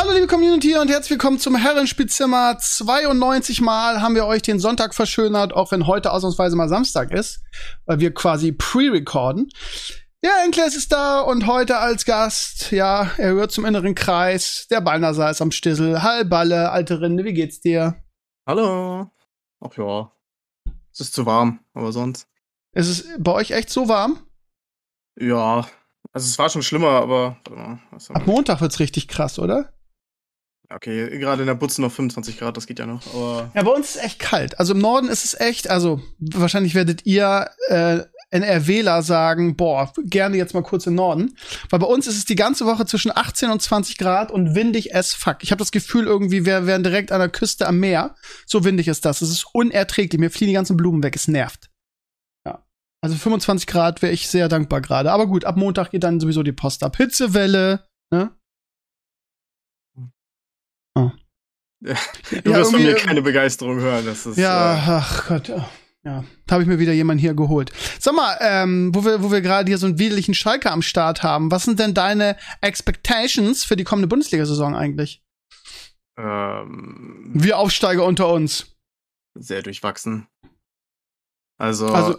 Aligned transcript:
Hallo 0.00 0.12
liebe 0.12 0.28
Community 0.28 0.78
und 0.78 0.88
herzlich 0.88 1.10
willkommen 1.10 1.38
zum 1.38 1.56
Herrenspielzimmer. 1.56 2.56
92 2.56 3.60
Mal 3.60 4.00
haben 4.00 4.14
wir 4.14 4.24
euch 4.24 4.40
den 4.40 4.58
Sonntag 4.58 4.94
verschönert, 4.94 5.52
auch 5.52 5.72
wenn 5.72 5.86
heute 5.86 6.10
ausnahmsweise 6.10 6.56
mal 6.56 6.70
Samstag 6.70 7.12
ist, 7.12 7.42
weil 7.84 8.00
wir 8.00 8.14
quasi 8.14 8.52
pre-recorden. 8.52 9.50
Ja, 10.24 10.30
Enkles 10.42 10.74
ist 10.74 10.90
da 10.90 11.20
und 11.20 11.46
heute 11.46 11.76
als 11.76 12.06
Gast, 12.06 12.70
ja, 12.72 13.10
er 13.18 13.32
hört 13.32 13.52
zum 13.52 13.66
inneren 13.66 13.94
Kreis. 13.94 14.66
Der 14.70 14.80
Balnasar 14.80 15.32
ist 15.32 15.42
am 15.42 15.50
Stissel. 15.50 16.02
Hall 16.02 16.24
Balle, 16.24 16.70
alte 16.70 17.02
Rinde, 17.02 17.24
wie 17.24 17.34
geht's 17.34 17.60
dir? 17.60 18.02
Hallo. 18.48 19.10
Ach 19.60 19.76
ja. 19.76 20.10
Es 20.94 21.00
ist 21.00 21.12
zu 21.12 21.26
warm, 21.26 21.60
aber 21.74 21.92
sonst. 21.92 22.26
Ist 22.72 22.88
es 22.88 23.04
bei 23.18 23.32
euch 23.32 23.50
echt 23.50 23.68
so 23.68 23.86
warm? 23.86 24.18
Ja. 25.20 25.68
Also 26.14 26.26
es 26.26 26.38
war 26.38 26.48
schon 26.48 26.62
schlimmer, 26.62 26.88
aber. 26.88 27.36
Warte 27.44 27.50
mal, 27.50 27.78
was 27.90 28.08
haben 28.08 28.16
Ab? 28.16 28.26
Montag 28.26 28.62
wird's 28.62 28.80
richtig 28.80 29.06
krass, 29.06 29.38
oder? 29.38 29.74
Okay, 30.72 31.18
gerade 31.18 31.42
in 31.42 31.48
der 31.48 31.54
Butze 31.54 31.82
noch 31.82 31.90
25 31.90 32.38
Grad, 32.38 32.56
das 32.56 32.66
geht 32.66 32.78
ja 32.78 32.86
noch. 32.86 33.02
Aber 33.12 33.50
Ja, 33.54 33.62
bei 33.62 33.72
uns 33.72 33.96
ist 33.96 34.04
echt 34.04 34.20
kalt. 34.20 34.58
Also 34.60 34.72
im 34.72 34.78
Norden 34.78 35.08
ist 35.08 35.24
es 35.24 35.38
echt, 35.38 35.68
also 35.68 36.00
wahrscheinlich 36.20 36.76
werdet 36.76 37.06
ihr 37.06 37.50
äh, 37.68 38.02
NRWler 38.30 39.02
sagen, 39.02 39.56
boah, 39.56 39.92
gerne 40.04 40.36
jetzt 40.36 40.54
mal 40.54 40.62
kurz 40.62 40.86
im 40.86 40.94
Norden. 40.94 41.36
Weil 41.68 41.80
bei 41.80 41.86
uns 41.86 42.06
ist 42.06 42.16
es 42.16 42.24
die 42.24 42.36
ganze 42.36 42.66
Woche 42.66 42.86
zwischen 42.86 43.10
18 43.14 43.50
und 43.50 43.60
20 43.60 43.98
Grad 43.98 44.30
und 44.30 44.54
windig 44.54 44.94
as 44.94 45.12
fuck. 45.12 45.38
Ich 45.42 45.50
habe 45.50 45.58
das 45.58 45.72
Gefühl, 45.72 46.06
irgendwie, 46.06 46.44
wir 46.44 46.66
wären 46.66 46.84
direkt 46.84 47.10
an 47.10 47.18
der 47.18 47.28
Küste 47.28 47.66
am 47.66 47.80
Meer. 47.80 48.14
So 48.46 48.64
windig 48.64 48.86
ist 48.86 49.04
das. 49.04 49.22
Es 49.22 49.30
ist 49.30 49.46
unerträglich. 49.52 50.20
Mir 50.20 50.30
fliegen 50.30 50.50
die 50.50 50.54
ganzen 50.54 50.76
Blumen 50.76 51.02
weg. 51.02 51.16
Es 51.16 51.26
nervt. 51.26 51.70
Ja. 52.46 52.64
Also 53.02 53.16
25 53.16 53.66
Grad 53.66 54.02
wäre 54.02 54.12
ich 54.12 54.28
sehr 54.28 54.48
dankbar 54.48 54.80
gerade. 54.80 55.10
Aber 55.10 55.26
gut, 55.26 55.44
ab 55.44 55.56
Montag 55.56 55.90
geht 55.90 56.04
dann 56.04 56.20
sowieso 56.20 56.44
die 56.44 56.52
Post 56.52 56.84
ab. 56.84 56.96
Hitzewelle, 56.96 57.88
ne? 58.12 58.30
du 61.80 62.50
Ja, 62.50 62.56
wirst 62.58 62.72
von 62.72 62.82
mir 62.82 62.94
keine 62.94 63.22
Begeisterung 63.22 63.78
hören. 63.80 64.04
Das 64.06 64.26
ist, 64.26 64.36
Ja, 64.38 64.74
Äh, 64.74 64.78
ach 65.00 65.28
Gott. 65.28 65.48
ja. 65.48 65.68
Da 66.46 66.52
habe 66.54 66.62
ich 66.62 66.68
mir 66.68 66.78
wieder 66.78 66.92
jemanden 66.92 67.20
hier 67.20 67.34
geholt. 67.34 67.72
Sag 67.98 68.14
mal, 68.14 68.36
ähm, 68.40 68.90
wo 68.94 69.04
wir, 69.04 69.22
wo 69.22 69.30
wir 69.30 69.40
gerade 69.40 69.68
hier 69.70 69.78
so 69.78 69.86
einen 69.86 69.98
widerlichen 69.98 70.34
Schalke 70.34 70.70
am 70.70 70.82
Start 70.82 71.22
haben, 71.22 71.50
was 71.50 71.64
sind 71.64 71.78
denn 71.78 71.94
deine 71.94 72.36
Expectations 72.60 73.64
für 73.64 73.76
die 73.76 73.84
kommende 73.84 74.08
Bundesliga-Saison 74.08 74.74
eigentlich? 74.74 75.22
ähm, 76.18 77.30
Wir 77.34 77.58
Aufsteiger 77.58 78.04
unter 78.04 78.28
uns. 78.28 78.76
sehr 79.34 79.62
durchwachsen. 79.62 80.26
Also, 81.58 81.88
Also, 81.88 82.18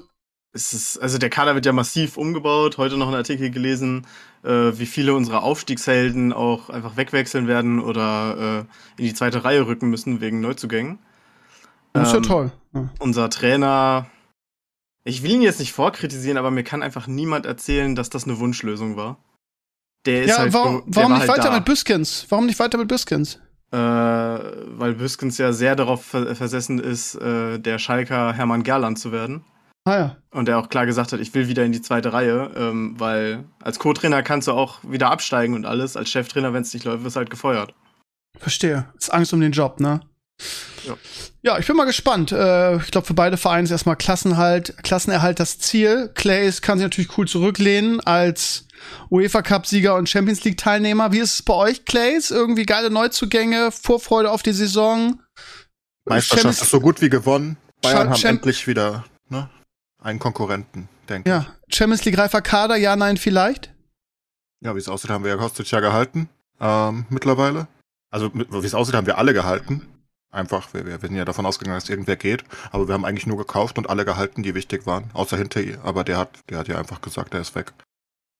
es 0.54 0.74
ist, 0.74 0.98
also 0.98 1.18
der 1.18 1.30
Kader 1.30 1.56
wird 1.56 1.66
ja 1.66 1.72
massiv 1.74 2.18
umgebaut. 2.18 2.78
Heute 2.78 2.98
noch 2.98 3.08
einen 3.08 3.16
Artikel 3.16 3.50
gelesen, 3.52 4.06
wie 4.44 4.86
viele 4.86 5.14
unserer 5.14 5.44
Aufstiegshelden 5.44 6.34
auch 6.34 6.70
einfach 6.70 6.98
wegwechseln 6.98 7.48
werden 7.48 7.80
oder 7.80 8.66
äh, 8.98 9.00
in 9.02 9.06
die 9.06 9.14
zweite 9.14 9.44
Reihe 9.44 9.68
rücken 9.68 9.90
müssen 9.90 10.22
wegen 10.22 10.42
Neuzugängen. 10.42 11.00
das 11.94 12.08
ist 12.08 12.14
ja 12.14 12.18
Ähm, 12.18 12.24
toll. 12.24 12.52
Ja. 12.74 12.90
unser 13.00 13.30
Trainer, 13.30 14.08
ich 15.04 15.24
will 15.24 15.32
ihn 15.32 15.42
jetzt 15.42 15.60
nicht 15.60 15.74
vorkritisieren, 15.74 16.38
aber 16.38 16.52
mir 16.52 16.64
kann 16.64 16.82
einfach 16.84 17.08
niemand 17.08 17.46
erzählen, 17.46 17.96
dass 17.96 18.10
das 18.10 18.24
eine 18.26 18.40
Wunschlösung 18.40 18.96
war. 18.96 19.18
Der 20.06 20.24
ist 20.24 20.30
Ja, 20.30 20.38
halt 20.40 20.54
warum, 20.54 20.84
der 20.88 20.96
warum 20.96 21.12
war 21.12 21.20
nicht 21.20 21.30
halt 21.30 21.40
weiter 21.40 21.50
da. 21.50 21.56
mit 21.56 21.66
Büskens? 21.66 22.26
Warum 22.30 22.46
nicht 22.48 22.60
weiter 22.60 22.78
mit 22.78 22.88
Büskens? 22.88 23.40
Äh, 23.72 23.78
weil 23.78 24.96
Büskens 24.96 25.38
ja 25.38 25.54
sehr 25.54 25.76
darauf 25.76 26.04
ver 26.06 26.36
versessen 26.36 26.80
ist, 26.80 27.16
äh, 27.16 27.60
der 27.60 27.78
Schalker 27.80 28.34
Hermann 28.34 28.64
Gerland 28.64 29.00
zu 29.00 29.12
werden. 29.12 29.44
Ah 29.86 29.98
ja. 29.98 30.18
Und 30.32 30.48
der 30.48 30.60
auch 30.60 30.70
klar 30.70 30.86
gesagt 30.86 31.12
hat, 31.12 31.20
ich 31.20 31.34
will 31.34 31.48
wieder 31.48 31.64
in 31.66 31.72
die 31.72 31.82
zweite 31.82 32.14
Reihe, 32.14 32.52
ähm, 32.56 32.96
weil 33.00 33.46
als 33.64 33.80
Co-Trainer 33.80 34.22
kannst 34.22 34.48
du 34.48 34.52
auch 34.52 34.80
wieder 34.84 35.10
absteigen 35.10 35.56
und 35.56 35.66
alles. 35.66 35.98
Als 35.98 36.10
Cheftrainer, 36.12 36.54
wenn 36.54 36.62
es 36.62 36.74
nicht 36.74 36.86
läuft, 36.86 37.04
wirst 37.04 37.16
du 37.16 37.20
halt 37.20 37.30
gefeuert. 37.32 37.74
Verstehe. 38.38 38.86
Ist 38.98 39.12
Angst 39.12 39.34
um 39.34 39.42
den 39.42 39.52
Job, 39.52 39.80
ne? 39.80 40.02
Ja. 40.88 40.96
Ja, 41.44 41.58
ich 41.60 41.66
bin 41.68 41.76
mal 41.76 41.86
gespannt. 41.86 42.32
Äh, 42.32 42.78
ich 42.78 42.92
glaube, 42.92 43.08
für 43.08 43.14
beide 43.16 43.38
Vereine 43.38 43.64
ist 43.64 43.72
erstmal 43.72 43.96
Klassenhalt, 43.96 44.76
Klassenerhalt 44.84 45.40
das 45.40 45.58
Ziel. 45.58 46.12
Clays 46.14 46.62
kann 46.62 46.78
sich 46.78 46.86
natürlich 46.86 47.18
cool 47.18 47.28
zurücklehnen 47.28 48.00
als 48.02 48.68
UEFA 49.10 49.42
Cup-Sieger 49.42 49.96
und 49.96 50.10
Champions 50.10 50.44
League-Teilnehmer. 50.44 51.12
Wie 51.12 51.20
ist 51.20 51.34
es 51.34 51.42
bei 51.42 51.54
euch, 51.54 51.86
Clays? 51.86 52.30
Irgendwie 52.32 52.64
geile 52.66 52.92
Neuzugänge, 52.92 53.72
Vorfreude 53.72 54.30
auf 54.32 54.44
die 54.44 54.54
Saison? 54.54 55.22
Meisterschaft 56.06 56.42
Champions- 56.44 56.62
ist 56.62 56.70
so 56.72 56.80
gut 56.80 57.02
wie 57.02 57.10
gewonnen. 57.10 57.58
Bayern 57.82 57.98
Champ- 57.98 58.10
haben 58.12 58.20
Champ- 58.22 58.38
endlich 58.40 58.68
wieder 58.68 59.06
ne, 59.30 59.50
einen 60.02 60.20
Konkurrenten, 60.20 60.90
denke 61.08 61.30
Ja, 61.30 61.46
Champions 61.70 62.04
League 62.06 62.18
reifer 62.18 62.42
Kader, 62.42 62.76
ja, 62.76 62.96
nein, 62.96 63.18
vielleicht? 63.18 63.66
ich. 63.68 63.72
Ja, 64.68 64.76
wie 64.76 64.80
es 64.80 64.90
aussieht, 64.90 65.10
haben 65.10 65.24
wir 65.24 65.32
ja 65.32 65.38
Kostic 65.38 65.70
ja 65.72 65.80
gehalten 65.80 66.30
ähm, 66.60 67.06
mittlerweile. 67.10 67.68
Also 68.12 68.30
wie 68.34 68.66
es 68.66 68.76
aussieht, 68.76 68.96
haben 68.96 69.08
wir 69.08 69.18
alle 69.18 69.34
gehalten. 69.34 69.88
Einfach, 70.34 70.74
wir, 70.74 70.86
wir 70.86 70.98
sind 71.00 71.16
ja 71.16 71.26
davon 71.26 71.46
ausgegangen, 71.46 71.78
dass 71.78 71.90
irgendwer 71.90 72.16
geht. 72.16 72.44
Aber 72.72 72.88
wir 72.88 72.94
haben 72.94 73.06
eigentlich 73.06 73.26
nur 73.28 73.38
gekauft 73.38 73.78
und 73.78 73.90
alle 73.90 74.06
gehalten, 74.06 74.44
die 74.44 74.54
wichtig 74.56 74.86
waren. 74.86 75.10
Außer 75.14 75.36
hinter 75.38 75.62
ihr. 75.62 75.84
Aber 75.84 76.04
der 76.04 76.18
hat, 76.18 76.30
der 76.50 76.58
hat 76.60 76.68
ja 76.68 76.78
einfach 76.78 77.02
gesagt, 77.02 77.34
er 77.34 77.42
ist 77.42 77.56
weg. 77.56 77.74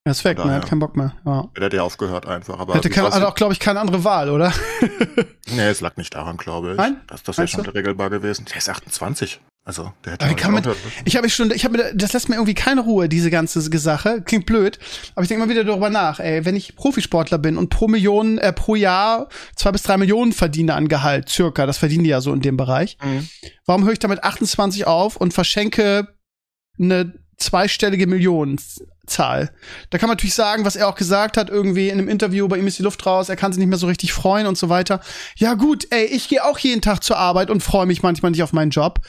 Er 0.06 0.12
ist 0.12 0.24
weg, 0.24 0.38
ne? 0.38 0.44
daher. 0.46 0.58
Hat 0.62 0.68
keinen 0.70 0.80
Bock 0.80 0.96
mehr. 0.96 1.14
Ja. 1.26 1.48
Der 1.58 1.66
hat 1.66 1.74
ja 1.74 1.84
aufgehört 1.84 2.26
einfach. 2.28 2.60
Aber 2.60 2.76
Hätte 2.76 2.90
aussieht- 2.90 3.14
hat 3.14 3.24
auch, 3.24 3.36
glaube 3.36 3.54
ich, 3.54 3.60
keine 3.60 3.80
andere 3.80 4.04
Wahl, 4.04 4.30
oder? 4.30 4.54
nee, 5.48 5.68
es 5.68 5.82
lag 5.82 5.98
nicht 5.98 6.16
daran, 6.16 6.38
glaube 6.38 6.72
ich. 6.72 6.78
Nein? 6.78 7.02
Das, 7.08 7.24
das 7.24 7.38
wäre 7.38 7.48
schon 7.48 7.64
du? 7.64 7.72
regelbar 7.72 8.10
gewesen. 8.10 8.46
Der 8.46 8.58
ist 8.58 8.70
28. 8.70 9.42
Also, 9.64 9.94
der 10.04 10.14
hätte 10.14 10.26
Aber 10.26 10.36
kann 10.36 10.54
man-. 10.54 10.64
Ich 11.06 11.16
habe 11.16 11.26
mich 11.26 11.36
schon, 11.36 11.52
ich 11.52 11.64
habe 11.64 11.78
mir, 11.78 11.94
das 11.94 12.14
lässt 12.14 12.30
mir 12.30 12.36
irgendwie 12.36 12.56
keine 12.56 12.82
Ruhe, 12.82 13.08
diese 13.08 13.30
ganze 13.30 13.62
Sache. 13.62 14.24
Klingt 14.24 14.48
blöd, 14.48 14.80
aber 15.14 15.22
ich 15.22 15.28
denke 15.28 15.46
mal 15.46 15.52
wieder 15.52 15.64
darüber 15.64 15.92
nach. 15.92 16.20
Ey, 16.20 16.46
wenn 16.46 16.56
ich 16.56 16.76
Profisportler 16.76 17.38
bin 17.38 17.58
und 17.58 17.70
pro 17.70 17.88
Million, 17.88 18.40
äh, 18.40 18.54
pro 18.54 18.74
Jahr 18.76 19.30
zwei 19.56 19.72
bis 19.72 19.84
drei 19.84 19.98
Millionen 19.98 20.34
verdiene 20.34 20.74
an 20.74 20.88
Gehalt, 20.88 21.30
circa, 21.30 21.68
das 21.68 21.78
verdienen 21.78 22.04
die 22.04 22.10
ja 22.10 22.22
so 22.22 22.34
in 22.34 22.42
dem 22.42 22.58
Bereich. 22.58 22.98
Mhm. 23.04 23.28
Warum 23.68 23.84
höre 23.84 23.94
ich 23.94 24.00
damit 24.00 24.24
28 24.24 24.88
auf 24.88 25.16
und 25.16 25.32
verschenke 25.32 26.08
eine 26.80 27.14
zweistellige 27.38 28.08
Millionenzahl? 28.08 29.52
Da 29.92 30.00
kann 30.00 30.08
man 30.08 30.16
natürlich 30.16 30.34
sagen, 30.34 30.66
was 30.66 30.76
er 30.76 30.88
auch 30.88 30.96
gesagt 30.96 31.38
hat, 31.38 31.52
irgendwie 31.52 31.90
in 31.90 32.00
einem 32.00 32.10
Interview, 32.10 32.48
bei 32.48 32.58
ihm 32.58 32.66
ist 32.66 32.80
die 32.80 32.84
Luft 32.84 33.06
raus, 33.06 33.30
er 33.30 33.36
kann 33.36 33.54
sich 33.54 33.60
nicht 33.60 33.70
mehr 33.70 33.78
so 33.78 33.86
richtig 33.86 34.12
freuen 34.12 34.48
und 34.48 34.58
so 34.58 34.70
weiter. 34.70 35.02
Ja 35.36 35.54
gut, 35.54 35.86
ey, 35.92 36.06
ich 36.06 36.30
gehe 36.30 36.44
auch 36.44 36.58
jeden 36.58 36.82
Tag 36.82 37.04
zur 37.04 37.18
Arbeit 37.18 37.52
und 37.52 37.62
freue 37.62 37.86
mich 37.86 38.02
manchmal 38.02 38.32
nicht 38.32 38.42
auf 38.42 38.54
meinen 38.54 38.72
Job. 38.72 39.02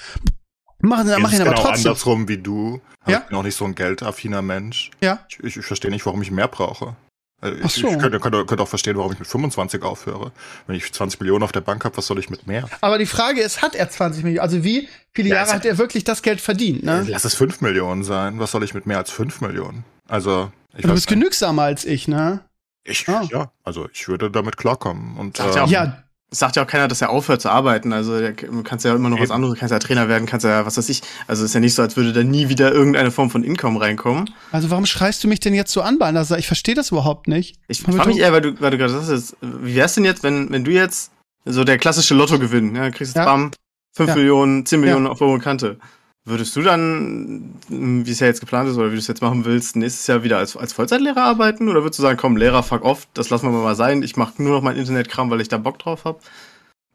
Machen, 0.82 1.06
Mir 1.06 1.18
mach 1.20 1.32
ihn 1.32 1.40
aber 1.40 1.50
genau 1.50 1.62
trotzdem. 1.62 1.86
andersrum 1.92 2.28
wie 2.28 2.38
du. 2.38 2.80
Ja? 3.06 3.18
Ich 3.18 3.24
bin 3.24 3.38
auch 3.38 3.42
nicht 3.42 3.56
so 3.56 3.64
ein 3.64 3.74
geldaffiner 3.74 4.42
Mensch. 4.42 4.90
Ja. 5.00 5.20
Ich, 5.28 5.38
ich, 5.42 5.56
ich 5.56 5.64
verstehe 5.64 5.90
nicht, 5.90 6.04
warum 6.06 6.20
ich 6.22 6.30
mehr 6.30 6.48
brauche. 6.48 6.94
Also 7.40 7.58
Ach 7.60 7.66
Ich, 7.66 7.72
so. 7.74 7.88
ich 7.88 7.98
könnte, 7.98 8.20
könnte, 8.20 8.44
könnte 8.46 8.62
auch 8.62 8.68
verstehen, 8.68 8.96
warum 8.96 9.12
ich 9.12 9.18
mit 9.18 9.26
25 9.28 9.82
aufhöre. 9.82 10.30
Wenn 10.66 10.76
ich 10.76 10.92
20 10.92 11.18
Millionen 11.20 11.42
auf 11.42 11.50
der 11.52 11.60
Bank 11.60 11.84
habe, 11.84 11.96
was 11.96 12.06
soll 12.06 12.18
ich 12.18 12.30
mit 12.30 12.46
mehr? 12.46 12.68
Aber 12.80 12.98
die 12.98 13.06
Frage 13.06 13.40
ist, 13.40 13.62
hat 13.62 13.74
er 13.74 13.88
20 13.90 14.22
Millionen? 14.22 14.42
Also 14.42 14.62
wie 14.62 14.88
viele 15.12 15.30
Ja, 15.30 15.36
Jahre 15.36 15.52
hat 15.52 15.64
er 15.64 15.78
wirklich 15.78 16.04
das 16.04 16.22
Geld 16.22 16.40
verdient? 16.40 16.82
Ne? 16.84 17.04
Lass 17.08 17.24
es 17.24 17.34
5 17.34 17.60
Millionen 17.60 18.04
sein. 18.04 18.38
Was 18.38 18.52
soll 18.52 18.62
ich 18.62 18.74
mit 18.74 18.86
mehr 18.86 18.98
als 18.98 19.10
5 19.10 19.40
Millionen? 19.40 19.84
Also, 20.08 20.52
ich 20.76 20.82
Du 20.82 20.92
bist 20.92 21.06
genügsamer 21.06 21.62
als 21.62 21.84
ich, 21.84 22.06
ne? 22.08 22.40
Ich, 22.84 23.08
Ah. 23.08 23.22
Ja, 23.30 23.52
also 23.62 23.88
ich 23.92 24.08
würde 24.08 24.30
damit 24.30 24.56
klarkommen. 24.56 25.16
Und, 25.16 25.38
ähm, 25.40 25.66
Ja, 25.68 26.01
Es 26.32 26.38
sagt 26.38 26.56
ja 26.56 26.62
auch 26.64 26.66
keiner, 26.66 26.88
dass 26.88 27.00
er 27.02 27.10
aufhört 27.10 27.40
zu 27.42 27.50
arbeiten. 27.50 27.92
Also 27.92 28.18
du 28.18 28.62
kannst 28.64 28.84
ja 28.84 28.94
immer 28.94 29.10
noch 29.10 29.18
was 29.18 29.24
Eben. 29.26 29.32
anderes, 29.34 29.54
du 29.54 29.60
kannst 29.60 29.70
ja 29.72 29.78
Trainer 29.78 30.08
werden, 30.08 30.26
kannst 30.26 30.44
ja 30.44 30.64
was 30.66 30.76
weiß 30.78 30.88
ich. 30.88 31.02
Also 31.28 31.44
es 31.44 31.50
ist 31.50 31.54
ja 31.54 31.60
nicht 31.60 31.74
so, 31.74 31.82
als 31.82 31.94
würde 31.96 32.12
da 32.14 32.24
nie 32.24 32.48
wieder 32.48 32.72
irgendeine 32.72 33.10
Form 33.10 33.28
von 33.30 33.44
Income 33.44 33.80
reinkommen. 33.80 34.30
also 34.50 34.70
warum 34.70 34.86
schreist 34.86 35.22
du 35.22 35.28
mich 35.28 35.40
denn 35.40 35.52
jetzt 35.54 35.70
so 35.72 35.82
an, 35.82 35.98
Balnasar? 35.98 36.38
Ich 36.38 36.46
verstehe 36.46 36.74
das 36.74 36.90
überhaupt 36.90 37.28
nicht. 37.28 37.56
Ich 37.68 37.82
frage 37.82 38.08
mich 38.08 38.16
du- 38.16 38.22
eher, 38.22 38.32
weil 38.32 38.40
du, 38.40 38.60
weil 38.60 38.70
du 38.70 38.78
gerade 38.78 38.98
sagst, 38.98 39.36
wie 39.42 39.74
wär's 39.76 39.94
denn 39.94 40.04
jetzt, 40.04 40.22
wenn, 40.22 40.50
wenn 40.50 40.64
du 40.64 40.70
jetzt 40.70 41.12
so 41.44 41.64
der 41.64 41.76
klassische 41.76 42.14
Lottogewinn, 42.14 42.74
ja, 42.74 42.86
du 42.86 42.90
kriegst 42.92 43.14
jetzt 43.14 43.16
Ja. 43.16 43.24
bam, 43.26 43.50
5 43.94 44.08
Ja. 44.08 44.14
Millionen, 44.16 44.64
10 44.64 44.78
Ja. 44.80 44.84
Millionen 44.86 45.06
auf 45.08 45.20
hohe 45.20 45.38
Kante. 45.38 45.76
Würdest 46.24 46.54
du 46.54 46.62
dann, 46.62 47.54
wie 47.68 48.08
es 48.10 48.20
ja 48.20 48.28
jetzt 48.28 48.38
geplant 48.40 48.68
ist 48.68 48.76
oder 48.76 48.88
wie 48.90 48.94
du 48.94 49.00
es 49.00 49.08
jetzt 49.08 49.22
machen 49.22 49.44
willst, 49.44 49.74
nächstes 49.74 50.06
Jahr 50.06 50.22
wieder 50.22 50.38
als, 50.38 50.56
als 50.56 50.72
Vollzeitlehrer 50.72 51.20
arbeiten? 51.22 51.68
Oder 51.68 51.82
würdest 51.82 51.98
du 51.98 52.02
sagen, 52.02 52.16
komm, 52.16 52.36
Lehrer, 52.36 52.62
fuck 52.62 52.84
off, 52.84 53.08
das 53.14 53.28
lassen 53.30 53.50
wir 53.50 53.58
mal 53.58 53.74
sein, 53.74 54.02
ich 54.04 54.16
mache 54.16 54.40
nur 54.40 54.52
noch 54.52 54.62
mein 54.62 54.76
Internetkram, 54.76 55.30
weil 55.30 55.40
ich 55.40 55.48
da 55.48 55.58
Bock 55.58 55.80
drauf 55.80 56.04
habe? 56.04 56.20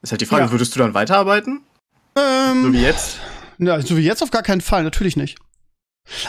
Ist 0.01 0.11
halt 0.11 0.21
die 0.21 0.25
Frage, 0.25 0.45
Ja. 0.45 0.51
würdest 0.51 0.73
du 0.75 0.79
dann 0.79 0.93
weiterarbeiten? 0.93 1.61
Ähm, 2.17 2.63
So 2.63 2.71
wie 2.73 2.81
jetzt? 2.81 3.19
Ja, 3.57 3.81
so 3.81 3.97
wie 3.97 4.01
jetzt 4.01 4.23
auf 4.23 4.31
gar 4.31 4.43
keinen 4.43 4.61
Fall, 4.61 4.83
natürlich 4.83 5.17
nicht. 5.17 5.37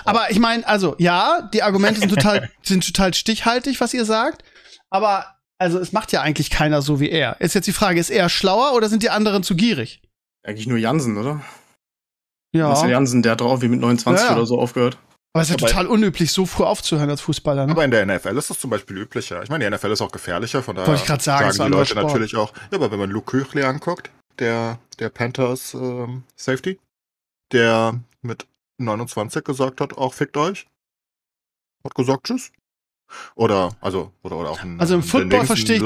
Aber 0.04 0.30
ich 0.30 0.40
meine, 0.40 0.66
also 0.66 0.96
ja, 0.98 1.48
die 1.54 1.62
Argumente 1.62 2.00
sind 2.00 2.08
total, 2.08 2.50
sind 2.62 2.84
total 2.84 3.14
stichhaltig, 3.14 3.80
was 3.80 3.94
ihr 3.94 4.04
sagt. 4.06 4.42
Aber 4.90 5.36
also 5.58 5.78
es 5.78 5.92
macht 5.92 6.10
ja 6.10 6.20
eigentlich 6.22 6.50
keiner 6.50 6.82
so 6.82 6.98
wie 6.98 7.10
er. 7.10 7.40
Ist 7.40 7.54
jetzt 7.54 7.66
die 7.68 7.72
Frage, 7.72 8.00
ist 8.00 8.10
er 8.10 8.28
schlauer 8.28 8.72
oder 8.74 8.88
sind 8.88 9.04
die 9.04 9.10
anderen 9.10 9.44
zu 9.44 9.54
gierig? 9.54 10.02
Eigentlich 10.42 10.66
nur 10.66 10.78
Jansen, 10.78 11.16
oder? 11.16 11.42
Ja. 12.52 12.68
Marcel 12.68 12.90
Jansen, 12.90 13.22
der 13.22 13.32
hat 13.32 13.42
auch 13.42 13.60
wie 13.60 13.68
mit 13.68 13.80
29 13.80 14.22
Ja, 14.24 14.30
ja. 14.30 14.36
oder 14.36 14.46
so 14.46 14.60
aufgehört. 14.60 14.98
Aber 15.34 15.42
es 15.42 15.50
ist 15.50 15.60
ja 15.60 15.66
total 15.68 15.86
unüblich, 15.86 16.32
so 16.32 16.46
früh 16.46 16.64
aufzuhören 16.64 17.10
als 17.10 17.20
Fußballer. 17.20 17.66
Ne? 17.66 17.72
Aber 17.72 17.84
in 17.84 17.90
der 17.90 18.06
NFL 18.06 18.36
ist 18.38 18.50
das 18.50 18.58
zum 18.58 18.70
Beispiel 18.70 18.96
üblicher. 18.96 19.42
Ich 19.42 19.50
meine, 19.50 19.68
die 19.68 19.76
NFL 19.76 19.92
ist 19.92 20.00
auch 20.00 20.10
gefährlicher, 20.10 20.62
von 20.62 20.74
daher 20.74 20.88
Wollte 20.88 21.02
ich 21.12 21.22
sagen, 21.22 21.46
ein 21.46 21.52
die 21.52 21.62
Leute 21.76 21.90
Sport. 21.90 22.06
natürlich 22.06 22.34
auch. 22.36 22.52
Ja, 22.70 22.78
aber 22.78 22.90
wenn 22.90 22.98
man 22.98 23.10
Luke 23.10 23.30
Küchli 23.30 23.62
anguckt, 23.62 24.10
der, 24.38 24.78
der 24.98 25.10
Panthers 25.10 25.74
ähm, 25.74 26.24
Safety, 26.34 26.78
der 27.52 28.00
mit 28.22 28.46
29 28.78 29.44
gesagt 29.44 29.80
hat, 29.80 29.96
auch 29.98 30.14
fickt 30.14 30.36
euch. 30.36 30.66
Hat 31.84 31.94
gesagt, 31.94 32.24
tschüss. 32.24 32.50
Oder, 33.34 33.76
also, 33.80 34.12
oder, 34.22 34.36
oder 34.36 34.50
auch 34.50 34.62
ein, 34.62 34.80
Also 34.80 34.94
im 34.94 35.02
Football 35.02 35.46
verstehe 35.46 35.76
ich-. 35.76 35.82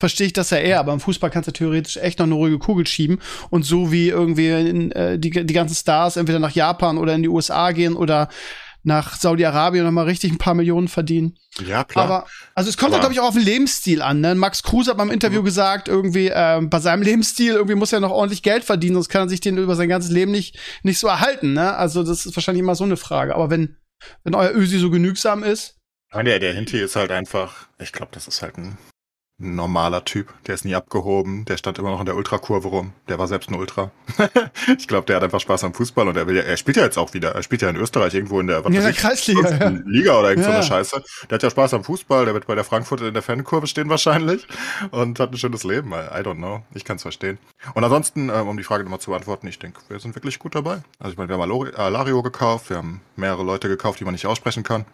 Verstehe 0.00 0.26
ich 0.26 0.32
das 0.32 0.50
ja 0.50 0.56
eher, 0.58 0.80
aber 0.80 0.92
im 0.92 0.98
Fußball 1.00 1.30
kannst 1.30 1.46
du 1.46 1.52
theoretisch 1.52 1.98
echt 1.98 2.18
noch 2.18 2.26
eine 2.26 2.34
ruhige 2.34 2.58
Kugel 2.58 2.86
schieben 2.86 3.20
und 3.50 3.62
so 3.64 3.92
wie 3.92 4.08
irgendwie 4.08 4.48
in, 4.48 4.90
äh, 4.92 5.18
die, 5.18 5.30
die 5.30 5.54
ganzen 5.54 5.76
Stars 5.76 6.16
entweder 6.16 6.40
nach 6.40 6.50
Japan 6.52 6.98
oder 6.98 7.14
in 7.14 7.22
die 7.22 7.28
USA 7.28 7.70
gehen 7.70 7.94
oder 7.94 8.28
nach 8.82 9.14
Saudi-Arabien 9.14 9.84
noch 9.84 9.90
mal 9.92 10.06
richtig 10.06 10.32
ein 10.32 10.38
paar 10.38 10.54
Millionen 10.54 10.88
verdienen. 10.88 11.36
Ja, 11.66 11.84
klar. 11.84 12.04
Aber 12.06 12.26
also 12.54 12.70
es 12.70 12.78
kommt 12.78 12.94
glaube 12.98 13.12
ich 13.12 13.20
auch 13.20 13.28
auf 13.28 13.34
den 13.34 13.44
Lebensstil 13.44 14.00
an. 14.00 14.22
Ne? 14.22 14.34
Max 14.34 14.62
Kruse 14.62 14.90
hat 14.90 14.96
beim 14.96 15.08
Mhm. 15.08 15.12
Interview 15.14 15.42
gesagt, 15.42 15.86
irgendwie 15.86 16.30
ähm, 16.34 16.70
bei 16.70 16.80
seinem 16.80 17.02
Lebensstil 17.02 17.52
irgendwie 17.52 17.74
muss 17.74 17.92
er 17.92 18.00
noch 18.00 18.10
ordentlich 18.10 18.42
Geld 18.42 18.64
verdienen, 18.64 18.94
sonst 18.94 19.10
kann 19.10 19.26
er 19.26 19.28
sich 19.28 19.40
den 19.40 19.58
über 19.58 19.76
sein 19.76 19.90
ganzes 19.90 20.10
Leben 20.10 20.30
nicht 20.30 20.58
nicht 20.82 20.98
so 20.98 21.08
erhalten. 21.08 21.52
Ne? 21.52 21.74
Also 21.74 22.02
das 22.02 22.24
ist 22.24 22.34
wahrscheinlich 22.34 22.62
immer 22.62 22.74
so 22.74 22.84
eine 22.84 22.96
Frage. 22.96 23.34
Aber 23.34 23.50
wenn 23.50 23.76
wenn 24.24 24.34
euer 24.34 24.52
Ösi 24.54 24.78
so 24.78 24.88
genügsam 24.88 25.42
ist, 25.44 25.76
Ich 26.08 26.14
meine, 26.14 26.30
der, 26.30 26.38
der 26.38 26.54
Hinti 26.54 26.78
ist 26.80 26.96
halt 26.96 27.10
einfach, 27.10 27.68
ich 27.78 27.92
glaube, 27.92 28.12
das 28.14 28.26
ist 28.28 28.40
halt 28.40 28.56
ein 28.56 28.78
normaler 29.40 30.04
Typ. 30.04 30.32
Der 30.46 30.54
ist 30.54 30.64
nie 30.64 30.74
abgehoben, 30.74 31.44
der 31.46 31.56
stand 31.56 31.78
immer 31.78 31.90
noch 31.90 32.00
in 32.00 32.06
der 32.06 32.14
Ultrakurve 32.16 32.68
rum. 32.68 32.92
Der 33.08 33.18
war 33.18 33.26
selbst 33.26 33.50
ein 33.50 33.54
Ultra. 33.56 33.90
ich 34.78 34.86
glaube, 34.86 35.06
der 35.06 35.16
hat 35.16 35.24
einfach 35.24 35.40
Spaß 35.40 35.64
am 35.64 35.74
Fußball 35.74 36.06
und 36.08 36.16
er 36.16 36.26
will 36.26 36.36
ja, 36.36 36.42
er 36.42 36.56
spielt 36.56 36.76
ja 36.76 36.84
jetzt 36.84 36.98
auch 36.98 37.14
wieder. 37.14 37.34
Er 37.34 37.42
spielt 37.42 37.62
ja 37.62 37.70
in 37.70 37.76
Österreich 37.76 38.14
irgendwo 38.14 38.38
in 38.40 38.46
der, 38.46 38.64
was 38.64 38.72
Ja, 38.72 38.82
der 38.82 38.90
ich, 38.90 38.98
Kreisliga, 38.98 39.48
fünften 39.48 39.88
Liga 39.90 40.18
oder 40.18 40.30
irgend 40.30 40.44
so 40.44 40.50
Ja. 40.50 40.56
eine 40.56 40.64
Scheiße. 40.66 41.02
Der 41.28 41.34
hat 41.36 41.42
ja 41.42 41.50
Spaß 41.50 41.74
am 41.74 41.84
Fußball, 41.84 42.26
der 42.26 42.34
wird 42.34 42.46
bei 42.46 42.54
der 42.54 42.64
Frankfurter 42.64 43.08
in 43.08 43.14
der 43.14 43.22
Fankurve 43.22 43.66
stehen 43.66 43.88
wahrscheinlich 43.88 44.46
und 44.90 45.18
hat 45.18 45.32
ein 45.32 45.38
schönes 45.38 45.64
Leben. 45.64 45.90
I 45.92 46.20
I 46.20 46.22
don't 46.22 46.36
know. 46.36 46.62
Ich 46.74 46.84
kann 46.84 46.96
es 46.96 47.02
verstehen. 47.02 47.38
Und 47.74 47.82
ansonsten, 47.82 48.28
ähm, 48.28 48.48
um 48.48 48.56
die 48.56 48.64
Frage 48.64 48.84
nochmal 48.84 49.00
zu 49.00 49.10
beantworten, 49.10 49.46
ich 49.46 49.58
denke, 49.58 49.80
wir 49.88 49.98
sind 50.00 50.14
wirklich 50.14 50.38
gut 50.38 50.54
dabei. 50.54 50.82
Also 50.98 51.12
ich 51.12 51.16
meine, 51.18 51.28
wir 51.30 51.38
haben 51.38 51.74
Alario 51.76 52.22
gekauft, 52.22 52.70
wir 52.70 52.76
haben 52.76 53.00
mehrere 53.16 53.42
Leute 53.42 53.68
gekauft, 53.68 54.00
die 54.00 54.04
man 54.04 54.12
nicht 54.12 54.26
aussprechen 54.26 54.62
kann. 54.62 54.84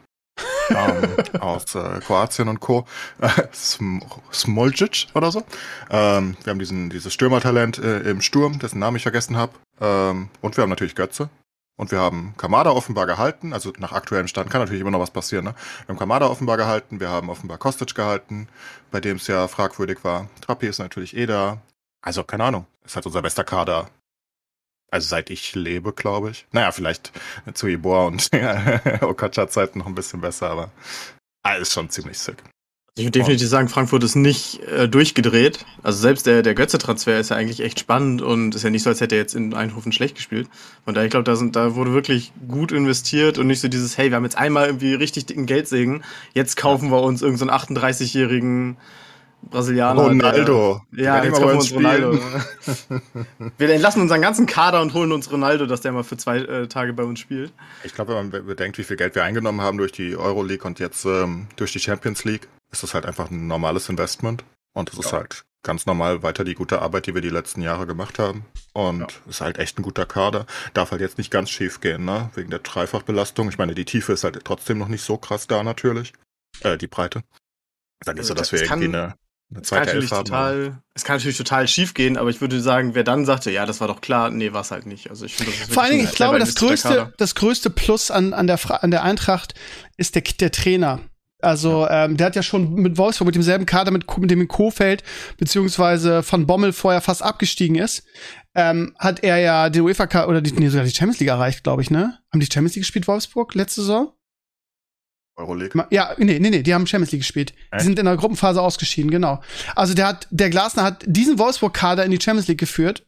Ähm, 0.70 1.40
aus 1.40 1.74
äh, 1.74 2.00
Kroatien 2.00 2.48
und 2.48 2.60
Co. 2.60 2.86
Sm 3.52 4.00
Smolcic 4.32 5.06
oder 5.14 5.30
so. 5.30 5.42
Ähm, 5.90 6.36
wir 6.44 6.50
haben 6.50 6.58
diesen, 6.58 6.90
dieses 6.90 7.12
Stürmertalent 7.12 7.78
äh, 7.78 8.00
im 8.10 8.20
Sturm, 8.20 8.58
dessen 8.58 8.78
Namen 8.78 8.96
ich 8.96 9.02
vergessen 9.02 9.36
habe. 9.36 9.52
Ähm, 9.80 10.28
und 10.40 10.56
wir 10.56 10.62
haben 10.62 10.70
natürlich 10.70 10.94
Götze. 10.94 11.28
Und 11.76 11.90
wir 11.90 12.00
haben 12.00 12.34
Kamada 12.38 12.70
offenbar 12.70 13.06
gehalten, 13.06 13.52
also 13.52 13.70
nach 13.78 13.92
aktuellem 13.92 14.28
Stand 14.28 14.48
kann 14.48 14.62
natürlich 14.62 14.80
immer 14.80 14.90
noch 14.90 15.00
was 15.00 15.10
passieren. 15.10 15.44
Ne? 15.44 15.54
Wir 15.84 15.88
haben 15.90 15.98
Kamada 15.98 16.26
offenbar 16.26 16.56
gehalten, 16.56 17.00
wir 17.00 17.10
haben 17.10 17.28
offenbar 17.28 17.58
Kostic 17.58 17.94
gehalten, 17.94 18.48
bei 18.90 19.00
dem 19.00 19.18
es 19.18 19.26
ja 19.26 19.46
fragwürdig 19.46 20.02
war. 20.02 20.30
Trappi 20.40 20.66
ist 20.68 20.78
natürlich 20.78 21.14
eh 21.14 21.26
da. 21.26 21.58
Also 22.00 22.24
keine 22.24 22.44
Ahnung, 22.44 22.66
ist 22.84 22.96
halt 22.96 23.04
unser 23.04 23.20
bester 23.20 23.44
Kader. 23.44 23.90
Also 24.96 25.08
seit 25.08 25.28
ich 25.28 25.54
lebe, 25.54 25.92
glaube 25.92 26.30
ich. 26.30 26.46
Naja, 26.52 26.72
vielleicht 26.72 27.12
zu 27.52 27.66
Ibor 27.66 28.06
und 28.06 28.30
Okacha-Zeiten 29.02 29.78
noch 29.78 29.86
ein 29.86 29.94
bisschen 29.94 30.22
besser, 30.22 30.48
aber 30.50 30.70
ah, 31.42 31.52
ist 31.56 31.74
schon 31.74 31.90
ziemlich 31.90 32.18
sick. 32.18 32.36
Ich 32.98 33.04
würde 33.04 33.18
definitiv 33.18 33.46
sagen, 33.48 33.68
Frankfurt 33.68 34.02
ist 34.04 34.14
nicht 34.14 34.58
äh, 34.62 34.88
durchgedreht. 34.88 35.66
Also 35.82 35.98
selbst 36.00 36.24
der, 36.24 36.40
der 36.40 36.54
Götze-Transfer 36.54 37.20
ist 37.20 37.28
ja 37.28 37.36
eigentlich 37.36 37.60
echt 37.60 37.78
spannend 37.78 38.22
und 38.22 38.54
ist 38.54 38.62
ja 38.62 38.70
nicht 38.70 38.84
so, 38.84 38.88
als 38.88 39.02
hätte 39.02 39.16
er 39.16 39.20
jetzt 39.20 39.34
in 39.34 39.52
Eindhoven 39.52 39.92
schlecht 39.92 40.14
gespielt. 40.16 40.48
Von 40.86 40.94
daher, 40.94 41.04
ich 41.04 41.10
glaube, 41.10 41.24
da, 41.24 41.36
sind- 41.36 41.56
da 41.56 41.74
wurde 41.74 41.92
wirklich 41.92 42.32
gut 42.48 42.72
investiert 42.72 43.36
und 43.36 43.48
nicht 43.48 43.60
so 43.60 43.68
dieses, 43.68 43.98
hey, 43.98 44.08
wir 44.08 44.16
haben 44.16 44.24
jetzt 44.24 44.38
einmal 44.38 44.64
irgendwie 44.64 44.94
richtig 44.94 45.26
dicken 45.26 45.44
Geldsegen, 45.44 46.04
jetzt 46.32 46.56
kaufen 46.56 46.90
wir 46.90 47.02
uns 47.02 47.20
irgendeinen 47.20 47.50
so 47.50 47.74
einen 47.74 47.78
38-jährigen 47.78 48.78
Brasilianer. 49.50 50.02
Ronaldo. 50.02 50.82
Der, 50.92 51.04
ja, 51.04 51.24
jetzt 51.24 51.34
kaufen 51.34 51.48
wir 51.48 51.54
uns 51.54 51.72
Ronaldo. 51.72 52.18
wir 53.58 53.70
entlassen 53.70 54.02
unseren 54.02 54.22
ganzen 54.22 54.46
Kader 54.46 54.82
und 54.82 54.94
holen 54.94 55.12
uns 55.12 55.30
Ronaldo, 55.30 55.66
dass 55.66 55.80
der 55.80 55.92
mal 55.92 56.04
für 56.04 56.16
zwei 56.16 56.38
äh, 56.38 56.68
Tage 56.68 56.92
bei 56.92 57.04
uns 57.04 57.20
spielt. 57.20 57.52
Ich 57.84 57.94
glaube, 57.94 58.14
wenn 58.14 58.30
man 58.30 58.46
bedenkt, 58.46 58.78
wie 58.78 58.84
viel 58.84 58.96
Geld 58.96 59.14
wir 59.14 59.24
eingenommen 59.24 59.60
haben 59.60 59.78
durch 59.78 59.92
die 59.92 60.16
Euroleague 60.16 60.66
und 60.66 60.78
jetzt 60.78 61.04
ähm, 61.04 61.46
durch 61.56 61.72
die 61.72 61.80
Champions 61.80 62.24
League, 62.24 62.48
ist 62.72 62.82
das 62.82 62.94
halt 62.94 63.06
einfach 63.06 63.30
ein 63.30 63.46
normales 63.46 63.88
Investment. 63.88 64.44
Und 64.74 64.92
es 64.92 64.98
ist 64.98 65.12
halt 65.12 65.44
ganz 65.62 65.86
normal 65.86 66.22
weiter 66.22 66.44
die 66.44 66.54
gute 66.54 66.82
Arbeit, 66.82 67.06
die 67.06 67.14
wir 67.14 67.22
die 67.22 67.30
letzten 67.30 67.62
Jahre 67.62 67.86
gemacht 67.86 68.18
haben. 68.18 68.44
Und 68.74 69.20
ist 69.26 69.40
halt 69.40 69.58
echt 69.58 69.78
ein 69.78 69.82
guter 69.82 70.04
Kader. 70.04 70.46
Darf 70.74 70.90
halt 70.90 71.00
jetzt 71.00 71.18
nicht 71.18 71.30
ganz 71.30 71.50
schief 71.50 71.80
gehen, 71.80 72.04
ne? 72.04 72.30
Wegen 72.34 72.50
der 72.50 72.58
Dreifachbelastung. 72.58 73.48
Ich 73.48 73.58
meine, 73.58 73.74
die 73.74 73.84
Tiefe 73.84 74.12
ist 74.12 74.22
halt 74.22 74.44
trotzdem 74.44 74.78
noch 74.78 74.88
nicht 74.88 75.02
so 75.02 75.16
krass 75.16 75.46
da, 75.46 75.62
natürlich. 75.62 76.12
Äh, 76.60 76.76
die 76.76 76.86
Breite. 76.86 77.22
Dann 78.04 78.18
ist 78.18 78.26
so, 78.26 78.34
dass 78.34 78.52
wir 78.52 78.62
irgendwie 78.62 78.88
eine, 78.88 79.14
eine 79.50 79.60
Es 79.62 79.70
kann, 79.70 79.78
zweite 79.78 79.86
natürlich 79.86 80.10
Elf 80.10 80.18
haben. 80.18 80.24
total, 80.24 80.82
es 80.94 81.04
kann 81.04 81.16
natürlich 81.16 81.36
total 81.38 81.68
schief 81.68 81.94
gehen, 81.94 82.16
aber 82.16 82.30
ich 82.30 82.40
würde 82.40 82.60
sagen, 82.60 82.94
wer 82.94 83.04
dann 83.04 83.24
sagte, 83.24 83.50
ja, 83.50 83.64
das 83.66 83.80
war 83.80 83.88
doch 83.88 84.00
klar, 84.00 84.30
nee, 84.30 84.52
war 84.52 84.62
es 84.62 84.70
halt 84.70 84.86
nicht. 84.86 85.08
Also 85.10 85.24
ich 85.24 85.34
finde, 85.34 85.52
das 85.52 85.60
ist 85.68 85.72
Vor 85.72 85.82
allen 85.82 85.92
Dingen, 85.92 86.04
ich 86.04 86.14
glaube, 86.14 86.38
das 86.38 86.54
größte, 86.56 87.12
das 87.16 87.34
größte 87.34 87.70
Plus 87.70 88.10
an, 88.10 88.32
an, 88.32 88.46
der, 88.46 88.58
Fra- 88.58 88.76
an 88.76 88.90
der 88.90 89.02
Eintracht 89.04 89.54
ist 89.96 90.14
der, 90.16 90.22
der 90.22 90.50
Trainer. 90.50 91.00
Also, 91.42 91.86
ähm, 91.88 92.16
der 92.16 92.28
hat 92.28 92.34
ja 92.34 92.42
schon 92.42 92.74
mit 92.74 92.96
Wolfsburg, 92.96 93.26
mit 93.26 93.34
demselben 93.34 93.66
Kader, 93.66 93.90
mit, 93.90 94.04
mit 94.18 94.30
dem 94.30 94.40
in 94.40 94.48
Kofeld, 94.48 95.04
beziehungsweise 95.36 96.22
von 96.22 96.46
Bommel 96.46 96.72
vorher 96.72 97.02
fast 97.02 97.22
abgestiegen 97.22 97.76
ist, 97.76 98.04
ähm, 98.54 98.96
hat 98.98 99.22
er 99.22 99.36
ja 99.36 99.68
den 99.68 99.82
UEFA 99.82 100.24
oder 100.24 100.40
die, 100.40 100.52
nee, 100.52 100.68
sogar 100.68 100.86
die 100.86 100.90
Champions 100.94 101.20
League 101.20 101.28
erreicht, 101.28 101.62
glaube 101.62 101.82
ich, 101.82 101.90
ne? 101.90 102.18
Haben 102.32 102.40
die 102.40 102.46
Champions 102.46 102.74
League 102.74 102.82
gespielt, 102.84 103.06
Wolfsburg, 103.06 103.54
letzte 103.54 103.82
Saison? 103.82 104.12
Euroleague. 105.36 105.86
Ja, 105.90 106.14
nee, 106.18 106.38
nee, 106.38 106.50
nee, 106.50 106.62
die 106.62 106.74
haben 106.74 106.86
Champions 106.86 107.12
League 107.12 107.20
gespielt. 107.20 107.50
Die 107.50 107.76
Echt? 107.76 107.84
sind 107.84 107.98
in 107.98 108.06
der 108.06 108.16
Gruppenphase 108.16 108.60
ausgeschieden, 108.60 109.10
genau. 109.10 109.40
Also 109.74 109.94
der 109.94 110.06
hat, 110.06 110.26
der 110.30 110.50
Glasner 110.50 110.82
hat 110.82 111.04
diesen 111.06 111.38
Wolfsburg-Kader 111.38 112.04
in 112.04 112.10
die 112.10 112.20
Champions 112.20 112.48
League 112.48 112.58
geführt. 112.58 113.04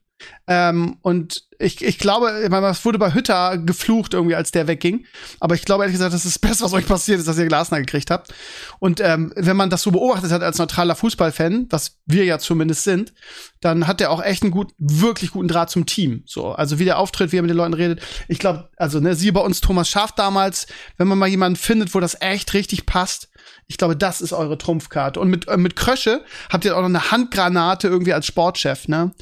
Ähm, 0.47 0.97
und 1.03 1.45
ich, 1.61 1.83
ich 1.85 1.99
glaube, 1.99 2.43
ich 2.45 2.51
meine, 2.51 2.69
es 2.69 2.85
wurde 2.85 2.99
bei 2.99 3.13
Hütter 3.13 3.59
geflucht 3.59 4.15
irgendwie, 4.15 4.35
als 4.35 4.53
der 4.53 4.69
wegging. 4.69 5.05
Aber 5.41 5.55
ich 5.55 5.65
glaube 5.65 5.83
ehrlich 5.83 5.95
gesagt, 5.95 6.15
das 6.15 6.25
ist 6.25 6.37
das 6.37 6.39
Beste, 6.39 6.65
was 6.65 6.73
euch 6.73 6.87
passiert 6.87 7.19
ist, 7.19 7.27
dass 7.27 7.39
ihr 7.39 7.47
Glasner 7.47 7.81
gekriegt 7.81 8.11
habt. 8.11 8.33
Und 8.79 9.01
ähm, 9.01 9.33
wenn 9.37 9.57
man 9.57 9.69
das 9.69 9.83
so 9.83 9.91
beobachtet 9.91 10.31
hat 10.31 10.43
als 10.43 10.59
neutraler 10.59 10.95
Fußballfan, 10.95 11.67
was 11.71 11.99
wir 12.07 12.25
ja 12.25 12.39
zumindest 12.39 12.85
sind, 12.85 13.13
dann 13.61 13.87
hat 13.87 14.01
er 14.01 14.11
auch 14.11 14.23
echt 14.23 14.43
einen 14.43 14.53
gut, 14.53 14.73
wirklich 14.79 15.33
guten 15.33 15.49
Draht 15.49 15.71
zum 15.71 15.87
Team. 15.87 16.23
So, 16.27 16.53
also 16.53 16.79
wie 16.79 16.85
der 16.85 16.99
auftritt, 16.99 17.33
wie 17.33 17.39
er 17.39 17.43
mit 17.43 17.51
den 17.51 17.57
Leuten 17.57 17.75
redet. 17.75 18.01
Ich 18.29 18.39
glaube, 18.39 18.71
also 18.77 19.01
ne, 19.01 19.15
sie 19.17 19.33
bei 19.33 19.41
uns 19.41 19.61
Thomas 19.61 19.89
Schaaf 19.89 20.13
damals, 20.13 20.69
wenn 20.97 21.09
man 21.09 21.19
mal 21.19 21.29
jemanden 21.29 21.57
findet, 21.57 21.95
wo 21.95 22.01
das 22.01 22.17
echt 22.21 22.55
richtig 22.55 22.87
passt, 22.87 23.29
ich 23.69 23.77
glaube, 23.77 23.97
das 23.97 24.21
ist 24.21 24.33
eure 24.33 24.57
Trumpfkarte. 24.59 25.21
Und 25.21 25.29
mit, 25.29 25.47
äh, 25.47 25.59
mit 25.59 25.77
Krösche 25.77 26.25
habt 26.51 26.65
ihr 26.65 26.75
auch 26.77 26.81
noch 26.81 26.89
eine 26.89 27.11
Handgranate 27.11 27.89
irgendwie 27.89 28.15
als 28.15 28.27
Sportchef, 28.27 28.89
ne? 28.89 29.13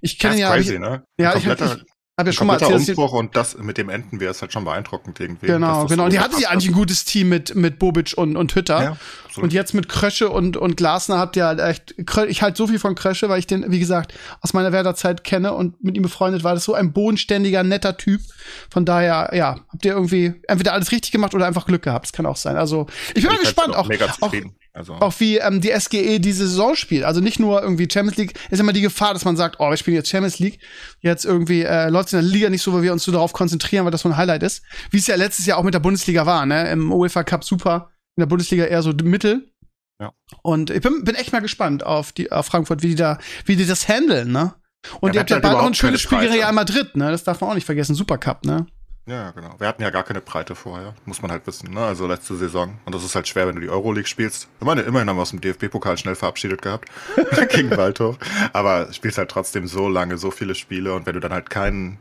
Ich 0.00 0.18
kenne 0.18 0.34
Das 0.34 0.36
ist 0.36 0.40
ja, 0.42 0.48
hab 0.48 0.54
crazy, 0.56 0.74
ich, 0.74 0.80
ne? 0.80 1.02
ja, 1.18 1.36
ich, 1.36 1.44
ich, 1.44 1.50
habe 2.18 2.30
ja 2.30 2.32
schon 2.32 2.46
mal 2.46 2.54
erzählt, 2.54 2.86
die- 2.86 2.92
Umbruch 2.92 3.12
und 3.12 3.36
das 3.36 3.58
mit 3.58 3.76
dem 3.78 3.88
Enden 3.88 4.20
wäre 4.20 4.30
es 4.30 4.40
halt 4.40 4.52
schon 4.52 4.64
beeindruckend 4.64 5.18
irgendwie. 5.20 5.46
Genau, 5.46 5.86
genau. 5.86 6.04
Und 6.04 6.12
die 6.12 6.20
hatten 6.20 6.40
ja 6.40 6.48
eigentlich 6.50 6.70
ein 6.70 6.74
gutes 6.74 7.04
Team 7.04 7.28
mit, 7.28 7.54
mit 7.56 7.78
Bobic 7.80 8.14
und, 8.16 8.36
und 8.36 8.54
Hütter. 8.54 8.82
Ja, 8.82 8.96
absolut. 9.36 9.44
und 9.44 9.52
jetzt 9.52 9.74
mit 9.74 9.88
Krösche 9.88 10.30
und, 10.30 10.56
und 10.56 10.76
Glasner 10.76 11.18
habt 11.18 11.36
ihr 11.36 11.44
halt 11.44 11.60
echt, 11.60 11.94
ich 12.28 12.42
halte 12.42 12.56
so 12.56 12.66
viel 12.66 12.78
von 12.78 12.94
Krösche, 12.94 13.28
weil 13.28 13.38
ich 13.38 13.46
den, 13.46 13.70
wie 13.70 13.78
gesagt, 13.78 14.14
aus 14.40 14.54
meiner 14.54 14.72
Werderzeit 14.72 15.24
kenne 15.24 15.52
und 15.52 15.82
mit 15.84 15.96
ihm 15.96 16.02
befreundet 16.02 16.44
war. 16.44 16.54
Das 16.54 16.62
ist 16.62 16.66
so 16.66 16.74
ein 16.74 16.92
bodenständiger, 16.92 17.62
netter 17.62 17.96
Typ. 17.96 18.20
Von 18.70 18.84
daher, 18.84 19.30
ja, 19.34 19.60
habt 19.72 19.84
ihr 19.84 19.92
irgendwie 19.92 20.34
entweder 20.48 20.72
alles 20.72 20.92
richtig 20.92 21.12
gemacht 21.12 21.34
oder 21.34 21.46
einfach 21.46 21.66
Glück 21.66 21.82
gehabt. 21.82 22.06
Das 22.06 22.12
kann 22.12 22.26
auch 22.26 22.36
sein. 22.36 22.56
Also, 22.56 22.86
ich 23.14 23.22
bin 23.22 23.32
mal 23.32 23.38
gespannt, 23.38 23.74
auch, 23.74 23.90
auch. 24.20 24.32
Also, 24.76 24.92
auch 24.92 25.14
wie 25.20 25.38
ähm, 25.38 25.62
die 25.62 25.72
SGE 25.74 26.20
diese 26.20 26.46
Saison 26.46 26.76
spielt. 26.76 27.04
Also 27.04 27.22
nicht 27.22 27.40
nur 27.40 27.62
irgendwie 27.62 27.88
Champions 27.90 28.18
League, 28.18 28.34
ist 28.50 28.60
immer 28.60 28.74
die 28.74 28.82
Gefahr, 28.82 29.14
dass 29.14 29.24
man 29.24 29.34
sagt, 29.34 29.56
oh, 29.58 29.70
wir 29.70 29.76
spielen 29.78 29.96
jetzt 29.96 30.10
Champions 30.10 30.38
League. 30.38 30.58
Jetzt 31.00 31.24
irgendwie 31.24 31.62
äh, 31.62 31.88
läuft 31.88 32.08
es 32.08 32.12
in 32.12 32.18
der 32.18 32.28
Liga 32.28 32.50
nicht 32.50 32.60
so, 32.60 32.74
weil 32.74 32.82
wir 32.82 32.92
uns 32.92 33.02
so 33.02 33.10
darauf 33.10 33.32
konzentrieren, 33.32 33.86
weil 33.86 33.90
das 33.90 34.02
so 34.02 34.10
ein 34.10 34.18
Highlight 34.18 34.42
ist. 34.42 34.62
Wie 34.90 34.98
es 34.98 35.06
ja 35.06 35.16
letztes 35.16 35.46
Jahr 35.46 35.56
auch 35.56 35.62
mit 35.62 35.72
der 35.72 35.80
Bundesliga 35.80 36.26
war, 36.26 36.44
ne? 36.44 36.70
Im 36.70 36.92
UEFA 36.92 37.24
Cup 37.24 37.42
super, 37.42 37.90
in 38.16 38.22
der 38.22 38.26
Bundesliga 38.26 38.64
eher 38.64 38.82
so 38.82 38.92
Mittel. 38.92 39.50
Ja. 40.00 40.12
Und 40.42 40.70
ich 40.70 40.82
bin, 40.82 41.04
bin 41.04 41.14
echt 41.14 41.32
mal 41.32 41.40
gespannt 41.40 41.84
auf 41.84 42.12
die 42.12 42.30
auf 42.32 42.46
Frankfurt, 42.46 42.82
wie 42.82 42.88
die 42.88 42.94
da, 42.96 43.18
wie 43.44 43.56
die 43.56 43.66
das 43.66 43.88
handeln, 43.88 44.32
ne? 44.32 44.54
Und 45.00 45.10
Ja, 45.10 45.14
ihr 45.14 45.20
habt 45.20 45.30
ja 45.30 45.36
bald 45.36 45.44
noch 45.44 45.50
ein 45.50 45.56
überhaupt 45.56 45.76
schönes 45.76 46.00
Spiel 46.00 46.20
gegen. 46.20 46.32
Real 46.32 46.52
Madrid, 46.52 46.96
ne? 46.96 47.10
Das 47.10 47.24
darf 47.24 47.40
man 47.40 47.50
auch 47.50 47.54
nicht 47.54 47.64
vergessen. 47.64 47.94
Supercup, 47.94 48.44
ne? 48.44 48.66
ja, 49.08 49.30
genau. 49.30 49.54
Wir 49.58 49.68
hatten 49.68 49.82
ja 49.82 49.90
gar 49.90 50.02
keine 50.02 50.20
Breite 50.20 50.54
vorher, 50.56 50.94
muss 51.04 51.22
man 51.22 51.30
halt 51.30 51.46
wissen, 51.46 51.72
ne? 51.72 51.80
Also 51.80 52.06
letzte 52.06 52.36
Saison. 52.36 52.78
Und 52.84 52.94
das 52.94 53.04
ist 53.04 53.14
halt 53.14 53.28
schwer, 53.28 53.46
wenn 53.46 53.54
du 53.54 53.60
die 53.60 53.68
Euroleague 53.68 54.08
spielst. 54.08 54.48
Ich 54.60 54.66
meine, 54.66 54.82
immerhin 54.82 55.08
haben 55.08 55.16
wir 55.16 55.22
aus 55.22 55.30
dem 55.30 55.40
DFB-Pokal 55.40 55.96
schnell 55.96 56.16
verabschiedet 56.16 56.60
gehabt. 56.60 56.88
gegen 57.50 57.70
Waldhof. 57.76 58.18
Aber 58.52 58.92
spielst 58.92 59.18
halt 59.18 59.30
trotzdem 59.30 59.66
so 59.66 59.88
lange, 59.88 60.18
so 60.18 60.30
viele 60.30 60.54
Spiele. 60.54 60.92
Und 60.94 61.06
wenn 61.06 61.14
du 61.14 61.20
dann 61.20 61.32
halt 61.32 61.50
keinen 61.50 61.98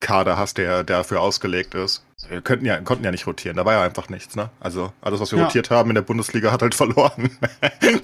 Kader 0.00 0.36
hast, 0.36 0.58
der 0.58 0.84
dafür 0.84 1.20
ausgelegt 1.20 1.74
ist. 1.74 2.04
Wir 2.28 2.40
könnten 2.40 2.66
ja, 2.66 2.78
konnten 2.80 3.04
ja 3.04 3.10
nicht 3.10 3.26
rotieren. 3.26 3.56
Da 3.56 3.64
war 3.64 3.74
ja 3.74 3.82
einfach 3.82 4.08
nichts, 4.08 4.36
ne? 4.36 4.50
Also 4.60 4.92
alles, 5.00 5.20
was 5.20 5.32
wir 5.32 5.38
Ja. 5.38 5.44
rotiert 5.46 5.70
haben 5.70 5.90
in 5.90 5.94
der 5.94 6.02
Bundesliga, 6.02 6.52
hat 6.52 6.62
halt 6.62 6.74
verloren. 6.76 7.36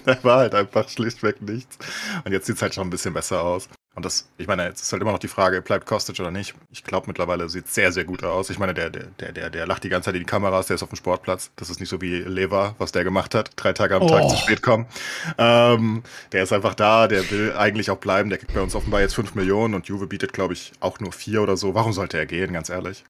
da 0.04 0.16
war 0.24 0.38
halt 0.38 0.54
einfach 0.54 0.88
schlichtweg 0.88 1.40
nichts. 1.42 1.78
Und 2.24 2.32
jetzt 2.32 2.46
sieht's 2.46 2.62
halt 2.62 2.74
schon 2.74 2.86
ein 2.86 2.90
bisschen 2.90 3.14
besser 3.14 3.42
aus. 3.42 3.68
Und 3.96 4.04
das, 4.04 4.28
ich 4.38 4.48
meine, 4.48 4.64
jetzt 4.66 4.82
ist 4.82 4.92
halt 4.92 5.02
immer 5.02 5.12
noch 5.12 5.20
die 5.20 5.28
Frage, 5.28 5.62
bleibt 5.62 5.86
Kostic 5.86 6.18
oder 6.18 6.32
nicht. 6.32 6.54
Ich 6.70 6.82
glaube 6.82 7.06
mittlerweile 7.06 7.48
sieht 7.48 7.68
sehr, 7.68 7.92
sehr 7.92 8.04
gut 8.04 8.24
aus. 8.24 8.50
Ich 8.50 8.58
meine, 8.58 8.74
der, 8.74 8.90
der, 8.90 9.04
der, 9.32 9.50
der, 9.50 9.66
lacht 9.66 9.84
die 9.84 9.88
ganze 9.88 10.06
Zeit 10.06 10.14
in 10.16 10.20
die 10.22 10.26
Kameras, 10.26 10.66
der 10.66 10.74
ist 10.74 10.82
auf 10.82 10.88
dem 10.88 10.96
Sportplatz. 10.96 11.52
Das 11.56 11.70
ist 11.70 11.78
nicht 11.78 11.88
so 11.88 12.00
wie 12.00 12.16
Lever, 12.22 12.74
was 12.78 12.90
der 12.90 13.04
gemacht 13.04 13.34
hat, 13.36 13.52
drei 13.56 13.72
Tage 13.72 13.94
am 13.94 14.02
Oh. 14.02 14.08
Tag 14.08 14.28
zu 14.28 14.36
spät 14.36 14.62
kommen. 14.62 14.86
Ähm, 15.38 16.02
der 16.32 16.42
ist 16.42 16.52
einfach 16.52 16.74
da, 16.74 17.06
der 17.08 17.30
will 17.30 17.52
eigentlich 17.56 17.90
auch 17.90 17.98
bleiben. 17.98 18.30
Der 18.30 18.38
kriegt 18.38 18.52
bei 18.52 18.60
uns 18.60 18.74
offenbar 18.74 19.00
jetzt 19.00 19.14
fünf 19.14 19.34
Millionen 19.36 19.74
und 19.74 19.86
Juve 19.86 20.06
bietet, 20.08 20.32
glaube 20.32 20.54
ich, 20.54 20.72
auch 20.80 20.98
nur 20.98 21.12
vier 21.12 21.42
oder 21.42 21.56
so. 21.56 21.74
Warum 21.74 21.92
sollte 21.92 22.18
er 22.18 22.26
gehen, 22.26 22.52
ganz 22.52 22.68
ehrlich? 22.70 23.04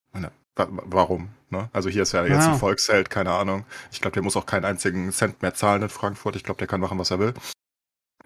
Warum? 0.56 1.30
Ne? 1.50 1.68
Also 1.72 1.88
hier 1.88 2.02
ist 2.02 2.12
ja 2.12 2.24
jetzt 2.24 2.44
Ja. 2.44 2.52
ein 2.52 2.58
Volksheld, 2.58 3.10
keine 3.10 3.32
Ahnung. 3.32 3.64
Ich 3.90 4.00
glaube, 4.00 4.14
der 4.14 4.22
muss 4.22 4.36
auch 4.36 4.46
keinen 4.46 4.64
einzigen 4.64 5.10
Cent 5.12 5.42
mehr 5.42 5.54
zahlen 5.54 5.82
in 5.82 5.88
Frankfurt. 5.88 6.36
Ich 6.36 6.44
glaube, 6.44 6.58
der 6.58 6.66
kann 6.68 6.80
machen, 6.80 6.98
was 6.98 7.10
er 7.10 7.18
will. 7.18 7.34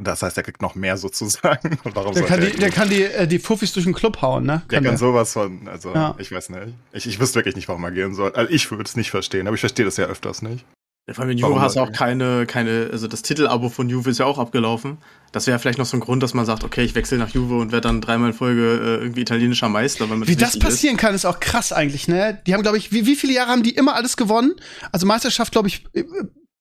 Das 0.01 0.23
heißt, 0.23 0.37
er 0.37 0.43
kriegt 0.45 0.63
noch 0.63 0.75
mehr 0.77 0.97
sozusagen. 0.99 1.79
Und 1.85 1.97
warum 1.97 2.15
Der 2.15 2.25
kann, 2.25 2.41
er 2.41 2.51
die, 2.51 2.57
der 2.57 2.71
kann 2.71 2.89
die, 2.89 3.03
äh, 3.03 3.27
die 3.27 3.39
Fuffis 3.39 3.73
durch 3.73 3.85
den 3.85 3.95
Club 3.95 4.23
hauen, 4.23 4.45
ne? 4.47 4.63
Der 4.71 4.79
kann 4.79 4.85
der. 4.85 4.99
sowas 4.99 5.33
von, 5.33 5.67
also 5.69 5.93
Ja. 5.95 6.15
ich 6.19 6.31
weiß 6.31 6.51
nicht. 6.51 6.69
Ich, 6.93 7.07
ich 7.07 7.19
wüsste 7.21 7.37
wirklich 7.37 7.57
nicht, 7.57 7.69
warum 7.69 7.83
er 7.85 7.91
gehen 7.91 8.15
soll. 8.15 8.33
Also 8.33 8.53
ich 8.53 8.71
würde 8.71 8.85
es 8.85 8.97
nicht 8.97 9.11
verstehen, 9.11 9.47
aber 9.47 9.55
ich 9.55 9.61
verstehe 9.61 9.85
das 9.85 9.97
ja 9.97 10.07
öfters 10.07 10.41
nicht. 10.43 10.65
Ja, 11.09 11.15
vor 11.15 11.23
allem 11.23 11.31
in 11.31 11.39
Juve 11.39 11.59
hast 11.59 11.77
du 11.77 11.81
auch 11.81 11.91
keine, 11.91 12.45
keine, 12.45 12.91
also 12.93 13.09
das 13.09 13.23
Titelabo 13.23 13.71
von 13.71 13.89
Juve 13.89 14.11
ist 14.11 14.19
ja 14.19 14.27
auch 14.27 14.39
abgelaufen. 14.39 14.99
Das 15.33 15.47
wäre 15.47 15.59
vielleicht 15.59 15.79
noch 15.79 15.87
so 15.87 15.97
ein 15.97 16.01
Grund, 16.01 16.23
dass 16.23 16.35
man 16.35 16.45
sagt, 16.45 16.65
okay, 16.65 16.83
ich 16.83 16.95
wechsle 16.95 17.17
nach 17.17 17.31
Juve 17.31 17.57
und 17.57 17.73
werde 17.73 17.89
dann 17.89 18.03
dreimal 18.03 18.29
in 18.29 18.35
Folge 18.37 18.61
äh, 18.75 19.03
irgendwie 19.03 19.23
italienischer 19.23 19.71
Meister, 19.71 20.11
weil 20.11 20.19
man 20.19 20.29
Wie 20.29 20.37
das 20.37 20.49
wichtig 20.53 20.63
ist. 20.63 20.67
passieren 20.69 20.97
kann, 20.99 21.15
ist 21.15 21.25
auch 21.25 21.41
krass 21.41 21.73
eigentlich, 21.73 22.09
ne? 22.09 22.43
Die 22.47 22.53
haben, 22.53 22.61
glaube 22.63 22.77
ich, 22.77 22.93
wie, 22.93 23.07
wie 23.07 23.17
viele 23.17 23.33
Jahre 23.33 23.51
haben 23.53 23.63
die 23.63 23.71
immer 23.75 23.95
alles 23.95 24.19
gewonnen? 24.19 24.53
Also 24.93 25.07
Meisterschaft, 25.07 25.51
glaube 25.53 25.69
ich, 25.69 25.87
äh, 25.95 26.05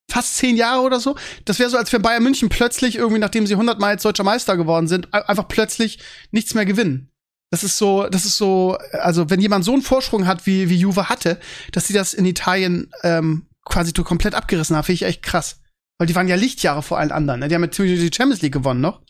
fast 0.09 0.37
zehn 0.37 0.55
Jahre 0.55 0.81
oder 0.81 0.99
so. 0.99 1.15
Das 1.45 1.59
wäre 1.59 1.69
so, 1.69 1.77
als 1.77 1.91
wenn 1.93 2.01
Bayern 2.01 2.23
München 2.23 2.49
plötzlich 2.49 2.95
irgendwie, 2.95 3.19
nachdem 3.19 3.45
sie 3.47 3.53
100 3.53 3.79
Mal 3.79 3.91
jetzt 3.93 4.05
deutscher 4.05 4.23
Meister 4.23 4.57
geworden 4.57 4.87
sind, 4.87 5.13
ein- 5.13 5.23
einfach 5.23 5.47
plötzlich 5.47 5.99
nichts 6.31 6.53
mehr 6.53 6.65
gewinnen. 6.65 7.11
Das 7.51 7.63
ist 7.63 7.77
so, 7.77 8.07
das 8.09 8.25
ist 8.25 8.37
so, 8.37 8.77
also 8.91 9.29
wenn 9.29 9.39
jemand 9.39 9.63
so 9.63 9.71
einen 9.73 9.81
Vorsprung 9.81 10.27
hat, 10.27 10.45
wie, 10.45 10.69
wie 10.69 10.75
Juve 10.77 11.07
hatte, 11.09 11.39
dass 11.71 11.87
sie 11.87 11.93
das 11.93 12.13
in 12.13 12.25
Italien 12.25 12.91
ähm, 13.03 13.47
quasi 13.65 13.93
so 13.95 14.03
komplett 14.03 14.35
abgerissen 14.35 14.75
haben, 14.75 14.83
finde 14.83 14.95
ich 14.95 15.03
echt 15.03 15.23
krass. 15.23 15.59
Weil 15.97 16.07
die 16.07 16.15
waren 16.15 16.27
ja 16.27 16.35
Lichtjahre 16.35 16.83
vor 16.83 16.99
allen 16.99 17.11
anderen. 17.11 17.39
Ne? 17.39 17.47
Die 17.47 17.55
haben 17.55 17.63
jetzt 17.63 17.77
die 17.77 18.11
Champions 18.13 18.41
League 18.41 18.53
gewonnen 18.53 18.81
noch. 18.81 19.01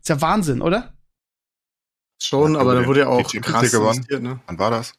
Ist 0.00 0.08
ja 0.08 0.20
Wahnsinn, 0.20 0.60
oder? 0.62 0.94
Schon, 2.22 2.54
Ja, 2.54 2.60
aber 2.60 2.74
da 2.74 2.86
wurde 2.86 3.00
ja 3.00 3.06
auch 3.08 3.22
krass 3.32 3.70
gewonnen. 3.70 3.96
investiert, 3.96 4.22
ne? 4.22 4.40
Wann 4.46 4.58
war 4.58 4.70
das? 4.70 4.94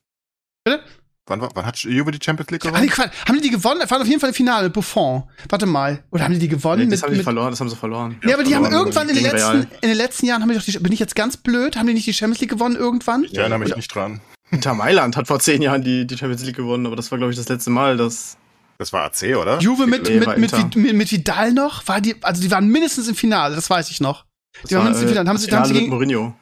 Bitte? 0.64 0.84
Wann, 1.30 1.42
war, 1.42 1.50
wann 1.54 1.66
hat 1.66 1.78
Juve 1.78 2.12
die 2.12 2.20
Champions 2.24 2.50
League 2.50 2.62
gewonnen? 2.62 2.90
Quatsch. 2.90 3.12
Haben 3.28 3.36
die 3.36 3.42
die 3.42 3.50
gewonnen? 3.52 3.82
Waren 3.88 4.02
auf 4.02 4.08
jeden 4.08 4.20
Fall 4.20 4.30
im 4.30 4.36
Finale 4.36 4.66
mit 4.66 4.74
Buffon. 4.74 5.24
Warte 5.48 5.66
mal. 5.66 6.04
Oder 6.10 6.24
haben 6.24 6.34
die 6.34 6.40
die 6.40 6.48
gewonnen? 6.48 6.80
Nee, 6.82 6.86
mit, 6.86 6.94
das 6.94 7.04
haben 7.04 7.12
sie 7.12 7.18
mit, 7.18 7.24
verloren, 7.24 7.52
das 7.52 7.60
haben 7.60 7.70
sie 7.70 7.76
verloren. 7.76 8.18
ja, 8.24 8.34
aber 8.34 8.44
die 8.44 8.56
haben 8.56 8.66
irgendwann 8.66 9.08
in 9.10 9.16
den, 9.16 9.24
letzten, 9.24 9.52
Real. 9.52 9.68
in 9.82 9.90
den 9.90 9.98
letzten 9.98 10.26
Jahren, 10.26 10.42
haben 10.42 10.50
die 10.50 10.56
doch 10.56 10.64
die, 10.64 10.78
bin 10.80 10.92
ich 10.92 11.00
jetzt 11.00 11.16
ganz 11.16 11.38
blöd? 11.38 11.78
Haben 11.78 11.88
die 11.88 11.94
nicht 11.94 12.08
die 12.08 12.14
Champions 12.14 12.42
League 12.42 12.50
gewonnen 12.50 12.76
irgendwann? 12.76 13.24
Ich 13.24 13.38
erinnere 13.38 13.60
mich 13.60 13.76
nicht 13.76 13.94
dran. 13.94 14.22
Inter 14.52 14.74
Mailand 14.74 15.16
hat 15.16 15.28
vor 15.28 15.40
zehn 15.40 15.62
Jahren 15.62 15.84
die, 15.84 16.08
die 16.08 16.18
Champions 16.18 16.44
League 16.44 16.56
gewonnen, 16.56 16.88
aber 16.88 16.96
das 16.96 17.12
war, 17.12 17.20
glaube 17.20 17.32
ich, 17.32 17.38
das 17.38 17.48
letzte 17.50 17.70
Mal, 17.70 17.98
dass. 17.98 18.38
Das 18.80 18.94
war 18.94 19.04
AC, 19.04 19.36
oder? 19.36 19.60
Juve 19.60 19.86
mit, 19.88 20.08
Nee, 20.08 20.20
mit, 20.20 20.38
mit, 20.38 20.52
mit, 20.52 20.76
mit, 20.76 20.96
mit 20.96 21.12
Vidal 21.12 21.52
noch? 21.52 21.88
War 21.88 22.00
die, 22.02 22.16
also 22.22 22.42
die 22.42 22.50
waren 22.50 22.68
mindestens 22.68 23.08
im 23.10 23.16
Finale, 23.16 23.56
das 23.56 23.70
weiß 23.70 23.92
ich 23.92 24.00
noch. 24.00 24.26
Das 24.62 24.70
Die 24.70 24.76
waren 24.76 24.86
mindestens 24.86 25.04
im 25.04 25.10
Finale. 25.10 25.30
Haben 25.30 25.38
sie, 25.38 25.52
haben 25.52 25.66
sie 25.66 25.74
Finale 25.74 25.74
mit 25.74 25.82
gegen, 25.82 25.90
Mourinho. 25.92 26.34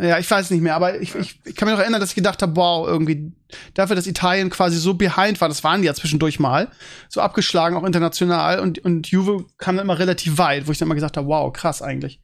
Ja, 0.00 0.18
ich 0.18 0.30
weiß 0.30 0.50
nicht 0.50 0.60
mehr, 0.60 0.76
aber 0.76 1.00
ich, 1.00 1.14
ich, 1.16 1.40
ich 1.44 1.56
kann 1.56 1.66
mich 1.66 1.76
noch 1.76 1.82
erinnern, 1.82 2.00
dass 2.00 2.10
ich 2.10 2.14
gedacht 2.14 2.42
habe, 2.42 2.54
wow, 2.54 2.86
irgendwie 2.86 3.32
dafür, 3.74 3.96
dass 3.96 4.06
Italien 4.06 4.50
quasi 4.50 4.78
so 4.78 4.94
behind 4.94 5.40
war, 5.40 5.48
das 5.48 5.64
waren 5.64 5.82
die 5.82 5.86
ja 5.86 5.94
zwischendurch 5.94 6.38
mal, 6.38 6.68
so 7.08 7.20
abgeschlagen, 7.20 7.76
auch 7.76 7.82
international 7.82 8.60
und, 8.60 8.78
und 8.78 9.08
Juve 9.08 9.46
kam 9.56 9.76
dann 9.76 9.84
immer 9.84 9.98
relativ 9.98 10.38
weit, 10.38 10.68
wo 10.68 10.72
ich 10.72 10.78
dann 10.78 10.86
immer 10.86 10.94
gesagt 10.94 11.16
habe, 11.16 11.26
wow, 11.26 11.52
krass 11.52 11.82
eigentlich. 11.82 12.20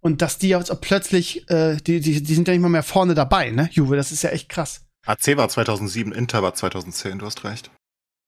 Und 0.00 0.20
dass 0.20 0.36
die 0.36 0.48
jetzt 0.50 0.70
auch 0.70 0.80
plötzlich, 0.80 1.48
äh, 1.48 1.76
die, 1.76 2.00
die, 2.00 2.22
die 2.22 2.34
sind 2.34 2.48
ja 2.48 2.52
nicht 2.52 2.62
mal 2.62 2.68
mehr 2.68 2.82
vorne 2.82 3.14
dabei, 3.14 3.50
ne, 3.50 3.70
Juve, 3.72 3.96
das 3.96 4.12
ist 4.12 4.22
ja 4.22 4.30
echt 4.30 4.50
krass. 4.50 4.82
AC 5.06 5.38
war 5.38 5.48
2007, 5.48 6.12
Inter 6.12 6.42
war 6.42 6.54
2010, 6.54 7.18
du 7.18 7.26
hast 7.26 7.44
recht. 7.44 7.70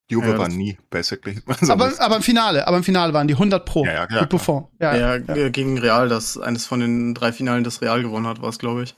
Juve 0.08 0.28
Ja, 0.28 0.38
war 0.38 0.46
das- 0.46 0.54
nie, 0.54 0.78
basically. 0.90 1.40
Also 1.46 1.72
aber, 1.72 1.92
aber 2.00 2.16
im 2.16 2.22
Finale, 2.22 2.66
aber 2.66 2.76
im 2.76 2.84
Finale 2.84 3.12
waren 3.12 3.26
die 3.26 3.34
100 3.34 3.64
pro 3.66 3.84
Ja, 3.84 3.92
ja, 3.92 4.06
klar. 4.06 4.26
Buffon. 4.26 4.68
Ja, 4.80 4.94
Ja, 4.96 5.16
ja, 5.16 5.34
äh, 5.34 5.50
gegen 5.50 5.78
Real, 5.78 6.08
das 6.08 6.38
eines 6.38 6.64
von 6.66 6.80
den 6.80 7.14
drei 7.14 7.32
Finalen, 7.32 7.64
das 7.64 7.82
Real 7.82 8.02
gewonnen 8.02 8.26
hat, 8.26 8.40
war 8.40 8.48
es, 8.50 8.58
glaube 8.58 8.84
ich. 8.84 8.94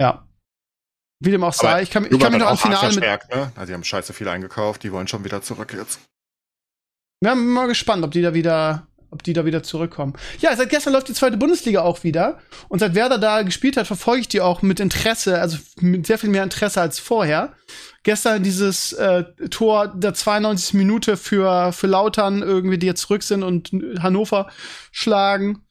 ja. 0.00 0.22
Wie 1.18 1.30
dem 1.30 1.44
auch 1.44 1.54
sei, 1.54 1.80
ich 1.82 1.90
kann, 1.90 2.04
ich 2.04 2.18
kann 2.20 2.30
mich 2.30 2.40
noch 2.42 2.50
an 2.50 2.58
Finale 2.58 2.88
mit, 2.94 3.02
ne? 3.02 3.50
Also 3.56 3.66
die 3.68 3.72
haben 3.72 3.84
scheiße 3.84 4.12
viel 4.12 4.28
eingekauft, 4.28 4.82
die 4.82 4.92
wollen 4.92 5.08
schon 5.08 5.24
wieder 5.24 5.40
zurück 5.40 5.72
jetzt. 5.72 5.98
Wir 7.22 7.34
sind 7.34 7.46
mal 7.48 7.66
gespannt, 7.68 8.04
ob 8.04 8.10
die 8.10 8.20
da 8.20 8.34
wieder, 8.34 8.86
ob 9.10 9.22
die 9.22 9.32
da 9.32 9.44
wieder 9.44 9.62
zurückkommen. 9.62 10.14
Ja, 10.40 10.54
seit 10.56 10.70
gestern 10.70 10.92
läuft 10.92 11.08
die 11.08 11.14
zweite 11.14 11.36
Bundesliga 11.36 11.82
auch 11.82 12.04
wieder. 12.04 12.38
Und 12.68 12.80
seit 12.80 12.94
Werder 12.94 13.18
da 13.18 13.42
gespielt 13.42 13.76
hat, 13.76 13.86
verfolge 13.86 14.22
ich 14.22 14.28
die 14.28 14.40
auch 14.40 14.62
mit 14.62 14.80
Interesse, 14.80 15.40
also 15.40 15.58
mit 15.80 16.06
sehr 16.06 16.18
viel 16.18 16.30
mehr 16.30 16.42
Interesse 16.42 16.80
als 16.80 16.98
vorher. 16.98 17.54
Gestern 18.02 18.42
dieses 18.42 18.92
äh, 18.92 19.24
Tor 19.50 19.88
der 19.88 20.14
92. 20.14 20.74
Minute 20.74 21.16
für, 21.16 21.72
für 21.72 21.86
Lautern, 21.86 22.42
irgendwie, 22.42 22.78
die 22.78 22.86
jetzt 22.86 23.02
zurück 23.02 23.22
sind 23.22 23.42
und 23.42 23.70
Hannover 24.00 24.48
schlagen. 24.92 25.66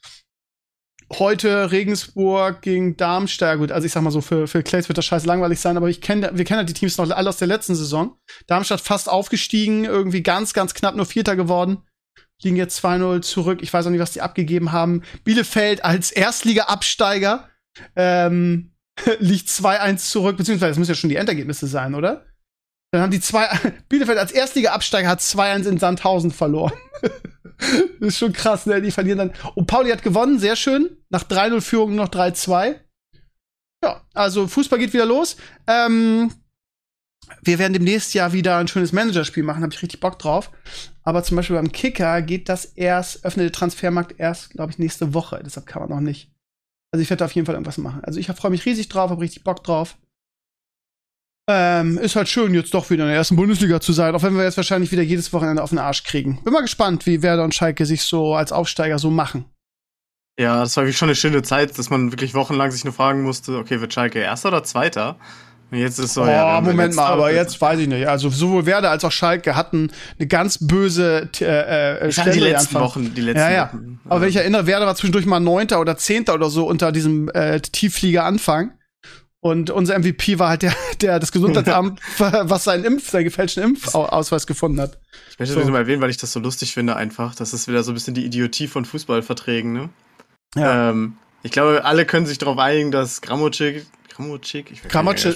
Heute 1.14 1.72
Regensburg 1.72 2.64
gegen 2.64 2.98
Darmstadt. 2.98 3.60
Gut, 3.60 3.72
also 3.72 3.86
ich 3.86 3.92
sag 3.92 4.02
mal 4.02 4.10
so, 4.10 4.22
für, 4.22 4.48
für 4.48 4.64
Clays 4.64 4.90
wird 4.90 4.98
das 4.98 5.06
scheiße 5.06 5.28
langweilig 5.28 5.60
sein, 5.60 5.78
aber 5.78 5.88
ich 5.88 6.02
kenne, 6.02 6.32
wir 6.34 6.46
kennen 6.46 6.62
ja 6.62 6.64
die 6.64 6.74
Teams 6.74 6.98
noch 6.98 7.10
alle 7.12 7.30
aus 7.30 7.38
der 7.38 7.48
letzten 7.48 7.76
Saison. 7.76 8.18
Darmstadt 8.48 8.82
fast 8.82 9.08
aufgestiegen, 9.08 9.86
irgendwie 9.86 10.24
ganz, 10.24 10.54
ganz 10.54 10.74
knapp 10.74 10.96
nur 10.96 11.06
Vierter 11.06 11.36
geworden. 11.36 11.84
Liegen 12.44 12.58
jetzt 12.58 12.84
2-0 12.84 13.22
zurück. 13.22 13.60
Ich 13.62 13.74
weiß 13.74 13.86
auch 13.86 13.92
nicht, 13.92 14.02
was 14.02 14.12
die 14.12 14.22
abgegeben 14.22 14.72
haben. 14.72 15.04
Bielefeld 15.24 15.84
als 15.86 16.12
Erstliga-Absteiger 16.12 17.50
ähm, 17.96 18.74
liegt 19.20 19.48
2-1 19.48 19.98
zurück, 20.10 20.38
beziehungsweise 20.38 20.72
das 20.72 20.78
müssen 20.78 20.92
ja 20.92 20.96
schon 20.96 21.10
die 21.10 21.16
Endergebnisse 21.16 21.68
sein, 21.68 21.96
oder? 21.96 22.26
Dann 22.92 23.02
haben 23.02 23.12
die 23.12 23.22
zwei, 23.22 23.48
Bielefeld 23.90 24.18
als 24.18 24.32
Erstliga-Absteiger 24.32 25.10
hat 25.10 25.20
2-1 25.20 25.68
in 25.68 25.80
Sandhausen 25.80 26.32
verloren. 26.32 26.74
das 27.58 28.10
ist 28.10 28.18
schon 28.18 28.34
krass, 28.34 28.66
ne? 28.66 28.82
Die 28.82 28.92
verlieren 28.92 29.18
dann. 29.18 29.34
Und 29.56 29.68
Pauli 29.68 29.92
hat 29.92 30.04
gewonnen, 30.04 30.40
sehr 30.40 30.56
schön. 30.56 30.98
Nach 31.10 31.24
3-0 31.24 31.62
Führung 31.62 31.96
noch 31.96 32.10
3-2. 32.10 32.76
Ja, 33.84 34.02
also 34.14 34.48
Fußball 34.48 34.80
geht 34.80 34.94
wieder 34.94 35.06
los. 35.06 35.38
Ähm, 35.68 36.32
wir 37.42 37.60
werden 37.60 37.74
demnächst 37.74 38.14
ja 38.14 38.34
wieder 38.34 38.58
ein 38.58 38.68
schönes 38.68 38.94
Managerspiel 38.94 39.44
machen, 39.44 39.64
habe 39.64 39.74
ich 39.74 39.82
richtig 39.82 40.00
Bock 40.00 40.20
drauf. 40.20 40.52
Aber 41.08 41.24
zum 41.24 41.38
Beispiel 41.38 41.56
beim 41.56 41.72
Kicker 41.72 42.22
geht 42.24 42.50
das 42.50 42.66
erst, 42.66 43.24
öffnet 43.24 43.46
der 43.46 43.52
Transfermarkt 43.52 44.20
erst, 44.20 44.52
glaube 44.52 44.72
ich, 44.72 44.80
nächste 44.80 45.14
Woche. 45.14 45.42
Deshalb 45.46 45.68
kann 45.68 45.84
man 45.84 45.90
noch 45.90 46.00
nicht. 46.00 46.32
Also 46.92 47.02
ich 47.02 47.10
werde 47.10 47.26
auf 47.26 47.32
jeden 47.34 47.46
Fall 47.46 47.56
irgendwas 47.56 47.78
machen. 47.78 48.04
Also 48.04 48.20
ich 48.20 48.28
freue 48.28 48.52
mich 48.52 48.66
riesig 48.66 48.90
drauf, 48.90 49.12
habe 49.12 49.22
richtig 49.22 49.44
Bock 49.44 49.64
drauf. 49.64 49.98
Ähm, 51.48 52.00
ist 52.00 52.16
halt 52.16 52.28
schön, 52.28 52.56
jetzt 52.56 52.74
doch 52.74 52.90
wieder 52.90 53.04
in 53.04 53.10
der 53.10 53.18
ersten 53.18 53.36
Bundesliga 53.36 53.80
zu 53.80 53.94
sein, 53.94 54.16
auch 54.16 54.24
wenn 54.24 54.36
wir 54.36 54.44
jetzt 54.44 54.58
wahrscheinlich 54.58 54.92
wieder 54.92 55.04
jedes 55.04 55.32
Wochenende 55.32 55.62
auf 55.62 55.70
den 55.70 55.78
Arsch 55.78 56.04
kriegen. 56.04 56.44
Bin 56.44 56.54
mal 56.54 56.62
gespannt, 56.62 57.06
wie 57.06 57.22
Werder 57.22 57.44
und 57.44 57.54
Schalke 57.54 57.86
sich 57.86 58.02
so 58.02 58.34
als 58.34 58.52
Aufsteiger 58.52 58.98
so 58.98 59.12
machen. 59.12 59.46
Ja, 60.40 60.62
das 60.62 60.76
war 60.76 60.84
wirklich 60.84 60.98
schon 60.98 61.10
eine 61.10 61.16
schöne 61.16 61.44
Zeit, 61.44 61.78
dass 61.78 61.92
man 61.92 62.12
wirklich 62.12 62.34
wochenlang 62.34 62.72
sich 62.72 62.84
nur 62.84 62.94
fragen 62.94 63.22
musste, 63.22 63.58
okay, 63.58 63.80
wird 63.80 63.94
Schalke 63.94 64.20
Erster 64.20 64.50
oder 64.50 64.64
Zweiter? 64.64 65.20
Jetzt 65.72 66.00
ist 66.00 66.14
so, 66.14 66.24
Oh, 66.24 66.28
ja, 66.28 66.62
Moment 66.62 66.96
mal, 66.96 67.08
aber 67.08 67.34
jetzt 67.34 67.60
weiß 67.60 67.80
ich 67.80 67.88
nicht. 67.88 68.08
Also 68.08 68.30
sowohl 68.30 68.66
Werder 68.66 68.92
als 68.92 69.04
auch 69.04 69.12
Schalke 69.12 69.56
hatten 69.56 69.92
eine 70.18 70.28
ganz 70.28 70.60
böse 70.66 71.30
äh, 71.42 71.46
äh, 71.46 71.96
hatte 71.96 72.06
die 72.08 72.12
Stelle 72.14 72.50
letzten 72.52 72.76
Anfang. 72.78 72.82
Wochen, 72.82 73.14
die 73.16 73.22
letzten 73.22 73.40
Ja, 73.40 73.52
ja. 73.52 73.68
Wochen. 73.74 74.00
Aber 74.06 74.22
wenn 74.22 74.30
ich 74.30 74.36
erinnere, 74.36 74.68
Werder 74.68 74.86
war 74.86 74.96
zwischendurch 74.96 75.26
mal 75.26 75.40
Neunter 75.40 75.80
oder 75.82 75.98
Zehnter 75.98 76.36
oder 76.36 76.50
so 76.50 76.68
unter 76.68 76.92
diesem 76.92 77.30
äh, 77.30 77.60
Tiefflieger-Anfang. 77.60 78.72
Und 79.42 79.70
unser 79.70 80.00
MVP 80.00 80.40
war 80.40 80.50
halt 80.50 80.62
der, 80.64 80.74
der 81.02 81.20
das 81.20 81.32
Gesundheitsamt, 81.32 82.00
was 82.20 82.64
seinen 82.64 82.84
Impf, 82.84 83.10
seinen 83.10 83.26
gefälschten 83.26 83.64
Impfausweis 83.64 84.48
gefunden 84.48 84.80
hat. 84.82 84.98
Ich 85.32 85.40
möchte 85.40 85.54
So. 85.56 85.60
das 85.60 85.70
mal 85.70 85.80
erwähnen, 85.80 86.02
weil 86.02 86.10
ich 86.10 86.18
das 86.18 86.32
so 86.32 86.40
lustig 86.40 86.74
finde 86.74 86.96
einfach. 86.96 87.36
Das 87.36 87.54
ist 87.54 87.68
wieder 87.68 87.84
so 87.84 87.92
ein 87.92 87.96
bisschen 87.96 88.14
die 88.14 88.26
Idiotie 88.26 88.68
von 88.68 88.86
Fußballverträgen, 88.86 89.74
ne? 89.74 89.90
Ja. 90.56 90.90
Ähm, 90.92 91.18
ich 91.44 91.52
glaube, 91.52 91.86
alle 91.86 92.06
können 92.06 92.26
sich 92.26 92.38
darauf 92.40 92.58
einigen, 92.58 92.92
dass 92.92 93.22
Gramocic, 93.22 93.86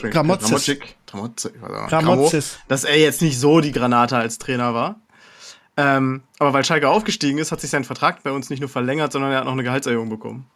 Auch 0.01 0.83
nicht, 0.83 1.89
Gramozis. 1.89 1.89
Gramo, 1.89 2.67
dass 2.67 2.83
er 2.83 2.98
jetzt 2.98 3.21
nicht 3.21 3.39
so 3.39 3.62
die 3.62 3.71
Granate 3.71 4.17
als 4.17 4.38
Trainer 4.38 4.74
war. 4.74 5.01
Ähm, 5.77 6.24
aber 6.39 6.53
weil 6.53 6.65
Schalke 6.65 6.89
aufgestiegen 6.89 7.38
ist, 7.38 7.51
hat 7.51 7.62
sich 7.62 7.69
sein 7.69 7.86
Vertrag 7.86 8.24
bei 8.24 8.31
uns 8.31 8.50
nicht 8.50 8.59
nur 8.59 8.69
verlängert, 8.69 9.12
sondern 9.12 9.31
er 9.31 9.39
hat 9.39 9.45
noch 9.45 9.53
eine 9.53 9.63
Gehaltserhöhung 9.63 10.09
bekommen. 10.09 10.50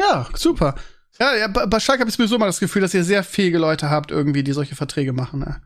Ja, 0.00 0.26
super. 0.34 0.74
Ja, 1.18 1.36
ja 1.36 1.48
bei 1.48 1.80
Schalke 1.80 2.00
habe 2.00 2.10
ich 2.10 2.16
sowieso 2.16 2.38
mal 2.38 2.46
das 2.46 2.60
Gefühl, 2.60 2.82
dass 2.82 2.94
ihr 2.94 3.04
sehr 3.04 3.24
fähige 3.24 3.58
Leute 3.58 3.90
habt, 3.90 4.10
irgendwie, 4.10 4.42
die 4.42 4.52
solche 4.52 4.74
Verträge 4.74 5.12
machen. 5.12 5.40
Ne? 5.40 5.60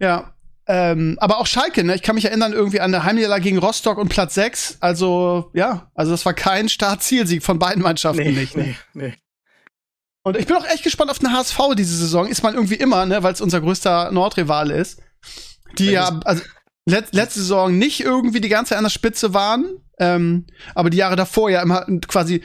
Ja. 0.00 0.34
Ähm, 0.66 1.16
aber 1.20 1.38
auch 1.38 1.46
Schalke, 1.46 1.82
ne? 1.82 1.94
Ich 1.94 2.02
kann 2.02 2.14
mich 2.14 2.26
erinnern, 2.26 2.52
irgendwie 2.52 2.80
an 2.80 2.92
der 2.92 3.04
Heimniederlage 3.04 3.42
gegen 3.42 3.58
Rostock 3.58 3.98
und 3.98 4.08
Platz 4.08 4.34
6. 4.34 4.78
Also, 4.80 5.50
ja, 5.54 5.90
also 5.94 6.12
das 6.12 6.24
war 6.26 6.34
kein 6.34 6.68
Start-Zielsieg 6.68 7.42
von 7.42 7.58
beiden 7.58 7.82
Mannschaften 7.82 8.34
nicht. 8.34 8.56
Ne? 8.56 8.76
nee, 8.94 9.06
nee. 9.06 9.14
Und 10.22 10.36
ich 10.36 10.46
bin 10.46 10.56
auch 10.56 10.66
echt 10.66 10.84
gespannt 10.84 11.10
auf 11.10 11.18
den 11.18 11.32
HSV 11.32 11.58
diese 11.76 11.96
Saison. 11.96 12.26
Ist 12.26 12.42
man 12.42 12.54
irgendwie 12.54 12.74
immer, 12.74 13.06
ne, 13.06 13.22
weil 13.22 13.32
es 13.32 13.40
unser 13.40 13.60
größter 13.60 14.12
Nordrivale 14.12 14.74
ist. 14.74 15.00
Die 15.78 15.92
ja, 15.92 16.20
also 16.24 16.42
let, 16.86 17.14
letzte 17.14 17.40
Saison 17.40 17.76
nicht 17.76 18.00
irgendwie 18.00 18.40
die 18.40 18.48
ganze 18.48 18.70
Zeit 18.70 18.78
an 18.78 18.84
der 18.84 18.90
Spitze 18.90 19.32
waren, 19.34 19.76
ähm, 19.98 20.46
aber 20.74 20.90
die 20.90 20.98
Jahre 20.98 21.16
davor 21.16 21.50
ja 21.50 21.62
immer 21.62 21.86
quasi 22.08 22.42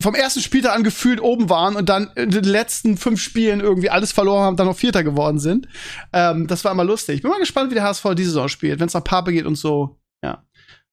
vom 0.00 0.14
ersten 0.14 0.40
Spieltag 0.40 0.76
an 0.76 0.84
gefühlt 0.84 1.20
oben 1.20 1.50
waren 1.50 1.74
und 1.74 1.88
dann 1.88 2.12
in 2.14 2.30
den 2.30 2.44
letzten 2.44 2.96
fünf 2.96 3.20
Spielen 3.20 3.60
irgendwie 3.60 3.90
alles 3.90 4.12
verloren 4.12 4.44
haben, 4.44 4.56
dann 4.56 4.68
noch 4.68 4.76
Vierter 4.76 5.02
geworden 5.02 5.40
sind. 5.40 5.66
Ähm, 6.12 6.46
das 6.46 6.64
war 6.64 6.70
immer 6.70 6.84
lustig. 6.84 7.16
Ich 7.16 7.22
bin 7.22 7.30
mal 7.32 7.40
gespannt, 7.40 7.70
wie 7.70 7.74
der 7.74 7.82
HSV 7.82 8.14
diese 8.16 8.30
Saison 8.30 8.48
spielt. 8.48 8.78
Wenn 8.78 8.86
es 8.86 8.94
nach 8.94 9.02
Pape 9.02 9.32
geht 9.32 9.44
und 9.44 9.56
so, 9.56 9.98
ja, 10.22 10.44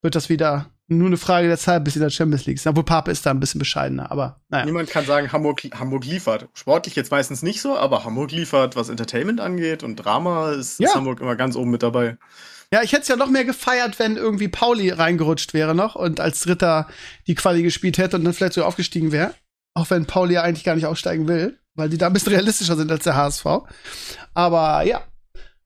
wird 0.02 0.16
das 0.16 0.30
wieder 0.30 0.72
nur 0.88 1.08
eine 1.08 1.18
Frage 1.18 1.48
der 1.48 1.58
Zeit, 1.58 1.84
bis 1.84 1.94
sie 1.94 2.00
in 2.00 2.04
der 2.04 2.10
Champions 2.12 2.46
League 2.46 2.60
sind. 2.60 2.70
Obwohl 2.70 2.84
Pape 2.86 3.12
ist 3.12 3.26
da 3.26 3.32
ein 3.32 3.40
bisschen 3.40 3.60
bescheidener, 3.60 4.12
aber 4.12 4.42
naja. 4.50 4.66
Niemand 4.66 4.90
kann 4.90 5.06
sagen, 5.06 5.32
Hamburg, 5.32 5.62
Hamburg 5.74 6.06
liefert. 6.06 6.48
Sportlich 6.54 6.96
jetzt 6.96 7.12
meistens 7.12 7.42
nicht 7.42 7.62
so, 7.62 7.78
aber 7.78 8.04
Hamburg 8.06 8.32
liefert, 8.32 8.76
was 8.76 8.90
Entertainment 8.90 9.40
angeht 9.42 9.82
und 9.84 9.96
Drama 9.96 10.52
ist, 10.52 10.80
Ja. 10.80 10.90
ist 10.90 10.96
Hamburg 10.96 11.22
immer 11.22 11.36
ganz 11.36 11.56
oben 11.56 11.72
mit 11.72 11.82
dabei. 11.84 12.18
Ja, 12.72 12.82
ich 12.84 12.92
hätte 12.94 13.04
es 13.04 13.08
ja 13.08 13.16
noch 13.16 13.30
mehr 13.30 13.46
gefeiert, 13.46 14.00
wenn 14.00 14.18
irgendwie 14.18 14.48
Pauli 14.48 14.90
reingerutscht 14.90 15.54
wäre 15.54 15.74
noch 15.76 15.96
und 15.96 16.20
als 16.20 16.42
Dritter 16.42 16.88
die 17.28 17.36
Quali 17.36 17.64
gespielt 17.64 17.98
hätte 17.98 18.18
und 18.18 18.24
dann 18.26 18.34
vielleicht 18.34 18.54
so 18.54 18.64
aufgestiegen 18.64 19.12
wäre. 19.12 19.34
Auch 19.74 19.90
wenn 19.90 20.06
Pauli 20.06 20.34
ja 20.36 20.42
eigentlich 20.42 20.64
gar 20.64 20.76
nicht 20.76 20.86
aufsteigen 20.86 21.28
will, 21.28 21.58
weil 21.76 21.90
die 21.90 21.98
da 21.98 22.08
ein 22.08 22.14
bisschen 22.14 22.34
realistischer 22.34 22.76
sind 22.76 22.92
als 22.92 23.04
der 23.04 23.16
HSV. 23.16 23.46
Aber 24.34 24.84
ja, 24.84 25.02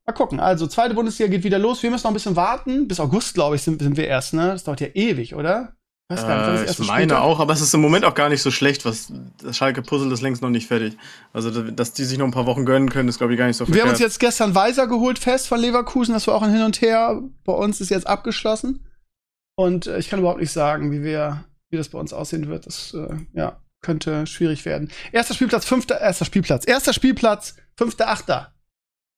mal 0.10 0.14
gucken. 0.18 0.40
Also, 0.40 0.68
zweite 0.68 0.94
Bundesliga 0.96 1.30
geht 1.30 1.44
wieder 1.44 1.60
los. 1.60 1.82
Wir 1.84 1.92
müssen 1.92 2.04
noch 2.04 2.12
ein 2.12 2.16
bisschen 2.16 2.36
warten. 2.36 2.88
Bis 2.88 3.00
August, 3.00 3.34
glaube 3.34 3.56
ich, 3.56 3.62
sind, 3.62 3.82
sind 3.82 3.98
wir 3.98 4.08
erst, 4.08 4.34
ne? 4.34 4.48
Das 4.50 4.64
dauert 4.64 4.82
ja 4.82 4.88
ewig, 4.94 5.36
oder? 5.36 5.74
Weiß 6.12 6.22
gar 6.26 6.52
nicht, 6.52 6.62
Äh, 6.62 6.72
ich 6.72 6.80
meine 6.80 7.04
Spieltag? 7.04 7.22
auch, 7.22 7.40
aber 7.40 7.54
es 7.54 7.62
ist 7.62 7.72
im 7.76 7.82
Moment 7.82 8.04
auch 8.04 8.16
gar 8.16 8.30
nicht 8.30 8.42
so 8.42 8.50
schlecht, 8.50 8.84
was 8.84 9.14
das 9.44 9.56
Schalke-Puzzle 9.56 10.12
ist 10.12 10.22
längst 10.22 10.42
noch 10.42 10.50
nicht 10.50 10.68
fertig. 10.68 10.98
Also, 11.34 11.52
dass 11.70 11.94
die 11.94 12.04
sich 12.04 12.18
noch 12.18 12.26
ein 12.26 12.32
paar 12.32 12.48
Wochen 12.48 12.66
gönnen 12.66 12.90
können, 12.90 13.08
ist, 13.10 13.20
glaube 13.20 13.34
ich, 13.34 13.40
gar 13.40 13.46
nicht 13.46 13.58
so 13.58 13.72
Wir 13.72 13.84
haben 13.84 13.90
uns 13.92 14.00
jetzt 14.00 14.20
gestern 14.20 14.56
Weiser 14.56 14.88
geholt, 14.88 15.20
fest 15.20 15.48
von 15.48 15.60
Leverkusen. 15.60 16.14
Das 16.14 16.26
war 16.26 16.34
auch 16.34 16.42
ein 16.42 16.52
Hin 16.52 16.64
und 16.64 16.82
Her. 16.82 17.22
Bei 17.46 17.54
uns 17.54 17.80
ist 17.80 17.90
jetzt 17.90 18.08
abgeschlossen. 18.08 18.88
Und 19.56 19.86
äh, 19.86 20.00
ich 20.00 20.10
kann 20.10 20.20
überhaupt 20.20 20.40
nicht 20.40 20.52
sagen, 20.52 20.92
wie 20.92 21.04
wir, 21.04 21.44
wie 21.70 21.78
das 21.78 21.90
bei 21.90 22.00
uns 22.00 22.12
aussehen 22.12 22.48
wird. 22.48 22.66
Das, 22.66 22.94
äh, 22.96 23.16
ja, 23.34 23.62
könnte 23.82 24.26
schwierig 24.26 24.66
werden. 24.66 24.90
Erster 25.12 25.36
Spielplatz, 25.36 25.66
fünfter, 25.66 26.02
erster 26.02 26.26
Spielplatz. 26.26 26.66
Erster 26.66 26.94
Spielplatz, 26.94 27.56
fünfter, 27.78 28.10
achter. 28.10 28.52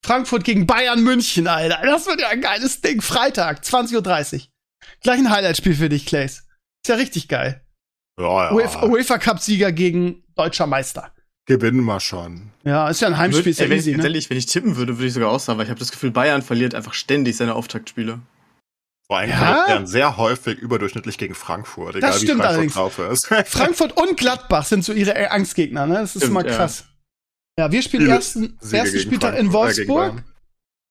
Frankfurt 0.04 0.44
gegen 0.44 0.66
Bayern 0.66 1.02
München, 1.02 1.46
Alter. 1.46 1.80
Das 1.84 2.06
wird 2.06 2.20
ja 2.20 2.28
ein 2.28 2.40
geiles 2.40 2.80
Ding. 2.80 3.00
Freitag, 3.00 3.62
20.30 3.62 4.34
Uhr. 4.34 4.40
Gleich 5.02 5.18
ein 5.18 5.30
Highlight-Spiel 5.30 5.74
für 5.76 5.88
dich, 5.88 6.06
Clays. 6.06 6.44
Ist 6.84 6.88
ja 6.88 6.96
richtig 6.96 7.28
geil. 7.28 7.62
Ja, 8.18 8.46
ja. 8.46 8.52
UEFA, 8.52 8.86
UEFA 8.86 9.18
Cup-Sieger 9.18 9.72
gegen 9.72 10.24
deutscher 10.34 10.66
Meister. 10.66 11.12
Gewinnen 11.46 11.84
wir 11.84 12.00
schon. 12.00 12.50
Ja, 12.64 12.88
ist 12.88 13.00
ja 13.00 13.08
ein 13.08 13.16
Heimspiel, 13.18 13.50
ist 13.50 13.58
ja 13.60 13.68
wenn, 13.68 13.78
easy, 13.78 13.96
ne? 13.96 14.02
ehrlich, 14.02 14.30
wenn 14.30 14.36
ich 14.36 14.46
tippen 14.46 14.76
würde, 14.76 14.98
würde 14.98 15.06
ich 15.08 15.12
sogar 15.14 15.30
auch 15.30 15.40
sagen, 15.40 15.58
weil 15.58 15.64
ich 15.64 15.70
habe 15.70 15.80
das 15.80 15.90
Gefühl, 15.90 16.10
Bayern 16.12 16.42
verliert 16.42 16.74
einfach 16.74 16.94
ständig 16.94 17.36
seine 17.36 17.54
Auftaktspiele. 17.54 18.20
Vor 19.08 19.18
allem 19.18 19.30
Ja? 19.30 19.66
ja? 19.68 19.86
sehr 19.86 20.16
häufig 20.16 20.58
überdurchschnittlich 20.58 21.18
gegen 21.18 21.34
Frankfurt, 21.34 21.96
egal 21.96 22.12
Das 22.12 22.22
wie 22.22 22.26
stimmt 22.26 22.42
Frankfurt 22.42 22.54
allerdings. 22.54 22.74
drauf 22.74 22.98
ist. 22.98 23.26
Frankfurt 23.50 23.96
und 23.96 24.16
Gladbach 24.16 24.64
sind 24.64 24.84
so 24.84 24.92
ihre 24.92 25.30
Angstgegner, 25.30 25.86
ne? 25.86 25.94
Das 25.94 26.14
ist 26.16 26.22
Stimmt, 26.22 26.30
immer 26.30 26.44
krass. 26.44 26.80
Ja, 26.80 26.91
wir 27.56 27.82
spielen 27.82 28.04
Viele 28.04 28.14
ersten, 28.14 28.58
Siege 28.60 28.78
ersten 28.78 28.98
Spieltag 29.00 29.38
in 29.38 29.50
Frankfurt, 29.50 29.78
äh, 29.78 29.88
Wolfsburg. 29.88 30.24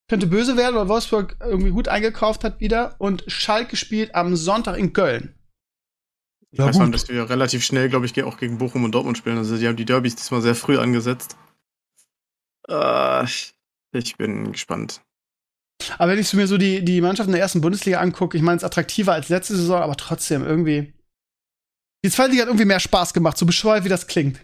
Könnte 0.10 0.28
böse 0.28 0.58
werden, 0.58 0.76
weil 0.76 0.90
Wolfsburg 0.90 1.38
irgendwie 1.40 1.72
gut 1.72 1.88
eingekauft 1.88 2.44
hat 2.44 2.60
wieder. 2.60 2.96
Und 3.00 3.24
Schalke 3.28 3.78
spielt 3.78 4.14
am 4.14 4.36
Sonntag 4.36 4.78
in 4.78 4.94
Köln. 4.94 5.34
Ich 6.52 6.60
Ja, 6.60 6.66
weiß 6.66 6.78
gut. 6.80 6.94
dass 6.94 7.08
wir 7.08 7.30
relativ 7.30 7.64
schnell, 7.64 7.90
glaube 7.90 8.06
ich, 8.06 8.24
auch 8.24 8.38
gegen 8.38 8.58
Bochum 8.58 8.84
und 8.84 8.92
Dortmund 8.92 9.18
spielen. 9.18 9.38
Also 9.38 9.58
die 9.58 9.68
haben 9.68 9.78
die 9.78 9.86
Derbys 9.86 10.16
diesmal 10.18 10.42
sehr 10.42 10.56
früh 10.56 10.78
angesetzt. 10.78 11.38
Äh, 12.68 13.26
ich 13.94 14.18
bin 14.18 14.52
gespannt. 14.52 15.02
Aber 15.98 16.12
wenn 16.12 16.20
ich 16.20 16.32
mir 16.34 16.48
so 16.48 16.58
die, 16.58 16.84
die 16.84 17.02
Mannschaften 17.02 17.32
der 17.32 17.42
ersten 17.42 17.62
Bundesliga 17.62 18.00
angucke, 18.00 18.38
ich 18.38 18.44
meine, 18.44 18.58
es 18.58 18.64
ist 18.64 18.68
attraktiver 18.68 19.14
als 19.14 19.30
letzte 19.30 19.56
Saison, 19.56 19.82
aber 19.82 19.96
trotzdem 19.96 20.46
irgendwie. 20.46 20.94
Die 22.04 22.12
zweite 22.12 22.32
Liga 22.32 22.44
hat 22.44 22.50
irgendwie 22.50 22.66
mehr 22.66 22.80
Spaß 22.80 23.14
gemacht, 23.14 23.38
so 23.38 23.46
bescheuert 23.46 23.84
wie 23.84 23.90
das 23.90 24.08
klingt. 24.08 24.40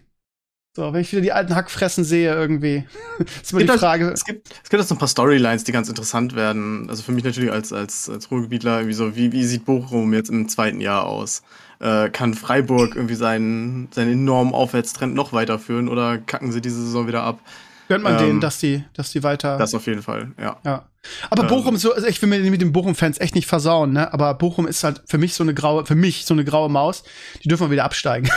So, 0.77 0.93
wenn 0.93 1.01
ich 1.01 1.12
wieder 1.12 1.24
die 1.24 1.31
alten 1.31 1.55
Hackfressen 1.55 2.03
sehe, 2.03 2.31
irgendwie. 2.31 2.84
ist 3.41 3.51
immer 3.51 3.63
die 3.63 3.79
Frage. 3.79 4.11
Es 4.11 4.24
gibt, 4.24 4.48
es 4.63 4.70
gibt 4.70 4.79
jetzt 4.79 4.92
noch 4.92 4.98
ein 4.98 5.00
paar 5.00 5.07
Storylines, 5.07 5.63
die 5.63 5.72
ganz 5.72 5.90
interessant 5.90 6.35
werden. 6.35 6.87
Also 6.87 7.01
für 7.01 7.13
mich 7.13 7.24
natürlich 7.24 7.51
als, 7.51 7.74
als, 7.74 8.07
als 8.07 8.29
Ruhrgebietler, 8.29 8.81
irgendwie 8.81 8.94
so, 8.94 9.16
wie, 9.16 9.31
wie 9.31 9.44
sieht 9.44 9.66
Bochum 9.66 10.13
jetzt 10.13 10.29
im 10.29 10.48
zweiten 10.48 10.79
Jahr 10.79 11.07
aus? 11.07 11.42
Äh, 11.79 12.11
kann 12.11 12.35
Freiburg 12.35 12.96
irgendwie 12.96 13.16
seinen, 13.16 13.87
seinen 13.92 14.11
enormen 14.11 14.53
Aufwärtstrend 14.53 15.16
noch 15.16 15.33
weiterführen 15.33 15.90
oder 15.90 16.20
kacken 16.20 16.51
sie 16.51 16.61
diese 16.61 16.79
Saison 16.79 17.07
wieder 17.07 17.24
ab? 17.24 17.40
Gönnt 17.88 18.04
man 18.04 18.14
ähm, 18.14 18.20
denen, 18.20 18.42
dass 18.42 18.60
die, 18.60 18.84
dass 18.94 19.12
die 19.12 19.24
weiter. 19.24 19.58
Das 19.58 19.74
auf 19.74 19.86
jeden 19.88 20.02
Fall, 20.02 20.32
ja. 20.40 20.58
Ja. 20.66 20.88
Aber 21.30 21.44
Ähm. 21.44 21.48
Bochum 21.48 21.78
so, 21.78 21.94
also 21.94 22.08
ich 22.08 22.22
will 22.22 22.30
mir 22.30 22.40
mit 22.40 22.62
den 22.62 22.74
Bochum-Fans 22.74 23.20
echt 23.20 23.36
nicht 23.36 23.48
versauen, 23.48 23.94
ne? 23.94 24.12
Aber 24.14 24.34
Bochum 24.34 24.68
ist 24.68 24.84
halt 24.84 25.02
für 25.06 25.18
mich 25.18 25.34
so 25.36 25.44
eine 25.44 25.54
graue, 25.54 25.86
für 25.86 25.96
mich 25.96 26.26
so 26.26 26.34
eine 26.34 26.44
graue 26.44 26.70
Maus. 26.70 27.04
Die 27.44 27.48
dürfen 27.48 27.68
wir 27.68 27.72
wieder 27.72 27.86
absteigen. 27.86 28.30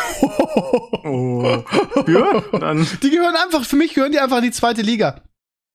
Oh. 1.03 1.43
ja, 2.07 2.43
dann. 2.59 2.87
die 3.03 3.11
gehören 3.11 3.35
einfach, 3.45 3.65
für 3.65 3.77
mich 3.77 3.95
gehören 3.95 4.13
die 4.13 4.21
einfach 4.21 4.39
in 4.39 4.45
die 4.45 4.51
zweite 4.51 4.83
Liga. 4.83 5.23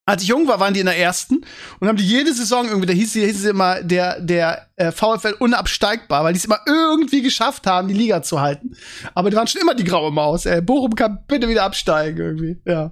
Als 0.07 0.21
ich 0.21 0.29
jung 0.29 0.47
war, 0.47 0.59
waren 0.59 0.75
die 0.75 0.81
in 0.81 0.85
der 0.85 0.99
ersten 0.99 1.43
und 1.79 1.87
haben 1.87 1.97
die 1.97 2.07
jede 2.07 2.31
Saison 2.31 2.67
irgendwie, 2.67 2.85
da 2.85 2.93
hieß, 2.93 3.13
hieß 3.13 3.39
es 3.39 3.45
immer, 3.45 3.81
der, 3.81 4.19
der 4.21 4.69
äh, 4.75 4.91
VfL 4.91 5.35
unabsteigbar, 5.39 6.23
weil 6.23 6.33
die 6.33 6.37
es 6.37 6.45
immer 6.45 6.59
irgendwie 6.67 7.23
geschafft 7.23 7.65
haben, 7.65 7.87
die 7.87 7.95
Liga 7.95 8.21
zu 8.21 8.39
halten. 8.39 8.77
Aber 9.15 9.31
die 9.31 9.35
waren 9.35 9.47
schon 9.47 9.61
immer 9.61 9.73
die 9.73 9.83
graue 9.83 10.11
Maus, 10.11 10.45
ey. 10.45 10.61
Bochum 10.61 10.93
kann 10.93 11.23
bitte 11.27 11.49
wieder 11.49 11.63
absteigen 11.63 12.19
irgendwie. 12.19 12.61
Ja. 12.65 12.91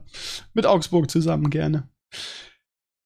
Mit 0.54 0.66
Augsburg 0.66 1.12
zusammen 1.12 1.52
gerne. 1.52 1.88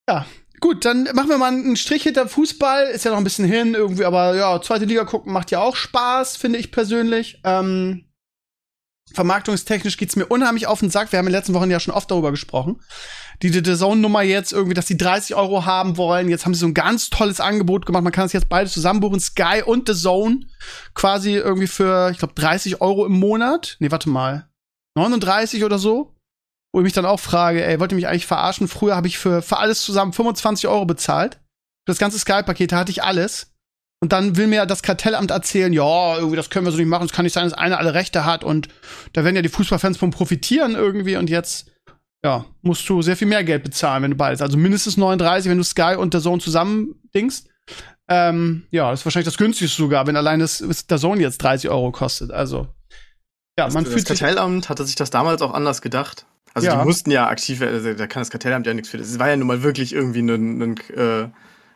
Ja, 0.07 0.25
Gut, 0.59 0.85
dann 0.85 1.03
machen 1.13 1.29
wir 1.29 1.37
mal 1.37 1.51
einen 1.51 1.75
Strich 1.75 2.03
hinter 2.03 2.27
Fußball. 2.27 2.87
Ist 2.87 3.05
ja 3.05 3.11
noch 3.11 3.19
ein 3.19 3.23
bisschen 3.23 3.45
hin 3.45 3.75
irgendwie, 3.75 4.05
aber 4.05 4.35
ja, 4.35 4.59
zweite 4.59 4.85
Liga 4.85 5.05
gucken 5.05 5.31
macht 5.31 5.51
ja 5.51 5.61
auch 5.61 5.75
Spaß, 5.75 6.35
finde 6.35 6.57
ich 6.57 6.71
persönlich. 6.71 7.41
Ähm, 7.43 8.06
vermarktungstechnisch 9.13 9.97
geht's 9.97 10.15
mir 10.15 10.25
unheimlich 10.25 10.67
auf 10.67 10.79
den 10.79 10.89
Sack. 10.89 11.11
Wir 11.11 11.19
haben 11.19 11.27
in 11.27 11.31
den 11.31 11.39
letzten 11.39 11.53
Wochen 11.53 11.71
ja 11.71 11.79
schon 11.79 11.93
oft 11.93 12.09
darüber 12.11 12.31
gesprochen. 12.31 12.81
Die 13.41 13.49
The 13.49 13.61
Zone-Nummer 13.61 14.23
jetzt 14.23 14.51
irgendwie, 14.51 14.73
dass 14.73 14.87
die 14.87 14.97
30 14.97 15.35
Euro 15.35 15.65
haben 15.65 15.97
wollen. 15.97 16.29
Jetzt 16.29 16.45
haben 16.45 16.53
sie 16.53 16.59
so 16.59 16.65
ein 16.65 16.73
ganz 16.73 17.09
tolles 17.09 17.39
Angebot 17.39 17.85
gemacht. 17.85 18.03
Man 18.03 18.11
kann 18.11 18.25
es 18.25 18.33
jetzt 18.33 18.49
beide 18.49 18.69
zusammen 18.69 18.99
buchen. 18.99 19.19
Sky 19.19 19.61
und 19.63 19.87
The 19.87 19.95
Zone. 19.95 20.39
Quasi 20.95 21.35
irgendwie 21.35 21.67
für, 21.67 22.09
ich 22.11 22.17
glaube, 22.17 22.33
30 22.33 22.81
Euro 22.81 23.05
im 23.05 23.13
Monat. 23.13 23.77
Nee, 23.79 23.91
warte 23.91 24.09
mal. 24.09 24.49
39 24.95 25.63
oder 25.63 25.77
so. 25.77 26.15
Wo 26.73 26.79
ich 26.79 26.83
mich 26.83 26.93
dann 26.93 27.05
auch 27.05 27.19
frage, 27.19 27.63
ey, 27.63 27.79
wollt 27.79 27.91
ihr 27.91 27.95
mich 27.95 28.07
eigentlich 28.07 28.25
verarschen? 28.25 28.67
Früher 28.67 28.95
habe 28.95 29.07
ich 29.07 29.17
für, 29.17 29.41
für 29.41 29.57
alles 29.57 29.83
zusammen 29.83 30.13
25 30.13 30.67
Euro 30.67 30.85
bezahlt. 30.85 31.35
Für 31.85 31.91
das 31.91 31.99
ganze 31.99 32.19
Sky-Paket 32.19 32.73
hatte 32.73 32.91
ich 32.91 33.03
alles. 33.03 33.53
Und 33.99 34.13
dann 34.13 34.37
will 34.37 34.47
mir 34.47 34.65
das 34.67 34.83
Kartellamt 34.83 35.31
erzählen, 35.31 35.73
ja, 35.73 36.17
irgendwie, 36.17 36.35
das 36.35 36.49
können 36.51 36.65
wir 36.65 36.71
so 36.71 36.77
nicht 36.77 36.87
machen. 36.87 37.05
Es 37.05 37.13
kann 37.13 37.23
nicht 37.23 37.33
sein, 37.33 37.45
dass 37.45 37.53
einer 37.53 37.79
alle 37.79 37.93
Rechte 37.95 38.25
hat. 38.25 38.43
Und 38.43 38.67
da 39.13 39.23
werden 39.23 39.35
ja 39.35 39.41
die 39.41 39.49
Fußballfans 39.49 39.97
von 39.97 40.11
profitieren 40.11 40.75
irgendwie. 40.75 41.15
Und 41.17 41.29
jetzt, 41.31 41.71
ja, 42.23 42.45
musst 42.61 42.87
du 42.87 43.01
sehr 43.01 43.17
viel 43.17 43.27
mehr 43.27 43.43
Geld 43.43 43.63
bezahlen, 43.63 44.03
wenn 44.03 44.11
du 44.11 44.17
beides. 44.17 44.41
Also 44.41 44.55
mindestens 44.57 44.97
39, 44.97 45.49
wenn 45.49 45.57
du 45.57 45.63
Sky 45.63 45.95
und 45.97 46.13
der 46.13 46.21
Zone 46.21 46.41
zusammen 46.41 46.95
dingst. 47.15 47.49
Ähm, 48.07 48.67
ja, 48.71 48.91
das 48.91 49.01
ist 49.01 49.05
wahrscheinlich 49.05 49.25
das 49.25 49.37
günstigste 49.37 49.81
sogar, 49.81 50.05
wenn 50.07 50.15
allein 50.15 50.39
das, 50.39 50.63
der 50.89 50.97
Zone 50.97 51.21
jetzt 51.21 51.39
30 51.39 51.69
Euro 51.69 51.91
kostet. 51.91 52.31
Also, 52.31 52.67
ja, 53.57 53.67
man 53.69 53.83
das 53.83 53.91
fühlt 53.93 54.07
sich. 54.07 54.19
Kartellamt 54.19 54.69
hatte 54.69 54.85
sich 54.85 54.95
das 54.95 55.09
damals 55.09 55.41
auch 55.41 55.53
anders 55.53 55.81
gedacht. 55.81 56.25
Also 56.53 56.67
Ja. 56.67 56.79
die 56.79 56.85
mussten 56.85 57.11
ja 57.11 57.27
aktiv, 57.27 57.61
also 57.61 57.93
da 57.93 58.07
kann 58.07 58.21
das 58.21 58.29
Kartellamt 58.29 58.65
ja 58.67 58.73
nichts 58.73 58.89
für. 58.89 58.97
Es 58.97 59.19
war 59.19 59.29
ja 59.29 59.35
nun 59.35 59.47
mal 59.47 59.63
wirklich 59.63 59.93
irgendwie 59.93 60.21
ein, 60.21 60.61
ein, 60.61 60.77
äh, 60.95 61.27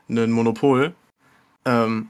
ein 0.09 0.31
Monopol. 0.31 0.95
Ähm, 1.65 2.09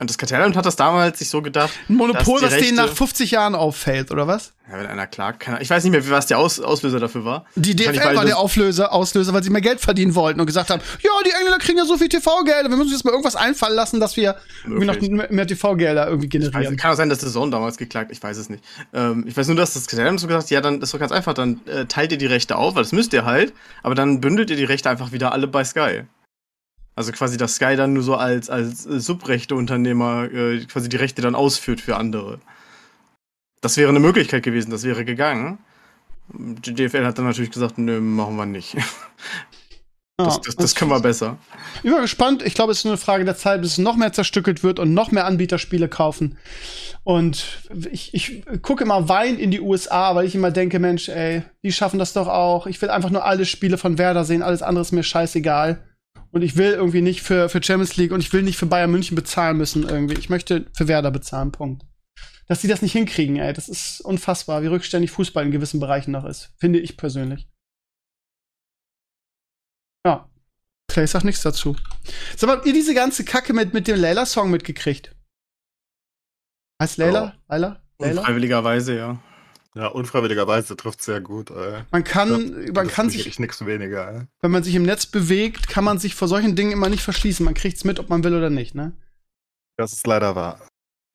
und 0.00 0.08
das 0.08 0.16
Kartellamt 0.16 0.54
hat 0.56 0.64
das 0.64 0.76
damals 0.76 1.18
sich 1.18 1.28
so 1.28 1.42
gedacht, 1.42 1.72
Ein 1.88 1.96
Monopol, 1.96 2.40
die 2.40 2.60
denen 2.60 2.76
nach 2.76 2.88
50 2.88 3.32
Jahren 3.32 3.56
auffällt, 3.56 4.12
oder 4.12 4.28
was? 4.28 4.52
ja, 4.70 4.78
wenn 4.78 4.86
einer 4.86 5.08
klagt, 5.08 5.40
kann 5.40 5.60
ich 5.60 5.68
weiß 5.68 5.82
nicht 5.82 5.90
mehr, 5.90 6.08
was 6.10 6.26
der 6.26 6.38
Aus, 6.38 6.60
Auslöser 6.60 7.00
dafür 7.00 7.24
war. 7.24 7.46
Die 7.56 7.74
DFL 7.74 8.04
war 8.04 8.12
das- 8.14 8.24
der 8.26 8.38
Auflöser, 8.38 8.92
Auslöser, 8.92 9.32
weil 9.32 9.42
sie 9.42 9.50
mehr 9.50 9.60
Geld 9.60 9.80
verdienen 9.80 10.14
wollten 10.14 10.38
und 10.38 10.46
gesagt 10.46 10.70
haben, 10.70 10.80
ja, 11.02 11.10
die 11.26 11.30
Engländer 11.32 11.58
kriegen 11.58 11.78
ja 11.78 11.84
so 11.84 11.96
viel 11.98 12.08
TV-Gelder, 12.08 12.64
wir 12.68 12.76
müssen 12.76 12.82
uns 12.82 12.92
jetzt 12.92 13.04
mal 13.04 13.10
irgendwas 13.10 13.34
einfallen 13.34 13.74
lassen, 13.74 13.98
dass 13.98 14.16
wir 14.16 14.36
irgendwie 14.64 14.86
noch 14.86 15.30
mehr- 15.30 15.46
TV-Gelder 15.48 16.06
irgendwie 16.06 16.28
Ich 16.28 16.34
weiß, 16.44 16.50
generieren. 16.52 16.76
kann 16.76 16.92
auch 16.92 16.96
sein, 16.96 17.08
dass 17.08 17.18
der 17.18 17.30
Sohn 17.30 17.50
damals 17.50 17.76
geklagt, 17.76 18.12
ich 18.12 18.22
weiß 18.22 18.36
es 18.36 18.50
nicht. 18.50 18.62
Ähm, 18.94 19.24
ich 19.26 19.36
weiß 19.36 19.48
nur, 19.48 19.56
dass 19.56 19.74
das 19.74 19.88
Kartellamt 19.88 20.20
so 20.20 20.28
gesagt 20.28 20.44
hat, 20.44 20.50
ja, 20.50 20.60
dann 20.60 20.80
ist 20.80 20.94
doch 20.94 21.00
ganz 21.00 21.10
einfach, 21.10 21.34
dann 21.34 21.60
äh, 21.66 21.86
teilt 21.86 22.12
ihr 22.12 22.18
die 22.18 22.26
Rechte 22.26 22.54
auf, 22.54 22.76
weil 22.76 22.84
das 22.84 22.92
müsst 22.92 23.12
ihr 23.14 23.24
halt, 23.24 23.52
aber 23.82 23.96
dann 23.96 24.20
bündelt 24.20 24.50
ihr 24.50 24.56
die 24.56 24.64
Rechte 24.64 24.88
einfach 24.90 25.10
wieder 25.10 25.32
alle 25.32 25.48
bei 25.48 25.64
Sky. 25.64 26.02
Also 26.98 27.12
quasi, 27.12 27.36
dass 27.36 27.54
Sky 27.54 27.76
dann 27.76 27.92
nur 27.92 28.02
so 28.02 28.16
als, 28.16 28.50
als 28.50 28.84
äh, 28.84 28.98
Subrechte-Unternehmer 28.98 30.24
äh, 30.32 30.64
quasi 30.64 30.88
die 30.88 30.96
Rechte 30.96 31.22
dann 31.22 31.36
ausführt 31.36 31.80
für 31.80 31.96
andere. 31.96 32.40
Das 33.60 33.76
wäre 33.76 33.88
eine 33.88 34.00
Möglichkeit 34.00 34.42
gewesen, 34.42 34.72
das 34.72 34.82
wäre 34.82 35.04
gegangen. 35.04 35.58
Die 36.26 36.74
DFL 36.74 37.06
hat 37.06 37.16
dann 37.16 37.26
natürlich 37.26 37.52
gesagt, 37.52 37.78
nö, 37.78 38.00
machen 38.00 38.34
wir 38.34 38.46
nicht. 38.46 38.76
Das, 40.20 40.34
Ja, 40.34 40.40
das, 40.44 40.56
das 40.56 40.74
können 40.74 40.90
wir 40.90 40.98
besser. 40.98 41.38
Ich 41.76 41.82
bin 41.92 42.00
gespannt. 42.00 42.42
Ich 42.42 42.54
glaube, 42.54 42.72
es 42.72 42.78
ist 42.78 42.84
nur 42.84 42.94
eine 42.94 42.98
Frage 42.98 43.24
der 43.24 43.36
Zeit, 43.36 43.60
bis 43.60 43.70
es 43.70 43.78
noch 43.78 43.94
mehr 43.94 44.12
zerstückelt 44.12 44.64
wird 44.64 44.80
und 44.80 44.92
noch 44.92 45.12
mehr 45.12 45.26
Anbieter 45.26 45.58
Spiele 45.58 45.88
kaufen. 45.88 46.36
Und 47.04 47.60
ich, 47.92 48.12
ich 48.12 48.42
gucke 48.62 48.82
immer 48.82 49.08
Wein 49.08 49.38
in 49.38 49.52
die 49.52 49.60
USA, 49.60 50.16
weil 50.16 50.26
ich 50.26 50.34
immer 50.34 50.50
denke, 50.50 50.80
Mensch, 50.80 51.08
ey, 51.08 51.44
die 51.62 51.70
schaffen 51.70 52.00
das 52.00 52.14
doch 52.14 52.26
auch. 52.26 52.66
Ich 52.66 52.82
will 52.82 52.90
einfach 52.90 53.10
nur 53.10 53.24
alle 53.24 53.46
Spiele 53.46 53.78
von 53.78 53.98
Werder 53.98 54.24
sehen, 54.24 54.42
alles 54.42 54.62
andere 54.62 54.82
ist 54.82 54.90
mir 54.90 55.04
scheißegal. 55.04 55.84
Und 56.30 56.42
ich 56.42 56.56
will 56.56 56.72
irgendwie 56.72 57.00
nicht 57.00 57.22
für, 57.22 57.48
für 57.48 57.62
Champions 57.62 57.96
League 57.96 58.12
und 58.12 58.20
ich 58.20 58.32
will 58.32 58.42
nicht 58.42 58.58
für 58.58 58.66
Bayern 58.66 58.90
München 58.90 59.14
bezahlen 59.14 59.56
müssen 59.56 59.88
irgendwie. 59.88 60.18
Ich 60.18 60.28
möchte 60.28 60.70
für 60.76 60.88
Werder 60.88 61.10
bezahlen, 61.10 61.52
Punkt. 61.52 61.84
dass 62.48 62.60
die 62.60 62.68
das 62.68 62.82
nicht 62.82 62.92
hinkriegen, 62.92 63.36
ey. 63.36 63.52
Das 63.52 63.68
ist 63.68 64.00
unfassbar, 64.00 64.62
wie 64.62 64.66
rückständig 64.66 65.10
Fußball 65.10 65.44
in 65.44 65.52
gewissen 65.52 65.80
Bereichen 65.80 66.10
noch 66.10 66.24
ist. 66.24 66.54
Finde 66.58 66.78
ich 66.78 66.96
persönlich. 66.96 67.48
Ja. 70.06 70.30
Clay 70.90 71.06
sagt 71.06 71.24
nichts 71.24 71.42
dazu. 71.42 71.76
Sag 72.36 72.48
mal, 72.48 72.56
habt 72.56 72.66
ihr 72.66 72.72
diese 72.72 72.94
ganze 72.94 73.24
Kacke 73.24 73.52
mit, 73.52 73.74
mit 73.74 73.86
dem 73.88 74.00
Layla-Song 74.00 74.50
mitgekriegt? 74.50 75.14
Heißt 76.80 76.96
Layla? 76.98 77.38
Layla? 77.48 77.82
Layla? 77.98 78.22
Freiwilligerweise, 78.22 78.96
ja. 78.96 79.22
Ja, 79.78 79.86
unfreiwilligerweise 79.86 80.76
trifft 80.76 81.02
sehr 81.02 81.20
gut. 81.20 81.50
Ey. 81.50 81.84
Man 81.92 82.02
kann, 82.02 82.64
Ja, 82.66 82.72
man 82.72 82.88
kann 82.88 83.10
sich, 83.10 83.38
nichts 83.38 83.64
weniger. 83.64 84.12
Ey. 84.12 84.26
wenn 84.40 84.50
man 84.50 84.64
sich 84.64 84.74
im 84.74 84.82
Netz 84.82 85.06
bewegt, 85.06 85.68
kann 85.68 85.84
man 85.84 86.00
sich 86.00 86.16
vor 86.16 86.26
solchen 86.26 86.56
Dingen 86.56 86.72
immer 86.72 86.88
nicht 86.88 87.04
verschließen. 87.04 87.44
Man 87.44 87.54
kriegt's 87.54 87.84
mit, 87.84 88.00
ob 88.00 88.08
man 88.08 88.24
will 88.24 88.34
oder 88.34 88.50
nicht, 88.50 88.74
ne? 88.74 88.90
Das 89.76 89.92
ist 89.92 90.04
leider 90.04 90.34
wahr. 90.34 90.60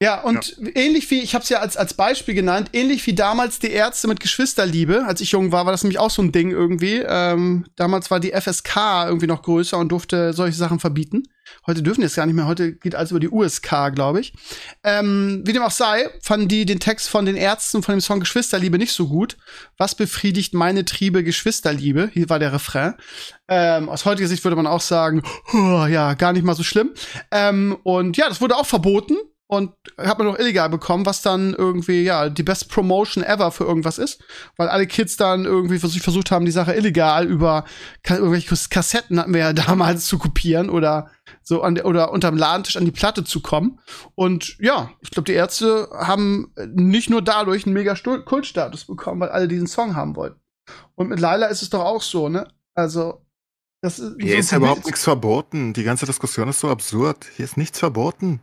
Ja, 0.02 0.22
und 0.22 0.56
ähnlich 0.74 1.08
wie, 1.10 1.20
ich 1.20 1.34
habe 1.34 1.44
es 1.44 1.48
ja 1.48 1.60
als, 1.60 1.76
als 1.76 1.94
Beispiel 1.94 2.34
genannt, 2.34 2.70
ähnlich 2.72 3.06
wie 3.06 3.14
damals 3.14 3.60
die 3.60 3.70
Ärzte 3.70 4.08
mit 4.08 4.18
Geschwisterliebe. 4.18 5.04
Als 5.06 5.20
ich 5.20 5.30
jung 5.30 5.52
war, 5.52 5.66
war 5.66 5.72
das 5.72 5.84
nämlich 5.84 6.00
auch 6.00 6.10
so 6.10 6.20
ein 6.20 6.32
Ding 6.32 6.50
irgendwie. 6.50 6.96
Ähm, 7.06 7.64
damals 7.76 8.10
war 8.10 8.18
die 8.18 8.32
FSK 8.32 9.06
irgendwie 9.06 9.28
noch 9.28 9.42
größer 9.42 9.78
und 9.78 9.90
durfte 9.90 10.32
solche 10.32 10.56
Sachen 10.56 10.80
verbieten. 10.80 11.22
Heute 11.66 11.82
dürfen 11.82 12.00
die 12.00 12.06
es 12.06 12.16
gar 12.16 12.26
nicht 12.26 12.34
mehr. 12.34 12.46
Heute 12.46 12.74
geht 12.74 12.96
alles 12.96 13.12
über 13.12 13.20
die 13.20 13.28
USK, 13.30 13.92
glaube 13.94 14.20
ich. 14.20 14.32
Ähm, 14.82 15.42
wie 15.46 15.52
dem 15.52 15.62
auch 15.62 15.70
sei, 15.70 16.10
fanden 16.22 16.48
die 16.48 16.66
den 16.66 16.80
Text 16.80 17.08
von 17.08 17.24
den 17.24 17.36
Ärzten 17.36 17.82
von 17.82 17.94
dem 17.94 18.00
Song 18.00 18.18
Geschwisterliebe 18.18 18.78
nicht 18.78 18.92
so 18.92 19.06
gut. 19.06 19.36
Was 19.78 19.94
befriedigt 19.94 20.54
meine 20.54 20.84
Triebe 20.84 21.22
Geschwisterliebe? 21.22 22.10
Hier 22.12 22.28
war 22.28 22.40
der 22.40 22.52
Refrain. 22.52 22.94
Ähm, 23.46 23.88
aus 23.88 24.04
heutiger 24.06 24.28
Sicht 24.28 24.42
würde 24.42 24.56
man 24.56 24.66
auch 24.66 24.80
sagen, 24.80 25.22
"Huh, 25.52 25.86
ja, 25.86 26.14
gar 26.14 26.32
nicht 26.32 26.44
mal 26.44 26.56
so 26.56 26.64
schlimm. 26.64 26.92
Ähm, 27.30 27.76
und 27.84 28.16
ja, 28.16 28.28
das 28.28 28.40
wurde 28.40 28.56
auch 28.56 28.66
verboten 28.66 29.16
und 29.56 29.72
hat 29.98 30.18
man 30.18 30.26
noch 30.26 30.38
illegal 30.38 30.68
bekommen, 30.68 31.06
was 31.06 31.22
dann 31.22 31.54
irgendwie 31.54 32.02
ja 32.02 32.28
die 32.28 32.42
best 32.42 32.68
Promotion 32.68 33.24
ever 33.24 33.50
für 33.50 33.64
irgendwas 33.64 33.98
ist, 33.98 34.22
weil 34.56 34.68
alle 34.68 34.86
Kids 34.86 35.16
dann 35.16 35.44
irgendwie 35.44 35.78
vers 35.78 35.96
versucht 35.96 36.30
haben, 36.30 36.44
die 36.44 36.50
Sache 36.52 36.74
illegal 36.74 37.26
über 37.26 37.64
irgendwelche 38.08 38.48
Kas- 38.48 38.70
Kassetten 38.70 39.18
hatten 39.18 39.32
wir 39.32 39.40
ja 39.40 39.52
damals 39.54 40.06
zu 40.06 40.18
kopieren 40.18 40.70
oder 40.70 41.10
so 41.42 41.62
an 41.62 41.74
der, 41.74 41.86
oder 41.86 42.12
unterm 42.12 42.36
Ladentisch 42.36 42.76
an 42.76 42.84
die 42.84 42.90
Platte 42.90 43.24
zu 43.24 43.40
kommen. 43.40 43.78
Und 44.14 44.56
ja, 44.60 44.90
ich 45.00 45.10
glaube, 45.10 45.26
die 45.26 45.32
Ärzte 45.32 45.88
haben 45.92 46.52
nicht 46.74 47.10
nur 47.10 47.22
dadurch 47.22 47.66
einen 47.66 47.74
mega 47.74 47.94
Kultstatus 47.94 48.84
bekommen, 48.86 49.20
weil 49.20 49.28
alle 49.30 49.48
diesen 49.48 49.66
Song 49.66 49.94
haben 49.96 50.16
wollten. 50.16 50.40
Und 50.94 51.08
mit 51.08 51.20
Laila 51.20 51.46
ist 51.46 51.62
es 51.62 51.70
doch 51.70 51.84
auch 51.84 52.02
so, 52.02 52.28
ne? 52.28 52.48
Also 52.74 53.20
das 53.82 53.98
ist, 53.98 54.16
Hier 54.18 54.32
so 54.32 54.38
ist 54.38 54.50
ja 54.50 54.58
überhaupt 54.58 54.86
nichts 54.86 55.04
verboten. 55.04 55.74
Die 55.74 55.84
ganze 55.84 56.06
Diskussion 56.06 56.48
ist 56.48 56.60
so 56.60 56.70
absurd. 56.70 57.26
Hier 57.36 57.44
ist 57.44 57.58
nichts 57.58 57.78
verboten. 57.78 58.40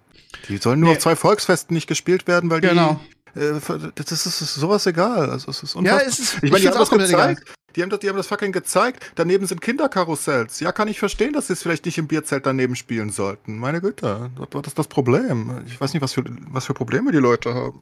Die 0.50 0.58
sollen 0.58 0.80
nur 0.80 0.92
auf 0.92 1.00
zwei 1.00 1.16
Volksfesten 1.16 1.74
nicht 1.74 1.88
gespielt 1.88 2.28
werden, 2.28 2.50
weil 2.50 2.62
Genau. 2.62 3.00
die. 3.04 3.21
Äh, 3.36 3.60
das 3.96 4.12
ist, 4.12 4.26
das 4.26 4.42
ist 4.42 4.56
sowas 4.56 4.86
egal. 4.86 5.30
Also 5.30 5.52
es 5.52 5.64
ist 5.64 5.76
Ja, 5.82 5.98
es 6.00 6.20
ist, 6.20 6.36
ich 6.44 6.52
meine, 6.52 6.62
die 6.62 6.68
haben 6.70 6.78
das 6.78 6.92
egal. 6.92 7.36
gezeigt. 7.36 7.54
Die 7.76 7.82
haben, 7.82 7.90
das, 7.90 8.00
die 8.00 8.10
haben 8.10 8.18
das 8.18 8.28
fucking 8.28 8.52
gezeigt. 8.52 9.02
Daneben 9.16 9.46
sind 9.46 9.62
Kinderkarussells. 9.62 10.60
Ja, 10.60 10.72
kann 10.72 10.88
ich 10.88 11.00
verstehen, 11.00 11.34
dass 11.34 11.48
sie 11.48 11.54
es 11.54 11.62
vielleicht 11.62 11.86
nicht 11.86 11.98
im 11.98 12.08
Bierzelt 12.08 12.46
daneben 12.46 12.76
spielen 12.76 13.12
sollten. 13.12 13.58
Meine 13.58 13.82
Güte, 13.82 14.30
das 14.50 14.68
ist 14.68 14.78
das 14.78 14.88
Problem. 14.88 15.64
Ich 15.68 15.80
weiß 15.80 15.94
nicht, 15.94 16.02
was 16.02 16.14
für, 16.14 16.24
was 16.50 16.66
für 16.66 16.74
Probleme 16.74 17.12
die 17.12 17.18
Leute 17.18 17.54
haben. 17.54 17.82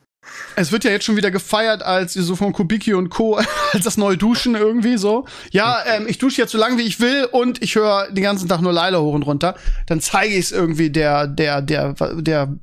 Es 0.55 0.71
wird 0.71 0.83
ja 0.83 0.91
jetzt 0.91 1.05
schon 1.05 1.15
wieder 1.15 1.31
gefeiert 1.31 1.81
als 1.81 2.13
so 2.13 2.35
von 2.35 2.51
Kubicki 2.51 2.93
und 2.93 3.09
Co. 3.09 3.39
als 3.73 3.83
das 3.83 3.97
neue 3.97 4.17
Duschen 4.17 4.53
irgendwie 4.55 4.97
so. 4.97 5.25
Ja, 5.51 5.77
ähm, 5.85 6.05
ich 6.07 6.17
dusche 6.17 6.41
jetzt 6.41 6.51
so 6.51 6.57
lange 6.57 6.77
wie 6.77 6.83
ich 6.83 6.99
will 6.99 7.27
und 7.31 7.63
ich 7.63 7.75
höre 7.75 8.11
den 8.11 8.23
ganzen 8.23 8.47
Tag 8.49 8.61
nur 8.61 8.73
Leila 8.73 8.99
hoch 8.99 9.13
und 9.13 9.23
runter. 9.23 9.55
Dann 9.87 10.01
zeige 10.01 10.33
ich 10.35 10.45
es 10.45 10.51
irgendwie 10.51 10.89
der 10.89 11.25
der 11.25 11.61
der 11.61 11.93
der 12.15 12.53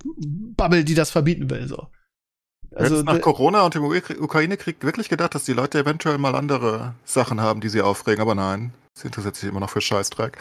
Bubble, 0.57 0.85
die 0.85 0.95
das 0.95 1.11
verbieten 1.11 1.49
will 1.51 1.67
so. 1.67 1.89
Also 2.77 3.03
nach 3.03 3.15
d- 3.15 3.21
Corona 3.21 3.63
und 3.63 3.75
dem 3.75 3.85
Ukraine-Krieg 3.85 4.77
wirklich 4.81 5.09
gedacht, 5.09 5.35
dass 5.35 5.45
die 5.45 5.53
Leute 5.53 5.79
eventuell 5.79 6.19
mal 6.19 6.35
andere 6.35 6.95
Sachen 7.05 7.41
haben, 7.41 7.61
die 7.61 7.69
sie 7.69 7.81
aufregen, 7.83 8.21
aber 8.21 8.35
nein, 8.35 8.73
sie 8.95 9.07
interessiert 9.07 9.37
sich 9.37 9.49
immer 9.49 9.61
noch 9.61 9.71
für 9.71 9.81
Scheißdreck. 9.81 10.37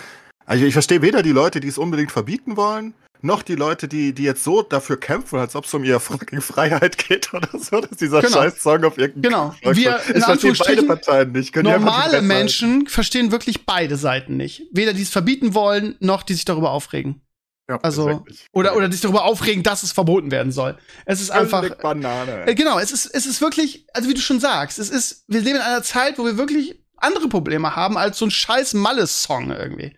Also 0.45 0.65
ich 0.65 0.73
verstehe 0.73 1.01
weder 1.01 1.23
die 1.23 1.31
Leute, 1.31 1.59
die 1.59 1.67
es 1.67 1.77
unbedingt 1.77 2.11
verbieten 2.11 2.55
wollen, 2.57 2.93
noch 3.21 3.41
die 3.41 3.55
Leute, 3.55 3.87
die, 3.87 4.13
die 4.13 4.21
jetzt 4.23 4.43
so 4.43 4.61
dafür 4.61 4.99
kämpfen, 4.99 5.39
als 5.39 5.55
ob 5.55 5.65
es 5.65 5.73
um 5.73 5.83
ihre 5.83 5.99
fucking 5.99 6.41
Freiheit 6.41 6.97
geht 6.99 7.33
oder 7.33 7.47
so, 7.57 7.79
dass 7.81 7.97
dieser 7.97 8.21
Genau. 8.21 8.33
Scheiß-Song 8.37 8.83
auf 8.83 8.97
irgendeinen 8.99 9.55
Genau. 9.63 9.73
Wir, 9.75 9.99
Ich 10.13 10.23
verstehe 10.23 10.53
beide 10.53 10.83
Parteien 10.83 11.31
nicht. 11.31 11.51
Können 11.53 11.71
normale? 11.71 12.21
Menschen 12.21 12.85
verstehen 12.85 13.31
wirklich 13.31 13.65
beide 13.65 13.95
Seiten 13.95 14.37
nicht. 14.37 14.63
Weder 14.71 14.93
die 14.93 15.01
es 15.01 15.09
verbieten 15.09 15.55
wollen, 15.55 15.95
noch 15.99 16.21
die 16.21 16.33
sich 16.35 16.45
darüber 16.45 16.69
aufregen. 16.71 17.21
Ja, 17.67 17.79
Also 17.81 18.23
oder 18.51 18.75
oder 18.75 18.87
die 18.87 18.93
sich 18.93 19.01
darüber 19.01 19.25
aufregen, 19.25 19.63
dass 19.63 19.81
es 19.81 19.91
verboten 19.91 20.29
werden 20.29 20.51
soll. 20.51 20.77
Es 21.05 21.19
ist 21.19 21.31
einfach 21.31 21.61
Völlig 21.61 21.77
Banane. 21.79 22.45
Äh, 22.47 22.53
Genau, 22.53 22.77
es 22.77 22.91
ist, 22.91 23.07
es 23.07 23.25
ist 23.25 23.41
wirklich, 23.41 23.87
also 23.93 24.07
wie 24.07 24.13
du 24.13 24.21
schon 24.21 24.39
sagst, 24.39 24.77
es 24.77 24.89
ist, 24.89 25.23
wir 25.27 25.41
leben 25.41 25.55
in 25.55 25.61
einer 25.63 25.81
Zeit, 25.81 26.19
wo 26.19 26.25
wir 26.25 26.37
wirklich 26.37 26.79
andere 26.97 27.27
Probleme 27.27 27.75
haben 27.75 27.97
als 27.97 28.19
so 28.19 28.25
ein 28.25 28.31
scheiß 28.31 28.75
Malles-Song 28.75 29.51
irgendwie. 29.51 29.97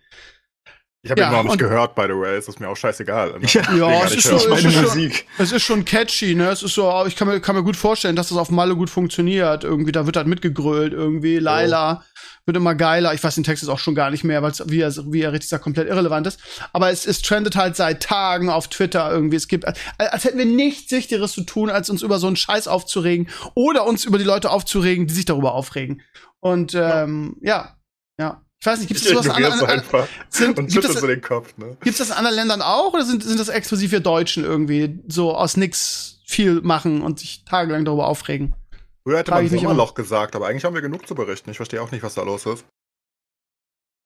Ich 1.08 1.12
habe 1.12 1.22
ja, 1.22 1.28
ihn 1.28 1.30
überhaupt 1.30 1.48
nicht 1.48 1.58
gehört, 1.58 1.94
by 1.94 2.02
the 2.02 2.10
way. 2.10 2.36
Es 2.36 2.48
ist 2.48 2.60
mir 2.60 2.68
auch 2.68 2.76
scheißegal. 2.76 3.38
Ne? 3.38 3.46
Ja, 3.46 3.74
Ja, 3.74 4.04
es 4.04 4.14
ist, 4.14 4.30
auch 4.30 4.36
es, 4.36 4.62
ist 4.62 4.72
schon, 4.74 4.82
Musik. 4.82 5.26
es 5.38 5.52
ist 5.52 5.62
schon 5.62 5.84
catchy, 5.86 6.34
ne? 6.34 6.50
Es 6.50 6.62
ist 6.62 6.74
so, 6.74 7.06
ich 7.06 7.16
kann 7.16 7.28
mir, 7.28 7.40
kann 7.40 7.56
mir 7.56 7.62
gut 7.62 7.76
vorstellen, 7.76 8.14
dass 8.14 8.28
das 8.28 8.36
auf 8.36 8.50
Malle 8.50 8.76
gut 8.76 8.90
funktioniert. 8.90 9.64
Irgendwie, 9.64 9.90
da 9.90 10.04
wird 10.04 10.18
halt 10.18 10.26
mitgegrölt, 10.26 10.92
irgendwie. 10.92 11.38
Laila 11.38 12.04
wird 12.44 12.58
immer 12.58 12.74
geiler. 12.74 13.14
Ich 13.14 13.24
weiß 13.24 13.36
den 13.36 13.44
Text 13.44 13.62
jetzt 13.62 13.70
auch 13.70 13.78
schon 13.78 13.94
gar 13.94 14.10
nicht 14.10 14.22
mehr, 14.22 14.42
weil 14.42 14.50
es, 14.50 14.62
wie 14.68 14.80
er, 14.80 14.92
wie 15.10 15.22
er 15.22 15.32
richtig 15.32 15.48
sagt, 15.48 15.64
komplett 15.64 15.88
irrelevant 15.88 16.26
ist. 16.26 16.40
Aber 16.74 16.90
es, 16.90 17.06
es 17.06 17.22
trendet 17.22 17.56
halt 17.56 17.74
seit 17.74 18.02
Tagen 18.02 18.50
auf 18.50 18.68
Twitter 18.68 19.10
irgendwie. 19.10 19.36
Es 19.36 19.48
gibt, 19.48 19.66
als, 19.66 19.78
als 19.96 20.24
hätten 20.24 20.36
wir 20.36 20.44
nichts 20.44 20.92
Wichtigeres 20.92 21.32
zu 21.32 21.44
tun, 21.44 21.70
als 21.70 21.88
uns 21.88 22.02
über 22.02 22.18
so 22.18 22.26
einen 22.26 22.36
Scheiß 22.36 22.68
aufzuregen 22.68 23.30
oder 23.54 23.86
uns 23.86 24.04
über 24.04 24.18
die 24.18 24.24
Leute 24.24 24.50
aufzuregen, 24.50 25.06
die 25.06 25.14
sich 25.14 25.24
darüber 25.24 25.54
aufregen. 25.54 26.02
Und, 26.40 26.74
ähm, 26.74 27.36
ja, 27.40 27.76
ja. 28.18 28.42
Ich 28.60 28.66
weiß 28.66 28.80
nicht, 28.80 28.88
gibt 28.88 29.00
es 29.00 29.08
sowas 29.08 29.26
ignorier's 29.26 29.52
anderen, 29.60 29.70
einfach 29.70 30.08
sind- 30.30 30.58
und 30.58 30.66
gibt 30.66 30.72
schüttel 30.72 30.90
es- 30.90 31.00
so 31.00 31.06
den 31.06 31.20
Kopf. 31.22 31.56
Ne? 31.58 31.76
Gibt's 31.80 31.98
das 31.98 32.08
in 32.08 32.14
anderen 32.14 32.36
Ländern 32.36 32.60
auch 32.62 32.92
oder 32.92 33.04
sind, 33.04 33.22
sind 33.22 33.38
das 33.38 33.48
exklusiv 33.48 33.92
wir 33.92 34.00
Deutschen 34.00 34.44
irgendwie 34.44 35.00
so 35.06 35.34
aus 35.36 35.56
nix 35.56 36.20
viel 36.26 36.60
machen 36.62 37.02
und 37.02 37.20
sich 37.20 37.44
tagelang 37.44 37.84
darüber 37.84 38.08
aufregen? 38.08 38.54
Früher 39.04 39.18
hätte 39.18 39.30
Frage 39.30 39.48
man 39.48 39.58
Sommerloch 39.60 39.94
gesagt, 39.94 40.34
aber 40.34 40.48
eigentlich 40.48 40.64
haben 40.64 40.74
wir 40.74 40.82
genug 40.82 41.06
zu 41.06 41.14
berichten. 41.14 41.50
Ich 41.50 41.56
verstehe 41.56 41.80
auch 41.80 41.92
nicht, 41.92 42.02
was 42.02 42.14
da 42.14 42.22
los 42.22 42.46
ist. 42.46 42.64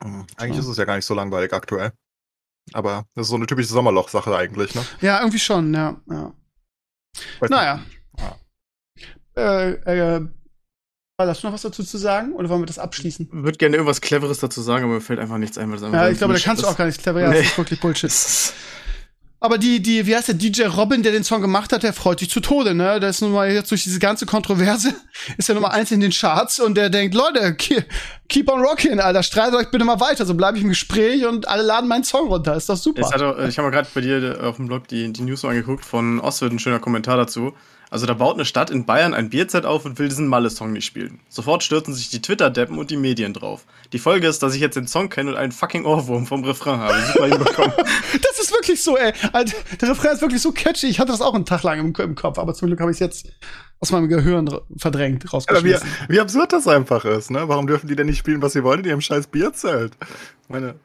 Hm, 0.05 0.27
Eigentlich 0.37 0.57
Ja. 0.57 0.62
ist 0.62 0.69
es 0.69 0.77
ja 0.77 0.85
gar 0.85 0.97
nicht 0.97 1.07
so 1.07 1.15
langweilig 1.15 1.53
aktuell. 1.53 1.93
Aber 2.75 3.07
das 3.15 3.27
ist 3.27 3.31
so 3.31 3.37
eine 3.37 3.47
typische 3.47 3.71
Sommerloch-Sache 3.71 4.37
eigentlich, 4.37 4.75
ne? 4.75 4.85
Ja, 5.01 5.19
irgendwie 5.21 5.38
schon, 5.41 5.73
ja. 5.75 6.01
ja. 6.09 6.33
Weiß 7.41 7.51
Naja. 7.51 7.83
Ja. 8.19 8.37
Äh, 9.35 9.71
äh, 10.17 10.27
hast 11.29 11.43
du 11.43 11.47
noch 11.49 11.55
was 11.55 11.63
dazu 11.63 11.83
zu 11.85 11.99
sagen 11.99 12.33
oder 12.33 12.49
wollen 12.49 12.63
wir 12.63 12.67
das 12.67 12.79
abschließen? 12.79 13.27
Ich 13.33 13.43
würde 13.43 13.59
gerne 13.59 13.77
irgendwas 13.77 14.01
Cleveres 14.01 14.39
dazu 14.39 14.61
sagen, 14.63 14.85
aber 14.85 14.95
mir 14.95 15.01
fällt 15.01 15.19
einfach 15.21 15.39
nichts 15.39 15.59
ein, 15.59 15.71
weil 15.71 15.79
das 15.79 15.93
Ja, 15.93 16.09
ich 16.09 16.19
glaube, 16.19 16.35
da 16.35 16.41
kannst 16.41 16.63
du 16.63 16.67
auch 16.67 16.77
gar 16.77 16.87
nicht 16.87 17.01
clever. 17.03 17.21
Ja, 17.21 17.27
das 17.29 17.37
Nee. 17.39 17.45
ist 17.47 17.59
wirklich 17.59 17.81
Bullshit. 17.81 18.11
Aber 19.45 19.59
die, 19.59 19.83
die, 19.83 20.07
wie 20.07 20.15
heißt 20.15 20.29
der 20.29 20.37
DJ 20.37 20.67
Robin, 20.67 21.03
der 21.03 21.11
den 21.11 21.25
Song 21.25 21.41
gemacht 21.43 21.73
hat, 21.73 21.83
der 21.83 21.93
freut 21.93 22.21
sich 22.21 22.31
zu 22.31 22.39
Tode, 22.39 22.75
ne? 22.77 23.01
Der 23.01 23.09
ist 23.11 23.23
nun 23.23 23.33
mal 23.33 23.51
jetzt 23.51 23.73
durch 23.73 23.83
diese 23.83 23.99
ganze 23.99 24.25
Kontroverse, 24.25 24.95
ist 25.37 25.49
ja 25.49 25.57
Nummer 25.57 25.73
eins 25.73 25.91
in 25.91 25.99
den 25.99 26.13
Charts 26.13 26.61
und 26.61 26.77
der 26.77 26.91
denkt, 26.91 27.13
Leute, 27.17 27.57
ke- 27.57 27.85
keep 28.29 28.49
on 28.49 28.61
rocking, 28.61 29.01
Alter, 29.01 29.25
streitet 29.25 29.57
euch 29.57 29.69
bitte 29.73 29.85
mal 29.85 29.99
weiter, 29.99 30.27
so 30.27 30.35
bleibe 30.35 30.59
ich 30.59 30.63
im 30.63 30.69
Gespräch 30.69 31.27
und 31.27 31.49
alle 31.49 31.65
laden 31.65 31.89
meinen 31.89 32.05
Song 32.05 32.29
runter, 32.29 32.55
ist 32.55 32.69
doch 32.69 32.77
super. 32.77 33.03
Er, 33.13 33.39
äh, 33.41 33.49
ich 33.49 33.59
habe 33.59 33.67
mal 33.69 33.75
gerade 33.75 33.89
bei 33.93 34.01
dir 34.01 34.23
äh, 34.23 34.39
auf 34.45 34.57
dem 34.59 34.69
Blog 34.69 34.87
die, 34.87 35.13
die 35.13 35.23
News 35.23 35.45
angeguckt 35.45 35.85
von 35.85 36.21
Oswald, 36.21 36.53
ein 36.53 36.61
schöner 36.61 36.79
Kommentar 36.79 37.17
dazu. 37.17 37.53
Also 37.93 38.07
da 38.07 38.15
baut 38.15 38.37
eine 38.37 38.47
Stadt 38.47 38.71
in 38.71 38.87
Bayern 38.87 39.13
ein 39.13 39.29
Bierzelt 39.29 39.67
auf 39.67 39.85
und 39.85 39.99
will 39.99 40.09
diesen 40.09 40.27
Malle-Song 40.27 40.73
nicht 40.73 40.87
spielen. 40.87 41.21
Sofort 41.29 41.63
stürzen 41.63 41.93
sich 41.93 42.09
die 42.09 42.23
Twitter-Deppen 42.23 42.79
und 42.79 42.91
die 42.91 42.97
Medien 42.97 43.35
drauf. 43.35 43.67
Die 43.93 43.99
Folge 43.99 44.27
ist, 44.27 44.43
dass 44.43 44.55
ich 44.55 44.63
jetzt 44.63 44.77
den 44.77 44.87
Song 44.87 45.11
kenne 45.11 45.33
und 45.33 45.37
einen 45.37 45.53
fucking 45.53 45.85
Ohrwurm 45.85 46.25
vom 46.25 46.43
Refrain 46.43 46.79
habe. 46.79 46.99
Super 47.13 47.27
hinbekommen. 47.27 47.73
Das 48.23 48.49
ist 48.49 48.53
wirklich 48.53 48.83
so, 48.83 48.97
ey. 48.97 49.13
Alter, 49.33 49.57
der 49.81 49.91
Refrain 49.91 50.13
ist 50.13 50.23
wirklich 50.23 50.41
so 50.41 50.53
catchy. 50.53 50.87
Ich 50.87 50.99
hatte 51.01 51.13
das 51.13 51.21
auch 51.21 51.35
einen 51.35 51.45
Tag 51.45 51.63
lang 51.65 51.79
im, 51.79 51.95
im 51.95 52.15
Kopf, 52.15 52.39
aber 52.39 52.55
zum 52.55 52.69
Glück 52.69 52.81
habe 52.81 52.91
ich 52.91 52.97
es 52.97 53.01
jetzt 53.01 53.29
aus 53.79 53.93
meinem 53.93 54.09
Gehirn 54.09 54.49
verdrängt, 54.79 55.25
Aber 55.25 55.33
wie, 55.33 55.37
rausgeschmissen. 55.73 55.89
wie 56.09 56.21
absurd 56.21 56.53
das 56.55 56.67
einfach 56.67 57.05
ist, 57.05 57.31
ne? 57.31 57.47
Warum 57.47 57.67
dürfen 57.67 57.89
die 57.89 57.95
denn 57.97 58.07
nicht 58.07 58.19
spielen, 58.19 58.41
was 58.41 58.55
sie 58.55 58.65
wollen 58.65 58.81
in 58.81 58.87
ihrem 58.87 59.01
scheiß 59.03 59.27
Bierzelt? 59.27 59.93
Meine, 60.49 60.77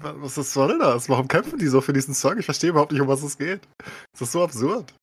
was 0.00 0.38
ist, 0.38 0.52
soll 0.52 0.78
das? 0.78 1.08
Warum 1.08 1.26
kämpfen 1.26 1.58
die 1.58 1.66
so 1.66 1.80
für 1.80 1.92
diesen 1.92 2.14
Song? 2.14 2.38
Ich 2.38 2.44
verstehe 2.44 2.70
überhaupt 2.70 2.92
nicht, 2.92 3.00
um 3.00 3.08
was 3.08 3.22
es 3.24 3.36
geht. 3.36 3.60
Das 4.12 4.22
ist 4.22 4.32
so 4.32 4.44
absurd. 4.44 4.94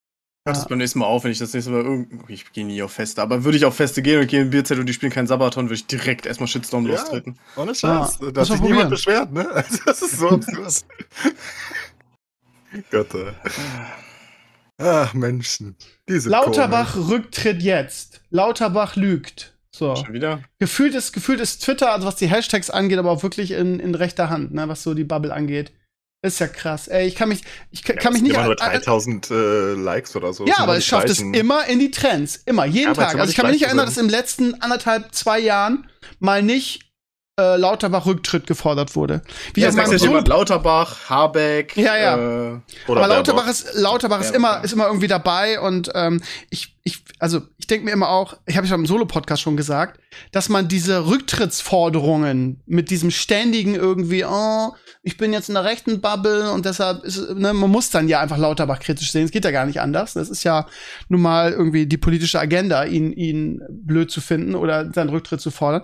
Ich 0.52 0.58
das 0.60 0.68
beim 0.68 0.78
nächsten 0.78 1.00
Mal 1.00 1.06
auf, 1.06 1.24
wenn 1.24 1.32
ich 1.32 1.40
das 1.40 1.54
nächste 1.54 1.72
Mal 1.72 1.84
irgendwo. 1.84 2.24
Ich 2.28 2.52
gehe 2.52 2.66
nie 2.66 2.82
auf 2.82 2.92
Feste, 2.92 3.22
aber 3.22 3.44
würde 3.44 3.58
ich 3.58 3.66
auf 3.66 3.76
Feste 3.76 4.02
gehen 4.02 4.20
und 4.20 4.28
gehe 4.28 4.42
in 4.42 4.48
ein 4.48 4.50
Bierzelt 4.50 4.80
und 4.80 4.86
die 4.86 4.94
spielen 4.94 5.12
keinen 5.12 5.28
Sabaton, 5.28 5.66
würde 5.66 5.76
ich 5.76 5.88
direkt 5.88 6.26
erstmal 6.26 6.48
Shitstorm 6.48 6.86
Ja. 6.86 6.94
lostreten. 6.94 7.38
Ohne 7.56 7.76
Scheiß. 7.76 8.20
Ja, 8.22 8.32
da 8.32 8.42
hat 8.42 8.48
sich 8.48 8.62
niemand 8.62 8.90
beschwert, 8.90 9.32
ne? 9.32 9.50
Also, 9.50 9.78
das 9.86 10.02
ist 10.02 10.18
so 10.20 10.30
absurd. 10.30 10.86
Gott, 12.92 13.14
ey. 13.16 13.32
Ach, 14.78 15.14
Menschen. 15.14 15.76
Diese 16.08 16.30
Lauterbach 16.30 16.96
Rücktritt 16.96 17.62
jetzt. 17.62 18.22
Lauterbach 18.30 18.96
lügt. 18.96 19.56
So. 19.72 19.96
Schon 19.96 20.14
wieder? 20.14 20.42
Gefühlt 20.60 20.96
ist, 20.96 21.14
gefühlt 21.14 21.40
ist 21.40 21.64
Twitter, 21.64 21.92
also 21.94 22.08
was 22.08 22.16
die 22.16 22.28
Hashtags 22.30 22.70
angeht, 22.70 22.98
aber 22.98 23.12
auch 23.12 23.24
wirklich 23.24 23.52
in, 23.52 23.80
in 23.80 23.96
rechter 23.96 24.30
Hand, 24.30 24.54
ne, 24.54 24.68
was 24.68 24.84
so 24.84 24.94
die 24.94 25.04
Bubble 25.04 25.34
angeht. 25.34 25.72
Ist 26.22 26.40
ja 26.40 26.48
krass. 26.48 26.90
Ey, 26.90 27.08
ich 27.08 27.16
kann 27.16 27.30
mich, 27.30 27.44
ich 27.72 27.82
kann, 27.84 27.96
Ja, 27.96 28.02
kann 28.02 28.12
mich 28.14 28.22
nicht 28.22 28.34
immer 28.34 28.44
nur 28.44 28.62
an- 28.62 28.68
an- 28.68 28.74
3000 28.82 29.32
äh, 29.32 29.34
Likes 29.74 30.16
oder 30.18 30.34
so. 30.34 30.46
Ja, 30.46 30.56
Das 30.56 30.60
aber 30.60 30.78
es 30.78 30.86
schafft 30.86 31.10
es 31.10 31.20
immer 31.22 31.66
in 31.68 31.80
die 31.80 31.92
Trends. 31.92 32.36
Immer, 32.46 32.66
jeden 32.66 32.90
Ja, 32.90 32.94
Tag. 32.94 33.16
Also 33.18 33.30
ich 33.30 33.38
kann 33.38 33.46
mich 33.46 33.56
nicht 33.56 33.66
erinnern, 33.68 33.86
dass 33.86 33.98
im 33.98 34.10
letzten 34.10 34.62
anderthalb, 34.62 35.14
zwei 35.16 35.40
Jahren 35.40 35.88
mal 36.20 36.44
nicht 36.44 36.82
äh, 37.40 37.56
Lauterbach 37.56 38.06
Rücktritt 38.06 38.48
gefordert 38.48 38.98
wurde. 38.98 39.22
Wie 39.54 39.62
Ja, 39.62 39.74
wechselt 39.74 40.00
Solo 40.02 40.12
jemand 40.12 40.28
Lauterbach, 40.28 41.10
Habeck. 41.10 41.78
Ja, 41.78 41.96
ja. 41.96 42.18
Äh, 42.56 42.60
aber 42.90 43.08
Lauterbach 43.08 43.48
ist, 43.48 43.76
Lauterbach 43.76 44.20
ist 44.20 44.36
immer, 44.36 44.62
ist 44.62 44.74
immer 44.74 44.88
irgendwie 44.88 45.08
dabei 45.08 45.62
und 45.62 45.90
ähm, 45.96 46.22
ich, 46.50 46.76
ich, 46.90 47.04
also 47.20 47.42
ich 47.58 47.68
denke 47.68 47.86
mir 47.86 47.92
immer 47.92 48.10
auch, 48.10 48.38
ich 48.46 48.58
habe 48.58 48.66
ja 48.66 48.76
im 48.76 48.86
Solo-Podcast 48.86 49.42
schon 49.42 49.58
gesagt, 49.58 50.00
dass 50.32 50.50
man 50.50 50.68
diese 50.68 51.06
Rücktrittsforderungen 51.06 52.62
mit 52.66 52.90
diesem 52.90 53.12
ständigen 53.12 53.76
irgendwie, 53.76 54.26
oh, 54.26 54.74
ich 55.04 55.18
bin 55.18 55.32
jetzt 55.32 55.50
in 55.50 55.56
der 55.56 55.64
rechten 55.64 56.02
Bubble 56.02 56.52
und 56.52 56.66
deshalb 56.66 57.04
ist, 57.04 57.30
ne, 57.36 57.54
man 57.54 57.70
muss 57.70 57.90
dann 57.90 58.08
ja 58.08 58.20
einfach 58.20 58.38
Lauterbach 58.38 58.80
kritisch 58.80 59.12
sehen. 59.12 59.24
Es 59.24 59.32
geht 59.32 59.46
ja 59.46 59.52
gar 59.52 59.66
nicht 59.66 59.80
anders. 59.80 60.14
Das 60.14 60.30
ist 60.30 60.44
ja 60.44 60.68
nun 61.08 61.22
mal 61.22 61.52
irgendwie 61.52 61.86
die 61.86 61.98
politische 61.98 62.40
Agenda, 62.40 62.84
ihn, 62.84 63.14
ihn 63.14 63.62
blöd 63.70 64.12
zu 64.12 64.20
finden 64.20 64.56
oder 64.56 64.92
seinen 64.92 65.10
Rücktritt 65.10 65.42
zu 65.42 65.52
fordern. 65.52 65.84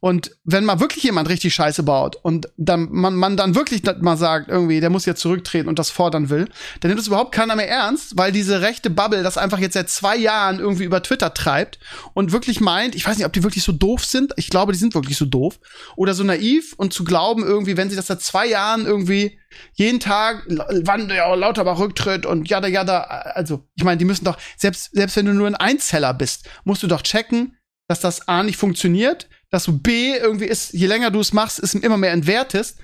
Und 0.00 0.32
wenn 0.44 0.64
mal 0.64 0.80
wirklich 0.80 1.04
jemand 1.04 1.28
richtig 1.28 1.54
Scheiße 1.54 1.82
baut 1.82 2.16
und 2.16 2.48
dann 2.56 2.88
man, 2.90 3.14
man 3.14 3.36
dann 3.36 3.54
wirklich 3.54 3.82
mal 4.00 4.16
sagt, 4.16 4.48
irgendwie, 4.48 4.80
der 4.80 4.90
muss 4.90 5.06
jetzt 5.06 5.20
zurücktreten 5.20 5.68
und 5.68 5.78
das 5.78 5.90
fordern 5.90 6.30
will, 6.30 6.48
dann 6.80 6.88
nimmt 6.88 7.00
es 7.00 7.06
überhaupt 7.06 7.32
keiner 7.32 7.54
mehr 7.54 7.68
ernst, 7.68 8.16
weil 8.16 8.32
diese 8.32 8.62
rechte 8.62 8.90
Bubble 8.90 9.22
das 9.22 9.38
einfach 9.38 9.58
jetzt 9.58 9.74
seit 9.74 9.90
zwei 9.90 10.16
Jahren 10.16 10.37
irgendwie 10.58 10.84
über 10.84 11.02
Twitter 11.02 11.34
treibt 11.34 11.78
und 12.14 12.32
wirklich 12.32 12.60
meint, 12.60 12.94
ich 12.94 13.06
weiß 13.06 13.16
nicht, 13.16 13.26
ob 13.26 13.32
die 13.32 13.42
wirklich 13.42 13.64
so 13.64 13.72
doof 13.72 14.04
sind, 14.04 14.32
ich 14.36 14.50
glaube, 14.50 14.72
die 14.72 14.78
sind 14.78 14.94
wirklich 14.94 15.16
so 15.16 15.24
doof 15.24 15.58
oder 15.96 16.14
so 16.14 16.24
naiv 16.24 16.74
und 16.76 16.92
zu 16.92 17.04
glauben 17.04 17.42
irgendwie, 17.44 17.76
wenn 17.76 17.90
sie 17.90 17.96
das 17.96 18.06
seit 18.06 18.22
zwei 18.22 18.46
Jahren 18.46 18.86
irgendwie 18.86 19.38
jeden 19.74 20.00
Tag, 20.00 20.44
wann 20.48 21.08
der 21.08 21.34
Lauterbach 21.36 21.78
Rücktritt 21.78 22.26
und 22.26 22.48
jada 22.48 22.68
jada, 22.68 23.00
also 23.00 23.66
ich 23.76 23.84
meine, 23.84 23.98
die 23.98 24.04
müssen 24.04 24.24
doch, 24.24 24.38
selbst, 24.56 24.90
selbst 24.92 25.16
wenn 25.16 25.26
du 25.26 25.34
nur 25.34 25.46
ein 25.46 25.56
Einzeller 25.56 26.14
bist, 26.14 26.48
musst 26.64 26.82
du 26.82 26.86
doch 26.86 27.02
checken, 27.02 27.56
dass 27.88 28.00
das 28.00 28.28
A 28.28 28.42
nicht 28.42 28.56
funktioniert, 28.56 29.28
dass 29.50 29.64
du 29.64 29.78
B 29.78 30.16
irgendwie 30.16 30.46
ist, 30.46 30.72
je 30.72 30.86
länger 30.86 31.10
du 31.10 31.20
es 31.20 31.32
machst, 31.32 31.58
es 31.58 31.74
immer 31.74 31.96
mehr 31.96 32.12
entwertest 32.12 32.78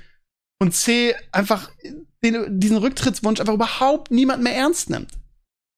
und 0.60 0.72
C 0.72 1.14
einfach 1.30 1.70
den, 2.24 2.58
diesen 2.58 2.78
Rücktrittswunsch 2.78 3.40
einfach 3.40 3.54
überhaupt 3.54 4.10
niemand 4.10 4.42
mehr 4.42 4.54
ernst 4.54 4.90
nimmt. 4.90 5.10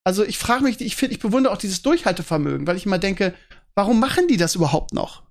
Also 0.07 0.25
ich 0.25 0.38
frage 0.38 0.62
mich, 0.62 0.81
ich 0.81 0.95
finde, 0.95 1.16
ich 1.16 1.21
bewundere 1.21 1.53
auch 1.53 1.59
dieses 1.59 1.83
Durchhaltevermögen, 1.83 2.64
weil 2.69 2.77
ich 2.77 2.87
immer 2.87 2.99
denke, 2.99 3.35
warum 3.75 3.99
machen 3.99 4.29
die 4.29 4.37
das 4.37 4.55
überhaupt 4.55 4.95
noch? 4.95 5.25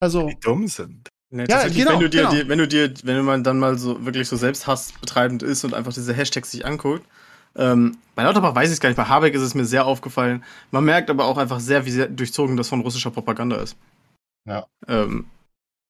Also, 0.00 0.26
Die 0.26 0.40
dumm 0.40 0.66
sind. 0.66 1.08
Ne, 1.30 1.46
Ja, 1.48 1.68
genau, 1.68 1.92
wenn 1.92 2.00
du 2.00 2.10
dir, 2.10 2.22
genau. 2.22 2.34
die, 2.34 2.48
wenn 2.48 2.58
du 2.58 2.66
dir, 2.66 2.92
wenn 3.04 3.24
man 3.24 3.44
dann 3.44 3.60
mal 3.60 3.78
so 3.78 4.04
wirklich 4.04 4.28
so 4.28 4.34
selbsthassbetreibend 4.36 5.44
ist 5.44 5.62
und 5.62 5.72
einfach 5.72 5.92
diese 5.92 6.12
Hashtags 6.12 6.50
sich 6.50 6.66
anguckt, 6.66 7.06
ähm, 7.54 7.96
bei 8.16 8.24
Lauterbach 8.24 8.56
weiß 8.56 8.70
ich 8.70 8.74
es 8.74 8.80
gar 8.80 8.88
nicht, 8.88 8.96
bei 8.96 9.04
Habeck 9.04 9.34
ist 9.34 9.42
es 9.42 9.54
mir 9.54 9.66
sehr 9.66 9.86
aufgefallen. 9.86 10.42
Man 10.72 10.84
merkt 10.84 11.08
aber 11.08 11.26
auch 11.26 11.38
einfach 11.38 11.60
sehr, 11.60 11.86
wie 11.86 11.92
sehr 11.92 12.08
durchzogen 12.08 12.56
das 12.56 12.68
von 12.68 12.80
russischer 12.80 13.12
Propaganda 13.12 13.58
ist. 13.58 13.76
Ja. 14.48 14.66
Ähm, 14.88 15.26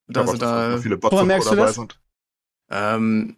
da, 0.07 0.21
auch, 0.21 0.27
dass 0.27 0.39
da, 0.39 0.77
so 0.77 0.83
viele 0.83 0.99
Bots 0.99 1.17
dabei 1.17 1.39
das? 1.39 1.77
sind. 1.77 1.99
ähm, 2.71 3.37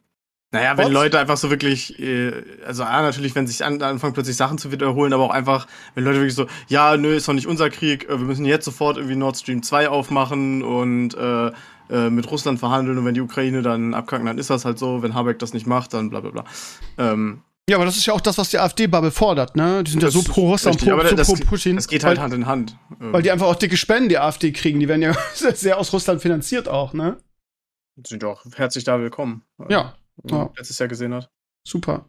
naja, 0.54 0.78
wenn? 0.78 0.92
Leute 0.92 1.18
einfach 1.18 1.36
so 1.36 1.50
wirklich, 1.50 1.98
äh, 1.98 2.32
also 2.64 2.84
A, 2.84 3.02
natürlich, 3.02 3.34
wenn 3.34 3.46
sich 3.46 3.64
an, 3.64 3.82
anfangen 3.82 4.14
plötzlich 4.14 4.36
Sachen 4.36 4.56
zu 4.56 4.70
wiederholen, 4.70 5.12
aber 5.12 5.24
auch 5.24 5.30
einfach, 5.30 5.66
wenn 5.94 6.04
Leute 6.04 6.18
wirklich 6.18 6.36
so, 6.36 6.46
ja, 6.68 6.96
nö, 6.96 7.16
ist 7.16 7.26
doch 7.26 7.32
nicht 7.32 7.48
unser 7.48 7.70
Krieg, 7.70 8.04
äh, 8.04 8.18
wir 8.18 8.18
müssen 8.18 8.44
jetzt 8.44 8.64
sofort 8.64 8.96
irgendwie 8.96 9.16
Nord 9.16 9.36
Stream 9.36 9.64
2 9.64 9.88
aufmachen 9.88 10.62
und 10.62 11.14
äh, 11.14 11.50
äh, 11.90 12.08
mit 12.08 12.30
Russland 12.30 12.60
verhandeln 12.60 12.96
und 12.96 13.04
wenn 13.04 13.14
die 13.14 13.20
Ukraine 13.20 13.62
dann 13.62 13.94
abkacken, 13.94 14.26
dann 14.26 14.38
ist 14.38 14.48
das 14.48 14.64
halt 14.64 14.78
so, 14.78 15.02
wenn 15.02 15.14
Habeck 15.14 15.40
das 15.40 15.54
nicht 15.54 15.66
macht, 15.66 15.92
dann 15.92 16.08
bla 16.08 16.20
bla 16.20 16.30
bla. 16.30 16.44
Ähm, 16.98 17.42
ja, 17.68 17.76
aber 17.76 17.84
das 17.86 17.96
ist 17.96 18.06
ja 18.06 18.14
auch 18.14 18.20
das, 18.20 18.38
was 18.38 18.50
die 18.50 18.58
AfD-Bubble 18.58 19.10
fordert, 19.10 19.56
ne? 19.56 19.82
Die 19.82 19.90
sind 19.90 20.02
ja 20.04 20.10
so 20.10 20.22
pro 20.22 20.50
Russland, 20.50 20.78
pro, 20.78 21.02
so 21.02 21.16
das, 21.16 21.26
pro 21.26 21.34
Putin. 21.46 21.74
das 21.76 21.88
geht 21.88 22.04
halt 22.04 22.18
weil, 22.18 22.24
Hand 22.24 22.34
in 22.34 22.46
Hand. 22.46 22.76
Ähm, 23.00 23.12
weil 23.12 23.22
die 23.22 23.32
einfach 23.32 23.46
auch 23.46 23.56
dicke 23.56 23.76
Spenden, 23.76 24.08
die 24.08 24.18
AfD 24.18 24.52
kriegen. 24.52 24.78
Die 24.78 24.86
werden 24.86 25.02
ja 25.02 25.14
sehr 25.34 25.78
aus 25.78 25.92
Russland 25.92 26.22
finanziert 26.22 26.68
auch, 26.68 26.92
ne? 26.92 27.16
sind 28.06 28.24
auch 28.24 28.44
herzlich 28.56 28.84
da 28.84 29.00
willkommen. 29.00 29.42
Ja, 29.68 29.94
ja. 30.22 30.50
Letztes 30.57 30.79
Jahr 30.79 30.88
gesehen 30.88 31.14
hat. 31.14 31.31
super. 31.66 32.09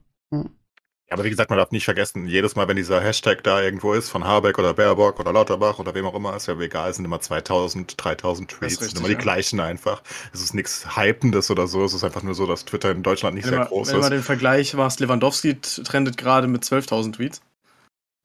Ja, 1.08 1.13
aber 1.13 1.24
wie 1.24 1.30
gesagt, 1.30 1.52
man 1.52 1.60
darf 1.60 1.70
nicht 1.70 1.86
vergessen, 1.86 2.26
jedes 2.26 2.56
Mal, 2.56 2.68
wenn 2.68 2.78
dieser 2.78 3.00
Hashtag 3.00 3.44
da 3.44 3.62
irgendwo 3.62 3.94
ist, 3.94 4.10
von 4.10 4.24
Habeck 4.24 4.58
oder 4.58 4.74
Baerbock 4.74 5.20
oder 5.20 5.32
Lauterbach 5.32 5.78
oder 5.78 5.94
wem 5.94 6.06
auch 6.06 6.15
immer, 6.15 6.36
ist 6.36 6.48
ja 6.48 6.60
egal, 6.60 6.89
es 6.89 6.96
sind 6.96 7.06
immer 7.06 7.20
2000, 7.20 7.94
3000 8.04 8.50
Tweets, 8.50 8.62
richtig, 8.63 8.88
sind 8.89 8.98
immer 8.98 9.08
die 9.10 9.13
ja. 9.13 9.20
gleichen 9.20 9.60
einfach. 9.60 10.02
Es 10.34 10.41
ist 10.41 10.56
nichts 10.56 10.98
Hypendes 10.98 11.52
oder 11.52 11.68
so, 11.68 11.86
es 11.86 11.94
ist 11.94 12.04
einfach 12.04 12.24
nur 12.24 12.34
so, 12.34 12.48
dass 12.48 12.65
Twitter 12.65 12.89
in 12.89 13.04
Deutschland 13.04 13.36
nicht 13.36 13.44
Wenn, 13.46 13.52
sehr 13.52 13.60
man, 13.60 13.68
groß 13.68 13.89
wenn 13.89 14.00
man 14.00 14.13
ist. 14.13 14.18
den 14.18 14.24
Vergleich 14.24 14.74
machst, 14.74 15.00
Lewandowski 15.00 15.62
trendet 15.62 16.18
gerade 16.18 16.48
mit 16.48 16.63
12.000 16.63 17.13
Tweets. 17.13 17.41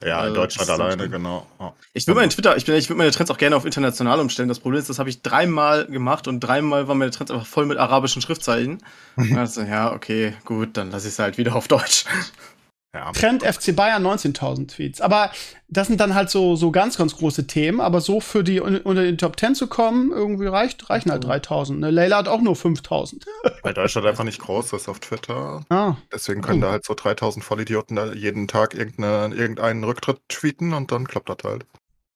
Ja, 0.02 0.20
in 0.20 0.28
Also, 0.28 0.34
Deutschland 0.34 0.70
alleine, 0.70 1.08
genau. 1.10 1.46
Ja. 1.58 1.74
Ich 1.92 2.06
würde 2.06 2.20
meine 2.20 2.30
Twitter, 2.30 2.56
ich, 2.56 2.64
bin- 2.64 2.74
ich 2.76 2.88
würde 2.88 2.96
meine 2.98 3.10
Trends 3.10 3.30
auch 3.30 3.36
gerne 3.36 3.54
auf 3.56 3.66
international 3.66 4.18
umstellen. 4.20 4.48
Das 4.48 4.58
Problem 4.60 4.80
ist, 4.80 4.88
das 4.88 4.98
habe 4.98 5.10
ich 5.10 5.20
dreimal 5.22 5.84
gemacht 5.86 6.26
und 6.26 6.40
dreimal 6.40 6.88
waren 6.88 6.96
meine 6.98 7.10
Trends 7.10 7.30
einfach 7.30 7.46
voll 7.46 7.66
mit 7.66 7.76
arabischen 7.78 8.22
Schriftzeichen. 8.22 8.82
Also, 9.36 9.60
ja, 9.62 9.92
okay, 9.92 10.34
gut, 10.46 10.76
dann 10.78 10.90
lasse 10.90 11.08
ich 11.08 11.12
es 11.14 11.18
halt 11.18 11.36
wieder 11.36 11.54
auf 11.54 11.68
Deutsch. 11.68 12.04
Ja. 12.92 13.12
Trend 13.12 13.44
FC 13.44 13.74
Bayern 13.76 14.04
19.000 14.04 14.66
Tweets. 14.74 15.00
Aber 15.00 15.30
das 15.68 15.86
sind 15.86 16.00
dann 16.00 16.14
halt 16.16 16.28
so, 16.28 16.56
so 16.56 16.72
ganz, 16.72 16.96
ganz 16.98 17.16
große 17.16 17.46
Themen. 17.46 17.80
Aber 17.80 18.00
so 18.00 18.20
für 18.20 18.42
die 18.42 18.60
un- 18.60 18.78
unter 18.80 19.02
den 19.04 19.16
Top 19.16 19.38
10 19.38 19.54
zu 19.54 19.68
kommen, 19.68 20.10
irgendwie 20.10 20.46
reicht, 20.46 20.90
reichen 20.90 21.12
halt 21.12 21.24
3.000. 21.24 21.74
Ne? 21.78 21.90
Leila 21.92 22.16
hat 22.18 22.26
auch 22.26 22.40
nur 22.40 22.54
5.000. 22.56 23.24
Weil 23.62 23.74
Deutschland 23.74 24.08
einfach 24.08 24.24
nicht 24.24 24.40
groß 24.40 24.72
ist 24.72 24.88
auf 24.88 24.98
Twitter. 24.98 25.64
Ah, 25.68 25.94
Deswegen 26.12 26.42
können 26.42 26.62
Oh. 26.64 26.66
da 26.66 26.72
halt 26.72 26.84
so 26.84 26.94
3000 26.94 27.44
Vollidioten 27.44 27.94
da 27.94 28.12
jeden 28.12 28.48
Tag 28.48 28.74
irgendeine, 28.74 29.36
irgendeinen 29.36 29.84
Rücktritt 29.84 30.18
tweeten 30.28 30.72
und 30.72 30.90
dann 30.90 31.06
klappt 31.06 31.28
das 31.28 31.38
halt. 31.44 31.66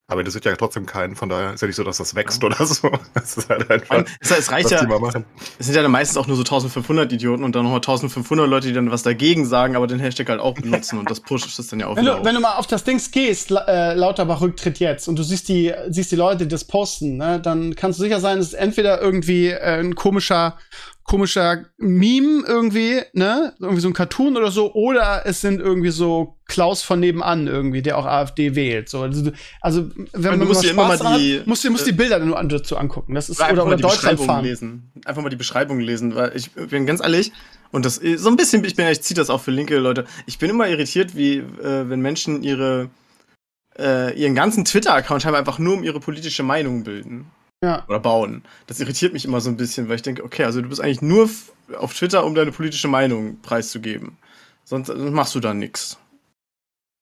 Aber 0.07 0.23
das 0.23 0.35
wird 0.35 0.45
ja 0.45 0.55
trotzdem 0.55 0.85
keinen, 0.85 1.15
von 1.15 1.29
daher 1.29 1.53
ist 1.53 1.61
ja 1.61 1.67
nicht 1.67 1.77
so, 1.77 1.83
dass 1.83 1.97
das 1.97 2.13
wächst 2.13 2.43
oder 2.43 2.63
so. 2.63 2.91
Es 3.15 3.37
ist 3.37 3.49
halt 3.49 3.69
einfach, 3.71 4.05
Es, 4.19 4.29
es 4.29 4.51
reicht 4.51 4.65
was 4.65 4.71
ja, 4.71 4.81
die 4.81 4.87
mal 4.87 4.99
machen. 4.99 5.25
es 5.57 5.65
sind 5.65 5.75
ja 5.75 5.81
dann 5.81 5.91
meistens 5.91 6.17
auch 6.17 6.27
nur 6.27 6.35
so 6.35 6.43
1500 6.43 7.11
Idioten 7.11 7.43
und 7.43 7.55
dann 7.55 7.63
nochmal 7.63 7.79
1500 7.79 8.47
Leute, 8.47 8.67
die 8.67 8.73
dann 8.73 8.91
was 8.91 9.01
dagegen 9.01 9.45
sagen, 9.45 9.75
aber 9.75 9.87
den 9.87 9.99
Hashtag 9.99 10.29
halt 10.29 10.39
auch 10.39 10.53
benutzen 10.53 10.99
und 10.99 11.09
das 11.09 11.21
pusht 11.21 11.57
es 11.57 11.67
dann 11.67 11.79
ja 11.79 11.87
auch 11.87 11.95
wenn, 11.95 12.03
wieder 12.03 12.13
du, 12.13 12.19
auf. 12.19 12.25
wenn 12.25 12.35
du 12.35 12.41
mal 12.41 12.57
auf 12.57 12.67
das 12.67 12.83
Dings 12.83 13.09
gehst, 13.09 13.49
äh, 13.49 13.95
Lauterbach 13.95 14.41
Rücktritt 14.41 14.77
jetzt, 14.79 15.07
und 15.07 15.17
du 15.17 15.23
siehst 15.23 15.49
die, 15.49 15.73
siehst 15.89 16.11
die 16.11 16.15
Leute, 16.15 16.45
die 16.45 16.49
das 16.49 16.65
posten, 16.65 17.17
ne, 17.17 17.39
dann 17.39 17.75
kannst 17.75 17.97
du 17.97 18.03
sicher 18.03 18.19
sein, 18.19 18.37
es 18.37 18.47
ist 18.47 18.53
entweder 18.53 19.01
irgendwie 19.01 19.47
äh, 19.47 19.79
ein 19.79 19.95
komischer, 19.95 20.57
komischer 21.05 21.65
Meme 21.77 22.43
irgendwie, 22.47 22.99
ne, 23.13 23.53
irgendwie 23.59 23.79
so 23.79 23.87
ein 23.87 23.93
Cartoon 23.93 24.35
oder 24.37 24.49
so, 24.49 24.73
oder 24.73 25.21
es 25.25 25.39
sind 25.39 25.61
irgendwie 25.61 25.91
so 25.91 26.35
Klaus 26.47 26.81
von 26.81 26.99
nebenan 26.99 27.45
irgendwie, 27.47 27.83
der 27.83 27.97
auch 27.99 28.05
AfD 28.07 28.55
wählt. 28.55 28.89
So, 28.89 29.01
also, 29.03 29.31
also 29.61 29.89
wenn 30.13 30.39
du 30.39 30.45
man 30.45 30.47
mal 30.53 30.61
dir 30.61 30.71
immer 30.71 30.87
mal 30.87 30.97
die- 31.17 31.39
hat, 31.39 31.47
musst 31.47 31.63
du 31.63 31.69
musst 31.69 31.85
die 31.85 31.91
Bilder 31.91 32.17
nur 32.19 32.39
an, 32.39 32.49
dazu 32.49 32.75
angucken. 32.75 33.13
Das 33.13 33.29
ist 33.29 33.37
Oder 33.39 33.45
oder, 33.45 33.49
einfach 33.51 33.63
oder 33.65 33.69
mal 33.71 33.75
die 33.77 33.81
Deutschland 33.83 34.01
Beschreibung 34.17 34.25
fahren. 34.25 34.45
lesen. 34.45 34.91
Einfach 35.05 35.21
mal 35.21 35.29
die 35.29 35.35
Beschreibung 35.35 35.79
lesen, 35.79 36.15
weil 36.15 36.31
ich 36.35 36.51
bin 36.51 36.87
ganz 36.87 37.01
ehrlich, 37.01 37.31
und 37.71 37.85
das 37.85 37.95
so 38.17 38.29
ein 38.29 38.35
bisschen, 38.35 38.63
ich 38.65 38.75
bin, 38.75 38.87
ich 38.87 39.01
ziehe 39.01 39.15
das 39.15 39.29
auch 39.29 39.41
für 39.41 39.51
linke 39.51 39.77
Leute. 39.77 40.05
Ich 40.25 40.39
bin 40.39 40.49
immer 40.49 40.67
irritiert, 40.67 41.15
wie 41.15 41.37
äh, 41.37 41.87
wenn 41.87 41.99
Menschen 42.01 42.41
ihre 42.41 42.89
äh, 43.77 44.17
ihren 44.19 44.33
ganzen 44.33 44.65
Twitter-Account 44.65 45.21
scheinbar 45.21 45.39
einfach 45.39 45.59
nur 45.59 45.75
um 45.75 45.83
ihre 45.83 45.99
politische 45.99 46.41
Meinung 46.43 46.83
bilden 46.83 47.27
Ja. 47.65 47.83
oder 47.87 47.99
bauen. 47.99 48.43
Das 48.67 48.79
irritiert 48.79 49.13
mich 49.13 49.25
immer 49.25 49.41
so 49.41 49.49
ein 49.49 49.57
bisschen, 49.57 49.89
weil 49.89 49.95
ich 49.95 50.01
denke, 50.03 50.23
okay, 50.23 50.43
also 50.43 50.61
du 50.61 50.69
bist 50.69 50.81
eigentlich 50.81 51.01
nur 51.01 51.29
auf 51.79 51.93
Twitter, 51.93 52.23
um 52.25 52.35
deine 52.35 52.51
politische 52.51 52.87
Meinung 52.87 53.39
preiszugeben. 53.41 54.17
Sonst, 54.63 54.87
sonst 54.87 55.11
machst 55.13 55.33
du 55.35 55.39
da 55.39 55.53
nichts. 55.53 55.97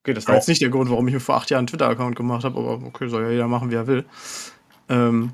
Okay, 0.06 0.14
das 0.14 0.26
war 0.28 0.36
Ja. 0.36 0.40
jetzt 0.40 0.48
nicht 0.48 0.62
der 0.62 0.70
Grund, 0.70 0.90
warum 0.90 1.08
ich 1.08 1.14
mir 1.14 1.20
vor 1.20 1.36
acht 1.36 1.50
Jahren 1.50 1.60
einen 1.62 1.68
Twitter-Account 1.68 2.16
gemacht 2.16 2.44
habe, 2.46 2.58
aber 2.60 2.86
okay, 2.86 3.08
soll 3.10 3.24
ja 3.24 3.30
jeder 3.32 3.48
machen, 3.48 3.72
wie 3.72 3.76
er 3.76 3.88
will. 3.88 4.06
Ähm, 4.90 5.32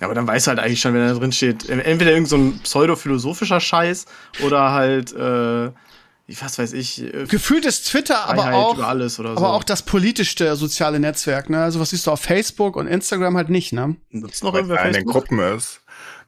aber 0.00 0.14
dann 0.14 0.26
weißt 0.26 0.46
du 0.46 0.48
halt 0.50 0.60
eigentlich 0.60 0.80
schon, 0.80 0.94
wenn 0.94 1.06
da 1.06 1.14
drin 1.14 1.32
steht, 1.32 1.68
entweder 1.68 2.12
irgend 2.12 2.28
so 2.28 2.36
ein 2.36 2.58
pseudophilosophischer 2.62 3.60
Scheiß 3.60 4.06
oder 4.44 4.72
halt, 4.72 5.12
äh, 5.12 5.70
was 6.40 6.58
weiß 6.58 6.72
ich, 6.74 7.02
äh, 7.02 7.24
Gefühlt 7.26 7.64
ist 7.64 7.88
Twitter 7.88 8.24
aber 8.28 8.42
Freiheit 8.42 8.54
auch, 8.54 8.74
über 8.76 8.88
alles 8.88 9.18
oder 9.18 9.30
so. 9.30 9.36
aber 9.38 9.52
auch 9.54 9.64
das 9.64 9.82
politischste 9.82 10.54
soziale 10.56 11.00
Netzwerk, 11.00 11.50
ne? 11.50 11.62
Also 11.62 11.80
was 11.80 11.90
siehst 11.90 12.06
du 12.06 12.10
auf 12.10 12.20
Facebook 12.20 12.76
und 12.76 12.86
Instagram 12.86 13.36
halt 13.36 13.48
nicht, 13.48 13.72
ne? 13.72 13.96
Nutzt 14.10 14.44
noch 14.44 14.54
irgendwer 14.54 14.84
in 14.84 14.92
den? 14.92 15.04
Gruppen 15.06 15.38
ist, 15.38 15.80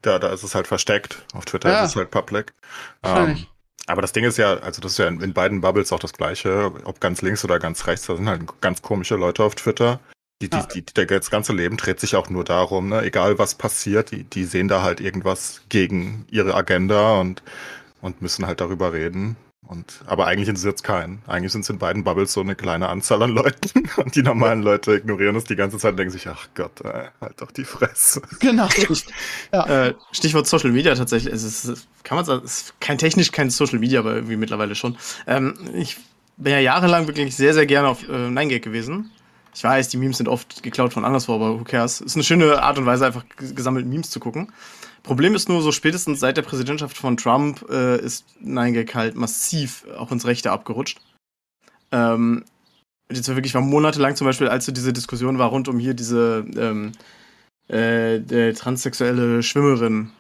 da, 0.02 0.18
da 0.18 0.28
ist 0.32 0.42
es 0.42 0.54
halt 0.54 0.66
versteckt. 0.66 1.24
Auf 1.34 1.44
Twitter 1.44 1.70
Ja. 1.70 1.84
ist 1.84 1.90
es 1.90 1.96
halt 1.96 2.10
public. 2.10 2.52
Ähm, 3.02 3.46
aber 3.86 4.02
das 4.02 4.12
Ding 4.12 4.24
ist 4.24 4.38
ja, 4.38 4.54
also 4.58 4.80
das 4.80 4.92
ist 4.92 4.98
ja 4.98 5.08
in, 5.08 5.20
in 5.20 5.32
beiden 5.32 5.60
Bubbles 5.60 5.92
auch 5.92 5.98
das 5.98 6.12
gleiche, 6.12 6.72
ob 6.84 7.00
ganz 7.00 7.20
links 7.22 7.44
oder 7.44 7.58
ganz 7.58 7.86
rechts, 7.86 8.06
da 8.06 8.16
sind 8.16 8.28
halt 8.28 8.42
ganz 8.60 8.80
komische 8.82 9.16
Leute 9.16 9.42
auf 9.44 9.54
Twitter. 9.56 10.00
Die, 10.40 10.48
die, 10.50 10.56
Ja. 10.56 10.66
die, 10.66 10.82
die, 10.84 11.06
das 11.06 11.30
ganze 11.30 11.52
Leben 11.52 11.76
dreht 11.76 12.00
sich 12.00 12.16
auch 12.16 12.28
nur 12.28 12.42
darum, 12.44 12.88
ne? 12.88 13.02
egal 13.02 13.38
was 13.38 13.54
passiert, 13.54 14.10
die, 14.10 14.24
die 14.24 14.44
sehen 14.44 14.66
da 14.68 14.82
halt 14.82 15.00
irgendwas 15.00 15.62
gegen 15.68 16.26
ihre 16.30 16.54
Agenda 16.54 17.20
und, 17.20 17.42
und 18.00 18.22
müssen 18.22 18.46
halt 18.46 18.60
darüber 18.60 18.92
reden. 18.92 19.36
Und, 19.72 20.00
aber 20.06 20.26
eigentlich 20.26 20.48
interessiert 20.48 20.76
es 20.76 20.82
keinen. 20.82 21.22
Eigentlich 21.26 21.50
sind 21.52 21.62
es 21.62 21.70
in 21.70 21.78
beiden 21.78 22.04
Bubbles 22.04 22.32
so 22.32 22.40
eine 22.40 22.54
kleine 22.54 22.88
Anzahl 22.90 23.22
an 23.22 23.30
Leuten. 23.30 23.88
Und 23.96 24.14
die 24.14 24.22
normalen 24.22 24.62
Leute 24.62 24.94
ignorieren 24.94 25.34
es 25.36 25.44
die 25.44 25.56
ganze 25.56 25.78
Zeit 25.78 25.92
und 25.92 25.96
denken 25.96 26.12
sich, 26.12 26.28
ach 26.28 26.48
Gott, 26.54 26.80
ey, 26.84 27.06
halt 27.20 27.40
doch 27.40 27.50
die 27.50 27.64
Fresse. 27.64 28.20
Genau. 28.40 28.68
Ja. 29.52 29.66
Äh, 29.88 29.94
Stichwort 30.12 30.46
Social 30.46 30.70
Media 30.70 30.94
tatsächlich. 30.94 31.32
Es 31.32 31.42
ist, 31.42 31.88
kann 32.04 32.16
man 32.16 32.24
sagen, 32.24 32.42
es 32.44 32.62
ist 32.62 32.80
kein 32.80 32.98
technisch 32.98 33.32
kein 33.32 33.50
Social 33.50 33.78
Media, 33.78 34.00
aber 34.00 34.14
irgendwie 34.14 34.36
mittlerweile 34.36 34.74
schon. 34.74 34.96
Ähm, 35.26 35.54
ich 35.74 35.96
bin 36.36 36.52
ja 36.52 36.58
jahrelang 36.60 37.06
wirklich 37.06 37.34
sehr, 37.34 37.54
sehr 37.54 37.66
gerne 37.66 37.88
auf 37.88 38.02
äh, 38.08 38.12
9gag 38.28 38.60
gewesen. 38.60 39.10
Ich 39.54 39.64
weiß, 39.64 39.88
die 39.88 39.96
Memes 39.96 40.16
sind 40.18 40.28
oft 40.28 40.62
geklaut 40.62 40.92
von 40.92 41.04
anderswo, 41.04 41.34
aber 41.34 41.58
who 41.58 41.64
cares? 41.64 42.00
Ist 42.00 42.14
eine 42.16 42.24
schöne 42.24 42.62
Art 42.62 42.78
und 42.78 42.86
Weise, 42.86 43.06
einfach 43.06 43.24
ges- 43.38 43.54
gesammelt 43.54 43.86
Memes 43.86 44.10
zu 44.10 44.20
gucken. 44.20 44.52
Problem 45.02 45.34
ist 45.34 45.48
nur, 45.48 45.62
so 45.62 45.72
spätestens 45.72 46.20
seit 46.20 46.36
der 46.36 46.42
Präsidentschaft 46.42 46.96
von 46.96 47.16
Trump 47.16 47.64
äh, 47.68 48.00
ist 48.00 48.24
9gag 48.42 48.94
halt 48.94 49.16
massiv 49.16 49.84
auch 49.96 50.12
ins 50.12 50.26
Rechte 50.26 50.52
abgerutscht. 50.52 51.00
Ähm, 51.90 52.44
jetzt 53.10 53.28
wirklich 53.28 53.54
war 53.54 53.62
monatelang 53.62 54.14
zum 54.16 54.26
Beispiel, 54.26 54.48
als 54.48 54.66
so 54.66 54.72
diese 54.72 54.92
Diskussion 54.92 55.38
war 55.38 55.48
rund 55.48 55.68
um 55.68 55.78
hier 55.78 55.94
diese 55.94 56.46
ähm, 56.56 56.92
äh, 57.68 58.20
der 58.20 58.54
transsexuelle 58.54 59.42
Schwimmerin 59.42 60.10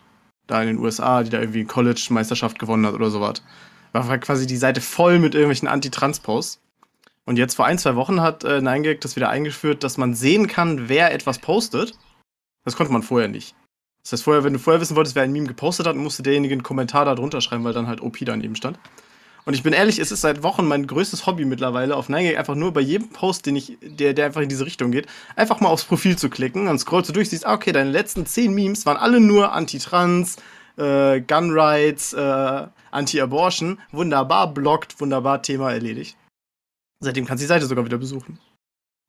da 0.46 0.60
in 0.62 0.68
den 0.68 0.78
USA, 0.78 1.22
die 1.22 1.30
da 1.30 1.40
irgendwie 1.40 1.64
College-Meisterschaft 1.64 2.58
gewonnen 2.58 2.86
hat 2.86 2.94
oder 2.94 3.10
sowas. 3.10 3.42
War 3.92 4.08
war 4.08 4.18
quasi 4.18 4.46
die 4.46 4.56
Seite 4.56 4.80
voll 4.80 5.18
mit 5.18 5.34
irgendwelchen 5.34 5.68
Anti-Trans-Posts. 5.68 6.60
Und 7.24 7.38
jetzt 7.38 7.54
vor 7.54 7.66
ein, 7.66 7.78
zwei 7.78 7.94
Wochen 7.94 8.20
hat 8.20 8.42
äh, 8.42 8.58
9gag 8.58 9.00
das 9.00 9.14
wieder 9.14 9.28
eingeführt, 9.28 9.84
dass 9.84 9.96
man 9.96 10.14
sehen 10.14 10.48
kann, 10.48 10.88
wer 10.88 11.12
etwas 11.14 11.38
postet. 11.38 11.94
Das 12.64 12.74
konnte 12.74 12.92
man 12.92 13.02
vorher 13.02 13.28
nicht. 13.28 13.54
Das 14.02 14.12
heißt, 14.12 14.24
vorher, 14.24 14.44
wenn 14.44 14.52
du 14.52 14.58
vorher 14.58 14.80
wissen 14.80 14.96
wolltest, 14.96 15.14
wer 15.14 15.22
ein 15.22 15.32
Meme 15.32 15.46
gepostet 15.46 15.86
hat, 15.86 15.96
musste 15.96 16.22
derjenige 16.22 16.52
einen 16.52 16.62
Kommentar 16.62 17.04
da 17.04 17.14
drunter 17.14 17.40
schreiben, 17.40 17.64
weil 17.64 17.72
dann 17.72 17.86
halt 17.86 18.00
OP 18.00 18.18
daneben 18.20 18.56
stand. 18.56 18.78
Und 19.44 19.54
ich 19.54 19.62
bin 19.62 19.72
ehrlich, 19.72 19.98
es 19.98 20.12
ist 20.12 20.20
seit 20.20 20.42
Wochen 20.42 20.66
mein 20.66 20.86
größtes 20.86 21.26
Hobby 21.26 21.44
mittlerweile, 21.44 21.96
auf 21.96 22.08
9gag 22.08 22.36
einfach 22.36 22.54
nur 22.54 22.72
bei 22.72 22.80
jedem 22.80 23.08
Post, 23.08 23.46
den 23.46 23.56
ich, 23.56 23.76
der, 23.82 24.14
der 24.14 24.26
einfach 24.26 24.40
in 24.40 24.48
diese 24.48 24.64
Richtung 24.64 24.92
geht, 24.92 25.06
einfach 25.34 25.60
mal 25.60 25.68
aufs 25.68 25.84
Profil 25.84 26.16
zu 26.16 26.30
klicken, 26.30 26.66
dann 26.66 26.78
scrollst 26.78 27.08
du 27.08 27.12
durch, 27.12 27.30
siehst, 27.30 27.44
ah, 27.44 27.54
okay, 27.54 27.72
deine 27.72 27.90
letzten 27.90 28.24
zehn 28.24 28.54
Memes 28.54 28.86
waren 28.86 28.96
alle 28.96 29.18
nur 29.18 29.52
Anti-Trans, 29.52 30.36
äh, 30.76 31.20
Gun 31.20 31.50
Rights, 31.50 32.12
äh, 32.12 32.66
Anti-Abortion. 32.92 33.80
Wunderbar, 33.90 34.52
blockt, 34.52 35.00
wunderbar, 35.00 35.42
Thema 35.42 35.72
erledigt. 35.72 36.16
Seitdem 37.00 37.26
kannst 37.26 37.42
du 37.42 37.44
die 37.44 37.48
Seite 37.48 37.66
sogar 37.66 37.84
wieder 37.84 37.98
besuchen. 37.98 38.38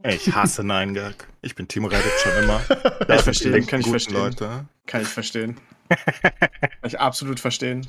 Ich 0.04 0.34
hasse 0.34 0.64
9gag. 0.64 1.16
Ich 1.42 1.56
bin 1.56 1.68
Team 1.68 1.86
Reddit 1.86 2.12
schon 2.20 2.44
immer. 2.44 2.60
Kann 2.60 2.80
ich 3.16 3.22
verstehen, 3.22 3.54
sind 3.54 3.64
die 3.64 3.70
kann 3.70 3.80
ich 3.80 3.88
verstehen. 3.88 4.18
Leute. 4.18 4.66
Kann 4.86 5.02
ich 5.02 5.08
verstehen. 5.08 5.60
kann 5.90 6.70
ich 6.84 7.00
absolut 7.00 7.40
verstehen. 7.40 7.88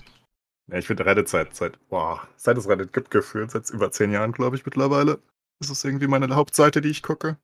Ja, 0.71 0.79
ich 0.79 0.87
finde 0.87 1.05
Reddit 1.05 1.29
seit, 1.29 1.55
seit, 1.55 1.89
boah, 1.89 2.27
seit 2.37 2.57
es 2.57 2.69
Reddit 2.69 2.93
gibt, 2.93 3.11
gefühlt, 3.11 3.51
seit 3.51 3.69
über 3.71 3.91
zehn 3.91 4.13
Jahren, 4.13 4.33
glaube 4.33 4.57
ich, 4.57 4.65
mittlerweile. 4.65 5.19
Ist 5.61 5.71
es 5.71 5.85
irgendwie 5.85 6.07
meine 6.07 6.35
Hauptseite, 6.35 6.81
die 6.81 6.89
ich 6.89 7.03
gucke. 7.03 7.37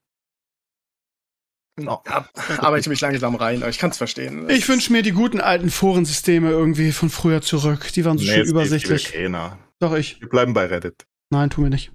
Genau. 1.77 2.03
Ja, 2.07 2.29
arbeite 2.59 2.90
mich 2.90 3.01
langsam 3.01 3.35
rein, 3.35 3.62
aber 3.62 3.70
ich 3.70 3.79
kann 3.79 3.90
es 3.90 3.99
verstehen. 3.99 4.49
Ich 4.51 4.68
wünsche 4.68 4.92
mir 4.92 5.03
die 5.03 5.12
guten 5.12 5.40
alten 5.40 5.70
Forensysteme 5.70 6.51
irgendwie 6.51 6.92
von 6.92 7.11
früher 7.11 7.40
zurück. 7.40 7.92
Die 7.94 8.05
waren 8.05 8.18
so 8.18 8.25
schön 8.25 8.40
es 8.40 8.46
gibt 8.46 8.51
übersichtlich. 8.51 9.14
Doch 9.79 9.94
ich. 9.94 10.20
Wir 10.20 10.29
bleiben 10.29 10.53
bei 10.53 10.66
Reddit. 10.66 11.07
Nein, 11.31 11.49
tun 11.49 11.64
wir 11.64 11.70
nicht. 11.70 11.92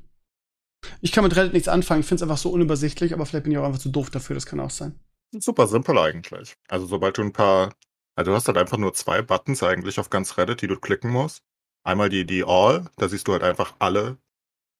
Ich 1.01 1.11
kann 1.11 1.23
mit 1.23 1.35
Reddit 1.35 1.53
nichts 1.53 1.67
anfangen. 1.67 2.01
Ich 2.01 2.07
finde 2.07 2.17
es 2.17 2.21
einfach 2.23 2.37
so 2.37 2.49
unübersichtlich, 2.51 3.13
aber 3.13 3.25
vielleicht 3.25 3.43
bin 3.43 3.51
ich 3.51 3.57
auch 3.57 3.65
einfach 3.65 3.79
zu 3.79 3.89
doof 3.89 4.09
dafür. 4.09 4.35
Das 4.35 4.45
kann 4.45 4.59
auch 4.59 4.69
sein. 4.69 4.99
Super 5.31 5.67
simpel 5.67 5.97
eigentlich. 5.97 6.55
Also 6.67 6.85
sobald 6.85 7.17
du 7.17 7.21
ein 7.21 7.33
paar, 7.33 7.73
also 8.15 8.31
du 8.31 8.35
hast 8.35 8.47
halt 8.47 8.57
einfach 8.57 8.77
nur 8.77 8.93
zwei 8.93 9.21
Buttons 9.21 9.63
eigentlich 9.63 9.99
auf 9.99 10.09
ganz 10.09 10.37
Reddit, 10.37 10.61
die 10.61 10.67
du 10.67 10.77
klicken 10.77 11.11
musst. 11.11 11.43
Einmal 11.83 12.09
die, 12.09 12.25
die 12.25 12.43
All, 12.43 12.85
da 12.97 13.07
siehst 13.09 13.27
du 13.27 13.33
halt 13.33 13.43
einfach 13.43 13.75
alle, 13.79 14.17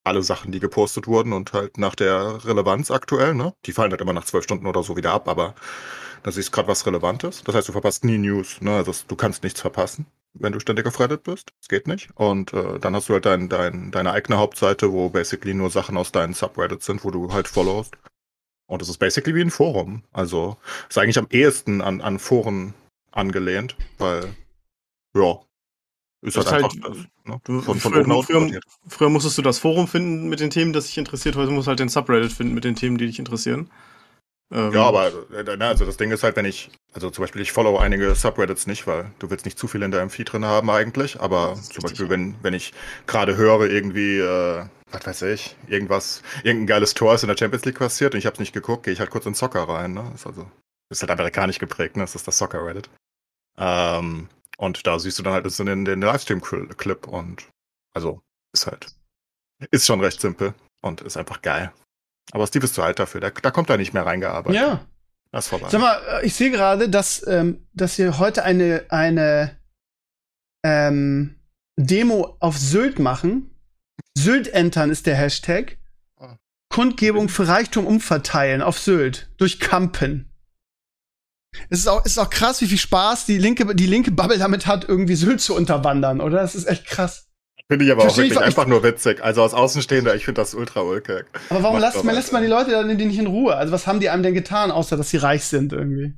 alle 0.03 0.23
Sachen, 0.23 0.51
die 0.51 0.59
gepostet 0.59 1.07
wurden 1.07 1.33
und 1.33 1.53
halt 1.53 1.77
nach 1.77 1.95
der 1.95 2.45
Relevanz 2.45 2.91
aktuell, 2.91 3.35
ne? 3.35 3.53
Die 3.65 3.73
fallen 3.73 3.91
halt 3.91 4.01
immer 4.01 4.13
nach 4.13 4.25
zwölf 4.25 4.43
Stunden 4.43 4.65
oder 4.65 4.83
so 4.83 4.95
wieder 4.97 5.11
ab, 5.11 5.27
aber 5.27 5.55
da 6.23 6.31
siehst 6.31 6.47
du 6.47 6.51
gerade 6.53 6.67
was 6.67 6.85
Relevantes. 6.85 7.43
Das 7.43 7.53
heißt, 7.53 7.67
du 7.67 7.73
verpasst 7.73 8.03
nie 8.05 8.17
News, 8.17 8.61
ne? 8.61 8.75
Also 8.75 8.91
du 9.07 9.15
kannst 9.15 9.43
nichts 9.43 9.61
verpassen, 9.61 10.07
wenn 10.37 10.51
du 10.53 10.59
ständig 10.59 10.85
auf 10.85 10.99
Reddit 10.99 11.23
bist. 11.23 11.51
Das 11.59 11.67
geht 11.69 11.87
nicht. 11.87 12.09
Und 12.15 12.53
äh, 12.53 12.79
dann 12.79 12.95
hast 12.95 13.09
du 13.09 13.13
halt 13.13 13.25
dein, 13.25 13.49
dein, 13.49 13.91
deine 13.91 14.11
eigene 14.11 14.37
Hauptseite, 14.37 14.91
wo 14.91 15.09
basically 15.09 15.53
nur 15.53 15.69
Sachen 15.69 15.97
aus 15.97 16.11
deinen 16.11 16.33
Subreddits 16.33 16.85
sind, 16.85 17.03
wo 17.03 17.11
du 17.11 17.31
halt 17.33 17.47
followst. 17.47 17.95
Und 18.67 18.81
es 18.81 18.89
ist 18.89 18.97
basically 18.97 19.35
wie 19.35 19.41
ein 19.41 19.51
Forum. 19.51 20.03
Also 20.11 20.57
ist 20.89 20.97
eigentlich 20.97 21.17
am 21.19 21.27
ehesten 21.29 21.81
an, 21.81 22.01
an 22.01 22.19
Foren 22.19 22.73
angelehnt, 23.11 23.75
weil 23.97 24.35
ja, 25.15 25.39
ist 26.21 26.35
Das 26.37 26.51
halt 26.51 26.65
ist 26.65 26.75
einfach 26.83 26.89
halt- 26.89 27.07
das, 27.25 27.33
ne? 27.33 27.41
du- 27.43 27.61
von, 27.61 27.79
von 27.79 27.91
früher- 27.93 28.01
oben 28.01 28.11
aus 28.11 28.25
früher- 28.25 28.35
importiert. 28.37 28.63
Früher 28.87 29.09
musstest 29.09 29.37
du 29.37 29.41
das 29.41 29.59
Forum 29.59 29.87
finden 29.87 30.27
mit 30.27 30.39
den 30.39 30.49
Themen, 30.49 30.73
das 30.73 30.87
dich 30.87 30.97
interessiert. 30.97 31.35
Heute 31.35 31.51
musst 31.51 31.67
du 31.67 31.69
halt 31.69 31.79
den 31.79 31.89
Subreddit 31.89 32.31
finden 32.33 32.53
mit 32.55 32.63
den 32.63 32.75
Themen, 32.75 32.97
die 32.97 33.05
dich 33.07 33.19
interessieren. 33.19 33.69
Ähm, 34.53 34.71
Ja, 34.73 34.83
aber 34.83 35.07
äh, 35.33 35.57
na, 35.57 35.69
also 35.69 35.85
das 35.85 35.97
Ding 35.97 36.11
ist 36.11 36.23
halt, 36.23 36.35
wenn 36.35 36.45
ich, 36.45 36.69
also 36.93 37.09
zum 37.09 37.23
Beispiel 37.23 37.41
ich 37.41 37.51
follow 37.51 37.77
einige 37.77 38.13
Subreddits 38.13 38.67
nicht, 38.67 38.85
weil 38.87 39.11
du 39.19 39.29
willst 39.29 39.45
nicht 39.45 39.57
zu 39.57 39.67
viel 39.67 39.81
in 39.81 39.91
deinem 39.91 40.09
Feed 40.09 40.31
drin 40.31 40.45
haben 40.45 40.69
eigentlich, 40.69 41.19
aber 41.19 41.55
zum. 41.55 41.83
Beispiel, 41.83 42.09
wenn, 42.09 42.35
wenn 42.43 42.53
ich 42.53 42.73
gerade 43.07 43.37
höre 43.37 43.67
irgendwie, 43.67 44.19
äh, 44.19 44.65
was 44.91 45.05
weiß 45.05 45.21
ich, 45.23 45.55
irgendwas, 45.67 46.21
irgendein 46.43 46.67
geiles 46.67 46.93
Tor 46.93 47.15
ist 47.15 47.23
in 47.23 47.29
der 47.29 47.37
Champions 47.37 47.65
League 47.65 47.79
passiert 47.79 48.13
und 48.13 48.19
ich 48.19 48.25
habe 48.25 48.37
nicht 48.39 48.53
geguckt, 48.53 48.83
gehe 48.83 48.93
ich 48.93 48.99
halt 48.99 49.09
kurz 49.09 49.25
in 49.25 49.33
Soccer 49.33 49.67
rein, 49.67 49.93
ne? 49.93 50.11
Ist 50.13 50.27
also, 50.27 50.49
ist 50.89 51.01
halt 51.01 51.11
amerikanisch 51.11 51.57
geprägt, 51.59 51.97
ne? 51.97 52.03
Das 52.03 52.15
ist 52.15 52.27
das 52.27 52.37
Soccer 52.37 52.63
Reddit. 52.65 52.89
Ähm, 53.57 54.29
und 54.57 54.85
da 54.87 54.99
siehst 54.99 55.19
du 55.19 55.23
dann 55.23 55.33
halt 55.33 55.45
das 55.45 55.59
in 55.59 55.65
den, 55.65 55.85
den 55.85 56.01
Livestream-Clip 56.01 57.07
und 57.07 57.47
also 57.93 58.21
ist 58.53 58.67
halt, 58.67 58.87
ist 59.71 59.85
schon 59.85 60.01
recht 60.01 60.21
simpel 60.21 60.53
und 60.81 61.01
ist 61.01 61.17
einfach 61.17 61.41
geil. 61.41 61.73
Aber 62.31 62.47
Steve 62.47 62.65
ist 62.65 62.73
zu 62.73 62.81
alt 62.81 62.99
dafür, 62.99 63.21
da, 63.21 63.29
da 63.29 63.51
kommt 63.51 63.69
er 63.69 63.77
nicht 63.77 63.93
mehr 63.93 64.05
reingearbeitet. 64.05 64.61
Ja. 64.61 64.85
Das 65.31 65.45
ist 65.45 65.49
vorbei. 65.49 65.67
Sag 65.69 65.81
mal, 65.81 66.01
äh, 66.21 66.25
ich 66.25 66.33
sehe 66.33 66.49
gerade, 66.49 66.89
dass, 66.89 67.25
ähm, 67.27 67.67
dass 67.73 67.97
wir 67.97 68.19
heute 68.19 68.43
eine, 68.43 68.85
eine 68.89 69.57
ähm, 70.63 71.35
Demo 71.77 72.37
auf 72.39 72.57
Sylt 72.57 72.99
machen. 72.99 73.51
Sylt 74.17 74.47
entern 74.47 74.91
ist 74.91 75.07
der 75.07 75.15
Hashtag. 75.15 75.77
Ah. 76.17 76.37
Kundgebung 76.69 77.29
für 77.29 77.47
Reichtum 77.47 77.85
umverteilen 77.85 78.61
auf 78.61 78.79
Sylt 78.79 79.29
durch 79.37 79.59
Kampen. 79.59 80.31
Es 81.69 81.79
ist 81.79 81.87
auch, 81.87 82.05
es 82.05 82.13
ist 82.13 82.17
auch 82.17 82.29
krass, 82.29 82.61
wie 82.61 82.67
viel 82.67 82.77
Spaß 82.77 83.25
die 83.25 83.37
linke, 83.37 83.75
die 83.75 83.87
linke 83.87 84.11
Bubble 84.11 84.37
damit 84.37 84.67
hat, 84.67 84.87
irgendwie 84.87 85.15
Sylt 85.15 85.41
zu 85.41 85.55
unterwandern, 85.55 86.21
oder? 86.21 86.37
Das 86.37 86.55
ist 86.55 86.67
echt 86.67 86.85
krass. 86.85 87.24
Finde 87.71 87.85
ich 87.85 87.91
aber 87.91 88.01
auch 88.01 88.05
Versteh 88.05 88.21
ich 88.23 88.29
wirklich 88.29 88.41
wa- 88.41 88.45
einfach 88.45 88.67
nur 88.67 88.83
witzig. 88.83 89.23
Also 89.23 89.41
aus 89.41 89.53
Außenstehender, 89.55 90.13
ich 90.15 90.25
finde 90.25 90.41
das 90.41 90.53
ultra 90.53 90.81
ulkig. 90.81 91.25
Aber 91.49 91.63
warum 91.63 91.79
lässt 91.79 92.03
man, 92.03 92.13
lässt 92.15 92.31
man 92.31 92.43
die 92.43 92.47
Leute 92.47 92.71
dann 92.71 92.95
die 92.97 93.05
nicht 93.05 93.17
in 93.17 93.25
Ruhe? 93.27 93.55
Also 93.55 93.73
was 93.73 93.87
haben 93.87 93.99
die 93.99 94.09
einem 94.09 94.21
denn 94.23 94.33
getan, 94.35 94.69
außer 94.71 94.97
dass 94.97 95.09
sie 95.09 95.17
reich 95.17 95.45
sind 95.45 95.73
irgendwie? 95.73 96.13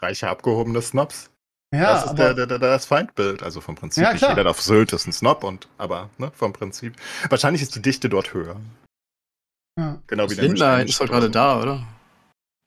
Reiche 0.00 0.28
abgehobene 0.28 0.82
Snobs. 0.82 1.30
Ja, 1.74 1.92
das 1.92 2.04
ist 2.04 2.08
aber 2.10 2.34
der, 2.34 2.46
der, 2.46 2.58
der, 2.58 2.58
das 2.58 2.84
Feindbild. 2.86 3.42
Also 3.42 3.60
vom 3.60 3.74
Prinzip. 3.76 4.02
Ja, 4.02 4.12
klar. 4.14 4.36
jeder 4.36 4.50
auf 4.50 4.60
Sylt 4.60 4.92
ist 4.92 5.06
ein 5.06 5.12
Snob 5.12 5.44
und, 5.44 5.68
aber, 5.78 6.10
ne, 6.18 6.30
vom 6.34 6.52
Prinzip. 6.52 6.94
Wahrscheinlich 7.28 7.62
ist 7.62 7.74
die 7.76 7.82
Dichte 7.82 8.08
dort 8.08 8.34
höher. 8.34 8.56
ja. 9.78 10.02
Genau 10.08 10.28
wie 10.30 10.34
der 10.34 10.44
Lindner 10.44 10.78
Mischmasch 10.78 10.90
ist 10.90 11.00
doch 11.00 11.06
gerade 11.06 11.30
da, 11.30 11.60
oder? 11.60 11.86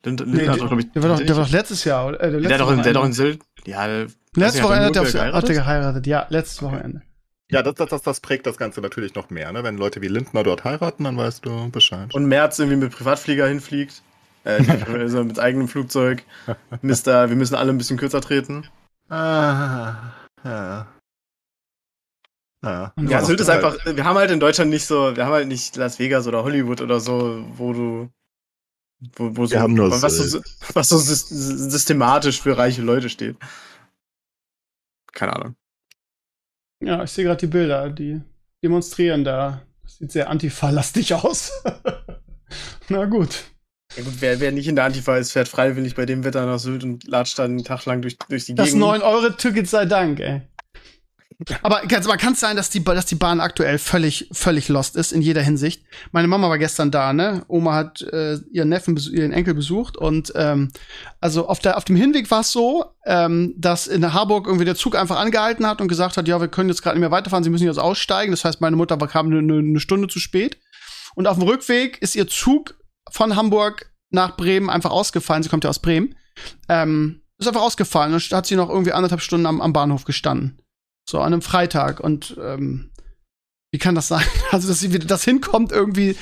Lind, 0.04 0.20
Lindner 0.20 0.42
Nee, 0.42 0.48
hat 0.48 0.60
doch, 0.60 0.66
glaube 0.68 0.82
ich. 0.82 0.92
der 0.92 1.02
war 1.02 1.10
doch, 1.10 1.18
der 1.24 1.36
war 1.36 1.44
doch 1.44 1.50
letztes 1.50 1.84
Jahr, 1.84 2.06
oder? 2.06 2.20
Äh, 2.20 2.30
der 2.32 2.40
der, 2.40 2.58
doch 2.58 2.70
in, 2.72 2.82
der 2.82 2.92
doch 2.92 3.04
in. 3.04 3.12
Sylt. 3.12 3.42
Ja, 3.66 3.86
der- 3.86 4.06
Letztes 4.36 4.62
Wochenende 4.64 4.86
hat 4.88 4.96
er, 4.96 5.02
der 5.02 5.10
hat 5.12 5.12
geheiratet? 5.12 5.50
geheiratet, 5.56 6.06
ja, 6.06 6.26
letztes 6.30 6.62
Wochenende. 6.62 7.02
Ja, 7.50 7.62
das, 7.62 7.74
das, 7.74 7.90
das, 7.90 8.02
das 8.02 8.20
prägt 8.20 8.46
das 8.46 8.56
Ganze 8.56 8.80
natürlich 8.80 9.14
noch 9.14 9.30
mehr. 9.30 9.52
Ne? 9.52 9.62
Wenn 9.62 9.76
Leute 9.76 10.00
wie 10.00 10.08
Lindner 10.08 10.42
dort 10.42 10.64
heiraten, 10.64 11.04
dann 11.04 11.16
weißt 11.16 11.44
du 11.44 11.70
Bescheid. 11.70 12.14
Und 12.14 12.26
Merz 12.26 12.58
irgendwie 12.58 12.78
mit 12.78 12.92
Privatflieger 12.92 13.46
hinfliegt. 13.46 14.02
Äh, 14.44 14.62
also 14.92 15.22
mit 15.24 15.38
eigenem 15.38 15.68
Flugzeug. 15.68 16.22
Mister, 16.82 17.28
wir 17.28 17.36
müssen 17.36 17.54
alle 17.54 17.70
ein 17.70 17.78
bisschen 17.78 17.98
kürzer 17.98 18.20
treten. 18.20 18.66
Ah, 19.10 20.12
ja. 20.44 20.86
Ja, 22.64 22.92
Ja, 22.98 23.22
Sylt 23.24 23.40
ist 23.40 23.48
halt- 23.48 23.62
einfach, 23.62 23.84
wir 23.94 24.04
haben 24.04 24.16
halt 24.16 24.30
in 24.30 24.40
Deutschland 24.40 24.70
nicht 24.70 24.86
so, 24.86 25.14
wir 25.14 25.26
haben 25.26 25.32
halt 25.34 25.48
nicht 25.48 25.76
Las 25.76 25.98
Vegas 25.98 26.26
oder 26.26 26.42
Hollywood 26.44 26.80
oder 26.80 26.98
so, 26.98 27.44
wo 27.58 27.74
du, 27.74 28.08
wo, 29.16 29.36
wo 29.36 29.44
so, 29.44 29.52
Wir 29.52 29.60
haben 29.60 29.74
nur 29.74 29.90
was, 29.90 30.00
so, 30.00 30.40
was 30.72 30.88
so 30.88 30.96
sys- 30.96 31.28
systematisch 31.68 32.40
für 32.40 32.56
reiche 32.56 32.80
Leute 32.80 33.10
steht. 33.10 33.36
Keine 35.12 35.34
Ahnung. 35.36 35.56
Ja, 36.82 37.02
ich 37.02 37.10
sehe 37.10 37.24
gerade 37.24 37.40
die 37.40 37.46
Bilder, 37.46 37.90
die 37.90 38.20
demonstrieren 38.62 39.24
da. 39.24 39.62
Das 39.82 39.98
sieht 39.98 40.12
sehr 40.12 40.28
antifa-lastig 40.30 41.14
aus. 41.14 41.52
Na 42.88 43.04
gut. 43.04 43.44
Ja 43.96 44.02
gut, 44.02 44.14
wer, 44.20 44.40
wer 44.40 44.52
nicht 44.52 44.66
in 44.66 44.76
der 44.76 44.84
Antifa 44.84 45.16
ist, 45.16 45.32
fährt 45.32 45.48
freiwillig 45.48 45.94
bei 45.94 46.06
dem 46.06 46.24
Wetter 46.24 46.44
nach 46.46 46.58
Sylt 46.58 46.82
und 46.84 47.06
latscht 47.06 47.38
dann 47.38 47.52
einen 47.52 47.64
Tag 47.64 47.84
lang 47.84 48.02
durch, 48.02 48.18
durch 48.18 48.46
die 48.46 48.54
Das 48.54 48.70
Gegend. 48.70 48.82
9-Euro-Ticket 48.84 49.68
sei 49.68 49.84
Dank, 49.86 50.20
ey. 50.20 50.42
Aber 51.62 51.82
ganz- 51.86 52.06
aber 52.06 52.16
kann 52.16 52.34
es 52.34 52.40
sein, 52.40 52.56
dass 52.56 52.70
die, 52.70 52.82
dass 52.82 53.06
die 53.06 53.14
Bahn 53.16 53.40
aktuell 53.40 53.78
völlig, 53.78 54.28
völlig 54.32 54.68
lost 54.68 54.96
ist 54.96 55.12
in 55.12 55.20
jeder 55.20 55.42
Hinsicht? 55.42 55.82
Meine 56.12 56.28
Mama 56.28 56.48
war 56.48 56.58
gestern 56.58 56.90
da, 56.90 57.12
ne? 57.12 57.44
Oma 57.48 57.74
hat 57.74 58.02
äh, 58.02 58.38
ihren 58.52 58.68
Neffen, 58.68 58.96
ihren 58.96 59.32
Enkel 59.32 59.54
besucht 59.54 59.96
und 59.96 60.32
ähm, 60.36 60.70
also 61.20 61.48
auf, 61.48 61.58
der, 61.58 61.76
auf 61.76 61.84
dem 61.84 61.96
Hinweg 61.96 62.30
war 62.30 62.40
es 62.40 62.52
so, 62.52 62.84
ähm, 63.04 63.54
dass 63.56 63.86
in 63.86 64.12
Harburg 64.12 64.46
irgendwie 64.46 64.64
der 64.64 64.76
Zug 64.76 64.96
einfach 64.96 65.18
angehalten 65.18 65.66
hat 65.66 65.80
und 65.80 65.88
gesagt 65.88 66.16
hat, 66.16 66.28
ja, 66.28 66.40
wir 66.40 66.48
können 66.48 66.68
jetzt 66.68 66.82
gerade 66.82 66.96
nicht 66.96 67.00
mehr 67.00 67.10
weiterfahren, 67.10 67.44
Sie 67.44 67.50
müssen 67.50 67.66
jetzt 67.66 67.78
aussteigen. 67.78 68.30
Das 68.30 68.44
heißt, 68.44 68.60
meine 68.60 68.76
Mutter 68.76 68.96
kam 68.98 69.26
eine, 69.26 69.38
eine 69.38 69.80
Stunde 69.80 70.08
zu 70.08 70.20
spät. 70.20 70.58
Und 71.14 71.26
auf 71.26 71.38
dem 71.38 71.46
Rückweg 71.48 71.98
ist 72.00 72.16
ihr 72.16 72.26
Zug 72.28 72.74
von 73.10 73.36
Hamburg 73.36 73.92
nach 74.10 74.36
Bremen 74.36 74.70
einfach 74.70 74.90
ausgefallen. 74.90 75.42
Sie 75.42 75.48
kommt 75.48 75.64
ja 75.64 75.70
aus 75.70 75.78
Bremen. 75.80 76.14
Ähm, 76.68 77.22
ist 77.38 77.48
einfach 77.48 77.62
ausgefallen. 77.62 78.12
Dann 78.12 78.20
hat 78.38 78.46
sie 78.46 78.56
noch 78.56 78.68
irgendwie 78.68 78.92
anderthalb 78.92 79.20
Stunden 79.20 79.46
am, 79.46 79.60
am 79.60 79.72
Bahnhof 79.72 80.04
gestanden. 80.04 80.58
So 81.08 81.18
an 81.20 81.32
einem 81.32 81.42
Freitag. 81.42 82.00
Und 82.00 82.36
ähm, 82.40 82.90
wie 83.72 83.78
kann 83.78 83.94
das 83.94 84.08
sein? 84.08 84.24
Also, 84.52 84.68
dass 84.68 84.80
sie 84.80 84.92
wieder 84.92 85.06
das 85.06 85.24
hinkommt, 85.24 85.72
irgendwie 85.72 86.16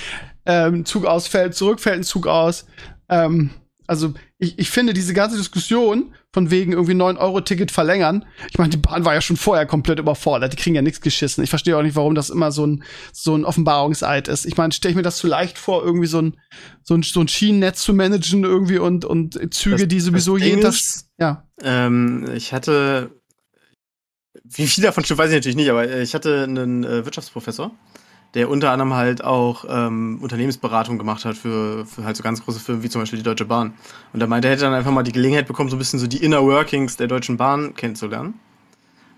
ähm, 0.47 0.85
Zug 0.85 1.05
ausfällt, 1.07 1.55
zurückfällt 1.55 1.97
ein 2.01 2.05
Zug 2.05 2.27
aus. 2.27 2.67
Ähm, 3.09 3.51
also, 3.87 4.15
ich, 4.39 4.59
ich 4.59 4.71
finde 4.71 4.95
diese 4.95 5.13
ganze 5.13 5.37
Diskussion 5.37 6.15
von 6.33 6.51
wegen 6.51 6.73
irgendwie 6.73 6.95
9-Euro-Ticket 6.95 7.71
verlängern. 7.71 8.25
Ich 8.51 8.57
meine, 8.57 8.71
die 8.71 8.77
Bahn 8.79 9.05
war 9.05 9.13
ja 9.13 9.21
schon 9.21 9.37
vorher 9.37 9.67
komplett 9.67 9.99
überfordert. 9.99 10.53
Die 10.53 10.57
kriegen 10.57 10.75
ja 10.75 10.81
nichts 10.81 11.01
geschissen. 11.03 11.45
Ich 11.45 11.51
verstehe 11.51 11.77
auch 11.77 11.83
nicht, 11.83 11.95
warum 11.97 12.15
das 12.15 12.31
immer 12.31 12.53
so 12.53 12.67
ein, 12.67 12.85
so 13.13 13.37
ein 13.37 13.45
Offenbarungseid 13.45 14.29
ist. 14.29 14.47
Ich 14.47 14.57
meine, 14.57 14.73
stelle 14.73 14.91
ich 14.93 14.97
mir 14.97 15.03
das 15.03 15.19
zu 15.19 15.27
leicht 15.27 15.59
vor, 15.59 15.85
irgendwie 15.85 16.07
so 16.07 16.23
ein, 16.23 16.41
so 16.83 16.95
ein, 16.95 17.03
so 17.03 17.21
ein 17.21 17.29
Schienennetz 17.29 17.83
zu 17.83 17.93
managen 17.93 18.45
irgendwie 18.45 18.79
und, 18.79 19.05
und 19.05 19.35
Züge, 19.53 19.77
Das- 19.79 19.89
die 19.89 20.01
sowieso 20.01 20.39
jeden 20.39 20.63
Tag. 20.63 20.75
Ja. 21.19 21.47
Ähm, 21.63 22.27
ich 22.35 22.53
hatte, 22.55 23.11
wie 24.45 24.67
viel 24.67 24.85
davon 24.85 25.05
stimmt, 25.05 25.19
weiß 25.19 25.31
ich 25.31 25.37
natürlich 25.37 25.57
nicht, 25.57 25.71
aber 25.71 25.89
äh, 25.89 26.03
ich 26.03 26.15
hatte 26.15 26.45
einen 26.45 26.85
äh, 26.85 27.05
Wirtschaftsprofessor, 27.05 27.71
der 28.35 28.49
unter 28.49 28.71
anderem 28.71 28.95
halt 28.95 29.23
auch 29.23 29.65
ähm, 29.69 30.19
Unternehmensberatung 30.23 30.99
gemacht 30.99 31.25
hat 31.25 31.37
für, 31.37 31.85
für 31.85 32.05
halt 32.05 32.17
so 32.17 32.23
ganz 32.23 32.43
große 32.43 32.61
Firmen 32.61 32.83
wie 32.83 32.89
zum 32.89 33.03
Beispiel 33.03 33.19
die 33.19 33.25
Deutsche 33.25 33.45
Bahn. 33.45 33.75
Und 34.13 34.21
er 34.21 34.27
meinte, 34.27 34.49
er 34.49 34.53
hätte 34.53 34.65
dann 34.65 34.73
einfach 34.75 34.91
mal 34.91 35.03
die 35.03 35.13
Gelegenheit 35.13 35.47
bekommen, 35.47 35.69
so 35.69 35.77
ein 35.77 35.79
bisschen 35.79 35.99
so 35.99 36.07
die 36.07 36.25
Inner 36.25 36.43
Workings 36.43 36.97
der 36.97 37.09
Deutschen 37.09 37.37
Bahn 37.37 37.75
kennenzulernen. 37.75 38.41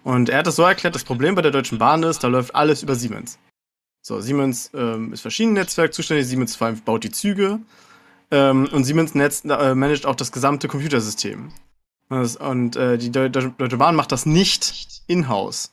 Und 0.03 0.29
er 0.29 0.39
hat 0.39 0.47
das 0.47 0.57
so 0.57 0.63
erklärt, 0.65 0.95
das 0.95 1.05
Problem 1.05 1.35
bei 1.35 1.43
der 1.43 1.53
Deutschen 1.53 1.79
Bahn 1.79 2.03
ist, 2.03 2.25
da 2.25 2.29
läuft 2.29 2.55
alles 2.55 2.83
über 2.83 2.95
Siemens. 2.95 3.39
So, 4.03 4.21
Siemens 4.21 4.71
ähm, 4.75 5.13
ist 5.15 5.23
für 5.23 5.31
Schienennetzwerk 5.31 5.95
zuständig, 5.95 6.27
Siemens 6.27 6.57
vor 6.57 6.67
allem 6.67 6.81
baut 6.81 7.05
die 7.05 7.11
Züge 7.11 7.61
ähm, 8.31 8.69
und 8.73 8.85
Siemens 8.85 9.15
Netz 9.15 9.45
äh, 9.45 9.75
managt 9.75 10.05
auch 10.05 10.15
das 10.15 10.31
gesamte 10.31 10.69
Computersystem. 10.69 11.51
Und, 12.11 12.21
das, 12.21 12.37
und 12.37 12.77
äh, 12.77 12.99
die 12.99 13.11
Deu 13.11 13.29
Deu- 13.29 13.53
Deutsche 13.57 13.79
Bahn 13.79 13.97
macht 13.97 14.13
das 14.13 14.27
nicht 14.27 14.94
in-house. 15.07 15.73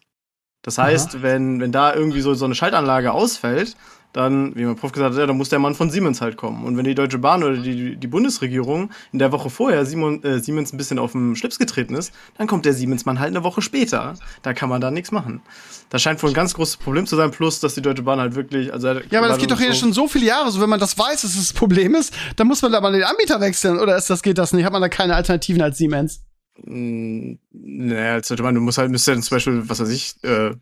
Das 0.64 0.78
heißt, 0.78 1.24
wenn, 1.24 1.60
wenn 1.60 1.72
da 1.72 1.94
irgendwie 1.94 2.22
so, 2.22 2.34
so 2.36 2.46
eine 2.46 2.54
Schaltanlage 2.54 3.12
ausfällt, 3.12 3.76
dann, 4.14 4.56
wie 4.56 4.66
mein 4.66 4.76
Prof 4.76 4.92
gesagt 4.92 5.14
hat, 5.14 5.20
ja, 5.20 5.26
dann 5.26 5.38
muss 5.38 5.50
der 5.50 5.60
Mann 5.60 5.74
von 5.74 5.90
Siemens 5.90 6.22
halt 6.22 6.36
kommen. 6.36 6.66
Und 6.66 6.78
wenn 6.78 6.84
die 6.84 6.96
Deutsche 6.96 7.18
Bahn 7.18 7.44
oder 7.44 7.58
die, 7.58 7.96
die 7.96 8.08
Bundesregierung 8.08 8.92
in 9.14 9.20
der 9.20 9.32
Woche 9.32 9.50
vorher 9.50 9.86
Simon, 9.86 10.22
äh, 10.24 10.40
Siemens 10.40 10.74
ein 10.74 10.78
bisschen 10.78 11.00
auf 11.00 11.14
den 11.14 11.36
Schlips 11.36 11.58
getreten 11.58 11.96
ist, 11.96 12.14
dann 12.38 12.48
kommt 12.48 12.66
der 12.66 12.74
Siemensmann 12.74 13.20
halt 13.20 13.30
eine 13.30 13.44
Woche 13.44 13.62
später. 13.62 14.16
Da 14.42 14.54
kann 14.54 14.70
man 14.70 14.82
da 14.82 14.92
nichts 14.92 15.12
machen. 15.12 15.42
Das 15.90 16.02
scheint 16.02 16.22
wohl 16.22 16.30
ein 16.30 16.34
ganz 16.34 16.54
großes 16.54 16.78
Problem 16.78 17.08
zu 17.08 17.16
sein, 17.16 17.32
plus, 17.32 17.60
dass 17.62 17.74
die 17.74 17.82
Deutsche 17.82 18.04
Bahn 18.04 18.20
halt 18.20 18.36
wirklich, 18.36 18.74
also 18.74 18.90
Ja, 18.90 19.20
aber 19.20 19.30
das 19.30 19.38
geht 19.38 19.52
doch 19.52 19.60
hier 19.60 19.74
so, 19.74 19.80
schon 19.80 19.94
so 19.94 20.08
viele 20.08 20.26
Jahre. 20.26 20.52
So, 20.52 20.62
wenn 20.62 20.70
man 20.70 20.80
das 20.80 20.98
weiß, 20.98 21.22
dass 21.22 21.32
es 21.32 21.48
das 21.48 21.54
Problem 21.54 21.96
ist, 21.96 22.14
dann 22.36 22.48
muss 22.48 22.62
man 22.62 22.72
da 22.72 22.82
mal 22.82 22.92
den 22.92 23.04
Anbieter 23.04 23.40
wechseln. 23.40 23.80
Oder 23.80 23.96
ist 23.96 24.10
das, 24.10 24.22
geht 24.22 24.38
das 24.38 24.52
nicht? 24.52 24.66
Hat 24.66 24.74
man 24.74 24.82
da 24.82 24.90
keine 24.90 25.16
Alternativen 25.16 25.62
als 25.62 25.78
Siemens? 25.78 26.22
Mm, 26.66 27.36
Naja, 27.52 28.14
als 28.14 28.28
Deutsche 28.28 28.44
Bahn, 28.44 28.56
du 28.56 28.62
musst 28.62 28.78
halt, 28.78 28.92
müsstest 28.92 29.08
ja 29.08 29.14
dann 29.16 29.24
zum 29.24 29.36
Beispiel, 29.36 29.70
was 29.70 29.80
weiß 29.80 29.90
ich, 29.90 30.24
äh, 30.24 30.56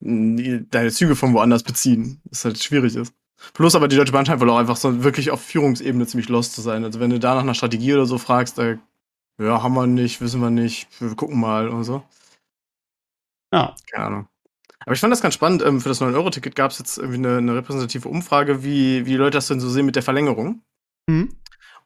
deine 0.00 0.92
Züge 0.92 1.16
von 1.16 1.34
woanders 1.34 1.62
beziehen, 1.62 2.20
was 2.24 2.44
halt 2.44 2.62
schwierig 2.62 2.94
ist. 2.94 3.12
Plus 3.52 3.74
aber 3.74 3.88
die 3.88 3.96
Deutsche 3.96 4.12
Bahn 4.12 4.26
scheint 4.26 4.40
wohl 4.40 4.50
auch 4.50 4.58
einfach 4.58 4.76
so 4.76 5.02
wirklich 5.04 5.30
auf 5.30 5.42
Führungsebene 5.42 6.06
ziemlich 6.06 6.28
lost 6.28 6.54
zu 6.54 6.60
sein. 6.60 6.84
Also 6.84 7.00
wenn 7.00 7.10
du 7.10 7.18
da 7.20 7.34
nach 7.34 7.42
einer 7.42 7.54
Strategie 7.54 7.94
oder 7.94 8.06
so 8.06 8.18
fragst, 8.18 8.58
da, 8.58 8.78
ja, 9.40 9.62
haben 9.62 9.74
wir 9.74 9.86
nicht, 9.86 10.20
wissen 10.20 10.40
wir 10.40 10.50
nicht, 10.50 10.88
wir 11.00 11.14
gucken 11.14 11.38
mal 11.38 11.68
und 11.68 11.84
so. 11.84 12.02
Ja. 13.52 13.74
Keine 13.90 14.04
Ahnung. 14.04 14.28
Aber 14.80 14.92
ich 14.94 15.00
fand 15.00 15.12
das 15.12 15.20
ganz 15.20 15.34
spannend. 15.34 15.62
Ähm, 15.62 15.80
für 15.80 15.88
das 15.88 16.00
9-Euro-Ticket 16.00 16.54
gab 16.54 16.70
es 16.70 16.78
jetzt 16.78 16.98
irgendwie 16.98 17.18
eine, 17.18 17.38
eine 17.38 17.54
repräsentative 17.56 18.08
Umfrage, 18.08 18.64
wie, 18.64 19.04
wie 19.06 19.10
die 19.10 19.16
Leute 19.16 19.36
das 19.38 19.48
denn 19.48 19.60
so 19.60 19.68
sehen 19.68 19.86
mit 19.86 19.96
der 19.96 20.02
Verlängerung. 20.02 20.62
Mhm. 21.08 21.34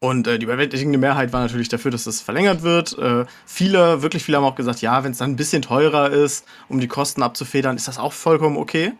Und 0.03 0.26
äh, 0.26 0.36
die 0.36 0.46
überwältigende 0.46 0.98
Mehrheit 0.98 1.32
war 1.32 1.42
natürlich 1.42 1.68
dafür, 1.68 1.92
dass 1.92 2.03
das 2.03 2.20
verlängert 2.20 2.62
wird. 2.62 2.98
Äh, 2.98 3.24
viele, 3.46 4.03
wirklich 4.03 4.24
viele 4.24 4.36
haben 4.36 4.44
auch 4.44 4.57
gesagt, 4.57 4.80
ja, 4.80 5.05
wenn 5.05 5.12
es 5.12 5.18
dann 5.18 5.30
ein 5.30 5.36
bisschen 5.36 5.62
teurer 5.62 6.11
ist, 6.11 6.44
um 6.68 6.80
die 6.80 6.88
Kosten 6.88 7.22
abzufedern, 7.22 7.76
ist 7.76 7.86
das 7.86 7.98
auch 7.98 8.12
vollkommen 8.12 8.57
okay. 8.57 8.94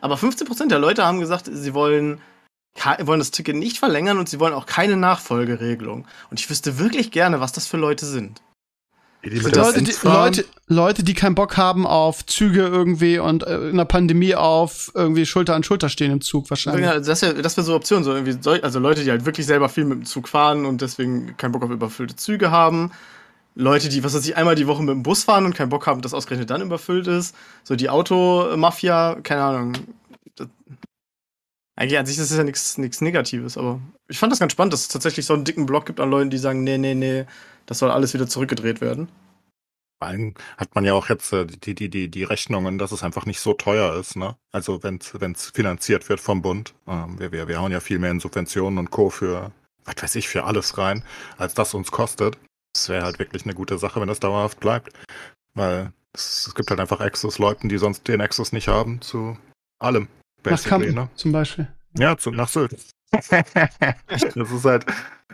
Aber 0.00 0.14
15% 0.14 0.68
der 0.68 0.78
Leute 0.78 1.04
haben 1.04 1.18
gesagt, 1.18 1.50
sie 1.52 1.74
wollen, 1.74 2.20
wollen 3.00 3.18
das 3.18 3.32
Ticket 3.32 3.56
nicht 3.56 3.78
verlängern 3.78 4.18
und 4.18 4.28
sie 4.28 4.38
wollen 4.38 4.54
auch 4.54 4.66
keine 4.66 4.96
Nachfolgeregelung. 4.96 6.06
Und 6.30 6.38
ich 6.38 6.48
wüsste 6.48 6.78
wirklich 6.78 7.10
gerne, 7.10 7.40
was 7.40 7.50
das 7.50 7.66
für 7.66 7.76
Leute 7.76 8.06
sind. 8.06 8.40
Leute, 9.28 9.82
die? 9.82 9.92
Leute, 10.02 10.44
Leute, 10.68 11.04
die 11.04 11.14
keinen 11.14 11.34
Bock 11.34 11.56
haben 11.56 11.86
auf 11.86 12.24
Züge 12.26 12.60
irgendwie 12.60 13.18
und 13.18 13.42
äh, 13.44 13.68
in 13.68 13.76
der 13.76 13.84
Pandemie 13.84 14.34
auf 14.34 14.92
irgendwie 14.94 15.26
Schulter 15.26 15.54
an 15.54 15.62
Schulter 15.62 15.88
stehen 15.88 16.12
im 16.12 16.20
Zug 16.20 16.48
wahrscheinlich. 16.50 16.84
Ja, 16.84 16.98
das 16.98 17.22
wäre 17.22 17.42
das 17.42 17.56
wär 17.56 17.64
so 17.64 17.74
Option, 17.74 18.04
so 18.04 18.14
irgendwie, 18.14 18.36
also 18.62 18.78
Leute, 18.78 19.04
die 19.04 19.10
halt 19.10 19.24
wirklich 19.26 19.46
selber 19.46 19.68
viel 19.68 19.84
mit 19.84 19.98
dem 19.98 20.04
Zug 20.04 20.28
fahren 20.28 20.64
und 20.64 20.80
deswegen 20.80 21.36
keinen 21.36 21.52
Bock 21.52 21.62
auf 21.62 21.70
überfüllte 21.70 22.16
Züge 22.16 22.50
haben. 22.50 22.92
Leute, 23.54 23.88
die, 23.88 24.04
was 24.04 24.14
weiß 24.14 24.26
ich, 24.26 24.36
einmal 24.36 24.54
die 24.54 24.66
Woche 24.66 24.82
mit 24.82 24.94
dem 24.94 25.02
Bus 25.02 25.24
fahren 25.24 25.46
und 25.46 25.54
keinen 25.54 25.70
Bock 25.70 25.86
haben, 25.86 26.02
dass 26.02 26.12
ausgerechnet 26.12 26.50
dann 26.50 26.60
überfüllt 26.60 27.06
ist. 27.06 27.34
So 27.64 27.74
die 27.74 27.88
Automafia, 27.88 29.16
keine 29.22 29.42
Ahnung. 29.42 29.72
Das, 30.36 30.48
eigentlich 31.74 31.98
an 31.98 32.06
sich 32.06 32.18
ist 32.18 32.30
das 32.30 32.38
ja 32.38 32.44
nichts 32.44 32.76
nichts 32.76 33.00
Negatives, 33.00 33.56
aber 33.56 33.80
ich 34.08 34.18
fand 34.18 34.30
das 34.30 34.40
ganz 34.40 34.52
spannend, 34.52 34.74
dass 34.74 34.82
es 34.82 34.88
tatsächlich 34.88 35.24
so 35.26 35.34
einen 35.34 35.44
dicken 35.44 35.66
Block 35.66 35.86
gibt 35.86 36.00
an 36.00 36.10
Leuten, 36.10 36.30
die 36.30 36.38
sagen, 36.38 36.64
nee, 36.64 36.78
nee, 36.78 36.94
nee, 36.94 37.24
das 37.66 37.78
soll 37.78 37.90
alles 37.90 38.14
wieder 38.14 38.26
zurückgedreht 38.26 38.80
werden. 38.80 39.08
Vor 39.98 40.08
allem 40.08 40.34
hat 40.58 40.74
man 40.74 40.84
ja 40.84 40.92
auch 40.92 41.08
jetzt 41.08 41.32
äh, 41.32 41.46
die, 41.46 41.74
die, 41.74 41.88
die, 41.88 42.10
die 42.10 42.24
Rechnungen, 42.24 42.76
dass 42.76 42.92
es 42.92 43.02
einfach 43.02 43.24
nicht 43.24 43.40
so 43.40 43.54
teuer 43.54 43.98
ist, 43.98 44.16
ne? 44.16 44.36
Also 44.52 44.82
wenn 44.82 44.98
es 45.00 45.50
finanziert 45.50 46.08
wird 46.08 46.20
vom 46.20 46.42
Bund. 46.42 46.74
Ähm, 46.86 47.18
wir, 47.18 47.32
wir, 47.32 47.48
wir 47.48 47.60
hauen 47.60 47.72
ja 47.72 47.80
viel 47.80 47.98
mehr 47.98 48.10
in 48.10 48.20
Subventionen 48.20 48.78
und 48.78 48.90
Co. 48.90 49.08
für, 49.08 49.52
was 49.84 50.02
weiß 50.02 50.14
ich, 50.16 50.28
für 50.28 50.44
alles 50.44 50.76
rein, 50.76 51.02
als 51.38 51.54
das 51.54 51.72
uns 51.72 51.90
kostet. 51.90 52.36
Das 52.74 52.90
wäre 52.90 53.04
halt 53.04 53.18
wirklich 53.18 53.44
eine 53.44 53.54
gute 53.54 53.78
Sache, 53.78 54.00
wenn 54.00 54.08
das 54.08 54.20
dauerhaft 54.20 54.60
bleibt. 54.60 54.92
Weil 55.54 55.92
es, 56.12 56.48
es 56.48 56.54
gibt 56.54 56.68
halt 56.68 56.80
einfach 56.80 57.00
Access-Leuten, 57.00 57.70
die 57.70 57.78
sonst 57.78 58.06
den 58.06 58.20
Access 58.20 58.52
nicht 58.52 58.68
haben 58.68 59.00
zu 59.00 59.38
allem. 59.78 60.08
Nach 60.44 60.52
Basically, 60.52 60.88
Kampen 60.88 60.94
ne? 60.94 61.08
zum 61.14 61.32
Beispiel. 61.32 61.68
Ja, 61.98 62.18
zu, 62.18 62.30
nach 62.32 62.48
Sylt. 62.48 62.76
das 63.12 63.32
ist 64.36 64.64
halt, 64.66 64.84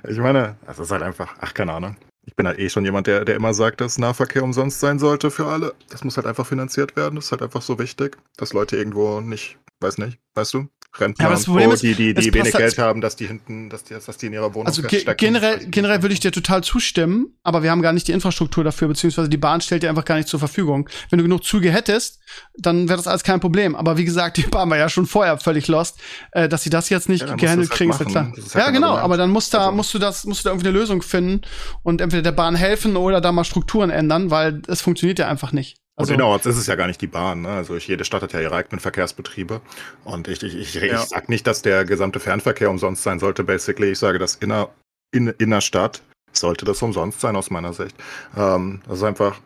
ich 0.09 0.19
meine, 0.19 0.57
es 0.69 0.79
ist 0.79 0.93
halt 0.93 1.03
einfach, 1.03 1.35
ach, 1.41 1.53
keine 1.53 1.73
Ahnung. 1.73 1.97
Ich 2.25 2.37
bin 2.37 2.47
halt 2.47 2.59
eh 2.59 2.69
schon 2.69 2.85
jemand, 2.85 3.09
der, 3.09 3.25
der 3.25 3.35
immer 3.35 3.53
sagt, 3.53 3.81
dass 3.81 3.99
Nahverkehr 3.99 4.45
umsonst 4.45 4.81
sein 4.81 4.99
sollte 4.99 5.31
für 5.31 5.47
alle. 5.47 5.75
Das 5.89 6.05
muss 6.05 6.17
halt 6.17 6.27
einfach 6.27 6.47
finanziert 6.47 6.95
werden. 6.97 7.17
Das 7.17 7.27
ist 7.27 7.33
halt 7.33 7.43
einfach 7.43 7.63
so 7.63 7.79
wichtig, 7.79 8.17
dass 8.37 8.53
Leute 8.53 8.77
irgendwo 8.77 9.21
nicht, 9.21 9.59
weiß 9.81 9.99
nicht, 9.99 10.19
weißt 10.35 10.55
du, 10.55 10.69
Rentner 10.99 11.23
Ja, 11.25 11.27
aber 11.29 11.37
das 11.37 11.49
und 11.49 11.57
Co., 11.59 11.71
ist, 11.73 11.83
die, 11.83 11.95
die, 11.95 12.13
die 12.13 12.35
wenig 12.35 12.53
halt- 12.53 12.57
Geld 12.65 12.79
haben, 12.79 13.01
dass 13.01 13.17
die 13.17 13.27
hinten, 13.27 13.71
dass 13.71 13.85
die, 13.85 13.95
dass 13.95 14.17
die 14.19 14.27
in 14.27 14.35
ihrer 14.35 14.53
Wohnung 14.55 14.67
Also 14.67 14.83
ge 14.83 15.03
generell, 15.17 15.57
Weiß 15.59 15.67
generell 15.71 16.03
würde 16.03 16.13
ich 16.13 16.21
dir 16.21 16.33
total 16.33 16.63
zustimmen, 16.63 17.35
aber 17.43 17.63
wir 17.63 17.71
haben 17.71 17.81
gar 17.81 17.93
nicht 17.95 18.09
die 18.09 18.13
Infrastruktur 18.13 18.63
dafür, 18.63 18.89
beziehungsweise 18.89 19.29
die 19.31 19.39
Bahn 19.39 19.61
stellt 19.63 19.83
dir 19.83 19.89
einfach 19.89 20.05
gar 20.05 20.17
nicht 20.17 20.29
zur 20.29 20.39
Verfügung. 20.39 20.89
Wenn 21.09 21.19
du 21.19 21.23
genug 21.25 21.45
Züge 21.45 21.73
hättest, 21.73 22.21
dann 22.59 22.89
wäre 22.89 22.99
das 22.99 23.07
alles 23.07 23.23
kein 23.25 23.41
Problem. 23.41 23.75
Aber 23.75 23.97
wie 23.97 24.05
gesagt, 24.05 24.37
die 24.37 24.43
Bahn 24.43 24.69
war 24.69 24.77
ja 24.77 24.89
schon 24.91 25.07
vorher 25.07 25.39
völlig 25.39 25.67
lost, 25.69 25.99
äh, 26.33 26.49
dass 26.49 26.63
sie 26.63 26.71
das 26.71 26.91
jetzt 26.91 27.09
nicht 27.09 27.27
Ja, 27.27 27.37
gehandelt 27.37 27.71
halt 27.71 27.79
kriegen, 27.79 27.91
ist 27.91 28.01
machen. 28.01 28.11
klar. 28.13 28.33
Ist 28.37 28.55
halt 28.55 28.67
ja, 28.67 28.71
genau, 28.71 28.97
aber 28.97 29.17
dann 29.17 29.31
musst, 29.31 29.55
da, 29.55 29.61
Also- 29.67 29.73
musst 29.73 29.95
du 29.95 29.99
das, 29.99 30.25
musst 30.25 30.41
du 30.45 30.49
da 30.49 30.51
irgendwie 30.53 30.69
eine 30.69 30.79
Lösung 30.79 31.01
finden 31.03 31.41
und 31.83 32.01
entweder 32.03 32.23
der 32.23 32.33
Bahn 32.33 32.55
helfen 32.55 32.97
oder 32.97 33.21
da 33.23 33.33
mal 33.33 33.45
Strukturen 33.45 33.91
ändern, 33.91 34.31
weil 34.31 34.61
es 34.69 34.83
funktioniert 34.83 35.19
ja 35.19 35.29
einfach 35.29 35.53
nicht. 35.53 35.79
Also, 35.97 36.13
und 36.13 36.19
innerorts 36.21 36.47
ist 36.47 36.57
es 36.57 36.67
ja 36.67 36.75
gar 36.75 36.87
nicht 36.87 37.01
die 37.03 37.07
Bahn. 37.07 37.43
Ne? 37.43 37.51
Also 37.51 37.77
ich, 37.77 37.87
jede 37.87 38.05
Stadt 38.05 38.23
hat 38.23 38.33
ja 38.33 38.41
ihre 38.41 38.55
eigenen 38.57 38.81
Verkehrsbetriebe. 38.81 39.61
Und 40.05 40.27
ich, 40.29 40.43
ich, 40.43 40.55
ich, 40.57 40.75
Ja. 40.75 40.95
ich 40.95 41.01
sag 41.09 41.29
nicht, 41.29 41.47
dass 41.47 41.63
der 41.63 41.85
gesamte 41.85 42.19
Fernverkehr 42.21 42.71
umsonst 42.71 43.03
sein 43.03 43.19
sollte, 43.19 43.45
basically. 43.45 43.91
Ich 43.93 43.99
sage, 43.99 44.19
dass 44.19 44.37
inner, 44.37 44.71
in, 45.15 45.29
innerstadt 45.29 46.03
sollte 46.33 46.65
das 46.65 46.81
umsonst 46.81 47.21
sein, 47.21 47.37
aus 47.37 47.51
meiner 47.51 47.75
Sicht. 47.75 47.95
Ähm, 48.37 48.81
das 48.89 48.99
ist 48.99 49.05
einfach, 49.05 49.39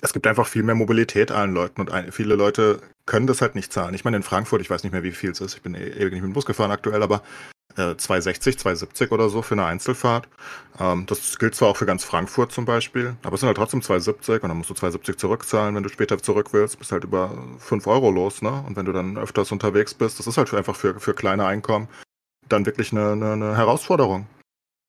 es 0.00 0.12
gibt 0.12 0.26
einfach 0.26 0.48
viel 0.48 0.64
mehr 0.64 0.74
Mobilität 0.74 1.30
allen 1.30 1.54
Leuten 1.54 1.80
und 1.80 1.92
ein, 1.92 2.10
viele 2.10 2.34
Leute 2.34 2.82
können 3.06 3.28
das 3.28 3.40
halt 3.40 3.54
nicht 3.54 3.72
zahlen. 3.72 3.94
Ich 3.94 4.04
meine, 4.04 4.16
in 4.16 4.24
Frankfurt, 4.24 4.60
ich 4.60 4.70
weiß 4.70 4.82
nicht 4.82 4.92
mehr, 4.92 5.04
wie 5.04 5.12
viel 5.12 5.30
es 5.30 5.40
ist. 5.40 5.54
Ich 5.54 5.62
bin 5.62 5.76
eh- 5.76 5.86
ewig 5.90 6.12
nicht 6.14 6.22
mit 6.22 6.30
dem 6.30 6.32
Bus 6.32 6.46
gefahren 6.46 6.72
aktuell, 6.72 7.02
aber 7.04 7.22
äh, 7.76 7.96
260, 7.96 8.58
270 8.58 9.12
oder 9.12 9.28
so 9.28 9.42
für 9.42 9.54
eine 9.54 9.64
Einzelfahrt. 9.64 10.28
Ähm, 10.78 11.06
das 11.06 11.38
gilt 11.38 11.54
zwar 11.54 11.68
auch 11.68 11.76
für 11.76 11.86
ganz 11.86 12.04
Frankfurt 12.04 12.52
zum 12.52 12.64
Beispiel, 12.64 13.16
aber 13.22 13.34
es 13.34 13.40
sind 13.40 13.48
halt 13.48 13.56
trotzdem 13.56 13.82
270 13.82 14.42
und 14.42 14.48
dann 14.48 14.58
musst 14.58 14.70
du 14.70 14.74
270 14.74 15.18
zurückzahlen, 15.18 15.74
wenn 15.74 15.82
du 15.82 15.88
später 15.88 16.18
zurück 16.18 16.52
willst, 16.52 16.78
bist 16.78 16.92
halt 16.92 17.04
über 17.04 17.30
5 17.58 17.86
Euro 17.86 18.10
los, 18.10 18.42
ne? 18.42 18.64
Und 18.66 18.76
wenn 18.76 18.86
du 18.86 18.92
dann 18.92 19.18
öfters 19.18 19.52
unterwegs 19.52 19.94
bist, 19.94 20.18
das 20.18 20.26
ist 20.26 20.36
halt 20.36 20.52
einfach 20.54 20.76
für, 20.76 20.98
für 21.00 21.14
kleine 21.14 21.46
Einkommen 21.46 21.88
dann 22.48 22.66
wirklich 22.66 22.92
eine, 22.92 23.12
eine, 23.12 23.32
eine 23.32 23.56
Herausforderung. 23.56 24.26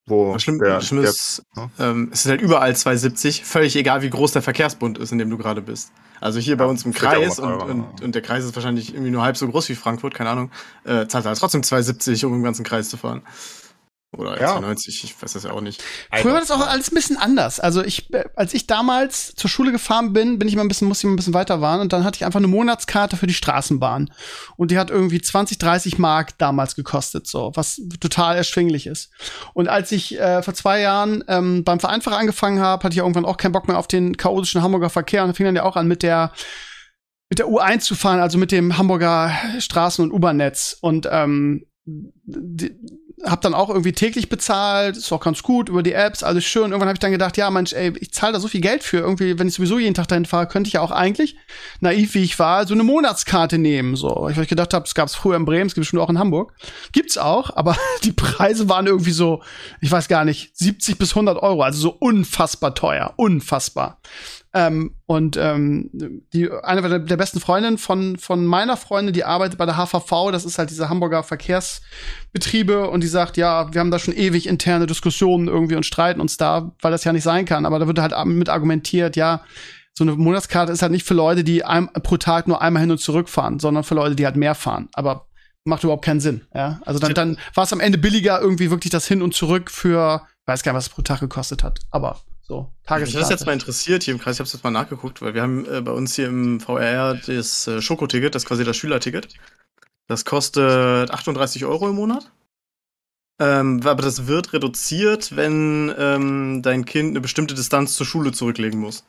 Wo 0.06 0.32
Das 0.32 0.42
Schlimme, 0.42 0.58
der, 0.64 0.74
das 0.76 0.86
Schlimme 0.86 1.02
der, 1.02 1.10
ist, 1.10 1.42
ja. 1.56 1.70
ähm, 1.78 2.10
es 2.12 2.24
ist 2.24 2.30
halt 2.30 2.40
überall 2.40 2.74
270, 2.74 3.44
völlig 3.44 3.76
egal, 3.76 4.02
wie 4.02 4.10
groß 4.10 4.32
der 4.32 4.42
Verkehrsbund 4.42 4.98
ist, 4.98 5.12
in 5.12 5.18
dem 5.18 5.30
du 5.30 5.36
gerade 5.36 5.62
bist. 5.62 5.90
Also 6.20 6.38
hier 6.38 6.56
bei 6.56 6.64
uns 6.64 6.84
im 6.84 6.92
ja 6.92 6.98
Kreis 6.98 7.38
und, 7.38 7.54
und, 7.54 8.02
und 8.02 8.14
der 8.14 8.22
Kreis 8.22 8.44
ist 8.44 8.54
wahrscheinlich 8.54 8.94
irgendwie 8.94 9.10
nur 9.10 9.22
halb 9.22 9.36
so 9.36 9.48
groß 9.48 9.68
wie 9.68 9.74
Frankfurt, 9.74 10.14
keine 10.14 10.30
Ahnung, 10.30 10.50
äh, 10.84 11.06
zahlt 11.06 11.26
halt 11.26 11.38
trotzdem 11.38 11.62
270, 11.62 12.24
um 12.24 12.34
im 12.34 12.42
ganzen 12.42 12.64
Kreis 12.64 12.88
zu 12.88 12.96
fahren. 12.96 13.22
Oder 14.16 14.40
Ja. 14.40 14.52
290, 14.52 15.04
ich 15.04 15.22
weiß 15.22 15.34
das 15.34 15.42
ja 15.42 15.50
auch 15.50 15.60
nicht. 15.60 15.82
Früher 16.14 16.32
war 16.32 16.40
das 16.40 16.50
auch 16.50 16.66
alles 16.66 16.90
ein 16.90 16.94
bisschen 16.94 17.16
anders. 17.18 17.60
Also 17.60 17.82
ich, 17.84 18.12
äh, 18.14 18.24
als 18.34 18.54
ich 18.54 18.66
damals 18.66 19.34
zur 19.34 19.50
Schule 19.50 19.72
gefahren 19.72 20.12
bin, 20.12 20.38
bin 20.38 20.48
ich 20.48 20.56
mal 20.56 20.62
ein 20.62 20.68
bisschen, 20.68 20.88
musste 20.88 21.02
ich 21.02 21.08
mal 21.08 21.12
ein 21.12 21.16
bisschen 21.16 21.34
weiter 21.34 21.60
fahren 21.60 21.80
und 21.80 21.92
dann 21.92 22.04
hatte 22.04 22.16
ich 22.16 22.24
einfach 22.24 22.38
eine 22.38 22.46
Monatskarte 22.46 23.16
für 23.16 23.26
die 23.26 23.34
Straßenbahn. 23.34 24.10
Und 24.56 24.70
die 24.70 24.78
hat 24.78 24.90
irgendwie 24.90 25.20
20, 25.20 25.58
30 25.58 25.98
Mark 25.98 26.38
damals 26.38 26.76
gekostet, 26.76 27.26
so, 27.26 27.52
was 27.54 27.80
total 28.00 28.36
erschwinglich 28.36 28.86
ist. 28.86 29.10
Und 29.54 29.68
als 29.68 29.92
ich 29.92 30.18
äh, 30.18 30.42
vor 30.42 30.54
zwei 30.54 30.80
Jahren 30.80 31.22
ähm, 31.28 31.64
beim 31.64 31.80
Vereinfacher 31.80 32.16
angefangen 32.18 32.60
habe, 32.60 32.84
hatte 32.84 32.94
ich 32.94 32.98
irgendwann 32.98 33.26
auch 33.26 33.36
keinen 33.36 33.52
Bock 33.52 33.68
mehr 33.68 33.78
auf 33.78 33.88
den 33.88 34.16
chaotischen 34.16 34.62
Hamburger 34.62 34.88
Verkehr 34.88 35.24
und 35.24 35.36
fing 35.36 35.46
dann 35.46 35.56
ja 35.56 35.64
auch 35.64 35.76
an 35.76 35.88
mit 35.88 36.02
der 36.02 36.32
mit 37.28 37.40
der 37.40 37.48
U1 37.48 37.80
zu 37.80 37.96
fahren, 37.96 38.20
also 38.20 38.38
mit 38.38 38.52
dem 38.52 38.78
Hamburger 38.78 39.32
Straßen- 39.58 40.00
und 40.00 40.12
U-Bahn-Netz. 40.12 40.78
Und 40.80 41.08
ähm, 41.10 41.66
die, 41.84 42.76
hab 43.22 43.40
dann 43.40 43.54
auch 43.54 43.70
irgendwie 43.70 43.92
täglich 43.92 44.28
bezahlt, 44.28 44.96
ist 44.96 45.10
auch 45.10 45.20
ganz 45.20 45.42
gut 45.42 45.70
über 45.70 45.82
die 45.82 45.94
Apps, 45.94 46.22
alles 46.22 46.44
schön. 46.44 46.64
Irgendwann 46.64 46.88
habe 46.88 46.96
ich 46.96 47.00
dann 47.00 47.12
gedacht, 47.12 47.36
ja, 47.38 47.50
Mensch, 47.50 47.72
ey, 47.72 47.92
ich 47.98 48.12
zahle 48.12 48.34
da 48.34 48.40
so 48.40 48.48
viel 48.48 48.60
Geld 48.60 48.82
für. 48.82 48.98
Irgendwie, 48.98 49.38
wenn 49.38 49.48
ich 49.48 49.54
sowieso 49.54 49.78
jeden 49.78 49.94
Tag 49.94 50.08
dahin 50.08 50.26
fahre, 50.26 50.46
könnte 50.46 50.68
ich 50.68 50.74
ja 50.74 50.82
auch 50.82 50.90
eigentlich, 50.90 51.36
naiv 51.80 52.14
wie 52.14 52.22
ich 52.22 52.38
war, 52.38 52.66
so 52.66 52.74
eine 52.74 52.82
Monatskarte 52.82 53.56
nehmen. 53.56 53.96
So, 53.96 54.08
weil 54.08 54.42
ich 54.42 54.48
gedacht 54.48 54.74
habe, 54.74 54.84
es 54.84 54.94
gab 54.94 55.08
es 55.08 55.14
früher 55.14 55.36
in 55.36 55.46
Bremen, 55.46 55.66
es 55.66 55.74
gibt 55.74 55.84
es 55.84 55.88
schon 55.88 55.98
auch 55.98 56.10
in 56.10 56.18
Hamburg. 56.18 56.52
Gibt's 56.92 57.16
auch, 57.16 57.56
aber 57.56 57.76
die 58.04 58.12
Preise 58.12 58.68
waren 58.68 58.86
irgendwie 58.86 59.12
so, 59.12 59.42
ich 59.80 59.90
weiß 59.90 60.08
gar 60.08 60.26
nicht, 60.26 60.56
70 60.56 60.98
bis 60.98 61.10
100 61.10 61.42
Euro, 61.42 61.62
also 61.62 61.80
so 61.80 61.90
unfassbar 61.98 62.74
teuer, 62.74 63.14
unfassbar. 63.16 63.98
Ähm, 64.56 64.94
und 65.04 65.36
ähm, 65.36 65.90
die 66.32 66.50
eine 66.50 67.04
der, 67.04 67.16
besten 67.18 67.40
Freundinnen 67.40 67.76
von 67.76 68.16
von 68.16 68.46
meiner 68.46 68.78
Freundin, 68.78 69.12
die 69.12 69.24
arbeitet 69.24 69.58
bei 69.58 69.66
der 69.66 69.76
HVV, 69.76 70.30
das 70.32 70.46
ist 70.46 70.56
halt 70.56 70.70
diese 70.70 70.88
Hamburger 70.88 71.22
Verkehrsbetriebe 71.22 72.88
und 72.88 73.02
die 73.02 73.06
sagt, 73.06 73.36
ja, 73.36 73.70
wir 73.74 73.80
haben 73.82 73.90
da 73.90 73.98
schon 73.98 74.14
ewig 74.14 74.46
interne 74.46 74.86
Diskussionen 74.86 75.46
irgendwie 75.46 75.76
und 75.76 75.84
streiten 75.84 76.22
uns 76.22 76.38
da, 76.38 76.72
weil 76.80 76.90
das 76.90 77.04
ja 77.04 77.12
nicht 77.12 77.22
sein 77.22 77.44
kann. 77.44 77.66
Aber 77.66 77.78
da 77.78 77.86
wird 77.86 77.98
halt 77.98 78.14
mit 78.24 78.48
argumentiert, 78.48 79.14
ja, 79.14 79.42
so 79.92 80.04
eine 80.04 80.16
Monatskarte 80.16 80.72
ist 80.72 80.80
halt 80.80 80.92
nicht 80.92 81.06
für 81.06 81.12
Leute, 81.12 81.44
die 81.44 81.62
ein, 81.62 81.88
pro 81.92 82.16
Tag 82.16 82.48
nur 82.48 82.62
einmal 82.62 82.80
hin 82.80 82.90
und 82.90 82.98
zurück 82.98 83.28
fahren, 83.28 83.58
sondern 83.58 83.84
für 83.84 83.94
Leute, 83.94 84.16
die 84.16 84.24
halt 84.24 84.36
mehr 84.36 84.54
fahren. 84.54 84.88
Aber 84.94 85.26
macht 85.64 85.84
überhaupt 85.84 86.04
keinen 86.04 86.20
Sinn. 86.20 86.46
Ja, 86.54 86.80
also 86.86 86.98
dann 86.98 87.12
dann 87.12 87.38
war 87.52 87.64
es 87.64 87.74
am 87.74 87.80
Ende 87.80 87.98
billiger 87.98 88.40
irgendwie 88.40 88.70
wirklich 88.70 88.90
das 88.90 89.06
hin 89.06 89.20
und 89.20 89.34
zurück 89.34 89.70
für, 89.70 90.22
weiß 90.46 90.62
gar 90.62 90.72
nicht, 90.72 90.78
was 90.78 90.86
es 90.86 90.92
pro 90.94 91.02
Tag 91.02 91.20
gekostet 91.20 91.62
hat. 91.62 91.80
Aber 91.90 92.20
so 92.46 92.72
Mich 92.88 93.14
hat 93.14 93.22
das 93.22 93.30
jetzt 93.30 93.44
mal 93.46 93.52
interessiert 93.52 94.04
hier 94.04 94.14
im 94.14 94.20
Kreis, 94.20 94.36
ich 94.36 94.40
habe 94.40 94.48
jetzt 94.48 94.62
mal 94.62 94.70
nachgeguckt, 94.70 95.20
weil 95.20 95.34
wir 95.34 95.42
haben 95.42 95.66
äh, 95.66 95.80
bei 95.80 95.90
uns 95.90 96.14
hier 96.14 96.28
im 96.28 96.60
VR 96.60 97.14
das 97.14 97.66
äh, 97.66 97.82
Schokoticket, 97.82 98.34
das 98.34 98.44
ist 98.44 98.48
quasi 98.48 98.64
das 98.64 98.76
Schülerticket. 98.76 99.28
Das 100.06 100.24
kostet 100.24 101.10
38 101.10 101.64
Euro 101.64 101.88
im 101.88 101.96
Monat. 101.96 102.30
Ähm, 103.40 103.80
aber 103.84 104.02
das 104.02 104.28
wird 104.28 104.52
reduziert, 104.52 105.34
wenn 105.36 105.92
ähm, 105.98 106.62
dein 106.62 106.84
Kind 106.84 107.10
eine 107.10 107.20
bestimmte 107.20 107.54
Distanz 107.54 107.96
zur 107.96 108.06
Schule 108.06 108.32
zurücklegen 108.32 108.80
muss. 108.80 109.04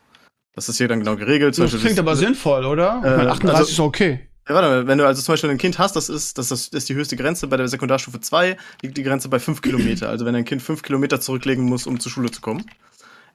Das 0.53 0.67
ist 0.67 0.77
hier 0.77 0.88
dann 0.88 0.99
genau 0.99 1.15
geregelt. 1.15 1.53
Zum 1.53 1.65
Das 1.65 1.71
Beispiel 1.71 1.89
klingt 1.89 1.99
aber 1.99 2.15
sinnvoll, 2.15 2.65
oder? 2.65 3.01
Äh, 3.03 3.11
ich 3.11 3.17
meine, 3.17 3.31
38 3.31 3.59
also- 3.59 3.71
ist 3.71 3.79
okay. 3.79 4.27
Ja, 4.49 4.55
warte 4.55 4.69
mal, 4.69 4.88
wenn 4.88 4.97
du 4.97 5.05
also 5.05 5.21
zum 5.21 5.33
Beispiel 5.33 5.49
ein 5.49 5.57
Kind 5.57 5.77
hast, 5.77 5.95
das 5.97 6.07
ist, 6.07 6.38
das 6.38 6.51
ist, 6.51 6.73
das 6.73 6.83
ist 6.83 6.89
die 6.89 6.95
höchste 6.95 7.17
Grenze. 7.17 7.47
Bei 7.47 7.57
der 7.57 7.67
Sekundarstufe 7.67 8.21
2 8.21 8.55
liegt 8.81 8.97
die 8.97 9.03
Grenze 9.03 9.27
bei 9.27 9.39
5 9.39 9.61
Kilometer. 9.61 10.07
Also 10.09 10.25
wenn 10.25 10.33
dein 10.33 10.45
Kind 10.45 10.61
5 10.61 10.83
Kilometer 10.83 11.19
zurücklegen 11.19 11.65
muss, 11.65 11.85
um 11.85 11.99
zur 11.99 12.11
Schule 12.11 12.31
zu 12.31 12.39
kommen. 12.39 12.65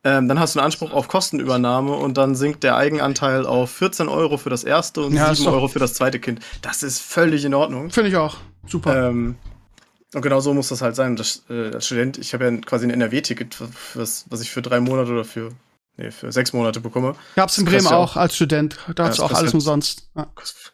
Ähm, 0.05 0.27
dann 0.29 0.41
hast 0.41 0.55
du 0.55 0.59
einen 0.59 0.67
Anspruch 0.67 0.93
auf 0.93 1.07
Kostenübernahme 1.09 1.93
und 1.93 2.19
dann 2.19 2.35
sinkt 2.35 2.65
der 2.65 2.77
Eigenanteil 2.77 3.47
auf 3.47 3.71
14 3.71 4.09
Euro 4.09 4.37
für 4.37 4.51
das 4.51 4.65
erste 4.65 5.03
und 5.03 5.13
Ja, 5.15 5.31
ist 5.31 5.39
7 5.39 5.47
doch- 5.47 5.55
Euro 5.55 5.69
für 5.69 5.79
das 5.79 5.95
zweite 5.95 6.19
Kind. 6.19 6.41
Das 6.61 6.83
ist 6.83 7.01
völlig 7.01 7.45
in 7.45 7.55
Ordnung. 7.55 7.91
Finde 7.91 8.11
ich 8.11 8.17
auch. 8.17 8.37
Super. 8.67 9.09
Ähm, 9.11 9.37
und 10.15 10.23
genau 10.23 10.41
so 10.41 10.53
muss 10.55 10.69
das 10.69 10.83
halt 10.83 10.97
sein. 10.97 11.15
Das, 11.17 11.45
äh, 11.49 11.71
als 11.73 11.87
Student, 11.87 12.19
ich 12.19 12.35
habe 12.35 12.45
ja 12.45 12.57
quasi 12.59 12.85
ein 12.87 12.91
NRW-Ticket, 12.91 13.57
was, 13.95 14.25
was 14.29 14.41
ich 14.41 14.51
für 14.51 14.61
drei 14.61 14.81
Monate 14.81 15.13
oder 15.13 15.25
für, 15.25 15.51
nee, 15.97 16.11
für 16.11 16.33
sechs 16.33 16.53
Monate 16.53 16.81
bekomme. 16.81 17.15
Gab's 17.37 17.57
in 17.59 17.65
Bremen 17.65 17.85
ja 17.85 17.97
auch 17.97 18.17
als 18.17 18.35
Student. 18.35 18.77
Da 18.97 19.05
hast 19.05 19.11
das 19.11 19.17
du 19.19 19.23
auch 19.23 19.33
alles 19.33 19.53
ja- 19.53 19.55
umsonst. 19.55 20.09
Ja. 20.17 20.27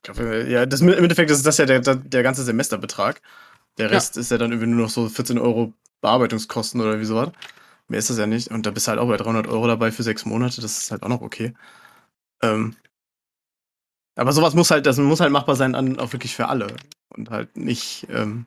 Glaub, 0.02 0.18
äh, 0.20 0.50
ja, 0.50 0.64
das, 0.64 0.80
im 0.80 0.88
Endeffekt 0.88 1.30
ist 1.30 1.44
das 1.46 1.58
ja 1.58 1.66
der, 1.66 1.80
der, 1.80 1.96
der 1.96 2.22
ganze 2.22 2.44
Semesterbetrag. 2.44 3.20
Der 3.76 3.86
Ja. 3.86 3.92
Rest 3.92 4.16
ist 4.16 4.30
ja 4.30 4.38
dann 4.38 4.50
irgendwie 4.52 4.70
nur 4.70 4.84
noch 4.86 4.90
so 4.90 5.08
14 5.08 5.38
Euro 5.38 5.74
Bearbeitungskosten 6.00 6.80
oder 6.80 6.98
wie 6.98 7.04
sowas. 7.04 7.28
Mehr 7.89 7.99
ist 7.99 8.11
das 8.11 8.18
ja 8.18 8.26
nicht. 8.26 8.49
Und 8.49 8.66
da 8.66 8.70
bist 8.70 8.86
du 8.86 8.91
halt 8.91 9.01
auch 9.01 9.09
bei 9.09 9.16
300 9.16 9.47
Euro 9.49 9.66
dabei 9.66 9.91
für 9.91 10.03
sechs 10.03 10.24
Monate. 10.26 10.61
Das 10.61 10.78
ist 10.78 10.91
halt 10.91 11.03
auch 11.03 11.09
noch 11.09 11.22
okay. 11.22 11.55
Ähm, 12.43 12.76
aber 14.16 14.32
sowas 14.32 14.55
muss 14.55 14.70
halt, 14.70 14.84
das 14.86 14.99
muss 14.99 15.20
halt 15.20 15.32
machbar 15.32 15.57
sein, 15.57 15.74
an, 15.74 15.99
auch 15.99 16.12
wirklich 16.12 16.34
für 16.34 16.49
alle. 16.49 16.68
Und 17.11 17.30
halt 17.30 17.57
nicht, 17.57 18.07
ähm, 18.11 18.47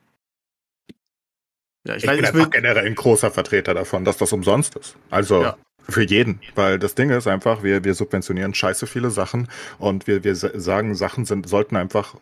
ja, 1.86 1.96
ich, 1.96 2.04
Ich 2.04 2.08
weiß, 2.08 2.16
bin 2.16 2.24
ich 2.26 2.34
will, 2.34 2.40
einfach 2.42 2.50
generell 2.52 2.86
ein 2.86 2.94
großer 2.94 3.30
Vertreter 3.30 3.74
davon, 3.74 4.04
dass 4.04 4.16
das 4.18 4.32
umsonst 4.32 4.76
ist. 4.76 4.96
Also 5.10 5.42
Ja. 5.42 5.56
für 5.88 6.02
jeden. 6.02 6.40
Weil 6.54 6.78
das 6.78 6.94
Ding 6.94 7.10
ist 7.10 7.26
einfach, 7.26 7.62
wir, 7.62 7.82
wir 7.84 7.94
subventionieren 7.94 8.54
scheiße 8.54 8.86
viele 8.86 9.10
Sachen 9.10 9.48
und 9.78 10.06
wir, 10.06 10.22
wir 10.22 10.36
sa- 10.36 10.58
sagen, 10.58 10.94
Sachen 10.94 11.24
sind, 11.24 11.48
sollten 11.48 11.74
einfach 11.76 12.14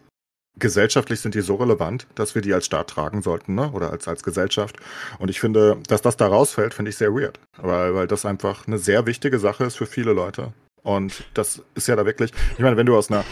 gesellschaftlich 0.58 1.20
sind 1.20 1.34
die 1.34 1.40
so 1.40 1.56
relevant, 1.56 2.06
dass 2.14 2.34
wir 2.34 2.42
die 2.42 2.52
als 2.52 2.66
Staat 2.66 2.90
tragen 2.90 3.22
sollten, 3.22 3.54
ne? 3.54 3.70
Oder 3.72 3.90
als, 3.90 4.08
als 4.08 4.22
Gesellschaft. 4.22 4.76
Und 5.18 5.30
ich 5.30 5.40
finde, 5.40 5.78
dass 5.88 6.02
das 6.02 6.16
da 6.16 6.26
rausfällt, 6.26 6.74
finde 6.74 6.90
ich 6.90 6.96
sehr 6.96 7.14
weird. 7.14 7.38
Weil, 7.56 7.94
weil 7.94 8.06
das 8.06 8.26
einfach 8.26 8.66
eine 8.66 8.78
sehr 8.78 9.06
wichtige 9.06 9.38
Sache 9.38 9.64
ist 9.64 9.76
für 9.76 9.86
viele 9.86 10.12
Leute. 10.12 10.52
Und 10.82 11.24
das 11.34 11.62
ist 11.74 11.88
ja 11.88 11.96
da 11.96 12.06
wirklich, 12.06 12.32
ich 12.52 12.60
meine, 12.60 12.76
wenn 12.76 12.86
du 12.86 12.96
aus 12.96 13.10
einer, 13.10 13.24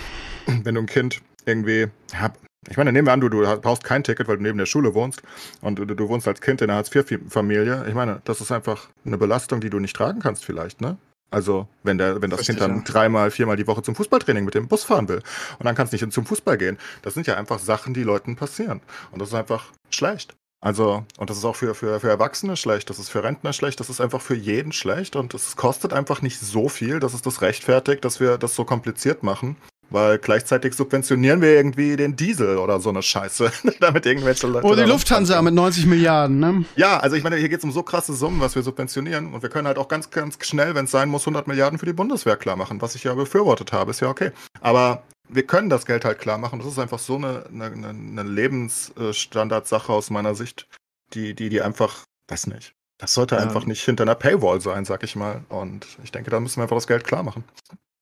wenn 0.47 0.75
du 0.75 0.81
ein 0.81 0.87
Kind 0.87 1.21
irgendwie, 1.45 1.89
ja, 2.13 2.33
ich 2.69 2.77
meine, 2.77 2.93
nehmen 2.93 3.07
wir 3.07 3.13
an, 3.13 3.21
du, 3.21 3.29
du 3.29 3.41
brauchst 3.61 3.85
kein 3.85 4.05
Ticket, 4.05 4.29
weil 4.29 4.37
du 4.37 4.43
neben 4.43 4.59
der 4.59 4.67
Schule 4.67 4.95
wohnst 4.95 5.23
und 5.61 5.79
du, 5.79 5.87
du 5.87 6.09
wohnst 6.09 6.29
als 6.29 6.41
Kind 6.41 6.61
in 6.61 6.69
einer 6.69 6.77
Hartz-IV-Familie. 6.77 7.87
Ich 7.89 7.95
meine, 7.95 8.21
das 8.25 8.41
ist 8.41 8.53
einfach 8.53 8.89
eine 9.07 9.17
Belastung, 9.17 9.61
die 9.61 9.71
du 9.71 9.79
nicht 9.79 9.97
tragen 9.97 10.21
kannst 10.21 10.45
vielleicht, 10.45 10.81
ne? 10.81 10.99
Also, 11.31 11.69
wenn, 11.83 11.99
der, 11.99 12.23
wenn 12.23 12.31
das 12.31 12.41
Richtig, 12.41 12.57
Kind 12.57 12.63
dann 12.63 12.79
ja. 12.79 12.85
dreimal, 12.85 13.31
viermal 13.31 13.57
die 13.57 13.67
Woche 13.67 13.83
zum 13.83 13.95
Fußballtraining 13.95 14.45
mit 14.45 14.55
dem 14.55 14.67
Bus 14.67 14.85
fahren 14.85 15.09
will 15.09 15.23
und 15.59 15.67
dann 15.67 15.75
kannst 15.75 15.93
du 15.93 15.97
nicht 15.97 16.13
zum 16.13 16.25
Fußball 16.25 16.57
gehen. 16.57 16.79
Das 17.03 17.15
sind 17.15 17.27
ja 17.27 17.37
einfach 17.37 17.59
Sachen, 17.59 17.93
die 17.93 18.03
Leuten 18.03 18.37
passieren. 18.37 18.81
Und 19.11 19.21
das 19.21 19.29
ist 19.29 19.35
einfach 19.35 19.67
schlecht. 19.91 20.35
Also, 20.61 21.05
und 21.19 21.31
das 21.31 21.39
ist 21.39 21.45
auch 21.45 21.55
für, 21.55 21.75
für, 21.75 22.01
für 22.01 22.09
Erwachsene 22.09 22.57
schlecht, 22.57 22.91
das 22.91 22.99
ist 22.99 23.11
für 23.11 23.23
Rentner 23.23 23.53
schlecht, 23.53 23.79
das 23.79 23.91
ist 23.91 24.01
einfach 24.01 24.21
für 24.21 24.35
jeden 24.35 24.73
schlecht 24.73 25.15
und 25.15 25.33
es 25.33 25.55
kostet 25.55 25.93
einfach 25.93 26.21
nicht 26.21 26.41
so 26.41 26.69
viel, 26.69 26.99
dass 26.99 27.15
es 27.15 27.23
das 27.23 27.43
rechtfertigt, 27.43 28.05
dass 28.05 28.19
wir 28.19 28.39
das 28.39 28.57
so 28.57 28.65
kompliziert 28.65 29.23
machen. 29.23 29.57
Weil 29.91 30.19
gleichzeitig 30.19 30.75
subventionieren 30.75 31.41
wir 31.41 31.55
irgendwie 31.55 31.97
den 31.97 32.15
Diesel 32.15 32.59
oder 32.59 32.79
so 32.79 32.91
eine 32.91 33.03
Scheiße, 33.03 33.51
damit 33.81 34.05
irgendwelche 34.05 34.47
Leute. 34.47 34.67
Oder 34.67 34.85
die 34.85 34.89
Lufthansa 34.91 35.41
mit 35.41 35.55
90 35.55 35.87
Milliarden, 35.87 36.39
ne? 36.39 36.65
Ja, 36.77 36.99
also 36.99 37.17
ich 37.17 37.23
meine, 37.23 37.37
hier 37.37 37.49
geht 37.49 37.59
es 37.59 37.65
um 37.65 37.73
so 37.73 37.83
krasse 37.83 38.13
Summen, 38.15 38.41
was 38.41 38.55
wir 38.55 38.63
subventionieren. 38.63 39.33
Und 39.33 39.43
wir 39.43 39.49
können 39.49 39.67
halt 39.67 39.79
auch 39.79 39.89
ganz, 39.89 40.11
ganz 40.11 40.37
schnell, 40.45 40.75
wenn 40.75 40.85
es 40.85 40.91
sein 40.91 41.09
muss, 41.09 41.23
100 41.23 41.49
Milliarden 41.49 41.79
für 41.79 41.87
die 41.87 41.95
Bundeswehr 41.95 42.37
klar 42.37 42.57
machen, 42.57 42.83
was 42.83 42.95
ich 42.95 43.05
ja 43.05 43.15
befürwortet 43.15 43.73
habe, 43.73 43.91
ist 43.93 44.01
ja 44.01 44.09
okay. 44.09 44.33
Aber 44.61 45.03
wir 45.31 45.45
können 45.47 45.71
das 45.71 45.87
Geld 45.87 46.05
halt 46.05 46.19
klar 46.19 46.37
machen. 46.39 46.59
Das 46.59 46.69
ist 46.69 46.79
einfach 46.79 46.99
so 46.99 47.17
eine, 47.17 47.45
eine, 47.53 47.65
eine- 47.67 47.89
eine 47.89 48.23
Lebensstandardsache 48.25 49.93
aus 49.93 50.11
meiner 50.11 50.35
Sicht, 50.35 50.67
die, 51.15 51.35
die, 51.35 51.49
die 51.49 51.63
einfach, 51.63 52.05
weiß 52.29 52.47
nicht. 52.49 52.73
Das 52.99 53.15
sollte 53.15 53.37
Ja. 53.37 53.41
einfach 53.43 53.65
nicht 53.65 53.83
hinter 53.85 54.03
einer 54.03 54.15
Paywall 54.17 54.61
sein, 54.61 54.85
sag 54.85 55.03
ich 55.05 55.17
mal. 55.17 55.45
Und 55.49 55.87
ich 56.03 56.11
denke, 56.13 56.31
da 56.31 56.41
müssen 56.41 56.57
wir 56.57 56.63
einfach 56.65 56.77
das 56.77 56.87
Geld 56.89 57.05
klar 57.05 57.23
machen. 57.23 57.45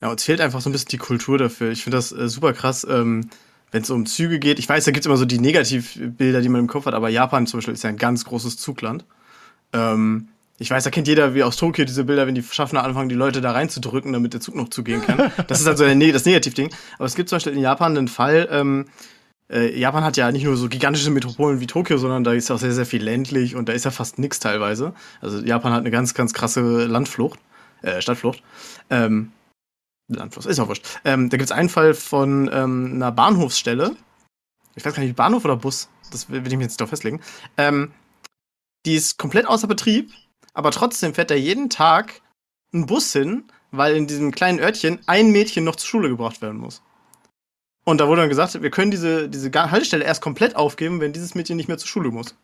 Ja, 0.02 0.10
uns 0.10 0.24
fehlt 0.24 0.40
einfach 0.40 0.60
so 0.60 0.68
ein 0.68 0.72
bisschen 0.72 0.88
die 0.90 0.98
Kultur 0.98 1.38
dafür. 1.38 1.70
Ich 1.70 1.82
finde 1.82 1.96
das 1.96 2.12
äh, 2.12 2.28
super 2.28 2.52
krass, 2.52 2.86
ähm, 2.88 3.28
wenn 3.72 3.82
es 3.82 3.90
um 3.90 4.06
Züge 4.06 4.38
geht. 4.38 4.58
Ich 4.58 4.68
weiß, 4.68 4.84
da 4.84 4.90
gibt 4.90 5.04
es 5.04 5.06
immer 5.06 5.16
so 5.16 5.24
die 5.24 5.38
Negativbilder, 5.38 6.40
die 6.40 6.48
man 6.48 6.60
im 6.60 6.66
Kopf 6.66 6.86
hat, 6.86 6.94
aber 6.94 7.08
Japan 7.08 7.46
zum 7.46 7.58
Beispiel 7.58 7.74
ist 7.74 7.82
ja 7.84 7.90
ein 7.90 7.96
ganz 7.96 8.24
großes 8.24 8.56
Zugland. 8.58 9.04
Ähm, 9.72 10.28
ich 10.58 10.70
weiß, 10.70 10.84
da 10.84 10.90
kennt 10.90 11.08
jeder 11.08 11.34
wie 11.34 11.42
aus 11.42 11.56
Tokio 11.56 11.84
diese 11.84 12.04
Bilder, 12.04 12.26
wenn 12.26 12.34
die 12.34 12.42
Schaffner 12.42 12.82
anfangen, 12.84 13.08
die 13.08 13.14
Leute 13.14 13.40
da 13.40 13.52
reinzudrücken, 13.52 14.12
damit 14.12 14.32
der 14.32 14.40
Zug 14.40 14.54
noch 14.54 14.68
zugehen 14.70 15.02
kann. 15.02 15.30
Das 15.48 15.60
ist 15.60 15.66
also 15.66 15.84
der, 15.84 15.94
Ne- 15.94 16.12
das 16.12 16.24
Negativding. 16.24 16.70
Aber 16.96 17.04
es 17.06 17.14
gibt 17.14 17.28
zum 17.28 17.36
Beispiel 17.36 17.52
in 17.52 17.58
Japan 17.60 17.96
einen 17.96 18.08
Fall, 18.08 18.48
ähm, 18.50 18.86
äh, 19.50 19.78
Japan 19.78 20.02
hat 20.02 20.16
ja 20.16 20.32
nicht 20.32 20.44
nur 20.44 20.56
so 20.56 20.68
gigantische 20.68 21.10
Metropolen 21.10 21.60
wie 21.60 21.66
Tokio, 21.66 21.98
sondern 21.98 22.24
da 22.24 22.32
ist 22.32 22.50
auch 22.50 22.58
sehr, 22.58 22.72
sehr 22.72 22.86
viel 22.86 23.02
ländlich 23.02 23.54
und 23.54 23.68
da 23.68 23.72
ist 23.74 23.84
ja 23.84 23.90
fast 23.90 24.18
nichts 24.18 24.40
teilweise. 24.40 24.92
Also 25.20 25.38
Japan 25.40 25.72
hat 25.72 25.80
eine 25.80 25.90
ganz, 25.90 26.14
ganz 26.14 26.32
krasse 26.34 26.86
Landflucht, 26.86 27.38
äh, 27.82 28.00
Stadtflucht. 28.00 28.42
Ähm, 28.90 29.30
Landfluss, 30.08 30.46
ist 30.46 30.60
auch 30.60 30.68
wurscht. 30.68 30.86
Ähm, 31.04 31.30
da 31.30 31.36
gibt 31.36 31.50
es 31.50 31.56
einen 31.56 31.68
Fall 31.68 31.94
von 31.94 32.50
ähm, 32.52 32.92
einer 32.94 33.12
Bahnhofsstelle. 33.12 33.96
Ich 34.74 34.84
weiß 34.84 34.94
gar 34.94 35.02
nicht, 35.02 35.16
Bahnhof 35.16 35.44
oder 35.44 35.56
Bus. 35.56 35.88
Das 36.12 36.30
will, 36.30 36.44
will 36.44 36.52
ich 36.52 36.58
mir 36.58 36.64
jetzt 36.64 36.80
doch 36.80 36.88
festlegen. 36.88 37.20
Ähm, 37.56 37.92
die 38.84 38.94
ist 38.94 39.18
komplett 39.18 39.46
außer 39.46 39.66
Betrieb, 39.66 40.12
aber 40.54 40.70
trotzdem 40.70 41.14
fährt 41.14 41.30
da 41.30 41.34
jeden 41.34 41.70
Tag 41.70 42.20
ein 42.72 42.86
Bus 42.86 43.12
hin, 43.12 43.44
weil 43.72 43.96
in 43.96 44.06
diesem 44.06 44.30
kleinen 44.32 44.60
Örtchen 44.60 45.00
ein 45.06 45.32
Mädchen 45.32 45.64
noch 45.64 45.76
zur 45.76 45.88
Schule 45.88 46.08
gebracht 46.08 46.40
werden 46.40 46.58
muss. 46.58 46.82
Und 47.84 48.00
da 48.00 48.08
wurde 48.08 48.22
dann 48.22 48.28
gesagt, 48.28 48.60
wir 48.60 48.70
können 48.70 48.90
diese, 48.90 49.28
diese 49.28 49.50
Haltestelle 49.52 50.04
erst 50.04 50.20
komplett 50.20 50.56
aufgeben, 50.56 51.00
wenn 51.00 51.12
dieses 51.12 51.34
Mädchen 51.34 51.56
nicht 51.56 51.68
mehr 51.68 51.78
zur 51.78 51.88
Schule 51.88 52.10
muss. 52.10 52.36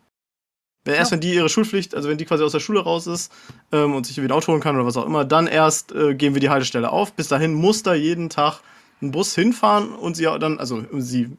Erst 0.85 1.11
wenn 1.11 1.21
die 1.21 1.33
ihre 1.33 1.47
Schulpflicht, 1.47 1.95
also 1.95 2.09
wenn 2.09 2.17
die 2.17 2.25
quasi 2.25 2.43
aus 2.43 2.51
der 2.51 2.59
Schule 2.59 2.81
raus 2.81 3.07
ist 3.07 3.31
ähm, 3.71 3.95
und 3.95 4.05
sich 4.05 4.17
irgendwie 4.17 4.33
ein 4.33 4.37
Auto 4.37 4.51
holen 4.51 4.61
kann 4.61 4.75
oder 4.75 4.85
was 4.85 4.97
auch 4.97 5.05
immer, 5.05 5.23
dann 5.23 5.47
erst 5.47 5.93
äh, 5.93 6.13
geben 6.13 6.35
wir 6.35 6.41
die 6.41 6.49
Haltestelle 6.49 6.91
auf. 6.91 7.13
Bis 7.13 7.29
dahin 7.29 7.53
muss 7.53 7.83
da 7.83 7.93
jeden 7.93 8.29
Tag 8.29 8.59
ein 9.01 9.11
Bus 9.11 9.33
hinfahren 9.33 9.93
und 9.93 10.15
sie 10.15 10.23
dann, 10.23 10.59
also 10.59 10.83
sie 10.97 11.31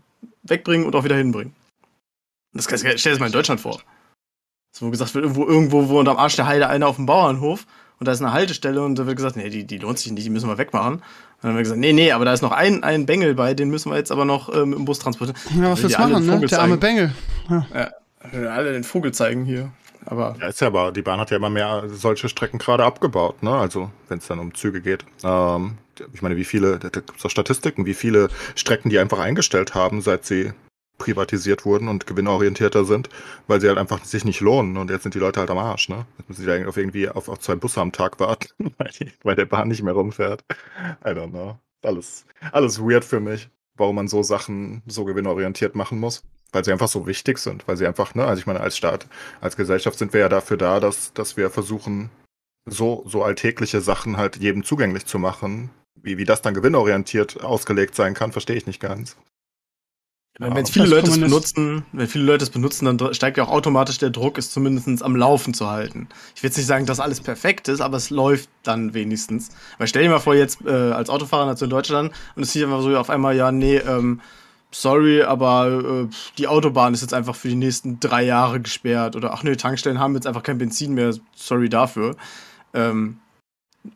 wegbringen 0.42 0.86
und 0.86 0.96
auch 0.96 1.04
wieder 1.04 1.16
hinbringen. 1.16 1.54
Das 2.54 2.68
kann, 2.68 2.78
stell 2.78 2.94
dir 2.94 3.10
das 3.10 3.18
mal 3.18 3.26
in 3.26 3.32
Deutschland 3.32 3.60
vor. 3.60 3.80
So 4.72 4.90
gesagt 4.90 5.14
wird, 5.14 5.24
irgendwo, 5.24 5.46
irgendwo 5.46 5.88
wo 5.88 5.98
unterm 5.98 6.16
Arsch 6.16 6.36
der 6.36 6.46
Heide 6.46 6.68
einer 6.68 6.88
auf 6.88 6.96
dem 6.96 7.06
Bauernhof 7.06 7.66
und 8.00 8.08
da 8.08 8.12
ist 8.12 8.22
eine 8.22 8.32
Haltestelle 8.32 8.82
und 8.82 8.98
da 8.98 9.06
wird 9.06 9.16
gesagt, 9.16 9.36
nee, 9.36 9.50
die, 9.50 9.64
die 9.66 9.78
lohnt 9.78 9.98
sich 9.98 10.10
nicht, 10.10 10.24
die 10.24 10.30
müssen 10.30 10.48
wir 10.48 10.58
wegmachen. 10.58 10.94
Und 10.94 11.02
dann 11.42 11.50
haben 11.50 11.56
wir 11.56 11.62
gesagt, 11.62 11.80
nee, 11.80 11.92
nee, 11.92 12.12
aber 12.12 12.24
da 12.24 12.32
ist 12.32 12.42
noch 12.42 12.50
ein, 12.50 12.82
ein 12.82 13.06
Bengel 13.06 13.34
bei, 13.34 13.54
den 13.54 13.68
müssen 13.68 13.90
wir 13.90 13.98
jetzt 13.98 14.10
aber 14.10 14.24
noch 14.24 14.54
ähm, 14.54 14.72
im 14.72 14.84
Bus 14.84 14.98
transportieren. 14.98 15.40
Ja, 15.56 15.70
was 15.70 15.82
willst 15.82 15.96
du 15.96 16.00
machen, 16.00 16.26
ne? 16.26 16.40
Der 16.40 16.60
arme 16.60 16.76
Bengel. 16.76 17.14
Ja. 17.50 17.66
ja 17.74 17.90
alle 18.32 18.72
den 18.72 18.84
Vogel 18.84 19.12
zeigen 19.12 19.44
hier. 19.44 19.70
Aber 20.06 20.36
ja, 20.40 20.48
ist 20.48 20.60
ja 20.60 20.66
aber, 20.66 20.92
die 20.92 21.02
Bahn 21.02 21.20
hat 21.20 21.30
ja 21.30 21.36
immer 21.36 21.50
mehr 21.50 21.84
solche 21.88 22.28
Strecken 22.28 22.58
gerade 22.58 22.84
abgebaut, 22.84 23.42
ne? 23.42 23.54
Also, 23.54 23.90
wenn 24.08 24.18
es 24.18 24.26
dann 24.26 24.38
um 24.38 24.54
Züge 24.54 24.80
geht. 24.80 25.04
Ähm, 25.22 25.78
ich 26.12 26.22
meine, 26.22 26.36
wie 26.36 26.44
viele, 26.44 26.78
da 26.78 26.88
gibt 26.88 27.16
es 27.16 27.24
auch 27.24 27.30
Statistiken, 27.30 27.86
wie 27.86 27.94
viele 27.94 28.28
Strecken 28.54 28.90
die 28.90 28.98
einfach 28.98 29.18
eingestellt 29.18 29.74
haben, 29.74 30.02
seit 30.02 30.24
sie 30.24 30.52
privatisiert 30.98 31.64
wurden 31.64 31.88
und 31.88 32.06
gewinnorientierter 32.06 32.84
sind, 32.84 33.08
weil 33.46 33.60
sie 33.60 33.68
halt 33.68 33.78
einfach 33.78 34.04
sich 34.04 34.24
nicht 34.24 34.40
lohnen 34.40 34.76
und 34.76 34.90
jetzt 34.90 35.02
sind 35.02 35.14
die 35.14 35.18
Leute 35.18 35.40
halt 35.40 35.50
am 35.50 35.58
Arsch, 35.58 35.88
ne? 35.88 36.06
Jetzt 36.18 36.28
müssen 36.28 36.44
sie 36.44 36.66
auf 36.66 36.76
irgendwie 36.76 37.08
auf, 37.08 37.28
auf 37.28 37.38
zwei 37.40 37.54
Busse 37.54 37.80
am 37.80 37.92
Tag 37.92 38.20
warten, 38.20 38.74
weil, 38.78 38.90
die, 39.00 39.10
weil 39.22 39.36
der 39.36 39.46
Bahn 39.46 39.68
nicht 39.68 39.82
mehr 39.82 39.94
rumfährt. 39.94 40.44
I 41.04 41.08
don't 41.08 41.30
know. 41.30 41.58
Alles, 41.82 42.24
alles 42.52 42.80
weird 42.80 43.04
für 43.04 43.20
mich, 43.20 43.48
warum 43.76 43.96
man 43.96 44.08
so 44.08 44.22
Sachen 44.22 44.82
so 44.86 45.04
gewinnorientiert 45.04 45.74
machen 45.74 45.98
muss 45.98 46.22
weil 46.54 46.64
sie 46.64 46.72
einfach 46.72 46.88
so 46.88 47.06
wichtig 47.06 47.38
sind, 47.38 47.66
weil 47.66 47.76
sie 47.76 47.86
einfach, 47.86 48.14
ne, 48.14 48.24
also 48.24 48.40
ich 48.40 48.46
meine, 48.46 48.60
als 48.60 48.76
Staat, 48.76 49.06
als 49.40 49.56
Gesellschaft 49.56 49.98
sind 49.98 50.12
wir 50.12 50.20
ja 50.20 50.28
dafür 50.28 50.56
da, 50.56 50.80
dass, 50.80 51.12
dass 51.12 51.36
wir 51.36 51.50
versuchen, 51.50 52.10
so, 52.66 53.04
so 53.06 53.22
alltägliche 53.22 53.80
Sachen 53.80 54.16
halt 54.16 54.36
jedem 54.36 54.64
zugänglich 54.64 55.06
zu 55.06 55.18
machen. 55.18 55.70
Wie, 56.00 56.18
wie 56.18 56.24
das 56.24 56.42
dann 56.42 56.54
gewinnorientiert 56.54 57.42
ausgelegt 57.42 57.94
sein 57.94 58.14
kann, 58.14 58.32
verstehe 58.32 58.56
ich 58.56 58.66
nicht 58.66 58.80
ganz. 58.80 59.16
Wenn, 60.38 60.54
wenn 60.56 60.66
viele 60.66 60.86
Leute 60.86 61.10
es 61.10 61.20
benutzen, 61.20 61.84
wenn 61.92 62.08
viele 62.08 62.24
Leute 62.24 62.42
es 62.42 62.50
benutzen, 62.50 62.84
dann 62.86 63.14
steigt 63.14 63.36
ja 63.36 63.44
auch 63.44 63.50
automatisch 63.50 63.98
der 63.98 64.10
Druck, 64.10 64.36
es 64.36 64.50
zumindest 64.50 65.02
am 65.02 65.14
Laufen 65.14 65.54
zu 65.54 65.70
halten. 65.70 66.08
Ich 66.34 66.42
will 66.42 66.48
jetzt 66.48 66.56
nicht 66.56 66.66
sagen, 66.66 66.86
dass 66.86 66.98
alles 66.98 67.20
perfekt 67.20 67.68
ist, 67.68 67.80
aber 67.80 67.96
es 67.96 68.10
läuft 68.10 68.48
dann 68.64 68.94
wenigstens. 68.94 69.50
Weil 69.78 69.86
stell 69.86 70.02
dir 70.02 70.10
mal 70.10 70.18
vor, 70.18 70.34
jetzt 70.34 70.60
äh, 70.66 70.70
als 70.70 71.08
Autofahrer 71.08 71.60
in 71.60 71.70
Deutschland 71.70 72.12
und 72.34 72.42
es 72.42 72.52
sieht 72.52 72.64
einfach 72.64 72.82
so 72.82 72.96
auf 72.96 73.10
einmal, 73.10 73.36
ja, 73.36 73.52
nee, 73.52 73.76
ähm, 73.76 74.20
sorry, 74.74 75.22
aber 75.22 76.08
äh, 76.10 76.14
die 76.36 76.48
Autobahn 76.48 76.94
ist 76.94 77.02
jetzt 77.02 77.14
einfach 77.14 77.36
für 77.36 77.48
die 77.48 77.54
nächsten 77.54 78.00
drei 78.00 78.24
Jahre 78.24 78.60
gesperrt. 78.60 79.16
Oder 79.16 79.32
ach 79.32 79.42
nee, 79.42 79.56
Tankstellen 79.56 79.98
haben 79.98 80.14
jetzt 80.14 80.26
einfach 80.26 80.42
kein 80.42 80.58
Benzin 80.58 80.94
mehr, 80.94 81.14
sorry 81.34 81.68
dafür. 81.68 82.16
Ähm, 82.74 83.20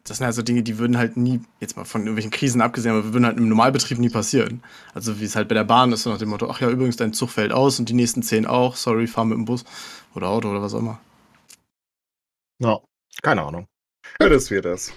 das 0.05 0.19
sind 0.19 0.27
halt 0.27 0.35
so 0.35 0.43
Dinge, 0.43 0.63
die 0.63 0.79
würden 0.79 0.99
halt 0.99 1.17
nie, 1.17 1.41
jetzt 1.61 1.77
mal 1.77 1.85
von 1.85 2.03
irgendwelchen 2.03 2.31
Krisen 2.31 2.61
abgesehen, 2.61 2.95
aber 2.95 3.13
würden 3.13 3.25
halt 3.25 3.39
im 3.39 3.49
Normalbetrieb 3.49 3.99
nie 3.99 4.11
passieren. 4.11 4.63
Also 4.95 5.19
wie 5.19 5.25
es 5.25 5.35
halt 5.35 5.49
bei 5.49 5.55
der 5.55 5.65
Bahn 5.65 5.93
ist, 5.93 6.03
so 6.03 6.11
nach 6.11 6.19
dem 6.19 6.29
Motto, 6.29 6.49
ach 6.51 6.61
ja, 6.61 6.69
übrigens, 6.69 6.97
dein 6.97 7.15
Zug 7.15 7.31
fällt 7.31 7.53
aus 7.53 7.79
und 7.79 7.89
die 7.89 7.95
nächsten 7.95 8.23
zehn 8.23 8.47
auch, 8.47 8.77
sorry, 8.77 9.07
fahr 9.07 9.25
mit 9.25 9.39
dem 9.39 9.47
Bus 9.47 9.65
oder 10.15 10.29
Auto 10.29 10.51
oder 10.51 10.61
was 10.61 10.75
auch 10.75 10.81
immer. 10.81 11.01
Ja, 12.61 12.79
keine 13.23 13.43
Ahnung. 13.43 13.67
Ja, 14.21 14.29
das 14.29 14.51
wird 14.51 14.67
das. 14.67 14.93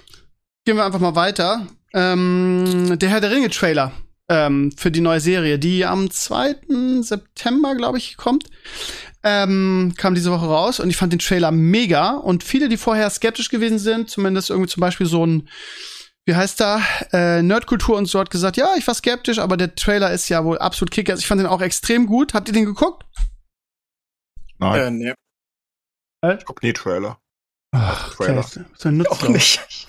Gehen 0.66 0.76
wir 0.76 0.86
einfach 0.86 1.00
mal 1.00 1.16
weiter. 1.16 1.68
Ähm, 1.94 3.00
der 3.00 3.10
Herr 3.10 3.22
der 3.22 3.32
Ringe-Trailer 3.32 3.94
ähm, 4.32 4.72
für 4.78 4.92
die 4.92 5.02
neue 5.02 5.20
Serie, 5.20 5.60
die 5.60 5.86
am 5.86 6.10
2. 6.10 7.02
September, 7.02 7.76
glaube 7.76 7.98
ich, 7.98 8.16
kommt. 8.16 8.46
Ähm, 9.24 9.94
kam 9.98 10.16
diese 10.16 10.32
Woche 10.32 10.46
raus 10.46 10.80
und 10.80 10.90
ich 10.90 10.96
fand 10.96 11.12
den 11.12 11.20
Trailer 11.20 11.52
mega. 11.52 12.12
Und 12.12 12.44
viele, 12.46 12.70
die 12.70 12.78
vorher 12.78 13.10
skeptisch 13.10 13.50
gewesen 13.50 13.78
sind, 13.78 14.10
zumindest 14.10 14.50
irgendwie 14.50 14.70
zum 14.70 14.80
Beispiel 14.80 15.06
so 15.06 15.26
ein, 15.26 15.50
wie 16.26 16.34
heißt 16.34 16.62
da, 16.62 16.82
äh, 17.12 17.42
Nerdkultur 17.42 17.98
und 17.98 18.06
so 18.06 18.20
hat 18.20 18.32
gesagt, 18.32 18.56
ja, 18.56 18.74
ich 18.78 18.88
war 18.88 18.96
skeptisch, 18.96 19.38
aber 19.38 19.58
der 19.58 19.76
Trailer 19.76 20.12
ist 20.12 20.30
ja 20.30 20.46
wohl 20.46 20.58
absolut 20.58 20.92
kicker. 20.92 21.12
Also 21.12 21.22
ich 21.22 21.28
fand 21.28 21.42
den 21.42 21.48
auch 21.48 21.62
extrem 21.62 22.08
gut. 22.08 22.34
Habt 22.34 22.48
ihr 22.48 22.54
den 22.54 22.66
geguckt? 22.66 23.04
Nein. 24.60 24.80
Äh, 24.80 24.92
nee. 24.92 25.14
Äh? 26.24 26.38
Ich 26.38 26.46
guck 26.46 26.64
nie 26.64 26.72
Trailer. 26.72 27.20
Ach, 27.74 28.16
Trailer. 28.16 28.46
Okay. 28.46 28.64
So 28.78 28.90
auch 29.10 29.28
nicht. 29.28 29.88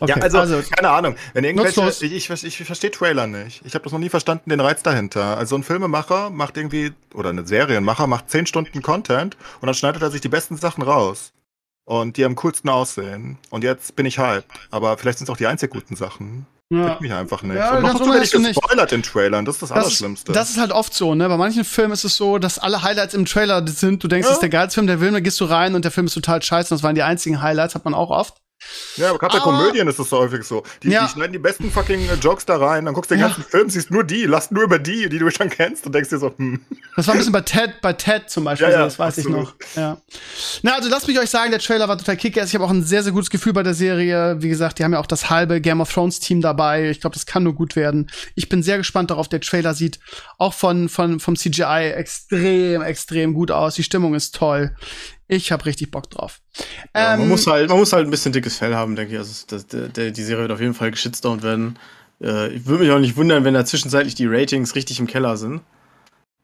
Okay, 0.00 0.12
ja, 0.16 0.16
also, 0.16 0.38
also, 0.38 0.62
keine 0.70 0.90
Ahnung. 0.90 1.14
Wenn 1.34 1.44
irgendwelche, 1.44 1.86
ich, 1.88 2.30
ich, 2.30 2.44
ich, 2.44 2.64
verstehe 2.64 2.90
Trailer 2.90 3.26
nicht. 3.26 3.60
Ich 3.64 3.74
habe 3.74 3.84
das 3.84 3.92
noch 3.92 3.98
nie 3.98 4.08
verstanden, 4.08 4.48
den 4.48 4.60
Reiz 4.60 4.82
dahinter. 4.82 5.36
Also 5.36 5.56
ein 5.56 5.62
Filmemacher 5.62 6.30
macht 6.30 6.56
irgendwie, 6.56 6.92
oder 7.14 7.28
eine 7.30 7.46
Serienmacher 7.46 8.06
macht 8.06 8.30
zehn 8.30 8.46
Stunden 8.46 8.80
Content 8.80 9.36
und 9.60 9.66
dann 9.66 9.74
schneidet 9.74 10.00
er 10.02 10.10
sich 10.10 10.22
die 10.22 10.28
besten 10.28 10.56
Sachen 10.56 10.82
raus. 10.82 11.32
Und 11.84 12.16
die 12.16 12.24
am 12.24 12.36
coolsten 12.36 12.68
aussehen. 12.68 13.36
Und 13.50 13.64
jetzt 13.64 13.96
bin 13.96 14.06
ich 14.06 14.18
hyped. 14.18 14.46
Aber 14.70 14.96
vielleicht 14.96 15.18
sind 15.18 15.26
es 15.28 15.30
auch 15.30 15.36
die 15.36 15.46
einzig 15.46 15.70
guten 15.70 15.96
Sachen. 15.96 16.46
Ja. 16.72 16.98
mich 17.00 17.12
einfach 17.12 17.42
nicht. 17.42 17.56
Ja, 17.56 17.76
und 17.76 17.82
noch 17.82 17.94
dazu 17.94 18.12
werde 18.12 18.24
ich 18.24 18.30
gespoilert 18.30 18.92
in 18.92 19.02
Trailern. 19.02 19.44
Das 19.44 19.56
ist 19.56 19.62
das, 19.62 19.68
das 19.70 19.78
Allerschlimmste. 19.78 20.32
Das 20.32 20.50
ist 20.50 20.58
halt 20.58 20.70
oft 20.70 20.94
so, 20.94 21.16
ne? 21.16 21.28
Bei 21.28 21.36
manchen 21.36 21.64
Filmen 21.64 21.92
ist 21.92 22.04
es 22.04 22.14
so, 22.14 22.38
dass 22.38 22.60
alle 22.60 22.84
Highlights 22.84 23.12
im 23.12 23.24
Trailer 23.24 23.66
sind. 23.66 24.04
Du 24.04 24.06
denkst, 24.06 24.26
ja. 24.26 24.28
das 24.28 24.36
ist 24.36 24.42
der 24.42 24.50
geilste 24.50 24.74
Film 24.74 24.86
der 24.86 25.00
Film, 25.00 25.14
dann 25.14 25.22
gehst 25.24 25.40
du 25.40 25.46
rein 25.46 25.74
und 25.74 25.84
der 25.84 25.90
Film 25.90 26.06
ist 26.06 26.14
total 26.14 26.40
scheiße. 26.40 26.72
Und 26.72 26.78
das 26.78 26.84
waren 26.84 26.94
die 26.94 27.02
einzigen 27.02 27.42
Highlights, 27.42 27.74
hat 27.74 27.84
man 27.84 27.94
auch 27.94 28.10
oft. 28.10 28.36
Ja, 28.96 29.10
aber 29.10 29.18
gerade 29.18 29.38
bei 29.38 29.42
Komödien 29.42 29.88
ist 29.88 29.98
das 29.98 30.08
so 30.08 30.18
häufig 30.18 30.44
so. 30.44 30.62
Die, 30.82 30.90
ja. 30.90 31.06
die, 31.06 31.12
schneiden 31.12 31.32
die 31.32 31.38
besten 31.38 31.70
fucking 31.70 32.08
äh, 32.08 32.14
Jokes 32.14 32.44
da 32.44 32.56
rein, 32.56 32.84
dann 32.84 32.94
guckst 32.94 33.10
du 33.10 33.14
den 33.14 33.22
ganzen 33.22 33.42
ja. 33.42 33.48
Film, 33.48 33.70
siehst 33.70 33.90
nur 33.90 34.04
die, 34.04 34.24
lass 34.24 34.50
nur 34.50 34.64
über 34.64 34.78
die, 34.78 35.08
die 35.08 35.18
du 35.18 35.30
schon 35.30 35.48
kennst 35.48 35.86
und 35.86 35.94
denkst 35.94 36.10
dir 36.10 36.18
so, 36.18 36.32
hm. 36.36 36.60
Das 36.96 37.06
war 37.06 37.14
ein 37.14 37.18
bisschen 37.18 37.32
bei 37.32 37.40
Ted, 37.40 37.80
bei 37.80 37.92
Ted 37.92 38.28
zum 38.28 38.44
Beispiel, 38.44 38.68
ja, 38.68 38.78
so, 38.78 38.84
das 38.84 38.98
weiß 38.98 39.18
absolut. 39.18 39.38
ich 39.38 39.44
noch. 39.44 39.54
Ja. 39.76 39.96
Na, 40.62 40.74
also 40.74 40.88
lasst 40.88 41.08
mich 41.08 41.18
euch 41.18 41.30
sagen, 41.30 41.50
der 41.50 41.60
Trailer 41.60 41.88
war 41.88 41.96
total 41.96 42.16
kick 42.16 42.36
Ich 42.36 42.54
habe 42.54 42.64
auch 42.64 42.70
ein 42.70 42.82
sehr, 42.82 43.02
sehr 43.02 43.12
gutes 43.12 43.30
Gefühl 43.30 43.52
bei 43.52 43.62
der 43.62 43.74
Serie. 43.74 44.36
Wie 44.40 44.48
gesagt, 44.48 44.78
die 44.78 44.84
haben 44.84 44.92
ja 44.92 44.98
auch 44.98 45.06
das 45.06 45.30
halbe 45.30 45.60
Game 45.60 45.80
of 45.80 45.92
Thrones 45.92 46.20
Team 46.20 46.40
dabei. 46.40 46.90
Ich 46.90 47.00
glaube, 47.00 47.14
das 47.14 47.26
kann 47.26 47.42
nur 47.42 47.54
gut 47.54 47.76
werden. 47.76 48.10
Ich 48.34 48.48
bin 48.48 48.62
sehr 48.62 48.78
gespannt 48.78 49.10
darauf. 49.10 49.28
Der 49.28 49.40
Trailer 49.40 49.74
sieht 49.74 50.00
auch 50.38 50.54
von, 50.54 50.88
von, 50.88 51.20
vom 51.20 51.36
CGI 51.36 51.92
extrem, 51.94 52.82
extrem 52.82 53.34
gut 53.34 53.50
aus. 53.50 53.74
Die 53.74 53.82
Stimmung 53.82 54.14
ist 54.14 54.34
toll. 54.34 54.74
Ich 55.30 55.52
habe 55.52 55.64
richtig 55.64 55.92
Bock 55.92 56.10
drauf. 56.10 56.40
Ja, 56.94 57.14
ähm, 57.14 57.20
man, 57.20 57.28
muss 57.28 57.46
halt, 57.46 57.68
man 57.68 57.78
muss 57.78 57.92
halt 57.92 58.06
ein 58.06 58.10
bisschen 58.10 58.32
dickes 58.32 58.56
Fell 58.56 58.74
haben, 58.74 58.96
denke 58.96 59.12
ich. 59.12 59.18
Also 59.18 59.44
das, 59.46 59.66
der, 59.66 59.88
der, 59.88 60.10
die 60.10 60.22
Serie 60.24 60.42
wird 60.42 60.52
auf 60.52 60.60
jeden 60.60 60.74
Fall 60.74 60.90
geschitstormt 60.90 61.44
werden. 61.44 61.78
Äh, 62.20 62.48
ich 62.48 62.66
würde 62.66 62.82
mich 62.82 62.92
auch 62.92 62.98
nicht 62.98 63.16
wundern, 63.16 63.44
wenn 63.44 63.54
da 63.54 63.64
zwischenzeitlich 63.64 64.16
die 64.16 64.26
Ratings 64.26 64.74
richtig 64.74 64.98
im 64.98 65.06
Keller 65.06 65.36
sind. 65.36 65.60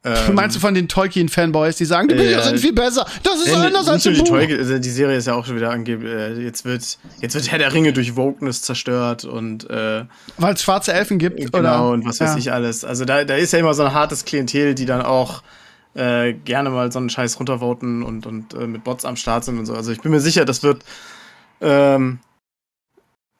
Ähm, 0.03 0.35
Meinst 0.35 0.55
du 0.55 0.59
von 0.59 0.73
den 0.75 0.87
Tolkien-Fanboys, 0.87 1.75
die 1.75 1.83
sagen, 1.83 2.07
die 2.07 2.13
äh, 2.13 2.17
Bücher 2.17 2.43
sind 2.43 2.59
viel 2.59 2.71
besser, 2.71 3.05
das 3.23 3.41
ist 3.41 3.51
äh, 3.51 3.55
anders 3.55 3.89
als 3.89 4.03
die, 4.03 4.13
Tolkien, 4.13 4.59
also 4.59 4.77
die 4.77 4.89
Serie 4.89 5.17
ist 5.17 5.25
ja 5.25 5.33
auch 5.33 5.45
schon 5.45 5.55
wieder 5.55 5.71
angeblich, 5.71 6.13
äh, 6.13 6.33
jetzt 6.39 6.63
wird, 6.63 6.99
jetzt 7.19 7.33
wird 7.33 7.51
Herr 7.51 7.57
der 7.57 7.73
Ringe 7.73 7.91
durch 7.91 8.15
Wokeness 8.15 8.61
zerstört 8.61 9.25
und 9.25 9.69
äh, 9.69 10.05
Weil 10.37 10.53
es 10.53 10.61
schwarze 10.61 10.93
Elfen 10.93 11.17
gibt, 11.17 11.37
genau, 11.37 11.57
oder? 11.57 11.89
und 11.89 12.05
was 12.05 12.21
weiß 12.21 12.33
ja. 12.33 12.37
ich 12.37 12.53
alles. 12.53 12.85
Also 12.85 13.05
da, 13.05 13.25
da 13.25 13.35
ist 13.35 13.51
ja 13.51 13.59
immer 13.59 13.73
so 13.73 13.83
ein 13.83 13.93
hartes 13.93 14.23
Klientel, 14.23 14.75
die 14.75 14.85
dann 14.85 15.01
auch 15.01 15.41
äh, 15.97 16.33
gerne 16.33 16.69
mal 16.69 16.91
so 16.91 16.99
einen 16.99 17.09
Scheiß 17.09 17.39
runtervoten 17.39 18.03
und, 18.03 18.25
und 18.25 18.53
äh, 18.53 18.67
mit 18.67 18.83
Bots 18.83 19.03
am 19.05 19.15
Start 19.15 19.43
sind 19.45 19.57
und 19.57 19.65
so. 19.65 19.73
Also 19.73 19.91
ich 19.91 20.01
bin 20.01 20.11
mir 20.11 20.19
sicher, 20.19 20.45
das 20.45 20.63
wird 20.63 20.83
ähm, 21.59 22.19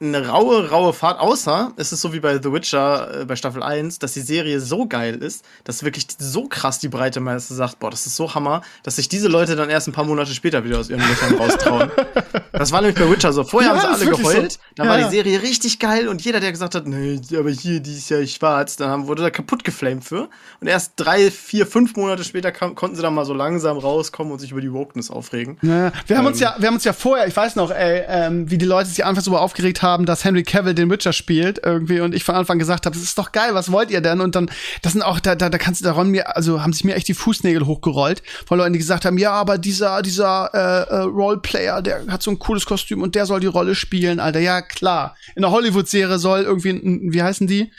eine 0.00 0.28
raue, 0.28 0.70
raue 0.70 0.92
Fahrt, 0.92 1.18
außer 1.18 1.72
es 1.76 1.92
ist 1.92 2.02
so 2.02 2.12
wie 2.12 2.20
bei 2.20 2.40
The 2.40 2.52
Witcher 2.52 3.22
äh, 3.22 3.24
bei 3.24 3.34
Staffel 3.34 3.64
1, 3.64 3.98
dass 3.98 4.12
die 4.12 4.20
Serie 4.20 4.60
so 4.60 4.86
geil 4.86 5.16
ist, 5.16 5.44
dass 5.64 5.82
wirklich 5.82 6.06
so 6.18 6.46
krass 6.46 6.78
die 6.78 6.86
breite 6.86 7.18
Masse 7.18 7.52
sagt, 7.52 7.80
boah, 7.80 7.90
das 7.90 8.06
ist 8.06 8.14
so 8.14 8.32
Hammer, 8.32 8.62
dass 8.84 8.94
sich 8.96 9.08
diese 9.08 9.26
Leute 9.26 9.56
dann 9.56 9.70
erst 9.70 9.88
ein 9.88 9.92
paar 9.92 10.04
Monate 10.04 10.32
später 10.34 10.62
wieder 10.62 10.78
aus 10.78 10.88
ihren 10.88 11.00
Löchern 11.00 11.34
raustrauen. 11.34 11.90
das 12.52 12.70
war 12.70 12.80
nämlich 12.80 12.96
bei 12.96 13.10
Witcher 13.10 13.32
so. 13.32 13.42
Vorher 13.42 13.74
ja, 13.74 13.82
haben 13.82 13.96
sie 13.96 14.04
alle 14.04 14.16
geheult, 14.16 14.52
so. 14.52 14.58
dann 14.76 14.86
ja, 14.86 14.92
war 14.92 14.98
die 14.98 15.16
Serie 15.16 15.42
richtig 15.42 15.80
geil 15.80 16.06
und 16.06 16.24
jeder, 16.24 16.38
der 16.38 16.52
gesagt 16.52 16.76
hat, 16.76 16.86
nee, 16.86 17.20
aber 17.36 17.50
hier, 17.50 17.80
die 17.80 17.94
ist 17.94 18.08
ja 18.08 18.24
schwarz, 18.24 18.76
dann 18.76 19.08
wurde 19.08 19.22
da 19.22 19.30
kaputt 19.30 19.64
geflamed 19.64 20.04
für. 20.04 20.28
Und 20.60 20.68
erst 20.68 20.92
drei, 20.94 21.28
vier, 21.28 21.66
fünf 21.66 21.96
Monate 21.96 22.22
später 22.22 22.52
kam, 22.52 22.76
konnten 22.76 22.94
sie 22.94 23.02
dann 23.02 23.14
mal 23.14 23.24
so 23.24 23.34
langsam 23.34 23.76
rauskommen 23.76 24.32
und 24.32 24.38
sich 24.38 24.52
über 24.52 24.60
die 24.60 24.72
Wokeness 24.72 25.10
aufregen. 25.10 25.58
Ja, 25.62 25.90
wir 26.06 26.16
haben 26.16 26.24
ähm, 26.24 26.32
uns 26.32 26.38
ja, 26.38 26.54
wir 26.56 26.68
haben 26.68 26.74
uns 26.74 26.84
ja 26.84 26.92
vorher, 26.92 27.26
ich 27.26 27.36
weiß 27.36 27.56
noch, 27.56 27.72
ey, 27.72 28.04
ähm, 28.06 28.48
wie 28.48 28.58
die 28.58 28.66
Leute 28.66 28.88
sich 28.88 29.04
anfangs 29.04 29.24
so 29.24 29.36
aufgeregt 29.36 29.82
haben, 29.82 29.87
haben, 29.88 30.06
dass 30.06 30.24
Henry 30.24 30.42
Cavill 30.42 30.74
den 30.74 30.90
Witcher 30.90 31.12
spielt 31.12 31.60
irgendwie 31.64 32.00
und 32.00 32.14
ich 32.14 32.24
von 32.24 32.34
Anfang 32.34 32.58
gesagt 32.58 32.86
habe, 32.86 32.94
das 32.94 33.02
ist 33.02 33.18
doch 33.18 33.32
geil, 33.32 33.50
was 33.54 33.72
wollt 33.72 33.90
ihr 33.90 34.00
denn? 34.00 34.20
Und 34.20 34.34
dann, 34.34 34.50
das 34.82 34.92
sind 34.92 35.02
auch, 35.02 35.20
da, 35.20 35.34
da, 35.34 35.48
da 35.48 35.58
kannst 35.58 35.80
du 35.80 35.84
daran 35.84 36.10
mir, 36.10 36.36
also 36.36 36.62
haben 36.62 36.72
sich 36.72 36.84
mir 36.84 36.94
echt 36.94 37.08
die 37.08 37.14
Fußnägel 37.14 37.66
hochgerollt, 37.66 38.22
von 38.46 38.58
Leuten, 38.58 38.72
die 38.72 38.78
gesagt 38.78 39.04
haben, 39.04 39.18
ja, 39.18 39.32
aber 39.32 39.58
dieser, 39.58 40.02
dieser 40.02 40.50
äh, 40.54 40.94
äh, 40.94 40.98
Roleplayer, 41.00 41.82
der 41.82 42.06
hat 42.08 42.22
so 42.22 42.30
ein 42.30 42.38
cooles 42.38 42.66
Kostüm 42.66 43.02
und 43.02 43.14
der 43.14 43.26
soll 43.26 43.40
die 43.40 43.46
Rolle 43.46 43.74
spielen, 43.74 44.20
Alter. 44.20 44.40
Ja, 44.40 44.62
klar. 44.62 45.16
In 45.34 45.42
der 45.42 45.50
Hollywood-Serie 45.50 46.18
soll 46.18 46.42
irgendwie, 46.42 46.80
wie 47.12 47.22
heißen 47.22 47.46
die? 47.46 47.72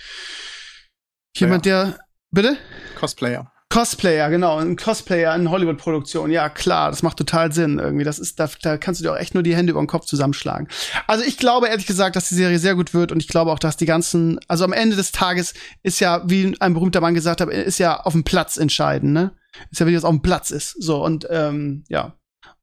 Jemand, 1.36 1.66
der. 1.66 2.00
Bitte? 2.32 2.58
Cosplayer. 3.00 3.52
Cosplayer, 3.72 4.32
genau, 4.32 4.58
ein 4.58 4.76
Cosplayer 4.78 5.36
in 5.36 5.52
Hollywood-Produktion. 5.52 6.32
Ja, 6.32 6.50
klar, 6.50 6.90
das 6.90 7.04
macht 7.04 7.18
total 7.18 7.52
Sinn 7.52 7.78
irgendwie. 7.78 8.04
Das 8.04 8.18
ist, 8.18 8.40
da, 8.40 8.50
da 8.64 8.78
kannst 8.78 9.00
du 9.00 9.04
dir 9.04 9.14
auch 9.14 9.18
echt 9.18 9.36
nur 9.36 9.44
die 9.44 9.56
Hände 9.56 9.72
über 9.72 9.80
den 9.82 9.86
Kopf 9.88 10.06
zusammenschlagen. 10.06 10.68
Also 11.06 11.24
ich 11.24 11.38
glaube 11.38 11.68
ehrlich 11.68 11.86
gesagt, 11.86 12.16
dass 12.16 12.30
die 12.30 12.36
Serie 12.36 12.58
sehr 12.58 12.74
gut 12.74 12.96
wird 12.96 13.12
und 13.12 13.20
ich 13.22 13.28
glaube 13.28 13.52
auch, 13.52 13.60
dass 13.60 13.78
die 13.78 13.86
ganzen, 13.86 14.40
also 14.48 14.64
am 14.64 14.74
Ende 14.74 14.96
des 14.96 15.12
Tages 15.12 15.54
ist 15.84 16.00
ja, 16.00 16.24
wie 16.28 16.56
ein 16.60 16.74
berühmter 16.74 17.00
Mann 17.00 17.14
gesagt 17.14 17.42
hat, 17.42 17.50
ist 17.50 17.78
ja 17.78 18.00
auf 18.00 18.14
dem 18.14 18.24
Platz 18.24 18.58
entscheiden, 18.58 19.14
ne? 19.14 19.32
Ist 19.70 19.80
ja, 19.80 19.86
wie 19.86 19.94
das 19.94 20.04
auf 20.04 20.12
dem 20.16 20.22
Platz 20.24 20.50
ist. 20.50 20.76
So, 20.82 21.04
und 21.06 21.28
ähm, 21.30 21.84
ja, 21.90 22.16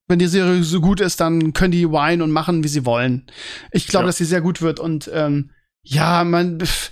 wenn 0.08 0.18
die 0.18 0.26
Serie 0.26 0.62
so 0.64 0.80
gut 0.80 1.00
ist, 1.00 1.20
dann 1.20 1.52
können 1.52 1.72
die 1.72 1.90
weinen 1.92 2.22
und 2.22 2.32
machen, 2.32 2.64
wie 2.64 2.68
sie 2.68 2.84
wollen. 2.84 3.26
Ich 3.70 3.86
glaube, 3.86 4.04
Ja. 4.04 4.06
dass 4.08 4.16
sie 4.16 4.24
sehr 4.24 4.40
gut 4.40 4.60
wird 4.60 4.80
und 4.80 5.08
ähm, 5.12 5.50
ja, 5.82 6.24
man 6.24 6.58
pff, 6.60 6.90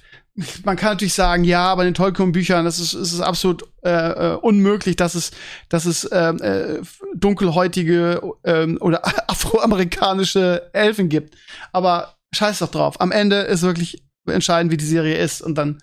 man 0.64 0.76
kann 0.76 0.92
natürlich 0.92 1.14
sagen, 1.14 1.44
ja, 1.44 1.66
aber 1.66 1.82
in 1.82 1.88
den 1.88 1.94
Tolkien-Büchern, 1.94 2.64
das 2.64 2.80
ist, 2.80 2.92
es 2.92 3.12
ist 3.12 3.20
absolut 3.20 3.64
äh, 3.84 3.90
äh, 3.90 4.34
unmöglich, 4.34 4.96
dass 4.96 5.14
es, 5.14 5.30
dass 5.68 5.84
es 5.84 6.08
ähm, 6.10 6.40
äh, 6.42 6.80
dunkelhäutige 7.14 8.20
ähm, 8.42 8.78
oder 8.80 9.02
afroamerikanische 9.30 10.70
Elfen 10.72 11.08
gibt. 11.08 11.36
Aber 11.72 12.16
scheiß 12.32 12.58
doch 12.58 12.70
drauf. 12.70 13.00
Am 13.00 13.12
Ende 13.12 13.42
ist 13.42 13.62
wirklich 13.62 14.02
entscheidend, 14.26 14.72
wie 14.72 14.76
die 14.76 14.84
Serie 14.84 15.16
ist. 15.16 15.40
Und 15.40 15.56
dann, 15.56 15.78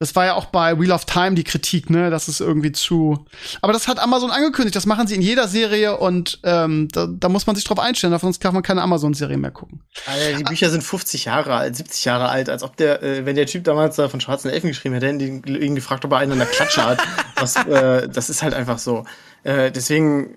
das 0.00 0.16
war 0.16 0.24
ja 0.24 0.34
auch 0.34 0.46
bei 0.46 0.80
Wheel 0.80 0.92
of 0.92 1.04
Time 1.04 1.34
die 1.34 1.44
Kritik, 1.44 1.90
ne, 1.90 2.08
dass 2.08 2.26
es 2.26 2.40
irgendwie 2.40 2.72
zu. 2.72 3.26
Aber 3.60 3.74
das 3.74 3.86
hat 3.86 3.98
Amazon 3.98 4.30
angekündigt. 4.30 4.74
Das 4.74 4.86
machen 4.86 5.06
sie 5.06 5.14
in 5.14 5.20
jeder 5.20 5.46
Serie 5.46 5.98
und 5.98 6.40
ähm, 6.42 6.88
da, 6.90 7.06
da 7.06 7.28
muss 7.28 7.46
man 7.46 7.54
sich 7.54 7.66
drauf 7.66 7.78
einstellen. 7.78 8.18
Sonst 8.18 8.40
kann 8.40 8.54
man 8.54 8.62
keine 8.62 8.80
Amazon-Serie 8.80 9.36
mehr 9.36 9.50
gucken. 9.50 9.82
Alter, 10.06 10.38
die 10.38 10.44
Bücher 10.44 10.70
sind 10.70 10.82
50 10.82 11.26
Jahre 11.26 11.54
alt, 11.54 11.76
70 11.76 12.06
Jahre 12.06 12.30
alt, 12.30 12.48
als 12.48 12.62
ob 12.62 12.78
der, 12.78 13.02
äh, 13.02 13.26
wenn 13.26 13.36
der 13.36 13.44
Typ 13.44 13.64
damals 13.64 13.96
da 13.96 14.08
von 14.08 14.22
Schwarzen 14.22 14.50
Elfen 14.50 14.68
geschrieben 14.68 14.94
hätte, 14.94 15.06
hätten 15.06 15.18
die 15.18 15.58
ihn 15.58 15.74
gefragt, 15.74 16.02
ob 16.06 16.12
er 16.12 16.18
einen 16.18 16.32
an 16.32 16.38
der 16.38 16.48
Klatsche 16.48 16.82
hat. 16.82 16.98
Was, 17.36 17.56
äh, 17.56 18.08
das 18.08 18.30
ist 18.30 18.42
halt 18.42 18.54
einfach 18.54 18.78
so. 18.78 19.04
Äh, 19.42 19.70
deswegen, 19.70 20.34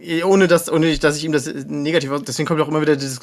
äh, 0.00 0.24
ohne 0.24 0.48
dass, 0.48 0.68
ohne 0.68 0.98
dass 0.98 1.16
ich 1.16 1.24
ihm 1.24 1.30
das 1.30 1.46
äh, 1.46 1.64
negativ 1.68 2.10
deswegen 2.26 2.48
kommt 2.48 2.60
auch 2.60 2.68
immer 2.68 2.80
wieder 2.80 2.96
diese 2.96 3.20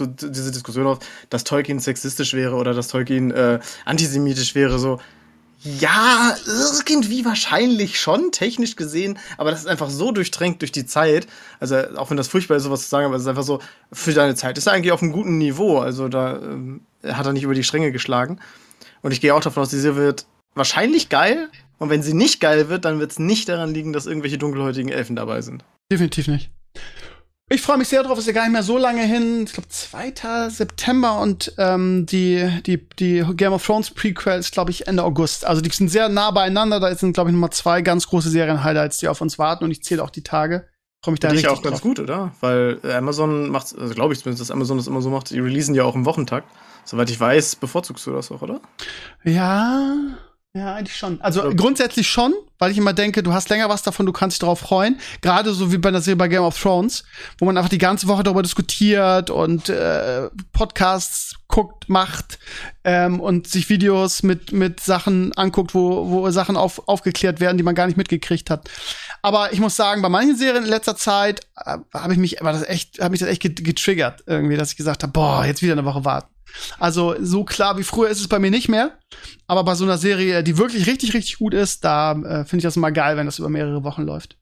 Diskussion 0.52 0.88
auf, 0.88 1.00
dass 1.30 1.44
Tolkien 1.44 1.80
sexistisch 1.80 2.34
wäre 2.34 2.56
oder 2.56 2.74
dass 2.74 2.88
Tolkien 2.88 3.32
äh, 3.32 3.60
antisemitisch 3.84 4.56
wäre, 4.56 4.80
so. 4.80 5.02
Ja, 5.64 6.36
irgendwie 6.86 7.24
wahrscheinlich 7.24 8.00
schon, 8.00 8.32
technisch 8.32 8.76
gesehen, 8.76 9.18
aber 9.38 9.52
das 9.52 9.62
ist 9.62 9.68
einfach 9.68 9.90
so 9.90 10.12
durchtränkt 10.12 10.62
durch 10.62 10.74
die 10.74 10.86
Zeit. 10.86 11.26
Also, 11.60 11.78
auch 11.96 12.10
wenn 12.10 12.18
das 12.18 12.28
furchtbar 12.28 12.58
ist, 12.58 12.64
sowas 12.64 12.84
zu 12.84 12.90
sagen, 12.90 13.06
aber 13.06 13.16
es 13.16 13.22
ist 13.22 13.28
einfach 13.30 13.44
so, 13.44 13.60
für 13.92 14.14
deine 14.14 14.36
Zeit 14.36 14.58
ist 14.58 14.68
er 14.68 14.74
eigentlich 14.74 14.92
auf 14.92 15.02
einem 15.02 15.14
guten 15.14 15.38
Niveau. 15.38 15.80
Also, 15.80 16.10
da 16.10 16.38
ähm, 16.38 16.82
hat 17.06 17.26
er 17.26 17.34
nicht 17.34 17.44
über 17.44 17.54
die 17.54 17.64
Stränge 17.64 17.94
geschlagen. 17.94 18.40
Und 19.02 19.12
ich 19.14 19.22
gehe 19.22 19.34
auch 19.34 19.42
davon 19.42 19.64
aus, 19.64 19.70
die 19.70 19.80
Serie 19.80 20.02
wird 20.02 20.26
wahrscheinlich 20.54 21.10
geil. 21.10 21.50
Und 21.78 21.90
wenn 21.90 22.04
sie 22.04 22.14
nicht 22.14 22.40
geil 22.40 22.70
wird, 22.70 22.86
dann 22.86 23.00
wird 23.00 23.12
es 23.12 23.20
nicht 23.20 23.48
daran 23.50 23.74
liegen, 23.74 23.94
dass 23.94 24.06
irgendwelche 24.06 24.38
dunkelhäutigen 24.38 24.92
Elfen 24.92 25.16
dabei 25.16 25.42
sind. 25.42 25.64
Definitiv 25.92 26.28
nicht. 26.28 26.50
Ich 27.54 27.62
freue 27.62 27.78
mich 27.78 27.88
sehr 27.88 28.02
drauf, 28.02 28.18
ist 28.18 28.26
ja 28.26 28.34
gar 28.34 28.46
nicht 28.46 28.52
mehr 28.54 28.64
so 28.64 28.80
lange 28.80 29.04
hin. 29.04 29.44
Ich 29.46 29.54
glaube, 29.54 29.70
2. 29.70 30.50
September 30.50 31.20
und 31.20 31.54
ähm, 31.60 32.08
die, 32.08 32.50
die, 32.66 32.84
die 32.98 33.24
Game 33.36 33.54
of 33.54 33.64
Thrones 33.64 33.92
Prequel 33.92 34.40
ist, 34.40 34.54
glaube 34.54 34.72
ich, 34.72 34.88
Ende 34.88 35.04
August. 35.04 35.46
Also 35.46 35.62
die 35.62 35.70
sind 35.70 35.90
sehr 35.90 36.10
nah 36.10 36.32
beieinander. 36.32 36.80
Da 36.80 36.96
sind, 36.96 37.14
glaube 37.14 37.30
ich, 37.30 37.36
nochmal 37.36 37.52
zwei 37.52 37.84
ganz 37.84 38.08
große 38.08 38.32
Serien-Highlights, 38.32 38.98
die 38.98 39.08
auf 39.08 39.22
uns 39.22 39.38
warten 39.38 39.66
und 39.66 39.70
ich 39.70 39.84
zähle 39.84 40.04
auch 40.04 40.10
die 40.10 40.24
Tage. 40.24 40.68
Freue 41.04 41.12
mich 41.12 41.20
da 41.20 41.28
richtig 41.28 41.48
auch 41.50 41.62
ganz 41.62 41.76
drauf. 41.76 41.82
gut, 41.84 42.00
oder? 42.00 42.34
Weil 42.42 42.80
Amazon 42.92 43.50
macht, 43.50 43.78
also 43.78 43.94
glaube 43.94 44.14
ich 44.14 44.20
zumindest, 44.20 44.42
dass 44.42 44.50
Amazon 44.50 44.78
das 44.78 44.88
immer 44.88 45.04
so 45.04 45.12
macht, 45.12 45.30
die 45.30 45.40
releasen 45.40 45.76
ja 45.76 45.84
auch 45.84 45.94
im 45.94 46.06
Wochentakt. 46.06 46.48
Soweit 46.86 47.12
ich 47.12 47.20
weiß, 47.20 47.58
bevorzugst 47.58 48.08
du 48.08 48.14
das 48.14 48.32
auch, 48.32 48.42
oder? 48.42 48.62
Ja, 49.24 49.96
ja, 50.56 50.76
eigentlich 50.76 50.96
schon. 50.96 51.20
Also 51.22 51.44
Ja. 51.44 51.50
grundsätzlich 51.54 52.08
schon, 52.08 52.34
weil 52.60 52.72
ich 52.72 52.78
immer 52.78 52.94
denke, 52.94 53.24
du 53.24 53.34
hast 53.34 53.50
länger 53.50 53.70
was 53.70 53.82
davon, 53.82 54.06
du 54.06 54.12
kannst 54.14 54.36
dich 54.36 54.40
darauf 54.40 54.60
freuen. 54.60 55.00
Gerade 55.22 55.52
so 55.54 55.72
wie 55.72 55.80
bei 55.80 55.90
der 55.90 56.02
Serie 56.02 56.16
bei 56.16 56.28
Game 56.28 56.44
of 56.44 56.60
Thrones, 56.62 57.04
wo 57.40 57.46
man 57.46 57.58
einfach 57.58 57.70
die 57.70 57.80
ganze 57.80 58.08
Woche 58.08 58.22
darüber 58.24 58.44
diskutiert 58.44 59.32
und 59.32 59.70
äh, 59.70 60.30
Podcasts 60.52 61.36
guckt, 61.48 61.90
macht 61.90 62.38
ähm, 62.84 63.20
und 63.20 63.48
sich 63.48 63.68
Videos 63.70 64.22
mit, 64.22 64.52
mit 64.52 64.80
Sachen 64.80 65.34
anguckt, 65.34 65.74
wo, 65.74 66.10
wo 66.10 66.30
Sachen 66.30 66.56
auf, 66.56 66.88
aufgeklärt 66.88 67.40
werden, 67.40 67.58
die 67.58 67.64
man 67.64 67.74
gar 67.76 67.88
nicht 67.88 67.98
mitgekriegt 67.98 68.50
hat. 68.52 68.70
Aber 69.24 69.54
ich 69.54 69.60
muss 69.60 69.76
sagen, 69.76 70.02
bei 70.04 70.10
manchen 70.10 70.36
Serien 70.38 70.64
in 70.64 70.70
letzter 70.70 70.96
Zeit 70.96 71.42
äh, 71.66 71.78
habe 71.96 72.14
ich 72.14 72.20
mich, 72.20 72.38
war 72.42 72.54
das 72.54 72.64
echt, 72.68 73.00
habe 73.00 73.10
mich 73.12 73.20
das 73.20 73.30
echt 73.30 73.42
get- 73.42 73.64
getriggert 73.64 74.24
irgendwie, 74.28 74.58
dass 74.58 74.72
ich 74.72 74.78
gesagt 74.78 75.02
habe, 75.04 75.12
boah, 75.14 75.46
jetzt 75.46 75.64
wieder 75.64 75.74
eine 75.74 75.86
Woche 75.86 76.06
warten. 76.06 76.28
Also 76.80 77.16
so 77.20 77.44
klar 77.44 77.78
wie 77.78 77.84
früher 77.84 78.10
ist 78.10 78.20
es 78.20 78.28
bei 78.28 78.40
mir 78.40 78.52
nicht 78.52 78.70
mehr. 78.70 78.98
Aber 79.48 79.64
bei 79.64 79.76
so 79.76 79.84
einer 79.84 79.98
Serie, 79.98 80.44
die 80.44 80.58
wirklich 80.58 80.88
richtig, 80.88 81.14
richtig 81.14 81.38
gut 81.40 81.54
ist, 81.54 81.84
da 81.84 82.12
äh, 82.14 82.46
finde 82.46 82.58
ich 82.58 82.64
das 82.64 82.78
immer 82.78 82.92
geil, 82.92 83.18
wenn 83.18 83.26
das 83.26 83.40
über 83.40 83.50
mehrere 83.50 83.84
Wochen 83.84 84.04
läuft. 84.04 84.38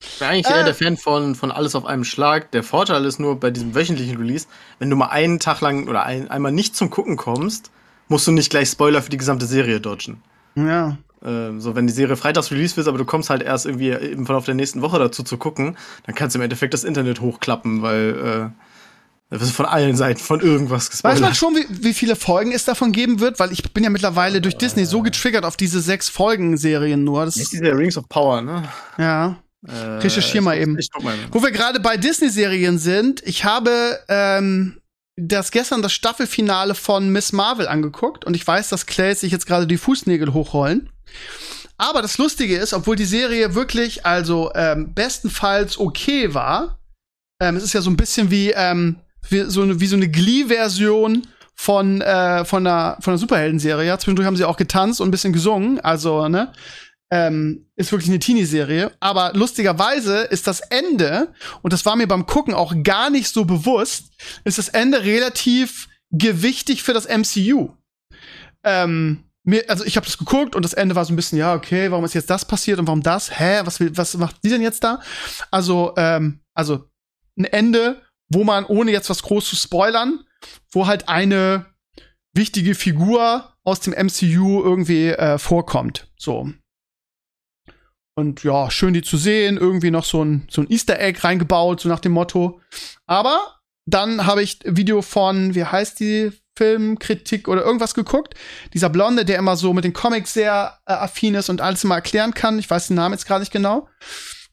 Ich 0.00 0.18
bin 0.20 0.28
eigentlich 0.28 0.46
Äh. 0.46 0.58
eher 0.58 0.64
der 0.64 0.74
Fan 0.76 0.96
von, 0.96 1.34
von 1.34 1.50
alles 1.50 1.74
auf 1.74 1.84
einem 1.84 2.04
Schlag. 2.04 2.52
Der 2.52 2.62
Vorteil 2.62 3.04
ist 3.04 3.18
nur 3.18 3.40
bei 3.40 3.50
diesem 3.50 3.74
wöchentlichen 3.74 4.16
Release, 4.16 4.46
wenn 4.78 4.90
du 4.90 4.96
mal 4.96 5.08
einen 5.08 5.40
Tag 5.40 5.60
lang 5.60 5.88
oder 5.88 6.04
ein, 6.04 6.30
einmal 6.30 6.52
nicht 6.52 6.76
zum 6.76 6.88
Gucken 6.90 7.16
kommst, 7.16 7.72
musst 8.06 8.26
du 8.26 8.32
nicht 8.32 8.50
gleich 8.50 8.68
Spoiler 8.68 9.02
für 9.02 9.10
die 9.10 9.16
gesamte 9.16 9.46
Serie 9.46 9.80
dodgen. 9.80 10.22
Ja. 10.54 10.98
Ähm, 11.24 11.60
so, 11.60 11.74
wenn 11.74 11.88
die 11.88 11.92
Serie 11.92 12.16
freitags 12.16 12.52
released 12.52 12.76
wird, 12.76 12.86
aber 12.86 12.96
du 12.98 13.04
kommst 13.04 13.28
halt 13.28 13.42
erst 13.42 13.66
irgendwie 13.66 13.90
im 13.90 14.24
Verlauf 14.24 14.44
der 14.44 14.54
nächsten 14.54 14.82
Woche 14.82 15.00
dazu 15.00 15.24
zu 15.24 15.36
gucken, 15.36 15.76
dann 16.06 16.14
kannst 16.14 16.36
du 16.36 16.38
im 16.38 16.44
Endeffekt 16.44 16.74
das 16.74 16.84
Internet 16.84 17.20
hochklappen, 17.20 17.82
weil 17.82 18.52
äh, 18.54 18.62
da 19.30 19.40
wirst 19.40 19.50
du 19.50 19.54
von 19.54 19.66
allen 19.66 19.96
Seiten 19.96 20.20
von 20.20 20.40
irgendwas 20.40 20.88
Weiß 20.88 21.20
man 21.20 21.32
gespoilert. 21.32 21.36
schon, 21.36 21.56
wie, 21.56 21.84
wie 21.84 21.94
viele 21.94 22.16
Folgen 22.16 22.52
es 22.52 22.64
davon 22.64 22.92
geben 22.92 23.20
wird? 23.20 23.38
Weil 23.38 23.52
ich 23.52 23.62
bin 23.72 23.84
ja 23.84 23.90
mittlerweile 23.90 24.40
durch 24.40 24.56
Disney 24.56 24.86
so 24.86 25.02
getriggert 25.02 25.44
auf 25.44 25.56
diese 25.56 25.80
sechs 25.80 26.08
Folgen-Serien 26.08 27.04
nur. 27.04 27.26
Das 27.26 27.36
ist 27.36 27.52
dieser 27.52 27.76
Rings 27.76 27.98
of 27.98 28.08
Power, 28.08 28.40
ne? 28.40 28.68
ja. 28.96 29.36
Äh, 29.66 29.72
Recherchier 29.72 30.40
mal 30.40 30.56
eben. 30.56 30.78
Ich 30.78 30.88
guck 30.90 31.02
mal. 31.02 31.14
Wo 31.32 31.42
wir 31.42 31.50
gerade 31.50 31.80
bei 31.80 31.96
Disney-Serien 31.96 32.78
sind, 32.78 33.22
ich 33.26 33.44
habe 33.44 33.98
ähm, 34.08 34.80
das 35.16 35.50
gestern 35.50 35.82
das 35.82 35.92
Staffelfinale 35.92 36.74
von 36.74 37.10
Miss 37.10 37.32
Marvel 37.32 37.66
angeguckt 37.66 38.24
und 38.24 38.34
ich 38.34 38.46
weiß, 38.46 38.68
dass 38.68 38.86
Clay 38.86 39.14
sich 39.14 39.32
jetzt 39.32 39.46
gerade 39.46 39.66
die 39.66 39.76
Fußnägel 39.76 40.32
hochrollen. 40.32 40.90
Aber 41.76 42.02
das 42.02 42.18
Lustige 42.18 42.56
ist, 42.56 42.72
obwohl 42.72 42.96
die 42.96 43.04
Serie 43.04 43.54
wirklich, 43.54 44.06
also 44.06 44.52
ähm, 44.54 44.94
bestenfalls 44.94 45.78
okay 45.78 46.34
war, 46.34 46.78
ähm, 47.40 47.56
es 47.56 47.62
ist 47.62 47.72
ja 47.72 47.80
so 47.80 47.90
ein 47.90 47.96
bisschen 47.96 48.30
wie, 48.30 48.50
ähm, 48.50 48.96
wie, 49.28 49.42
so, 49.42 49.62
eine, 49.62 49.80
wie 49.80 49.86
so 49.86 49.96
eine 49.96 50.08
Glee-Version 50.08 51.26
von, 51.54 52.00
äh, 52.00 52.44
von 52.44 52.66
einer, 52.66 52.98
von 53.00 53.12
einer 53.12 53.18
Superhelden-Serie. 53.18 53.86
Ja, 53.86 53.98
zwischendurch 53.98 54.26
haben 54.26 54.36
sie 54.36 54.44
auch 54.44 54.56
getanzt 54.56 55.00
und 55.00 55.08
ein 55.08 55.10
bisschen 55.10 55.32
gesungen. 55.32 55.80
Also, 55.80 56.28
ne? 56.28 56.52
Ähm, 57.10 57.66
ist 57.76 57.90
wirklich 57.90 58.10
eine 58.10 58.18
Teenie-Serie. 58.18 58.92
Aber 59.00 59.32
lustigerweise 59.34 60.18
ist 60.18 60.46
das 60.46 60.60
Ende, 60.60 61.32
und 61.62 61.72
das 61.72 61.86
war 61.86 61.96
mir 61.96 62.06
beim 62.06 62.26
Gucken 62.26 62.54
auch 62.54 62.74
gar 62.82 63.10
nicht 63.10 63.28
so 63.28 63.44
bewusst, 63.44 64.12
ist 64.44 64.58
das 64.58 64.68
Ende 64.68 65.02
relativ 65.02 65.88
gewichtig 66.10 66.82
für 66.82 66.92
das 66.92 67.06
MCU. 67.06 67.70
Ähm, 68.64 69.24
mir, 69.44 69.64
also 69.68 69.84
ich 69.84 69.96
habe 69.96 70.06
das 70.06 70.18
geguckt 70.18 70.54
und 70.54 70.64
das 70.64 70.74
Ende 70.74 70.94
war 70.94 71.04
so 71.04 71.12
ein 71.12 71.16
bisschen, 71.16 71.38
ja, 71.38 71.54
okay, 71.54 71.90
warum 71.90 72.04
ist 72.04 72.14
jetzt 72.14 72.30
das 72.30 72.44
passiert 72.44 72.78
und 72.78 72.86
warum 72.86 73.02
das? 73.02 73.38
Hä, 73.38 73.62
was, 73.64 73.80
will, 73.80 73.96
was 73.96 74.16
macht 74.16 74.36
die 74.44 74.50
denn 74.50 74.62
jetzt 74.62 74.84
da? 74.84 75.00
Also, 75.50 75.94
ähm, 75.96 76.40
also 76.54 76.84
ein 77.38 77.44
Ende, 77.44 78.02
wo 78.28 78.44
man, 78.44 78.64
ohne 78.64 78.90
jetzt 78.90 79.10
was 79.10 79.22
groß 79.22 79.48
zu 79.48 79.56
spoilern, 79.56 80.24
wo 80.70 80.86
halt 80.86 81.08
eine 81.08 81.66
wichtige 82.34 82.74
Figur 82.74 83.52
aus 83.64 83.80
dem 83.80 83.92
MCU 83.92 84.62
irgendwie 84.62 85.08
äh, 85.08 85.38
vorkommt. 85.38 86.08
So. 86.16 86.50
Und 88.14 88.42
ja, 88.42 88.70
schön 88.70 88.94
die 88.94 89.02
zu 89.02 89.16
sehen, 89.16 89.56
irgendwie 89.56 89.90
noch 89.90 90.04
so 90.04 90.24
ein, 90.24 90.46
so 90.50 90.62
ein 90.62 90.70
Easter 90.70 90.98
Egg 90.98 91.20
reingebaut, 91.22 91.80
so 91.80 91.88
nach 91.88 92.00
dem 92.00 92.12
Motto. 92.12 92.60
Aber 93.06 93.58
dann 93.86 94.26
habe 94.26 94.42
ich 94.42 94.58
Video 94.64 95.02
von, 95.02 95.54
wie 95.54 95.64
heißt 95.64 96.00
die 96.00 96.32
Filmkritik 96.56 97.46
oder 97.46 97.62
irgendwas 97.62 97.94
geguckt. 97.94 98.34
Dieser 98.74 98.90
Blonde, 98.90 99.24
der 99.24 99.38
immer 99.38 99.56
so 99.56 99.72
mit 99.72 99.84
den 99.84 99.92
Comics 99.92 100.34
sehr 100.34 100.78
äh, 100.86 100.92
affin 100.92 101.36
ist 101.36 101.48
und 101.48 101.60
alles 101.60 101.84
immer 101.84 101.94
erklären 101.94 102.34
kann. 102.34 102.58
Ich 102.58 102.68
weiß 102.68 102.88
den 102.88 102.96
Namen 102.96 103.14
jetzt 103.14 103.26
gerade 103.26 103.40
nicht 103.40 103.52
genau. 103.52 103.88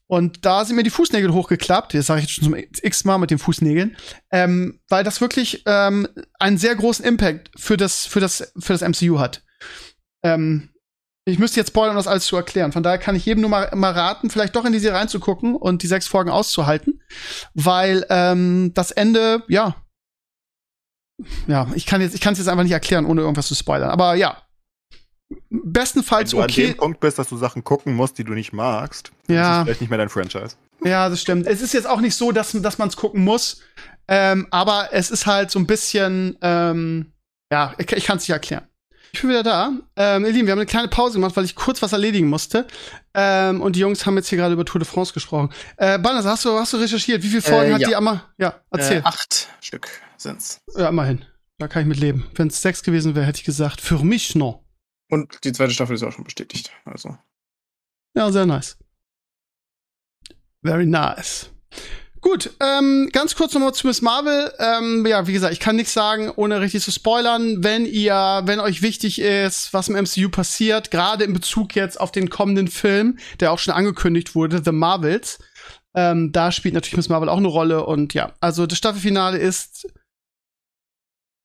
Und 0.08 0.44
da 0.44 0.64
sind 0.64 0.76
mir 0.76 0.84
die 0.84 0.90
Fußnägel 0.90 1.32
hochgeklappt. 1.32 1.94
Das 1.94 2.06
sage 2.06 2.20
ich 2.20 2.26
jetzt 2.26 2.34
schon 2.34 2.44
zum 2.44 2.54
x-mal 2.54 3.18
mit 3.18 3.30
den 3.30 3.38
Fußnägeln. 3.38 3.96
Ähm, 4.30 4.80
weil 4.88 5.02
das 5.02 5.20
wirklich 5.20 5.64
ähm, 5.66 6.08
einen 6.38 6.58
sehr 6.58 6.76
großen 6.76 7.04
Impact 7.04 7.50
für 7.56 7.76
das, 7.76 8.06
für 8.06 8.20
das, 8.20 8.52
für 8.58 8.72
das 8.72 8.82
MCU 8.82 9.18
hat. 9.18 9.42
Ähm, 10.22 10.70
ich 11.28 11.40
müsste 11.40 11.58
jetzt 11.58 11.70
spoilern, 11.70 11.90
um 11.90 11.96
das 11.96 12.06
alles 12.06 12.26
zu 12.26 12.36
erklären. 12.36 12.70
Von 12.70 12.84
daher 12.84 12.98
kann 12.98 13.16
ich 13.16 13.26
jedem 13.26 13.40
nur 13.40 13.50
mal, 13.50 13.68
mal 13.74 13.90
raten, 13.90 14.30
vielleicht 14.30 14.54
doch 14.54 14.64
in 14.64 14.72
die 14.72 14.78
Serie 14.78 15.00
reinzugucken 15.00 15.56
und 15.56 15.82
die 15.82 15.88
sechs 15.88 16.06
Folgen 16.06 16.30
auszuhalten. 16.30 17.02
Weil 17.54 18.06
ähm, 18.08 18.72
das 18.74 18.92
Ende, 18.92 19.42
ja. 19.48 19.74
Ja, 21.48 21.66
ich 21.74 21.86
kann 21.86 22.00
jetzt, 22.00 22.14
ich 22.14 22.20
kann 22.20 22.34
es 22.34 22.38
jetzt 22.38 22.48
einfach 22.48 22.62
nicht 22.62 22.72
erklären, 22.72 23.06
ohne 23.06 23.22
irgendwas 23.22 23.48
zu 23.48 23.56
spoilern. 23.56 23.90
Aber 23.90 24.14
ja. 24.14 24.45
Wenn 25.28 25.72
Bestenfalls 25.72 26.30
du 26.30 26.38
an 26.38 26.44
okay. 26.50 26.68
dem 26.68 26.76
Punkt 26.76 27.00
bist, 27.00 27.18
dass 27.18 27.28
du 27.28 27.36
Sachen 27.36 27.64
gucken 27.64 27.94
musst, 27.94 28.18
die 28.18 28.24
du 28.24 28.32
nicht 28.32 28.52
magst, 28.52 29.10
dann 29.26 29.36
Ja. 29.36 29.42
ist 29.42 29.58
es 29.58 29.64
vielleicht 29.64 29.80
nicht 29.80 29.90
mehr 29.90 29.98
dein 29.98 30.08
Franchise. 30.08 30.56
Ja, 30.84 31.08
das 31.08 31.20
stimmt. 31.20 31.46
Es 31.46 31.60
ist 31.62 31.72
jetzt 31.74 31.86
auch 31.88 32.00
nicht 32.00 32.14
so, 32.14 32.32
dass, 32.32 32.52
dass 32.52 32.78
man 32.78 32.88
es 32.88 32.96
gucken 32.96 33.24
muss. 33.24 33.60
Ähm, 34.08 34.46
aber 34.50 34.90
es 34.92 35.10
ist 35.10 35.26
halt 35.26 35.50
so 35.50 35.58
ein 35.58 35.66
bisschen, 35.66 36.36
ähm, 36.42 37.12
ja, 37.50 37.74
ich, 37.78 37.90
ich 37.90 38.04
kann 38.04 38.18
es 38.18 38.22
nicht 38.24 38.30
erklären. 38.30 38.64
Ich 39.12 39.20
bin 39.22 39.30
wieder 39.30 39.42
da. 39.42 39.72
Ähm, 39.96 40.24
ihr 40.26 40.32
Lieben, 40.32 40.46
wir 40.46 40.52
haben 40.52 40.58
eine 40.58 40.66
kleine 40.66 40.88
Pause 40.88 41.14
gemacht, 41.14 41.34
weil 41.36 41.44
ich 41.44 41.54
kurz 41.54 41.80
was 41.80 41.92
erledigen 41.92 42.28
musste. 42.28 42.66
Ähm, 43.14 43.62
und 43.62 43.74
die 43.74 43.80
Jungs 43.80 44.04
haben 44.04 44.16
jetzt 44.16 44.28
hier 44.28 44.36
gerade 44.38 44.52
über 44.52 44.64
Tour 44.64 44.78
de 44.78 44.86
France 44.86 45.12
gesprochen. 45.14 45.50
Äh, 45.78 45.98
Bannes, 45.98 46.26
hast 46.26 46.44
du, 46.44 46.50
hast 46.58 46.72
du 46.72 46.76
recherchiert? 46.76 47.22
Wie 47.22 47.28
viele 47.28 47.42
Folgen 47.42 47.70
Äh, 47.70 47.74
hat 47.74 47.80
ja. 47.80 47.88
die 47.88 47.96
einmal? 47.96 48.22
Ja, 48.38 48.60
erzähl. 48.70 48.98
Äh, 48.98 49.02
acht 49.04 49.48
Stück 49.60 49.88
sind's. 50.18 50.60
ja, 50.76 50.88
immerhin. 50.90 51.24
Da 51.58 51.66
kann 51.68 51.82
ich 51.82 51.88
mit 51.88 51.98
leben. 51.98 52.26
Wenn 52.34 52.48
es 52.48 52.60
sechs 52.60 52.82
gewesen 52.82 53.14
wäre, 53.14 53.24
hätte 53.26 53.38
ich 53.38 53.44
gesagt, 53.44 53.80
für 53.80 54.04
mich 54.04 54.34
noch. 54.34 54.60
Und 55.08 55.44
die 55.44 55.52
zweite 55.52 55.72
Staffel 55.72 55.94
ist 55.94 56.02
auch 56.02 56.12
schon 56.12 56.24
bestätigt. 56.24 56.72
Also. 56.84 57.16
Ja, 58.14 58.30
sehr 58.32 58.46
nice. 58.46 58.76
Very 60.62 60.86
nice. 60.86 61.50
Gut, 62.20 62.50
ähm, 62.58 63.08
ganz 63.12 63.36
kurz 63.36 63.54
nochmal 63.54 63.72
zu 63.72 63.86
Miss 63.86 64.02
Marvel. 64.02 64.52
Ähm, 64.58 65.06
ja, 65.06 65.28
wie 65.28 65.32
gesagt, 65.32 65.52
ich 65.52 65.60
kann 65.60 65.76
nichts 65.76 65.92
sagen, 65.92 66.28
ohne 66.34 66.60
richtig 66.60 66.82
zu 66.82 66.90
spoilern. 66.90 67.62
Wenn 67.62 67.86
ihr, 67.86 68.42
wenn 68.46 68.58
euch 68.58 68.82
wichtig 68.82 69.20
ist, 69.20 69.72
was 69.72 69.88
im 69.88 69.94
MCU 69.94 70.28
passiert, 70.28 70.90
gerade 70.90 71.22
in 71.22 71.32
Bezug 71.32 71.76
jetzt 71.76 72.00
auf 72.00 72.10
den 72.10 72.28
kommenden 72.28 72.66
Film, 72.66 73.18
der 73.38 73.52
auch 73.52 73.60
schon 73.60 73.74
angekündigt 73.74 74.34
wurde, 74.34 74.60
The 74.64 74.72
Marvels, 74.72 75.38
ähm, 75.94 76.32
da 76.32 76.50
spielt 76.50 76.74
natürlich 76.74 76.96
Miss 76.96 77.08
Marvel 77.08 77.28
auch 77.28 77.36
eine 77.36 77.46
Rolle. 77.46 77.86
Und 77.86 78.12
ja, 78.12 78.32
also 78.40 78.66
das 78.66 78.78
Staffelfinale 78.78 79.38
ist 79.38 79.86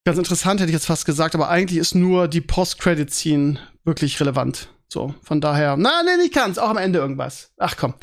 ganz 0.06 0.18
interessant, 0.18 0.60
hätte 0.60 0.70
ich 0.70 0.76
jetzt 0.76 0.86
fast 0.86 1.06
gesagt, 1.06 1.36
aber 1.36 1.50
eigentlich 1.50 1.80
ist 1.80 1.96
nur 1.96 2.28
die 2.28 2.42
Post-Credit-Scene 2.42 3.60
wirklich 3.84 4.20
relevant. 4.20 4.70
So, 4.92 5.16
von 5.24 5.40
daher, 5.40 5.78
na, 5.78 6.04
nee, 6.04 6.18
nicht 6.18 6.34
ganz, 6.34 6.58
auch 6.58 6.70
am 6.70 6.78
Ende 6.78 7.00
irgendwas. 7.00 7.54
Ach 7.58 7.78
komm. 7.78 7.94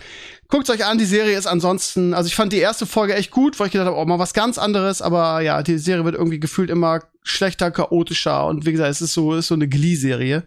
Guckt 0.49 0.70
euch 0.70 0.86
an, 0.86 0.96
die 0.96 1.05
Serie 1.05 1.36
ist 1.36 1.46
ansonsten, 1.46 2.14
also 2.14 2.28
ich 2.28 2.34
fand 2.34 2.55
die 2.55 2.59
erste 2.59 2.86
Folge 2.86 3.14
echt 3.14 3.30
gut, 3.30 3.61
weil 3.61 3.66
ich 3.66 3.72
gedacht 3.72 3.88
habe, 3.88 3.99
oh, 3.99 4.05
mal 4.07 4.18
was 4.18 4.32
ganz 4.32 4.57
anderes, 4.57 5.03
aber 5.03 5.42
ja, 5.42 5.62
die 5.62 5.76
Serie 5.76 6.07
wird 6.07 6.14
irgendwie 6.14 6.40
gefühlt 6.40 6.70
immer 6.70 7.03
schlechter, 7.22 7.70
chaotischer 7.70 8.46
und 8.46 8.64
wie 8.64 8.72
gesagt, 8.72 8.90
es 8.90 9.03
ist 9.03 9.12
so, 9.12 9.34
ist 9.34 9.49
so 9.49 9.55
eine 9.55 9.68
Glee-Serie. 9.68 10.46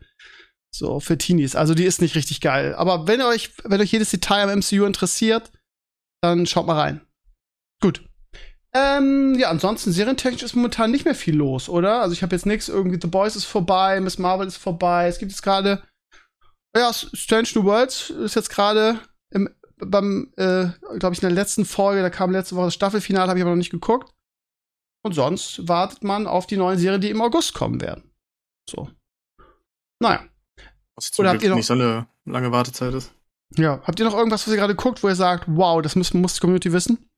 So, 0.74 1.00
für 1.00 1.18
Teenies. 1.18 1.56
Also 1.56 1.76
die 1.76 1.84
ist 1.84 2.02
nicht 2.02 2.16
richtig 2.16 2.42
geil. 2.42 2.74
Aber 2.74 3.06
wenn 3.08 3.22
euch, 3.22 3.52
wenn 3.66 3.82
euch 3.82 3.92
jedes 3.92 4.10
Detail 4.10 4.50
am 4.50 4.60
MCU 4.60 4.86
interessiert, 4.86 5.52
dann 6.22 6.48
schaut 6.48 6.66
mal 6.66 6.80
rein. 6.80 7.02
Gut. 7.82 8.04
Ähm, 8.74 9.36
ja, 9.38 9.50
ansonsten 9.50 9.92
serientechnisch 9.92 10.44
ist 10.44 10.56
momentan 10.56 10.92
nicht 10.92 11.04
mehr 11.06 11.16
viel 11.16 11.36
los, 11.36 11.68
oder? 11.68 12.02
Also 12.02 12.14
ich 12.14 12.24
habe 12.24 12.36
jetzt 12.36 12.46
nichts, 12.46 12.70
irgendwie 12.70 13.00
The 13.02 13.08
Boys 13.08 13.36
ist 13.36 13.46
vorbei, 13.46 14.00
Miss 14.00 14.18
Marvel 14.18 14.48
ist 14.48 14.58
vorbei, 14.58 15.08
es 15.08 15.20
gibt 15.20 15.32
jetzt 15.32 15.42
gerade 15.42 15.84
ja, 16.76 16.94
Strange 16.94 17.50
New 17.56 17.66
Worlds 17.66 18.12
ist 18.12 18.36
jetzt 18.36 18.50
gerade 18.50 19.00
im 19.30 19.50
beim, 19.84 20.32
äh, 20.38 20.68
glaube 21.00 21.14
ich, 21.14 21.24
in 21.24 21.28
der 21.28 21.32
letzten 21.32 21.66
Folge, 21.66 22.02
da 22.02 22.10
kam 22.10 22.32
letzte 22.32 22.56
Woche 22.56 22.66
das 22.66 22.76
Staffelfinale, 22.76 23.30
habe 23.30 23.40
ich 23.40 23.44
aber 23.44 23.52
noch 23.52 23.58
nicht 23.58 23.72
geguckt. 23.72 24.14
Und 25.04 25.14
sonst 25.14 25.68
wartet 25.68 26.04
man 26.04 26.28
auf 26.28 26.46
die 26.46 26.58
neuen 26.58 26.78
Serien, 26.78 27.02
die 27.02 27.10
im 27.10 27.22
August 27.22 27.56
kommen 27.56 27.82
werden. 27.82 28.12
So. 28.70 28.90
Naja. 30.00 30.24
Was 30.96 31.10
zum 31.10 31.24
Oder 31.24 31.32
Glück 31.32 31.40
habt 31.40 31.44
ihr 31.44 31.50
noch, 31.50 31.56
nicht 31.56 31.66
so 31.66 31.74
eine 31.74 32.08
lange 32.26 32.52
Wartezeit 32.52 32.94
ist. 32.94 33.12
Ja, 33.58 33.82
habt 33.84 34.00
ihr 34.00 34.06
noch 34.06 34.14
irgendwas, 34.14 34.46
was 34.46 34.54
ihr 34.54 34.60
gerade 34.60 34.76
guckt, 34.76 35.02
wo 35.02 35.08
ihr 35.08 35.16
sagt, 35.16 35.46
wow, 35.48 35.82
das 35.82 35.96
muss, 35.96 36.14
muss 36.14 36.36
die 36.36 36.40
Community 36.42 36.72
wissen? 36.72 37.10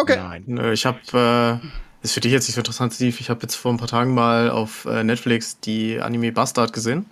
Okay. 0.00 0.16
Nein, 0.16 0.72
ich 0.72 0.86
habe, 0.86 1.60
äh, 1.62 2.04
ist 2.04 2.12
für 2.12 2.20
dich 2.20 2.30
jetzt 2.30 2.46
nicht 2.46 2.54
so 2.54 2.60
interessant, 2.60 2.94
Steve. 2.94 3.16
Ich 3.18 3.30
habe 3.30 3.42
jetzt 3.42 3.56
vor 3.56 3.72
ein 3.72 3.78
paar 3.78 3.88
Tagen 3.88 4.14
mal 4.14 4.48
auf 4.48 4.84
äh, 4.84 5.02
Netflix 5.02 5.58
die 5.58 6.00
Anime 6.00 6.30
Bastard 6.30 6.72
gesehen. 6.72 7.06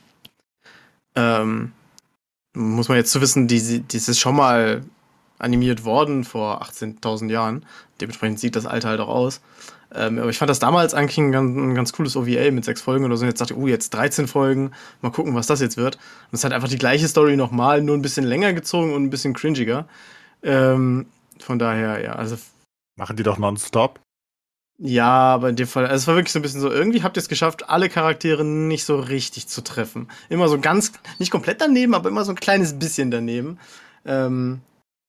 Ähm, 1.16 1.72
muss 2.54 2.88
man 2.88 2.96
jetzt 2.96 3.10
zu 3.10 3.20
wissen, 3.20 3.48
die, 3.48 3.80
die 3.80 3.96
ist 3.96 4.20
schon 4.20 4.36
mal 4.36 4.82
animiert 5.38 5.84
worden 5.84 6.22
vor 6.22 6.62
18.000 6.62 7.28
Jahren. 7.28 7.66
Dementsprechend 8.00 8.38
sieht 8.38 8.54
das 8.54 8.66
Alter 8.66 8.90
halt 8.90 9.00
auch 9.00 9.08
aus. 9.08 9.40
Ähm, 9.92 10.20
aber 10.20 10.30
ich 10.30 10.38
fand 10.38 10.48
das 10.48 10.60
damals 10.60 10.94
eigentlich 10.94 11.18
ein 11.18 11.32
ganz, 11.32 11.56
ein 11.56 11.74
ganz, 11.74 11.92
cooles 11.92 12.16
OVA 12.16 12.52
mit 12.52 12.64
sechs 12.64 12.80
Folgen 12.80 13.04
oder 13.04 13.16
so. 13.16 13.26
Jetzt 13.26 13.40
dachte 13.40 13.54
ich, 13.54 13.58
oh, 13.58 13.66
jetzt 13.66 13.90
13 13.94 14.28
Folgen, 14.28 14.70
mal 15.02 15.10
gucken, 15.10 15.34
was 15.34 15.48
das 15.48 15.60
jetzt 15.60 15.76
wird. 15.76 15.96
Und 15.96 16.36
es 16.36 16.44
hat 16.44 16.52
einfach 16.52 16.68
die 16.68 16.78
gleiche 16.78 17.08
Story 17.08 17.36
nochmal, 17.36 17.82
nur 17.82 17.96
ein 17.96 18.02
bisschen 18.02 18.24
länger 18.24 18.52
gezogen 18.52 18.94
und 18.94 19.02
ein 19.02 19.10
bisschen 19.10 19.34
cringiger. 19.34 19.88
Ähm, 20.44 21.06
von 21.40 21.58
daher, 21.58 22.00
ja, 22.00 22.12
also. 22.12 22.36
Machen 22.96 23.16
die 23.16 23.22
doch 23.22 23.38
nonstop? 23.38 24.00
Ja, 24.78 25.34
aber 25.34 25.48
in 25.48 25.56
dem 25.56 25.66
Fall, 25.66 25.86
also 25.86 25.96
es 25.96 26.06
war 26.06 26.16
wirklich 26.16 26.32
so 26.32 26.38
ein 26.38 26.42
bisschen 26.42 26.60
so, 26.60 26.70
irgendwie 26.70 27.02
habt 27.02 27.16
ihr 27.16 27.22
es 27.22 27.28
geschafft, 27.28 27.68
alle 27.70 27.88
Charaktere 27.88 28.44
nicht 28.44 28.84
so 28.84 28.98
richtig 28.98 29.48
zu 29.48 29.62
treffen. 29.62 30.08
Immer 30.28 30.48
so 30.48 30.60
ganz, 30.60 30.92
nicht 31.18 31.30
komplett 31.30 31.62
daneben, 31.62 31.94
aber 31.94 32.10
immer 32.10 32.24
so 32.24 32.32
ein 32.32 32.36
kleines 32.36 32.78
bisschen 32.78 33.10
daneben. 33.10 33.58
Ähm, 34.04 34.60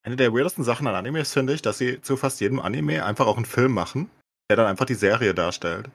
Eine 0.04 0.16
der 0.16 0.34
weirdesten 0.34 0.64
Sachen 0.64 0.88
an 0.88 0.96
Animes 0.96 1.34
finde 1.34 1.54
ich, 1.54 1.62
dass 1.62 1.78
sie 1.78 2.02
zu 2.02 2.16
fast 2.16 2.40
jedem 2.40 2.60
Anime 2.60 3.04
einfach 3.04 3.28
auch 3.28 3.36
einen 3.36 3.46
Film 3.46 3.74
machen, 3.74 4.10
der 4.50 4.56
dann 4.56 4.68
einfach 4.68 4.86
die 4.86 4.94
Serie 4.94 5.34
darstellt. 5.34 5.90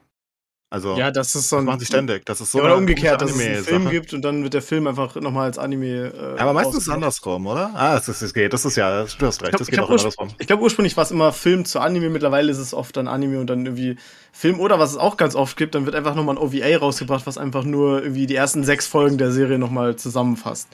Also, 0.73 0.97
ja, 0.97 1.11
das 1.11 1.35
ist 1.35 1.51
so 1.51 1.57
ein, 1.57 1.66
das 1.66 1.66
machen 1.66 1.81
sie 1.81 1.85
ständig. 1.87 2.25
Das 2.25 2.41
ist 2.41 2.51
so 2.51 2.57
ja, 2.57 2.64
oder 2.64 2.79
umgekehrt, 2.79 3.20
dass 3.20 3.31
es 3.31 3.39
einen 3.39 3.62
Film 3.62 3.91
gibt 3.91 4.14
und 4.14 4.23
dann 4.23 4.43
wird 4.43 4.55
der 4.55 4.62
Film 4.62 4.87
einfach 4.87 5.14
nochmal 5.16 5.45
als 5.45 5.59
Anime. 5.59 6.07
Äh, 6.07 6.41
aber 6.41 6.55
meistens 6.55 6.79
ist 6.79 6.83
es 6.85 6.89
andersrum, 6.89 7.47
oder? 7.47 7.73
Ah, 7.75 7.99
es, 7.99 8.09
es, 8.09 8.23
es 8.23 8.33
geht. 8.33 8.55
Das 8.55 8.64
ist 8.64 8.77
ja, 8.77 9.05
du 9.05 9.27
hast 9.27 9.43
recht. 9.43 9.51
Ich 9.51 9.51
glaub, 9.51 9.59
das 9.59 9.66
geht 9.66 9.81
auch 9.81 9.91
andersrum. 9.91 10.31
Ich 10.39 10.47
glaube, 10.47 10.62
ursprünglich 10.62 10.97
war 10.97 11.05
es 11.05 11.11
immer 11.11 11.35
Film 11.35 11.66
zu 11.66 11.79
Anime. 11.79 12.09
Mittlerweile 12.09 12.51
ist 12.51 12.57
es 12.57 12.73
oft 12.73 12.97
dann 12.97 13.07
Anime 13.07 13.39
und 13.39 13.49
dann 13.49 13.66
irgendwie 13.66 13.97
Film. 14.33 14.61
Oder 14.61 14.79
was 14.79 14.93
es 14.93 14.97
auch 14.97 15.18
ganz 15.18 15.35
oft 15.35 15.59
gibt, 15.59 15.75
dann 15.75 15.85
wird 15.85 15.95
einfach 15.95 16.14
nochmal 16.14 16.37
ein 16.37 16.43
OVA 16.43 16.75
rausgebracht, 16.79 17.27
was 17.27 17.37
einfach 17.37 17.64
nur 17.64 18.03
irgendwie 18.03 18.27
die 18.27 18.35
ersten 18.35 18.64
sechs 18.64 18.87
Folgen 18.87 19.18
der 19.18 19.31
Serie 19.31 19.59
nochmal 19.59 19.97
zusammenfasst. 19.97 20.68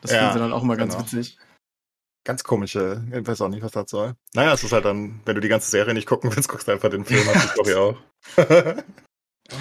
Das 0.00 0.10
ja, 0.10 0.18
finden 0.18 0.32
sie 0.32 0.38
dann 0.40 0.52
auch 0.52 0.64
immer 0.64 0.76
ganz 0.76 0.94
genau. 0.94 1.06
witzig. 1.06 1.38
Ganz 2.24 2.42
komische, 2.42 3.04
ich 3.12 3.24
weiß 3.24 3.40
auch 3.42 3.48
nicht, 3.48 3.62
was 3.62 3.70
das 3.70 3.88
soll. 3.88 4.14
Naja, 4.34 4.52
es 4.54 4.64
ist 4.64 4.72
halt 4.72 4.84
dann, 4.84 5.20
wenn 5.24 5.36
du 5.36 5.40
die 5.40 5.48
ganze 5.48 5.70
Serie 5.70 5.94
nicht 5.94 6.08
gucken 6.08 6.34
willst, 6.34 6.48
guckst 6.48 6.66
du 6.66 6.72
einfach 6.72 6.90
den 6.90 7.04
Film, 7.04 7.24
hast 7.32 7.44
die 7.44 7.48
Story 7.50 7.74
auch. 7.76 7.96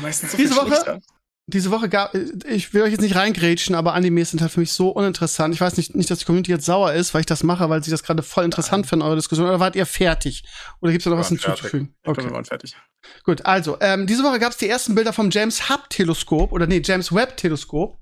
meistens 0.01 0.31
so 0.31 0.37
diese 0.37 0.55
Woche, 0.55 1.01
diese 1.47 1.69
Woche 1.69 1.89
gab, 1.89 2.15
ich 2.47 2.73
will 2.73 2.81
euch 2.81 2.91
jetzt 2.91 3.01
nicht 3.01 3.15
reingrätschen, 3.15 3.75
aber 3.75 3.93
Animes 3.93 4.31
sind 4.31 4.41
halt 4.41 4.51
für 4.51 4.61
mich 4.61 4.71
so 4.71 4.89
uninteressant. 4.89 5.53
Ich 5.53 5.61
weiß 5.61 5.77
nicht, 5.77 5.95
nicht, 5.95 6.09
dass 6.09 6.19
die 6.19 6.25
Community 6.25 6.51
jetzt 6.51 6.65
sauer 6.65 6.93
ist, 6.93 7.13
weil 7.13 7.19
ich 7.19 7.27
das 7.27 7.43
mache, 7.43 7.69
weil 7.69 7.83
sie 7.83 7.91
das 7.91 8.01
gerade 8.01 8.23
voll 8.23 8.45
interessant 8.45 8.87
finden, 8.87 9.05
eure 9.05 9.15
Diskussion. 9.15 9.47
Oder 9.47 9.59
wart 9.59 9.75
ihr 9.75 9.85
fertig? 9.85 10.43
Oder 10.81 10.91
gibt 10.91 11.01
es 11.01 11.03
da 11.03 11.11
noch 11.11 11.19
was 11.19 11.29
hinzuzufügen? 11.29 11.93
Okay. 12.03 12.23
Wir 12.23 12.31
waren 12.31 12.45
fertig. 12.45 12.75
Gut, 13.23 13.45
also, 13.45 13.77
ähm, 13.79 14.07
diese 14.07 14.23
Woche 14.23 14.39
gab 14.39 14.53
es 14.53 14.57
die 14.57 14.67
ersten 14.67 14.95
Bilder 14.95 15.13
vom 15.13 15.29
James 15.29 15.69
Hubble-Teleskop, 15.69 16.51
oder 16.51 16.65
nee, 16.65 16.81
James 16.83 17.13
Webb-Teleskop, 17.13 17.99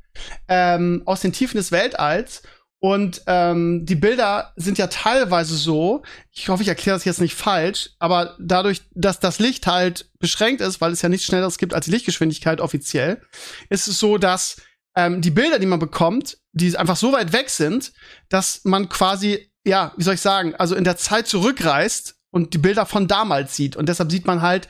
ähm, 0.48 1.04
aus 1.06 1.20
den 1.20 1.34
Tiefen 1.34 1.58
des 1.58 1.74
Weltalls. 1.74 2.44
Und 2.84 3.22
ähm, 3.28 3.86
die 3.86 3.96
Bilder 3.96 4.52
sind 4.58 4.78
ja 4.78 4.88
teilweise 4.88 5.56
so, 5.56 6.04
ich 6.34 6.50
hoffe, 6.50 6.64
ich 6.64 6.68
erkläre 6.68 6.98
das 6.98 7.06
jetzt 7.06 7.22
nicht 7.22 7.34
falsch, 7.34 7.92
aber 7.98 8.36
dadurch, 8.42 8.82
dass 8.92 9.22
das 9.22 9.40
Licht 9.40 9.68
halt 9.68 10.10
beschränkt 10.20 10.60
ist, 10.60 10.82
weil 10.82 10.92
es 10.92 11.02
ja 11.02 11.08
nichts 11.08 11.26
Schnelleres 11.26 11.58
gibt 11.58 11.74
als 11.74 11.86
die 11.86 11.92
Lichtgeschwindigkeit 11.92 12.60
offiziell, 12.60 13.22
ist 13.70 13.88
es 13.88 14.00
so, 14.00 14.18
dass 14.18 14.58
ähm, 14.98 15.22
die 15.22 15.32
Bilder, 15.32 15.60
die 15.60 15.66
man 15.66 15.80
bekommt, 15.80 16.40
die 16.52 16.78
einfach 16.78 16.98
so 16.98 17.14
weit 17.14 17.32
weg 17.32 17.50
sind, 17.50 17.94
dass 18.28 18.66
man 18.66 18.90
quasi, 18.90 19.50
ja, 19.66 19.94
wie 19.96 20.04
soll 20.04 20.16
ich 20.16 20.22
sagen, 20.22 20.54
also 20.56 20.76
in 20.76 20.84
der 20.84 20.98
Zeit 20.98 21.26
zurückreist 21.30 22.16
und 22.32 22.54
die 22.54 22.58
Bilder 22.58 22.86
von 22.86 23.08
damals 23.08 23.56
sieht. 23.56 23.78
Und 23.78 23.88
deshalb 23.88 24.12
sieht 24.12 24.28
man 24.28 24.42
halt, 24.42 24.68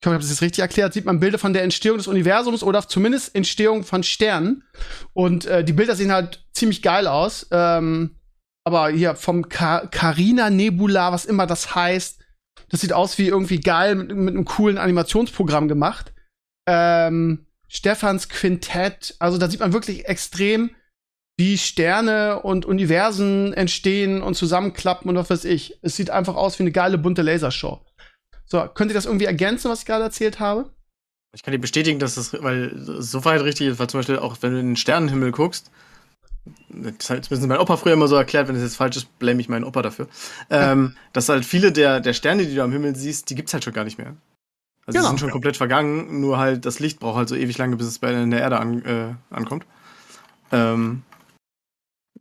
ich 0.00 0.06
hoffe, 0.06 0.14
ich 0.14 0.18
habe 0.18 0.22
das 0.22 0.30
jetzt 0.30 0.42
richtig 0.42 0.62
erklärt, 0.62 0.92
sieht 0.92 1.06
man 1.06 1.20
Bilder 1.20 1.38
von 1.38 1.52
der 1.52 1.62
Entstehung 1.62 1.96
des 1.96 2.06
Universums 2.06 2.62
oder 2.62 2.86
zumindest 2.86 3.34
Entstehung 3.34 3.82
von 3.82 4.02
Sternen. 4.02 4.62
Und 5.14 5.46
äh, 5.46 5.64
die 5.64 5.72
Bilder 5.72 5.96
sehen 5.96 6.12
halt 6.12 6.46
ziemlich 6.52 6.82
geil 6.82 7.06
aus. 7.06 7.46
Ähm, 7.50 8.16
aber 8.64 8.90
hier 8.90 9.14
vom 9.14 9.48
Carina 9.48 10.50
Nebula, 10.50 11.12
was 11.12 11.24
immer 11.24 11.46
das 11.46 11.74
heißt, 11.74 12.20
das 12.68 12.80
sieht 12.80 12.92
aus 12.92 13.16
wie 13.16 13.28
irgendwie 13.28 13.60
geil 13.60 13.94
mit, 13.94 14.14
mit 14.14 14.34
einem 14.34 14.44
coolen 14.44 14.76
Animationsprogramm 14.76 15.68
gemacht. 15.68 16.12
Ähm, 16.68 17.46
Stefans 17.68 18.28
Quintett, 18.28 19.14
also 19.18 19.38
da 19.38 19.48
sieht 19.48 19.60
man 19.60 19.72
wirklich 19.72 20.06
extrem, 20.06 20.70
wie 21.38 21.58
Sterne 21.58 22.40
und 22.42 22.64
Universen 22.64 23.52
entstehen 23.52 24.22
und 24.22 24.34
zusammenklappen 24.34 25.10
und 25.10 25.16
was 25.16 25.30
weiß 25.30 25.44
ich. 25.44 25.78
Es 25.82 25.96
sieht 25.96 26.10
einfach 26.10 26.34
aus 26.34 26.58
wie 26.58 26.64
eine 26.64 26.72
geile 26.72 26.98
bunte 26.98 27.22
Lasershow. 27.22 27.84
So, 28.46 28.66
könnt 28.74 28.90
ihr 28.90 28.94
das 28.94 29.06
irgendwie 29.06 29.26
ergänzen, 29.26 29.70
was 29.70 29.80
ich 29.80 29.86
gerade 29.86 30.04
erzählt 30.04 30.40
habe? 30.40 30.70
Ich 31.34 31.42
kann 31.42 31.52
dir 31.52 31.58
bestätigen, 31.58 31.98
dass 31.98 32.14
das, 32.14 32.32
weil 32.42 32.72
so 32.76 33.24
weit 33.24 33.42
richtig 33.42 33.68
ist, 33.68 33.78
weil 33.78 33.88
zum 33.88 34.00
Beispiel 34.00 34.18
auch 34.18 34.36
wenn 34.40 34.52
du 34.52 34.60
in 34.60 34.66
den 34.68 34.76
Sternenhimmel 34.76 35.32
guckst, 35.32 35.70
das 36.68 37.10
hat 37.10 37.24
zumindest 37.24 37.48
mein 37.48 37.58
Opa 37.58 37.76
früher 37.76 37.92
immer 37.92 38.08
so 38.08 38.16
erklärt, 38.16 38.48
wenn 38.48 38.54
es 38.54 38.62
jetzt 38.62 38.76
falsch 38.76 38.96
ist, 38.96 39.18
blame 39.18 39.40
ich 39.40 39.48
meinen 39.48 39.64
Opa 39.64 39.82
dafür, 39.82 40.08
ähm, 40.48 40.96
dass 41.12 41.28
halt 41.28 41.44
viele 41.44 41.72
der, 41.72 42.00
der 42.00 42.14
Sterne, 42.14 42.46
die 42.46 42.54
du 42.54 42.62
am 42.62 42.72
Himmel 42.72 42.94
siehst, 42.94 43.28
die 43.28 43.34
gibt 43.34 43.48
es 43.48 43.52
halt 43.52 43.64
schon 43.64 43.72
gar 43.72 43.84
nicht 43.84 43.98
mehr. 43.98 44.16
Also 44.86 44.98
genau. 44.98 45.02
die 45.02 45.08
sind 45.08 45.20
schon 45.20 45.30
komplett 45.30 45.56
vergangen, 45.56 46.20
nur 46.20 46.38
halt 46.38 46.64
das 46.64 46.78
Licht 46.78 47.00
braucht 47.00 47.16
halt 47.16 47.28
so 47.28 47.34
ewig 47.34 47.58
lange, 47.58 47.76
bis 47.76 47.88
es 47.88 47.98
bei 47.98 48.12
der 48.12 48.40
Erde 48.40 48.60
an, 48.60 48.84
äh, 48.84 49.14
ankommt. 49.30 49.66
Ähm, 50.52 51.02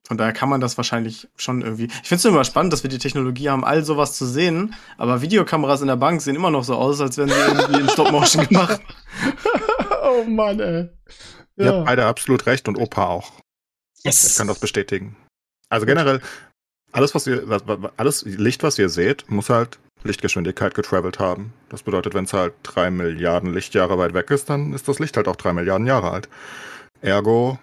von 0.07 0.17
daher 0.17 0.33
kann 0.33 0.49
man 0.49 0.61
das 0.61 0.77
wahrscheinlich 0.77 1.27
schon 1.35 1.61
irgendwie. 1.61 1.85
Ich 1.85 2.07
finde 2.07 2.19
es 2.19 2.25
immer 2.25 2.43
spannend, 2.43 2.71
dass 2.71 2.83
wir 2.83 2.89
die 2.89 2.99
Technologie 2.99 3.49
haben, 3.49 3.65
all 3.65 3.83
sowas 3.83 4.13
zu 4.13 4.25
sehen, 4.25 4.75
aber 4.97 5.21
Videokameras 5.21 5.81
in 5.81 5.87
der 5.87 5.95
Bank 5.95 6.21
sehen 6.21 6.35
immer 6.35 6.51
noch 6.51 6.63
so 6.63 6.75
aus, 6.75 7.01
als 7.01 7.17
wären 7.17 7.29
sie 7.29 7.35
irgendwie 7.35 7.79
in 7.79 7.89
Stop-Motion 7.89 8.45
gemacht. 8.49 8.81
oh 10.03 10.23
Mann, 10.25 10.59
ey. 10.59 10.89
Ja. 11.55 11.65
Ihr 11.65 11.73
habt 11.73 11.85
beide 11.85 12.05
absolut 12.05 12.45
recht 12.45 12.67
und 12.67 12.77
Opa 12.77 13.07
auch. 13.07 13.31
Yes. 14.03 14.29
Ich 14.29 14.37
kann 14.37 14.47
das 14.47 14.59
bestätigen. 14.59 15.15
Also 15.69 15.87
generell, 15.87 16.21
alles, 16.91 17.15
was 17.15 17.25
ihr, 17.25 17.43
alles 17.97 18.23
Licht, 18.23 18.61
was 18.61 18.77
ihr 18.77 18.89
seht, 18.89 19.29
muss 19.31 19.49
halt 19.49 19.79
Lichtgeschwindigkeit 20.03 20.75
getravelt 20.75 21.17
haben. 21.17 21.53
Das 21.69 21.81
bedeutet, 21.81 22.13
wenn 22.13 22.25
es 22.25 22.33
halt 22.33 22.53
drei 22.61 22.91
Milliarden 22.91 23.51
Lichtjahre 23.53 23.97
weit 23.97 24.13
weg 24.13 24.29
ist, 24.29 24.51
dann 24.51 24.73
ist 24.73 24.87
das 24.87 24.99
Licht 24.99 25.17
halt 25.17 25.27
auch 25.27 25.35
drei 25.35 25.53
Milliarden 25.53 25.87
Jahre 25.87 26.11
alt. 26.11 26.29
Ergo 27.01 27.57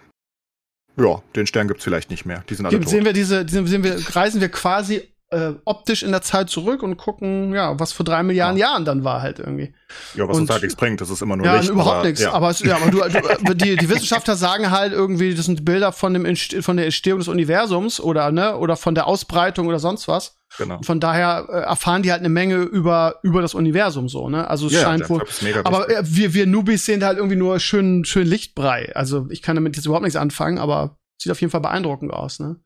ja, 0.97 1.21
den 1.35 1.47
Stern 1.47 1.67
gibt's 1.67 1.83
vielleicht 1.83 2.09
nicht 2.09 2.25
mehr. 2.25 2.43
Die 2.49 2.55
sind 2.55 2.65
alle 2.65 2.77
Sehen 2.87 2.99
tot. 2.99 3.05
wir 3.05 3.13
diese, 3.13 3.45
sehen 3.47 3.83
wir, 3.83 3.97
reisen 4.15 4.41
wir 4.41 4.49
quasi 4.49 5.01
äh, 5.31 5.53
optisch 5.65 6.03
in 6.03 6.11
der 6.11 6.21
Zeit 6.21 6.51
zurück 6.51 6.83
und 6.83 6.95
gucken, 6.97 7.53
ja, 7.55 7.79
was 7.79 7.91
vor 7.91 8.05
drei 8.05 8.21
Milliarden 8.21 8.55
Jahren 8.57 8.85
dann 8.85 9.03
war 9.03 9.23
halt 9.23 9.39
irgendwie. 9.39 9.73
Ja, 10.13 10.27
was 10.27 10.35
Und- 10.35 10.43
uns 10.43 10.51
halt 10.51 10.61
nichts 10.61 10.75
bringt, 10.75 11.01
das 11.01 11.09
ist 11.09 11.21
immer 11.23 11.35
nur 11.35 11.47
Ja, 11.47 11.55
Licht. 11.55 11.69
überhaupt 11.69 11.95
aber, 11.97 12.05
nichts. 12.05 12.21
Ja. 12.21 12.33
Aber, 12.33 12.49
es, 12.51 12.59
ja, 12.59 12.75
aber 12.75 12.91
du, 12.91 13.01
du, 13.43 13.53
die, 13.55 13.75
die 13.75 13.89
Wissenschaftler 13.89 14.35
sagen 14.35 14.69
halt 14.69 14.93
irgendwie, 14.93 15.33
das 15.33 15.45
sind 15.47 15.65
Bilder 15.65 15.91
von, 15.91 16.13
dem, 16.13 16.35
von 16.35 16.77
der 16.77 16.85
Entstehung 16.85 17.17
des 17.17 17.27
Universums 17.27 17.99
oder, 17.99 18.31
ne, 18.31 18.55
oder 18.57 18.75
von 18.75 18.93
der 18.93 19.07
Ausbreitung 19.07 19.65
oder 19.67 19.79
sonst 19.79 20.07
was. 20.07 20.35
Genau. 20.57 20.81
Von 20.83 20.99
daher 20.99 21.47
äh, 21.49 21.53
erfahren 21.61 22.03
die 22.03 22.11
halt 22.11 22.19
eine 22.21 22.29
Menge 22.29 22.57
über, 22.63 23.19
über 23.23 23.41
das 23.41 23.53
Universum 23.53 24.09
so, 24.09 24.29
ne? 24.29 24.47
Also 24.49 24.67
es 24.67 24.73
Ja, 24.73 24.81
scheint 24.81 25.09
wohl. 25.09 25.21
Webb 25.21 25.29
ist 25.29 25.41
mega 25.43 25.61
Aber 25.63 25.89
äh, 25.89 26.01
wir, 26.05 26.33
wir 26.33 26.45
Newbies 26.47 26.85
sehen 26.85 26.99
da 26.99 27.07
halt 27.07 27.17
irgendwie 27.17 27.35
nur 27.37 27.59
schön, 27.59 28.05
schön 28.05 28.27
Lichtbrei. 28.27 28.91
Also 28.95 29.27
ich 29.29 29.41
kann 29.41 29.55
damit 29.55 29.75
jetzt 29.75 29.85
überhaupt 29.85 30.03
nichts 30.03 30.17
anfangen, 30.17 30.57
aber 30.57 30.97
sieht 31.21 31.31
auf 31.31 31.41
jeden 31.41 31.51
Fall 31.51 31.61
beeindruckend 31.61 32.11
aus, 32.13 32.39
ne? 32.39 32.57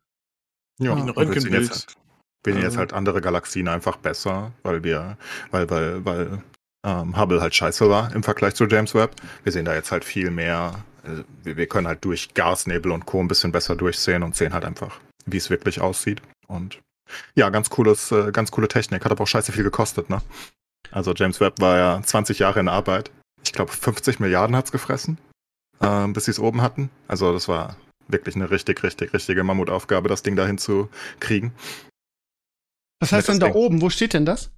ja, 0.79 0.91
und 0.91 0.99
wir 0.99 1.13
sehen 1.13 1.13
Röntgenbild. 1.17 1.63
jetzt 1.63 1.87
halt, 1.87 1.97
wir 2.43 2.53
sehen 2.53 2.61
jetzt 2.61 2.67
Also- 2.71 2.79
halt 2.79 2.93
andere 2.93 3.21
Galaxien 3.21 3.67
einfach 3.67 3.97
besser, 3.97 4.51
weil 4.63 4.83
wir, 4.83 5.17
weil, 5.51 5.69
weil, 5.69 6.05
weil 6.05 6.43
ähm, 6.85 7.17
Hubble 7.17 7.41
halt 7.41 7.55
scheiße 7.55 7.89
war 7.89 8.13
im 8.15 8.23
Vergleich 8.23 8.53
zu 8.55 8.65
James 8.65 8.93
Webb. 8.93 9.15
Wir 9.43 9.51
sehen 9.51 9.65
da 9.65 9.73
jetzt 9.73 9.91
halt 9.91 10.05
viel 10.05 10.29
mehr, 10.31 10.73
äh, 11.03 11.23
wir, 11.43 11.57
wir 11.57 11.67
können 11.67 11.87
halt 11.87 12.05
durch 12.05 12.33
Gasnebel 12.35 12.91
und 12.91 13.05
Co. 13.05 13.19
ein 13.19 13.27
bisschen 13.27 13.51
besser 13.51 13.75
durchsehen 13.75 14.21
und 14.23 14.35
sehen 14.35 14.53
halt 14.53 14.63
einfach, 14.65 14.99
wie 15.25 15.37
es 15.37 15.49
wirklich 15.49 15.81
aussieht. 15.81 16.21
Und 16.47 16.79
ja, 17.35 17.49
ganz 17.49 17.69
cooles, 17.69 18.11
äh, 18.11 18.31
ganz 18.31 18.51
coole 18.51 18.67
Technik. 18.67 19.05
Hat 19.05 19.11
aber 19.11 19.23
auch 19.23 19.27
scheiße 19.27 19.51
viel 19.51 19.63
gekostet, 19.63 20.09
ne? 20.09 20.21
Also 20.91 21.13
James 21.13 21.39
Webb 21.39 21.59
war 21.59 21.77
ja 21.77 22.01
20 22.01 22.39
Jahre 22.39 22.59
in 22.59 22.67
Arbeit. 22.67 23.11
Ich 23.43 23.53
glaube, 23.53 23.71
50 23.71 24.19
Milliarden 24.19 24.55
hat's 24.55 24.71
gefressen, 24.71 25.17
ähm, 25.81 26.13
bis 26.13 26.25
sie 26.25 26.31
es 26.31 26.39
oben 26.39 26.61
hatten. 26.61 26.89
Also 27.07 27.33
das 27.33 27.47
war 27.47 27.77
wirklich 28.07 28.35
eine 28.35 28.49
richtig, 28.49 28.83
richtig, 28.83 29.13
richtige 29.13 29.43
Mammutaufgabe, 29.43 30.09
das 30.09 30.23
Ding 30.23 30.35
dahin 30.35 30.57
zu 30.57 30.89
kriegen. 31.19 31.53
Was 32.99 33.11
heißt 33.11 33.29
denn 33.29 33.39
da 33.39 33.47
Ding. 33.47 33.55
oben? 33.55 33.81
Wo 33.81 33.89
steht 33.89 34.13
denn 34.13 34.25
das? 34.25 34.51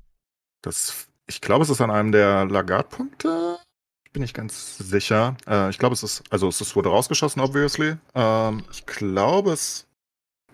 Das, 0.61 1.07
ich 1.27 1.41
glaube, 1.41 1.63
es 1.63 1.69
ist 1.69 1.81
an 1.81 1.91
einem 1.91 2.11
der 2.11 2.45
Lagarde-Punkte. 2.45 3.57
Ich 4.05 4.11
bin 4.11 4.21
nicht 4.21 4.33
ganz 4.33 4.77
sicher. 4.77 5.37
Äh, 5.47 5.69
ich 5.69 5.77
glaube, 5.77 5.93
es 5.93 6.03
ist, 6.03 6.23
also 6.29 6.47
es 6.47 6.61
ist, 6.61 6.75
wurde 6.75 6.89
rausgeschossen, 6.89 7.41
obviously. 7.41 7.97
Ähm, 8.15 8.63
ich 8.71 8.85
glaube, 8.85 9.51
es, 9.51 9.85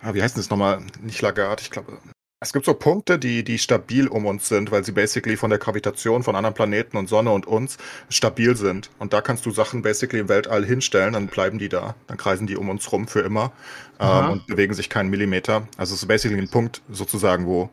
ah, 0.02 0.14
wie 0.14 0.22
heißt 0.22 0.36
denn 0.36 0.42
das 0.42 0.50
nochmal? 0.50 0.82
Nicht 1.00 1.22
Lagarde, 1.22 1.62
ich 1.62 1.70
glaube, 1.70 1.98
es 2.38 2.52
gibt 2.52 2.66
so 2.66 2.74
Punkte, 2.74 3.18
die, 3.18 3.44
die 3.44 3.58
stabil 3.58 4.08
um 4.08 4.26
uns 4.26 4.46
sind, 4.48 4.70
weil 4.70 4.84
sie 4.84 4.92
basically 4.92 5.38
von 5.38 5.48
der 5.48 5.58
Gravitation 5.58 6.22
von 6.22 6.36
anderen 6.36 6.54
Planeten 6.54 6.98
und 6.98 7.08
Sonne 7.08 7.32
und 7.32 7.46
uns 7.46 7.78
stabil 8.10 8.56
sind. 8.56 8.90
Und 8.98 9.14
da 9.14 9.22
kannst 9.22 9.46
du 9.46 9.50
Sachen 9.50 9.80
basically 9.80 10.20
im 10.20 10.28
Weltall 10.28 10.64
hinstellen, 10.64 11.14
dann 11.14 11.28
bleiben 11.28 11.58
die 11.58 11.70
da. 11.70 11.94
Dann 12.08 12.18
kreisen 12.18 12.46
die 12.46 12.56
um 12.56 12.68
uns 12.68 12.92
rum 12.92 13.08
für 13.08 13.20
immer 13.20 13.52
ähm, 13.98 14.30
und 14.30 14.46
bewegen 14.46 14.74
sich 14.74 14.90
keinen 14.90 15.08
Millimeter. 15.08 15.66
Also 15.78 15.94
es 15.94 16.02
ist 16.02 16.08
basically 16.08 16.40
ein 16.40 16.50
Punkt 16.50 16.82
sozusagen, 16.90 17.46
wo 17.46 17.70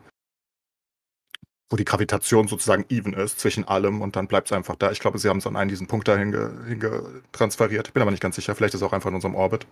wo 1.70 1.76
die 1.76 1.84
Gravitation 1.84 2.46
sozusagen 2.46 2.84
even 2.88 3.14
ist 3.14 3.40
zwischen 3.40 3.66
allem 3.66 4.00
und 4.00 4.16
dann 4.16 4.28
bleibt 4.28 4.48
es 4.48 4.52
einfach 4.52 4.76
da. 4.76 4.92
Ich 4.92 5.00
glaube, 5.00 5.18
sie 5.18 5.28
haben 5.28 5.38
es 5.38 5.46
an 5.46 5.56
einen 5.56 5.70
diesen 5.70 5.86
Punkt 5.88 6.06
dahin 6.08 6.30
ge, 6.30 6.50
hinge 6.66 7.22
transferiert. 7.32 7.92
Bin 7.92 8.02
aber 8.02 8.10
nicht 8.10 8.22
ganz 8.22 8.36
sicher. 8.36 8.54
Vielleicht 8.54 8.74
ist 8.74 8.80
es 8.80 8.86
auch 8.86 8.92
einfach 8.92 9.08
in 9.08 9.14
unserem 9.14 9.34
Orbit. 9.34 9.66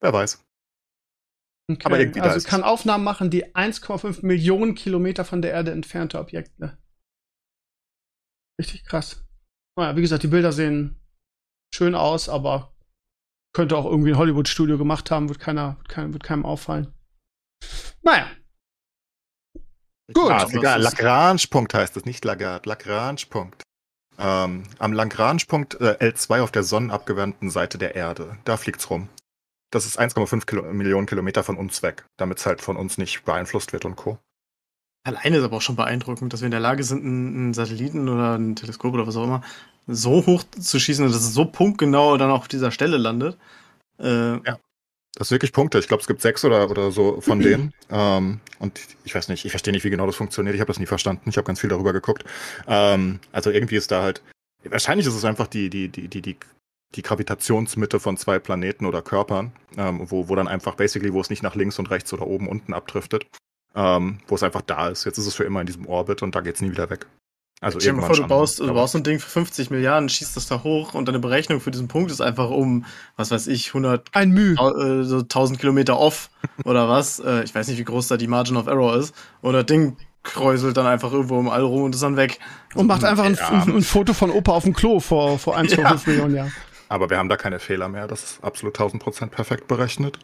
Wer 0.00 0.12
weiß. 0.12 0.40
Okay. 1.70 1.84
Aber 1.84 1.98
irgendwie 1.98 2.20
da 2.20 2.26
also 2.26 2.36
es 2.36 2.44
kann 2.44 2.64
Aufnahmen 2.64 3.04
machen, 3.04 3.30
die 3.30 3.54
1,5 3.54 4.24
Millionen 4.26 4.74
Kilometer 4.74 5.24
von 5.24 5.42
der 5.42 5.52
Erde 5.52 5.70
entfernte 5.70 6.18
Objekte. 6.18 6.78
Richtig 8.60 8.84
krass. 8.84 9.24
Naja, 9.78 9.96
wie 9.96 10.02
gesagt, 10.02 10.22
die 10.22 10.28
Bilder 10.28 10.52
sehen 10.52 11.00
schön 11.74 11.94
aus, 11.94 12.28
aber 12.28 12.76
könnte 13.54 13.76
auch 13.76 13.86
irgendwie 13.86 14.10
ein 14.10 14.18
Hollywood-Studio 14.18 14.76
gemacht 14.76 15.10
haben, 15.10 15.28
wird, 15.28 15.38
keiner, 15.38 15.76
wird, 15.78 15.88
kein, 15.88 16.12
wird 16.12 16.22
keinem 16.22 16.44
auffallen. 16.44 16.92
Naja, 18.02 18.28
Gut. 20.12 20.30
Ah, 20.30 20.42
ist 20.42 20.54
egal. 20.54 20.80
Lagrange-Punkt 20.80 21.74
heißt 21.74 21.96
es, 21.96 22.04
nicht 22.04 22.24
Lagarde. 22.24 22.68
Lagrange-Punkt. 22.68 23.62
Ähm, 24.18 24.64
am 24.78 24.92
Lagrange-Punkt 24.92 25.80
äh, 25.80 25.96
L2 26.00 26.42
auf 26.42 26.52
der 26.52 26.62
sonnenabgewandten 26.62 27.50
Seite 27.50 27.78
der 27.78 27.94
Erde. 27.94 28.36
Da 28.44 28.56
fliegt's 28.56 28.90
rum. 28.90 29.08
Das 29.72 29.86
ist 29.86 29.98
1,5 29.98 30.46
Kilo 30.46 30.62
Millionen 30.72 31.06
Kilometer 31.06 31.42
von 31.42 31.56
uns 31.56 31.82
weg, 31.82 32.04
damit 32.18 32.38
es 32.38 32.46
halt 32.46 32.60
von 32.60 32.76
uns 32.76 32.98
nicht 32.98 33.24
beeinflusst 33.24 33.72
wird 33.72 33.84
und 33.84 33.96
Co. 33.96 34.18
Alleine 35.04 35.38
ist 35.38 35.44
aber 35.44 35.56
auch 35.56 35.62
schon 35.62 35.76
beeindruckend, 35.76 36.32
dass 36.32 36.42
wir 36.42 36.46
in 36.46 36.52
der 36.52 36.60
Lage 36.60 36.84
sind, 36.84 37.04
einen 37.04 37.54
Satelliten 37.54 38.08
oder 38.08 38.38
ein 38.38 38.54
Teleskop 38.54 38.94
oder 38.94 39.06
was 39.06 39.16
auch 39.16 39.24
immer 39.24 39.42
so 39.88 40.24
hoch 40.26 40.44
zu 40.44 40.78
schießen, 40.78 41.04
dass 41.04 41.16
es 41.16 41.34
so 41.34 41.46
punktgenau 41.46 42.16
dann 42.16 42.30
auch 42.30 42.40
auf 42.40 42.48
dieser 42.48 42.70
Stelle 42.70 42.98
landet. 42.98 43.36
Äh, 43.98 44.38
Das 45.16 45.28
ist 45.28 45.30
wirklich 45.32 45.52
Punkte. 45.52 45.78
Ich 45.78 45.88
glaube, 45.88 46.02
es 46.02 46.06
gibt 46.06 46.20
sechs 46.20 46.44
oder, 46.44 46.70
oder 46.70 46.92
so 46.92 47.20
von 47.20 47.40
denen. 47.42 47.72
Ähm, 47.90 48.40
und 48.58 48.78
ich 49.04 49.14
weiß 49.14 49.28
nicht, 49.28 49.44
ich 49.44 49.50
verstehe 49.50 49.72
nicht, 49.72 49.84
wie 49.84 49.90
genau 49.90 50.06
das 50.06 50.16
funktioniert. 50.16 50.54
Ich 50.54 50.60
habe 50.60 50.68
das 50.68 50.78
nie 50.78 50.86
verstanden. 50.86 51.28
Ich 51.28 51.36
habe 51.36 51.46
ganz 51.46 51.60
viel 51.60 51.70
darüber 51.70 51.92
geguckt. 51.92 52.24
Ähm, 52.68 53.18
also 53.32 53.50
irgendwie 53.50 53.76
ist 53.76 53.90
da 53.90 54.02
halt. 54.02 54.22
Wahrscheinlich 54.64 55.06
ist 55.06 55.14
es 55.14 55.24
einfach 55.24 55.48
die, 55.48 55.68
die, 55.68 55.88
die, 55.88 56.06
die, 56.06 56.22
die, 56.22 56.36
die 56.94 57.02
Gravitationsmitte 57.02 58.00
von 58.00 58.16
zwei 58.16 58.38
Planeten 58.38 58.86
oder 58.86 59.02
Körpern, 59.02 59.52
ähm, 59.76 60.00
wo, 60.10 60.28
wo 60.28 60.34
dann 60.34 60.48
einfach 60.48 60.74
basically, 60.74 61.12
wo 61.12 61.20
es 61.20 61.30
nicht 61.30 61.42
nach 61.42 61.54
links 61.54 61.78
und 61.78 61.90
rechts 61.90 62.12
oder 62.12 62.26
oben 62.26 62.48
unten 62.48 62.74
abdriftet, 62.74 63.26
ähm, 63.74 64.18
wo 64.28 64.34
es 64.34 64.42
einfach 64.42 64.62
da 64.62 64.88
ist. 64.88 65.04
Jetzt 65.04 65.18
ist 65.18 65.26
es 65.26 65.34
für 65.34 65.44
immer 65.44 65.60
in 65.60 65.66
diesem 65.66 65.86
Orbit 65.86 66.22
und 66.22 66.34
da 66.34 66.40
geht 66.40 66.56
es 66.56 66.60
nie 66.60 66.70
wieder 66.70 66.90
weg. 66.90 67.06
Also 67.60 67.78
Stell 67.78 67.92
dir 67.94 68.00
mal 68.00 68.06
vor, 68.06 68.16
du 68.16 68.22
schon, 68.22 68.28
baust, 68.28 68.58
du 68.58 68.74
baust 68.74 68.92
so 68.92 68.98
ein 68.98 69.04
Ding 69.04 69.20
für 69.20 69.30
50 69.30 69.70
Milliarden, 69.70 70.08
schießt 70.08 70.36
das 70.36 70.48
da 70.48 70.64
hoch 70.64 70.94
und 70.94 71.06
deine 71.06 71.20
Berechnung 71.20 71.60
für 71.60 71.70
diesen 71.70 71.86
Punkt 71.86 72.10
ist 72.10 72.20
einfach 72.20 72.50
um, 72.50 72.84
was 73.16 73.30
weiß 73.30 73.46
ich, 73.46 73.68
100, 73.68 74.08
ein 74.12 74.30
Mühe. 74.32 74.54
äh, 74.54 75.04
so 75.04 75.18
1000 75.20 75.60
Kilometer 75.60 75.96
off 75.98 76.28
oder 76.64 76.88
was. 76.88 77.20
Äh, 77.20 77.44
ich 77.44 77.54
weiß 77.54 77.68
nicht, 77.68 77.78
wie 77.78 77.84
groß 77.84 78.08
da 78.08 78.16
die 78.16 78.26
Margin 78.26 78.56
of 78.56 78.66
Error 78.66 78.96
ist. 78.96 79.14
Und 79.42 79.52
das 79.52 79.66
Ding 79.66 79.96
kräuselt 80.24 80.76
dann 80.76 80.86
einfach 80.86 81.12
irgendwo 81.12 81.38
im 81.38 81.48
All 81.48 81.62
rum 81.62 81.84
und 81.84 81.94
ist 81.94 82.02
dann 82.02 82.16
weg. 82.16 82.40
Und 82.74 82.88
macht 82.88 83.04
einfach 83.04 83.24
ein, 83.24 83.34
Ja. 83.34 83.48
ein, 83.48 83.76
ein 83.76 83.82
Foto 83.82 84.12
von 84.12 84.30
Opa 84.32 84.52
auf 84.52 84.64
dem 84.64 84.74
Klo 84.74 84.98
vor, 84.98 85.38
vor 85.38 85.56
1,5 85.56 86.06
Millionen 86.08 86.34
Jahren. 86.34 86.52
Aber 86.92 87.08
wir 87.08 87.16
haben 87.16 87.30
da 87.30 87.38
keine 87.38 87.58
Fehler 87.58 87.88
mehr. 87.88 88.06
Das 88.06 88.22
ist 88.22 88.44
absolut 88.44 88.74
1000 88.76 89.02
Prozent 89.02 89.32
perfekt 89.32 89.66
berechnet. 89.66 90.18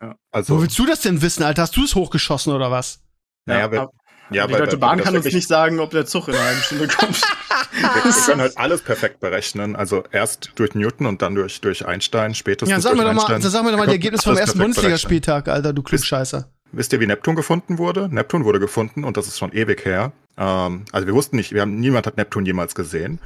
Ja. 0.00 0.14
Also, 0.32 0.56
Wo 0.56 0.62
willst 0.62 0.78
du 0.78 0.86
das 0.86 1.00
denn 1.02 1.20
wissen, 1.20 1.42
Alter? 1.42 1.60
Hast 1.62 1.76
du 1.76 1.84
es 1.84 1.94
hochgeschossen 1.94 2.52
oder 2.54 2.70
was? 2.70 3.00
naja, 3.44 3.70
wir, 3.70 3.88
ja, 4.30 4.46
die 4.46 4.54
weil- 4.54 4.60
Deutsche 4.60 4.78
Bahn 4.78 4.98
kann 5.00 5.14
uns 5.14 5.26
nicht 5.26 5.46
sagen, 5.46 5.78
ob 5.78 5.90
der 5.90 6.06
Zug 6.06 6.28
in 6.28 6.34
einer 6.34 6.44
halben 6.44 6.60
Stunde 6.62 6.88
kommt. 6.88 7.20
Wir, 7.72 7.82
wir 8.04 8.12
können 8.24 8.40
halt 8.40 8.56
alles 8.58 8.80
perfekt 8.82 9.20
berechnen. 9.20 9.76
Also 9.76 10.04
erst 10.10 10.52
durch 10.56 10.74
Newton 10.74 11.06
und 11.06 11.20
dann 11.20 11.34
durch, 11.34 11.60
durch 11.60 11.84
Einstein, 11.86 12.34
spätestens 12.34 12.70
Ja, 12.70 12.80
sag 12.80 12.94
mir 12.96 13.02
durch 13.04 13.14
doch 13.16 13.28
mal, 13.28 13.38
dann 13.40 13.50
sag 13.50 13.64
mir 13.64 13.70
doch 13.72 13.76
mal 13.78 13.84
Wir 13.84 13.88
die 13.88 13.92
Ergebnisse 13.96 14.24
vom 14.24 14.36
ersten 14.36 14.58
Bundesligaspieltag, 14.58 15.48
Alter, 15.48 15.72
du 15.74 15.82
Klugscheißer. 15.82 16.38
berechnen. 16.38 16.52
Wisst 16.72 16.92
ihr, 16.92 17.00
wie 17.00 17.06
Neptun 17.06 17.34
gefunden 17.36 17.78
wurde? 17.78 18.08
Neptun 18.12 18.44
wurde 18.44 18.58
gefunden 18.60 19.04
und 19.04 19.16
das 19.16 19.26
ist 19.26 19.38
schon 19.38 19.52
ewig 19.52 19.84
her. 19.84 20.12
Ähm, 20.38 20.84
also 20.92 21.06
wir 21.06 21.14
wussten 21.14 21.36
nicht, 21.36 21.52
wir 21.52 21.62
haben, 21.62 21.78
niemand 21.80 22.06
hat 22.06 22.16
Neptun 22.16 22.46
jemals 22.46 22.74
gesehen. 22.74 23.18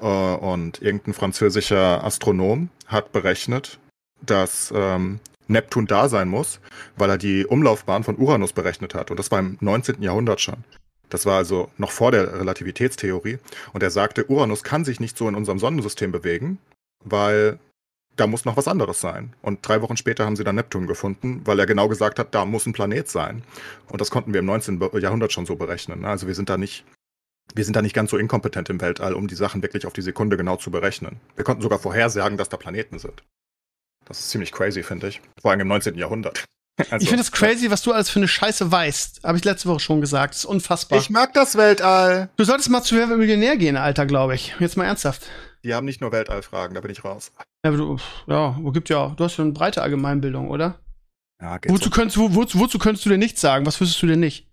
Äh, 0.00 0.06
und 0.06 0.80
irgendein 0.82 1.14
französischer 1.14 2.04
Astronom 2.04 2.68
hat 2.86 3.12
berechnet, 3.12 3.78
dass 4.20 4.72
ähm, 4.74 5.20
Neptun 5.48 5.86
da 5.86 6.08
sein 6.08 6.28
muss, 6.28 6.60
weil 6.96 7.10
er 7.10 7.18
die 7.18 7.46
Umlaufbahn 7.46 8.04
von 8.04 8.16
Uranus 8.16 8.52
berechnet 8.52 8.94
hat. 8.94 9.10
Und 9.10 9.18
das 9.18 9.30
war 9.30 9.38
im 9.38 9.58
19. 9.60 10.02
Jahrhundert 10.02 10.40
schon. 10.40 10.64
Das 11.08 11.26
war 11.26 11.36
also 11.36 11.70
noch 11.76 11.90
vor 11.90 12.10
der 12.10 12.40
Relativitätstheorie. 12.40 13.38
Und 13.72 13.82
er 13.82 13.90
sagte, 13.90 14.30
Uranus 14.30 14.62
kann 14.62 14.84
sich 14.84 14.98
nicht 14.98 15.18
so 15.18 15.28
in 15.28 15.34
unserem 15.34 15.58
Sonnensystem 15.58 16.10
bewegen, 16.10 16.58
weil 17.04 17.58
da 18.16 18.26
muss 18.26 18.44
noch 18.44 18.56
was 18.56 18.68
anderes 18.68 19.00
sein. 19.00 19.32
Und 19.42 19.66
drei 19.66 19.80
Wochen 19.82 19.96
später 19.96 20.24
haben 20.26 20.36
sie 20.36 20.44
dann 20.44 20.56
Neptun 20.56 20.86
gefunden, 20.86 21.40
weil 21.44 21.58
er 21.58 21.66
genau 21.66 21.88
gesagt 21.88 22.18
hat, 22.18 22.34
da 22.34 22.44
muss 22.44 22.66
ein 22.66 22.72
Planet 22.72 23.08
sein. 23.08 23.42
Und 23.88 24.00
das 24.00 24.10
konnten 24.10 24.32
wir 24.32 24.40
im 24.40 24.46
19. 24.46 24.78
Be- 24.78 24.98
Jahrhundert 25.00 25.32
schon 25.32 25.46
so 25.46 25.56
berechnen. 25.56 26.00
ne? 26.00 26.08
Also 26.08 26.26
wir 26.26 26.34
sind 26.34 26.48
da 26.50 26.58
nicht, 26.58 26.84
wir 27.54 27.64
sind 27.64 27.74
da 27.74 27.82
nicht 27.82 27.94
ganz 27.94 28.10
so 28.10 28.18
inkompetent 28.18 28.68
im 28.70 28.80
Weltall, 28.80 29.14
um 29.14 29.28
die 29.28 29.34
Sachen 29.34 29.62
wirklich 29.62 29.86
auf 29.86 29.92
die 29.94 30.02
Sekunde 30.02 30.36
genau 30.36 30.56
zu 30.56 30.70
berechnen. 30.70 31.20
Wir 31.36 31.44
konnten 31.44 31.62
sogar 31.62 31.78
vorhersagen, 31.78 32.36
dass 32.36 32.48
da 32.50 32.56
Planeten 32.56 32.98
sind. 32.98 33.22
Das 34.04 34.18
ist 34.18 34.30
ziemlich 34.30 34.52
crazy, 34.52 34.82
finde 34.82 35.08
ich. 35.08 35.20
Vor 35.40 35.50
allem 35.50 35.60
im 35.60 35.68
19. 35.68 35.96
Jahrhundert. 35.96 36.44
Also, 36.90 37.02
ich 37.04 37.10
finde 37.10 37.22
es 37.22 37.30
crazy, 37.30 37.70
was 37.70 37.82
du 37.82 37.92
alles 37.92 38.08
für 38.08 38.18
eine 38.18 38.26
Scheiße 38.26 38.72
weißt. 38.72 39.24
Habe 39.24 39.36
ich 39.36 39.44
letzte 39.44 39.68
Woche 39.68 39.78
schon 39.80 40.00
gesagt. 40.00 40.32
Das 40.32 40.38
ist 40.40 40.44
unfassbar. 40.46 40.98
Ich 40.98 41.10
mag 41.10 41.34
das 41.34 41.56
Weltall. 41.56 42.30
du 42.36 42.44
solltest 42.44 42.70
mal 42.70 42.82
zu 42.82 42.96
Wer 42.96 43.10
wird 43.10 43.18
Millionär 43.18 43.58
gehen, 43.58 43.76
Alter, 43.76 44.06
glaube 44.06 44.34
ich. 44.34 44.54
Jetzt 44.58 44.78
mal 44.78 44.86
ernsthaft. 44.86 45.28
Die 45.64 45.74
haben 45.74 45.84
nicht 45.84 46.00
nur 46.00 46.12
Weltallfragen, 46.12 46.74
da 46.74 46.80
bin 46.80 46.90
ich 46.90 47.04
raus. 47.04 47.30
Ja, 47.64 47.70
aber 47.70 47.76
du, 47.76 47.96
ja, 48.26 48.56
wo 48.60 48.72
gibt 48.72 48.88
ja, 48.88 49.08
du 49.16 49.24
hast 49.24 49.36
ja 49.36 49.44
eine 49.44 49.52
breite 49.52 49.82
Allgemeinbildung, 49.82 50.50
oder? 50.50 50.80
Ja, 51.40 51.58
geht 51.58 51.70
Wozu 51.70 51.84
so. 51.84 51.90
könntest, 51.90 52.18
wo, 52.18 52.34
wozu, 52.34 52.58
wozu 52.58 52.78
könntest 52.78 53.04
du 53.06 53.10
denn 53.10 53.20
nichts 53.20 53.40
sagen? 53.40 53.64
Was 53.66 53.80
wüsstest 53.80 54.02
du 54.02 54.06
denn 54.08 54.20
nicht? 54.20 54.48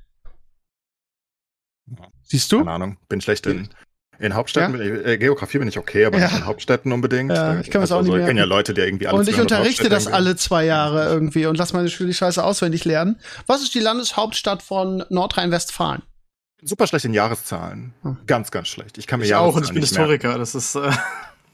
Ja. 1.88 2.07
Siehst 2.24 2.51
du? 2.51 2.60
Keine 2.60 2.72
Ahnung, 2.72 2.97
bin 3.07 3.20
schlecht 3.22 3.47
in, 3.47 3.70
in 4.20 4.36
Hauptstädten. 4.36 4.74
Bin 4.78 4.82
ich, 5.01 5.05
äh, 5.07 5.18
Geografie 5.18 5.57
bin 5.57 5.68
ich 5.68 5.80
okay, 5.80 6.05
aber 6.05 6.20
Ja. 6.20 6.28
nicht 6.28 6.38
in 6.38 6.45
Hauptstädten 6.45 6.91
unbedingt. 6.91 7.32
Ja, 7.32 7.60
ich 7.60 7.72
kann 7.72 7.82
das 7.82 7.91
auch 7.91 8.03
nicht 8.03 8.14
Ich 8.14 8.26
kenne 8.26 8.41
ja. 8.41 8.45
Leute, 8.45 8.76
die 8.76 8.82
irgendwie 8.82 9.07
alle 9.07 9.18
Und 9.18 9.28
ich 9.28 9.36
200 9.36 9.51
unterrichte 9.60 9.89
das 9.89 10.03
irgendwie- 10.05 10.16
alle 10.16 10.36
zwei 10.36 10.66
Jahre 10.66 11.05
irgendwie 11.05 11.47
und 11.47 11.57
lass 11.57 11.74
meine 11.74 11.89
Schüler 11.89 12.07
die 12.10 12.14
Scheiße 12.14 12.43
auswendig 12.43 12.86
lernen. 12.86 13.20
Was 13.47 13.64
ist 13.64 13.74
die 13.74 13.80
Landeshauptstadt 13.80 14.62
von 14.62 15.03
Nordrhein-Westfalen? 15.10 16.03
Super 16.62 16.86
schlecht 16.88 17.05
in 17.05 17.14
Jahreszahlen. 17.14 17.93
Hm. 18.03 18.18
Ganz, 18.28 18.51
ganz 18.51 18.68
schlecht. 18.68 18.97
Ich 18.99 19.07
kann 19.07 19.20
mir 19.20 19.26
Ich 19.26 19.34
auch 19.34 19.55
und 19.55 19.64
ich 19.64 19.72
bin. 19.72 19.82
Historiker. 19.82 20.38
Das 20.38 20.53
ist, 20.53 20.76
äh, 20.76 20.91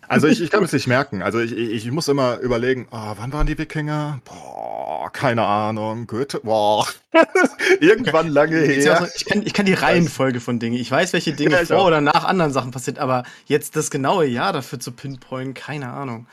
Also 0.07 0.27
ich, 0.27 0.41
ich 0.41 0.51
kann 0.51 0.63
es 0.63 0.71
nicht 0.73 0.87
merken. 0.87 1.21
Also 1.21 1.39
ich, 1.39 1.51
ich, 1.51 1.85
ich 1.85 1.91
muss 1.91 2.07
immer 2.07 2.37
überlegen, 2.39 2.87
oh, 2.91 3.13
wann 3.17 3.33
waren 3.33 3.47
die 3.47 3.57
Wikinger? 3.57 4.19
Boah, 4.25 5.09
keine 5.11 5.43
Ahnung. 5.45 6.07
Goethe, 6.07 6.39
boah. 6.43 6.87
Irgendwann 7.79 8.27
lange 8.27 8.57
her. 8.57 8.97
so, 8.99 9.07
ich, 9.15 9.25
kann, 9.25 9.41
ich 9.45 9.53
kann 9.53 9.65
die 9.65 9.73
Reihenfolge 9.73 10.39
von 10.39 10.59
Dingen. 10.59 10.75
Ich 10.77 10.89
weiß, 10.91 11.13
welche 11.13 11.33
Dinge 11.33 11.51
Ja, 11.59 11.65
vor 11.65 11.77
auch. 11.77 11.87
oder 11.87 12.01
nach 12.01 12.23
anderen 12.25 12.51
Sachen 12.51 12.71
passiert, 12.71 12.99
aber 12.99 13.23
jetzt 13.45 13.75
das 13.75 13.89
genaue 13.91 14.25
Jahr 14.25 14.53
dafür 14.53 14.79
zu 14.79 14.91
pinpointen, 14.91 15.53
keine 15.53 15.89
Ahnung. 15.91 16.27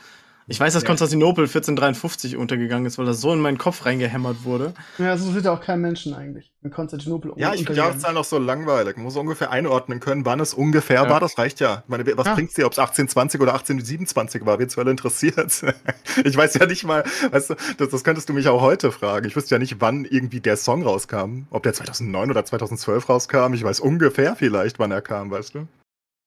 Ich 0.47 0.59
weiß, 0.59 0.73
dass 0.73 0.83
Ja. 0.83 0.87
Konstantinopel 0.87 1.45
1453 1.45 2.35
untergegangen 2.37 2.85
ist, 2.85 2.97
weil 2.97 3.05
das 3.05 3.21
so 3.21 3.31
in 3.31 3.39
meinen 3.39 3.57
Kopf 3.57 3.85
reingehämmert 3.85 4.43
wurde. 4.43 4.73
Ja, 4.97 5.17
so 5.17 5.33
wird 5.33 5.45
ja 5.45 5.53
auch 5.53 5.61
kein 5.61 5.79
Menschen 5.79 6.13
eigentlich. 6.13 6.51
In 6.63 6.71
Konstantinopel 6.71 7.31
Ja, 7.37 7.53
ich 7.53 7.63
finde. 7.65 7.73
Jahreszahlen 7.81 8.17
auch 8.17 8.23
so 8.25 8.37
langweilig. 8.39 8.95
Man 8.97 9.05
muss 9.05 9.15
ungefähr 9.15 9.51
einordnen 9.51 9.99
können, 9.99 10.25
wann 10.25 10.39
es 10.39 10.53
ungefähr 10.53 11.03
Ja. 11.03 11.09
war. 11.09 11.19
Das 11.19 11.37
reicht 11.37 11.59
ja. 11.61 11.83
Ich 11.85 11.89
meine, 11.89 12.05
was 12.17 12.27
Ja. 12.27 12.33
bringt's 12.35 12.55
dir, 12.55 12.65
ob 12.65 12.73
es 12.73 12.79
1820 12.79 13.39
oder 13.41 13.53
1827 13.53 14.45
war? 14.45 14.59
Wen 14.59 14.69
zur 14.69 14.81
Hölle 14.83 14.91
interessiert? 14.91 15.63
ich 16.25 16.35
weiß 16.37 16.53
ja 16.55 16.65
nicht 16.65 16.83
mal, 16.83 17.03
weißt 17.31 17.51
du, 17.51 17.55
das, 17.77 17.89
das 17.89 18.03
könntest 18.03 18.27
du 18.29 18.33
mich 18.33 18.47
auch 18.49 18.61
heute 18.61 18.91
fragen. 18.91 19.25
Ich 19.27 19.35
wüsste 19.35 19.55
ja 19.55 19.59
nicht, 19.59 19.79
wann 19.79 20.05
irgendwie 20.05 20.39
der 20.41 20.57
Song 20.57 20.83
rauskam. 20.83 21.43
Ob 21.51 21.63
der 21.63 21.73
2009 21.73 22.29
oder 22.31 22.43
2012 22.45 23.07
rauskam. 23.09 23.53
Ich 23.53 23.63
weiß 23.63 23.79
ungefähr 23.79 24.35
vielleicht, 24.35 24.79
wann 24.79 24.91
er 24.91 25.01
kam, 25.01 25.31
weißt 25.31 25.55
du? 25.55 25.67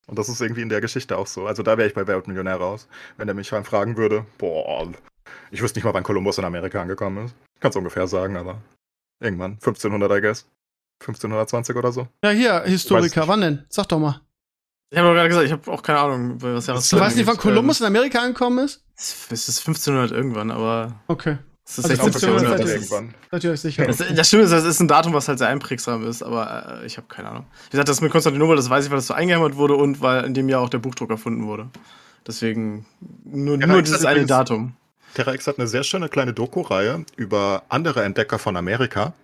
Und 0.06 0.18
das 0.18 0.28
ist 0.28 0.40
irgendwie 0.40 0.62
in 0.62 0.68
der 0.68 0.80
Geschichte 0.80 1.18
auch 1.18 1.26
so. 1.26 1.46
Also 1.46 1.62
da 1.62 1.76
wäre 1.78 1.88
ich 1.88 1.94
bei 1.94 2.06
Wer 2.06 2.16
wird 2.16 2.28
Millionär 2.28 2.56
raus. 2.56 2.88
Wenn 3.16 3.28
er 3.28 3.34
mich 3.34 3.48
fragen 3.48 3.96
würde, 3.96 4.24
boah, 4.38 4.88
ich 5.50 5.62
wüsste 5.62 5.78
nicht 5.78 5.84
mal, 5.84 5.94
wann 5.94 6.04
Kolumbus 6.04 6.38
in 6.38 6.44
Amerika 6.44 6.80
angekommen 6.80 7.26
ist. 7.26 7.34
Kannst 7.60 7.76
ungefähr 7.76 8.06
sagen, 8.06 8.36
aber 8.36 8.62
irgendwann. 9.20 9.52
1500, 9.52 10.12
I 10.12 10.20
guess. 10.20 10.46
1520 11.00 11.76
oder 11.76 11.92
so. 11.92 12.08
Ja, 12.22 12.30
hier, 12.30 12.62
Historiker, 12.62 13.26
wann 13.28 13.40
denn? 13.40 13.66
Sag 13.68 13.86
doch 13.88 13.98
mal. 13.98 14.20
Ich 14.90 14.98
habe 14.98 15.08
doch 15.08 15.14
gerade 15.14 15.28
gesagt, 15.28 15.46
ich 15.46 15.52
habe 15.52 15.70
auch 15.72 15.82
keine 15.82 15.98
Ahnung, 15.98 16.40
was 16.40 16.68
Jahres 16.68 16.88
Du 16.88 17.00
weißt 17.00 17.16
nicht, 17.16 17.26
wann 17.26 17.36
Kolumbus 17.36 17.80
in 17.80 17.86
Amerika 17.86 18.20
angekommen 18.20 18.64
ist? 18.64 18.84
Es 18.96 19.48
ist 19.48 19.58
1500 19.66 20.12
irgendwann, 20.12 20.50
aber 20.50 21.00
Okay. 21.08 21.38
Es 21.68 21.78
ist 21.78 21.84
Also 21.90 22.02
16. 22.10 22.30
1500 22.30 22.42
Jahrhundert. 22.42 22.58
seid 22.58 22.68
ihr- 22.68 22.74
Das 22.74 22.82
ist- 22.84 22.92
irgendwann. 22.92 23.14
Seid 23.30 23.44
ihr 23.44 23.50
euch 23.50 23.60
sicher? 23.60 23.86
Das, 23.86 23.96
das 23.98 24.28
Schlimme 24.28 24.44
ist, 24.44 24.50
das 24.52 24.64
ist 24.64 24.80
ein 24.80 24.88
Datum, 24.88 25.12
was 25.12 25.28
halt 25.28 25.38
sehr 25.38 25.48
einprägsam 25.48 26.06
ist, 26.06 26.22
aber 26.22 26.80
äh, 26.82 26.86
ich 26.86 26.96
habe 26.96 27.06
keine 27.08 27.28
Ahnung. 27.28 27.46
Wie 27.66 27.70
gesagt, 27.72 27.88
das 27.88 28.00
mit 28.00 28.12
Konstantinopel, 28.12 28.56
das 28.56 28.70
weiß 28.70 28.84
ich, 28.84 28.90
weil 28.90 28.98
das 28.98 29.06
so 29.08 29.14
eingehämmert 29.14 29.56
wurde 29.56 29.74
und 29.74 30.00
weil 30.00 30.24
in 30.24 30.34
dem 30.34 30.48
Jahr 30.48 30.60
auch 30.62 30.68
der 30.70 30.78
Buchdruck 30.78 31.10
erfunden 31.10 31.46
wurde. 31.46 31.68
Deswegen 32.26 32.86
nur, 33.24 33.56
nur 33.58 33.68
das 33.68 33.84
dieses 33.90 34.04
eine 34.04 34.20
übrigens- 34.20 34.28
Datum. 34.28 34.72
Terra 35.14 35.32
X 35.34 35.46
hat 35.46 35.58
eine 35.58 35.66
sehr 35.66 35.82
schöne 35.82 36.08
kleine 36.08 36.32
Doku-Reihe 36.34 37.04
über 37.16 37.62
andere 37.68 38.04
Entdecker 38.04 38.38
von 38.38 38.56
Amerika. 38.56 39.14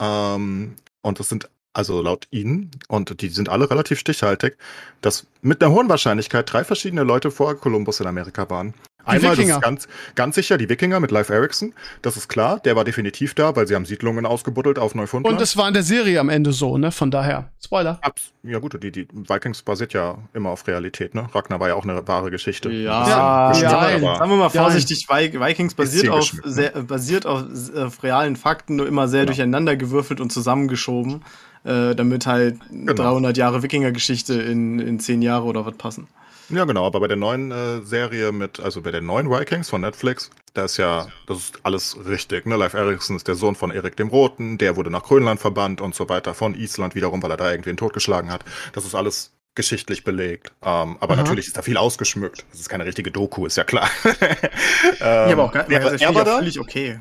Ähm, 0.00 0.74
und 1.02 1.20
das 1.20 1.28
sind 1.28 1.48
also 1.72 2.00
laut 2.00 2.26
ihnen, 2.30 2.70
und 2.88 3.20
die 3.20 3.28
sind 3.28 3.50
alle 3.50 3.70
relativ 3.70 3.98
stichhaltig, 3.98 4.56
dass 5.02 5.26
mit 5.42 5.62
einer 5.62 5.72
hohen 5.74 5.90
Wahrscheinlichkeit 5.90 6.50
drei 6.50 6.64
verschiedene 6.64 7.02
Leute 7.02 7.30
vor 7.30 7.54
Kolumbus 7.54 8.00
in 8.00 8.06
Amerika 8.06 8.48
waren. 8.48 8.72
Einmal, 9.06 9.36
das 9.36 9.46
ist 9.46 9.60
ganz, 9.62 9.88
ganz 10.14 10.34
sicher, 10.34 10.58
die 10.58 10.68
Wikinger 10.68 11.00
mit 11.00 11.10
Live 11.10 11.30
Erickson. 11.30 11.72
Das 12.02 12.16
ist 12.16 12.28
klar, 12.28 12.60
der 12.60 12.76
war 12.76 12.84
definitiv 12.84 13.34
da, 13.34 13.54
weil 13.56 13.66
sie 13.66 13.74
haben 13.74 13.86
Siedlungen 13.86 14.26
ausgebuddelt 14.26 14.78
auf 14.78 14.94
Neufundland. 14.94 15.36
Und 15.36 15.42
es 15.42 15.56
war 15.56 15.68
in 15.68 15.74
der 15.74 15.82
Serie 15.82 16.20
am 16.20 16.28
Ende 16.28 16.52
so, 16.52 16.76
ne? 16.78 16.90
Von 16.92 17.10
daher. 17.10 17.50
Spoiler. 17.64 17.98
Abs 18.02 18.32
ja 18.42 18.58
gut, 18.60 18.80
die, 18.82 18.92
die 18.92 19.08
Vikings 19.12 19.62
basiert 19.62 19.92
ja 19.92 20.18
immer 20.34 20.50
auf 20.50 20.66
Realität, 20.68 21.14
ne? 21.14 21.28
Ragnar 21.34 21.58
war 21.58 21.68
ja 21.68 21.74
auch 21.74 21.84
eine 21.84 22.06
wahre 22.06 22.30
Geschichte. 22.30 22.70
Ja, 22.70 23.08
Ja, 23.08 23.52
ja, 23.60 23.70
Sagen 23.70 24.30
wir 24.30 24.36
mal 24.36 24.50
Ja, 24.52 24.62
vorsichtig, 24.62 25.06
Vi- 25.08 25.40
Vikings 25.40 25.74
basiert 25.74 26.08
auf, 26.10 26.32
ne? 26.32 26.40
sehr, 26.44 26.70
basiert 26.70 27.26
auf, 27.26 27.44
auf 27.76 28.02
realen 28.02 28.36
Fakten, 28.36 28.76
nur 28.76 28.86
immer 28.86 29.08
sehr 29.08 29.20
Genau. 29.20 29.30
durcheinander 29.32 29.76
gewürfelt 29.76 30.20
und 30.20 30.30
zusammengeschoben, 30.32 31.24
äh, 31.64 31.94
damit 31.94 32.26
halt 32.26 32.58
Genau. 32.70 32.92
300 32.94 33.36
Jahre 33.36 33.62
Wikinger-Geschichte 33.62 34.34
in, 34.34 34.78
in 34.78 35.00
10 35.00 35.22
Jahre 35.22 35.44
oder 35.44 35.66
was 35.66 35.74
passen. 35.76 36.06
Ja, 36.48 36.64
genau, 36.64 36.86
aber 36.86 37.00
bei 37.00 37.08
der 37.08 37.16
neuen 37.16 37.50
äh, 37.50 37.82
Serie 37.82 38.30
mit, 38.30 38.60
also 38.60 38.82
bei 38.82 38.92
der 38.92 39.00
neuen 39.00 39.30
Vikings 39.30 39.68
von 39.68 39.80
Netflix, 39.80 40.30
da 40.54 40.64
ist 40.64 40.76
ja, 40.76 41.08
das 41.26 41.38
ist 41.38 41.60
alles 41.64 41.96
richtig, 42.06 42.46
ne? 42.46 42.56
Leif 42.56 42.74
Erikson 42.74 43.16
ist 43.16 43.26
der 43.26 43.34
Sohn 43.34 43.56
von 43.56 43.72
Erik 43.72 43.96
dem 43.96 44.08
Roten, 44.08 44.56
der 44.56 44.76
wurde 44.76 44.90
nach 44.90 45.02
Grönland 45.02 45.40
verbannt 45.40 45.80
und 45.80 45.94
so 45.94 46.08
weiter, 46.08 46.34
von 46.34 46.54
Island 46.54 46.94
wiederum, 46.94 47.22
weil 47.22 47.32
er 47.32 47.36
da 47.36 47.50
irgendwen 47.50 47.76
totgeschlagen 47.76 48.30
hat. 48.30 48.44
Das 48.72 48.84
ist 48.84 48.94
alles 48.94 49.32
geschichtlich 49.56 50.04
belegt. 50.04 50.52
Ähm, 50.62 50.96
aber 51.00 51.14
Aha. 51.14 51.22
natürlich 51.22 51.48
ist 51.48 51.56
da 51.56 51.62
viel 51.62 51.76
ausgeschmückt. 51.76 52.44
Das 52.52 52.60
ist 52.60 52.68
keine 52.68 52.84
richtige 52.84 53.10
Doku, 53.10 53.46
ist 53.46 53.56
ja 53.56 53.64
klar. 53.64 53.90
ähm, 54.04 54.14
ja, 55.00 55.32
aber 55.32 55.44
auch 55.44 55.52
gar, 55.52 55.68
er, 55.68 55.80
also, 55.80 55.92
er 55.92 55.98
finde 55.98 56.14
war 56.14 56.14
ich 56.14 56.18
auch 56.20 56.24
da, 56.24 56.38
völlig 56.38 56.60
okay. 56.60 57.00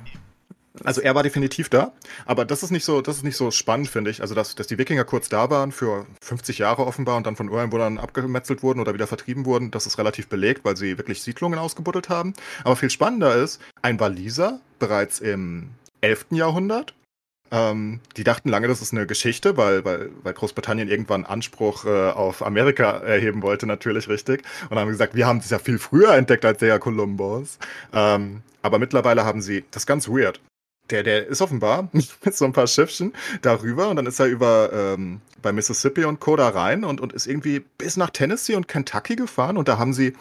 Also 0.83 1.01
er 1.01 1.15
war 1.15 1.23
definitiv 1.23 1.69
da, 1.69 1.93
aber 2.25 2.45
das 2.45 2.63
ist 2.63 2.71
nicht 2.71 2.85
so, 2.85 3.01
das 3.01 3.17
ist 3.17 3.23
nicht 3.23 3.37
so 3.37 3.51
spannend, 3.51 3.89
finde 3.89 4.11
ich. 4.11 4.21
Also 4.21 4.35
dass, 4.35 4.55
dass 4.55 4.67
die 4.67 4.77
Wikinger 4.77 5.05
kurz 5.05 5.29
da 5.29 5.49
waren 5.49 5.71
für 5.71 6.05
50 6.21 6.57
Jahre 6.57 6.85
offenbar 6.85 7.17
und 7.17 7.25
dann 7.25 7.35
von 7.35 7.49
Ureinwohnern 7.49 7.97
abgemetzelt 7.97 8.63
wurden 8.63 8.79
oder 8.79 8.93
wieder 8.93 9.07
vertrieben 9.07 9.45
wurden, 9.45 9.71
das 9.71 9.85
ist 9.85 9.97
relativ 9.97 10.27
belegt, 10.27 10.65
weil 10.65 10.77
sie 10.77 10.97
wirklich 10.97 11.21
Siedlungen 11.21 11.59
ausgebuddelt 11.59 12.09
haben. 12.09 12.33
Aber 12.63 12.75
viel 12.75 12.89
spannender 12.89 13.35
ist, 13.35 13.61
ein 13.81 13.99
Waliser 13.99 14.59
bereits 14.79 15.19
im 15.19 15.69
11. 16.01 16.27
Jahrhundert. 16.31 16.93
Ähm, 17.51 17.99
die 18.17 18.23
dachten 18.23 18.49
lange, 18.49 18.67
das 18.67 18.81
ist 18.81 18.91
eine 18.91 19.05
Geschichte, 19.05 19.55
weil, 19.55 19.85
weil, 19.85 20.09
weil 20.23 20.33
Großbritannien 20.33 20.89
irgendwann 20.89 21.25
Anspruch 21.25 21.85
äh, 21.85 22.09
auf 22.09 22.43
Amerika 22.45 22.97
erheben 22.97 23.43
wollte, 23.43 23.67
natürlich 23.67 24.09
richtig. 24.09 24.43
Und 24.69 24.79
haben 24.79 24.89
gesagt, 24.89 25.15
wir 25.15 25.27
haben 25.27 25.37
es 25.37 25.49
ja 25.49 25.59
viel 25.59 25.77
früher 25.77 26.15
entdeckt 26.15 26.43
als 26.43 26.59
der 26.59 26.79
Kolumbus. 26.79 27.59
Ähm, 27.93 28.41
aber 28.63 28.79
mittlerweile 28.79 29.25
haben 29.25 29.41
sie, 29.43 29.63
das 29.69 29.83
ist 29.83 29.87
ganz 29.87 30.09
weird, 30.09 30.41
der, 30.89 31.03
der 31.03 31.27
ist 31.27 31.41
offenbar 31.41 31.89
mit 31.93 32.35
so 32.35 32.45
ein 32.45 32.53
paar 32.53 32.67
Schiffchen 32.67 33.13
darüber 33.41 33.89
und 33.89 33.95
dann 33.97 34.05
ist 34.05 34.19
er 34.19 34.27
über 34.27 34.71
ähm, 34.73 35.21
bei 35.41 35.51
Mississippi 35.51 36.05
und 36.05 36.19
Co. 36.19 36.35
da 36.35 36.49
rein 36.49 36.83
und, 36.83 37.01
und 37.01 37.13
ist 37.13 37.27
irgendwie 37.27 37.59
bis 37.77 37.97
nach 37.97 38.09
Tennessee 38.09 38.55
und 38.55 38.67
Kentucky 38.67 39.15
gefahren 39.15 39.57
und 39.57 39.67
da 39.67 39.77
haben 39.77 39.93
sie 39.93 40.13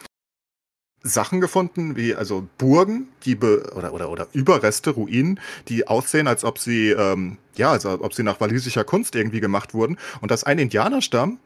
Sachen 1.04 1.42
gefunden, 1.42 1.96
wie 1.96 2.14
also 2.14 2.48
Burgen, 2.56 3.08
die 3.24 3.34
be 3.34 3.70
oder, 3.76 3.92
oder, 3.92 4.10
oder 4.10 4.26
Überreste, 4.32 4.90
Ruinen, 4.90 5.38
die 5.68 5.86
aussehen, 5.86 6.26
als 6.26 6.44
ob 6.44 6.58
sie, 6.58 6.90
ähm, 6.90 7.36
ja, 7.56 7.70
also 7.70 7.90
ob 8.00 8.14
sie 8.14 8.22
nach 8.22 8.40
walisischer 8.40 8.84
Kunst 8.84 9.14
irgendwie 9.14 9.40
gemacht 9.40 9.74
wurden. 9.74 9.98
Und 10.22 10.30
das 10.30 10.40
ist 10.40 10.46
ein 10.46 10.58
Indianerstamm, 10.58 11.38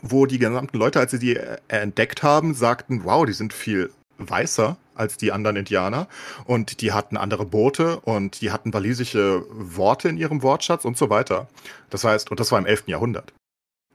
wo 0.00 0.24
die 0.24 0.38
gesamten 0.38 0.78
Leute, 0.78 1.00
als 1.00 1.10
sie 1.10 1.18
die 1.18 1.36
äh, 1.36 1.58
entdeckt 1.68 2.22
haben, 2.22 2.54
sagten, 2.54 3.04
wow, 3.04 3.26
die 3.26 3.34
sind 3.34 3.52
viel 3.52 3.90
weißer 4.18 4.76
als 4.94 5.16
die 5.16 5.32
anderen 5.32 5.56
Indianer 5.56 6.08
und 6.44 6.80
die 6.80 6.92
hatten 6.92 7.16
andere 7.16 7.44
Boote 7.46 8.00
und 8.00 8.40
die 8.40 8.50
hatten 8.50 8.72
walisische 8.72 9.44
Worte 9.50 10.08
in 10.08 10.18
ihrem 10.18 10.42
Wortschatz 10.42 10.84
und 10.84 10.96
so 10.96 11.10
weiter. 11.10 11.48
Das 11.90 12.04
heißt, 12.04 12.30
und 12.30 12.40
das 12.40 12.52
war 12.52 12.58
im 12.58 12.66
11. 12.66 12.88
Jahrhundert. 12.88 13.32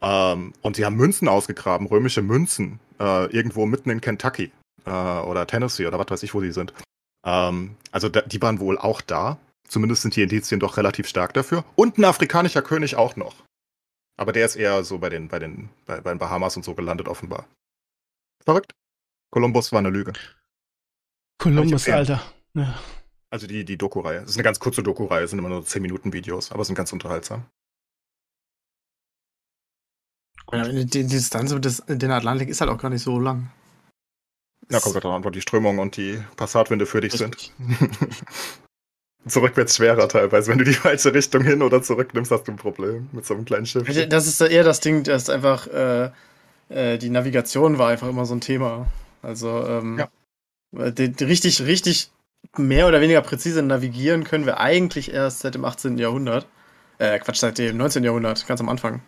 Ähm, 0.02 0.54
und 0.62 0.76
sie 0.76 0.86
haben 0.86 0.96
Münzen 0.96 1.28
ausgegraben, 1.28 1.88
römische 1.88 2.22
Münzen, 2.22 2.80
äh, 3.00 3.32
irgendwo 3.32 3.66
mitten 3.66 3.90
in 3.90 4.02
Kentucky 4.02 4.52
äh, 4.86 4.90
oder 4.90 5.48
Tennessee 5.48 5.88
oder 5.88 6.00
was 6.00 6.10
weiß 6.10 6.24
ich, 6.24 6.34
wo 6.34 6.42
die 6.42 6.52
sind. 6.52 6.74
Ähm, 7.26 7.76
also 7.92 8.10
da, 8.10 8.22
die 8.22 8.42
waren 8.42 8.60
wohl 8.60 8.78
auch 8.78 9.02
da. 9.02 9.38
Zumindest 9.68 10.04
sind 10.04 10.16
die 10.16 10.24
Indizien 10.24 10.60
doch 10.60 10.78
relativ 10.78 11.08
stark 11.08 11.34
dafür. 11.34 11.66
Und 11.76 11.98
ein 11.98 12.06
afrikanischer 12.06 12.62
König 12.62 12.96
auch 12.96 13.16
noch. 13.16 13.44
Aber 14.18 14.32
der 14.32 14.46
ist 14.46 14.56
eher 14.56 14.84
so 14.84 14.98
bei 14.98 15.10
den, 15.10 15.28
bei 15.28 15.40
den, 15.40 15.70
bei, 15.86 16.02
bei 16.02 16.12
den 16.12 16.20
Bahamas 16.20 16.56
und 16.56 16.64
so 16.64 16.74
gelandet, 16.74 17.08
offenbar. 17.08 17.46
Verrückt. 18.44 18.72
Kolumbus 19.32 19.72
war 19.72 19.80
eine 19.80 19.90
Lüge. 19.90 20.14
Columbus, 21.40 21.72
empfehlen. 21.72 21.98
Alter. 21.98 22.24
Ja. 22.54 22.80
Also 23.30 23.46
die, 23.46 23.66
die 23.66 23.78
Doku-Reihe. 23.78 24.20
Es 24.20 24.32
ist 24.32 24.38
eine 24.38 24.44
ganz 24.44 24.60
kurze 24.60 24.84
Doku-Reihe, 24.84 25.24
es 25.24 25.32
sind 25.32 25.40
immer 25.40 25.50
nur 25.50 25.66
10 25.66 25.82
Minuten 25.82 26.14
Videos, 26.14 26.52
aber 26.52 26.64
sind 26.64 26.76
ganz 26.76 26.94
unterhaltsam. 26.94 27.46
Ja, 30.52 30.68
die, 30.68 30.86
die 30.86 31.06
Distanz 31.06 31.52
über 31.52 31.60
das, 31.60 31.84
den 31.88 32.12
Atlantik 32.12 32.48
ist 32.48 32.62
halt 32.62 32.72
auch 32.72 32.78
gar 32.78 32.90
nicht 32.90 33.04
so 33.04 33.20
lang. 33.20 33.52
Ja, 34.70 34.80
kommt 34.80 34.96
darauf 34.96 35.14
an, 35.14 35.24
wo 35.24 35.30
die 35.30 35.42
Strömung 35.42 35.80
und 35.80 35.98
die 35.98 36.22
Passatwinde 36.36 36.86
für 36.86 37.02
dich 37.02 37.14
sind. 37.14 37.54
Zurück 39.28 39.58
wird's 39.58 39.76
schwerer 39.76 40.08
teilweise. 40.08 40.52
Wenn 40.52 40.58
du 40.58 40.64
die 40.64 40.74
falsche 40.74 41.14
Richtung 41.14 41.44
hin 41.44 41.62
oder 41.62 41.82
zurück 41.82 42.14
nimmst, 42.14 42.32
hast 42.32 42.46
du 42.48 42.54
ein 42.54 42.58
Problem 42.58 43.10
mit 43.12 43.26
so 43.26 43.34
einem 43.34 43.44
kleinen 43.44 43.66
Schiff. 43.66 43.88
Das 44.08 44.26
ist 44.26 44.40
eher 44.40 44.64
das 44.64 44.80
Ding, 44.80 45.04
dass 45.04 45.30
einfach 45.30 45.68
äh, 45.68 46.12
äh, 46.70 46.98
die 46.98 47.10
Navigation 47.10 47.78
war 47.78 47.90
einfach 47.90 48.08
immer 48.08 48.26
so 48.26 48.36
ein 48.36 48.42
Thema. 48.42 48.88
Also 49.28 49.66
ähm, 49.68 50.00
Ja. 50.00 50.92
die, 50.92 51.12
die 51.12 51.24
richtig, 51.26 51.62
richtig 51.64 52.12
mehr 52.56 52.88
oder 52.88 53.02
weniger 53.02 53.22
präzise 53.22 53.62
navigieren 53.62 54.24
können 54.24 54.46
wir 54.46 54.60
eigentlich 54.62 55.12
erst 55.12 55.40
seit 55.40 55.54
dem 55.56 55.66
18. 55.66 55.98
Jahrhundert. 55.98 56.48
Äh, 56.98 57.20
Quatsch, 57.20 57.40
seit 57.40 57.58
dem 57.58 57.76
19. 57.76 58.06
Jahrhundert, 58.06 58.48
ganz 58.48 58.62
am 58.62 58.70
Anfang. 58.70 59.02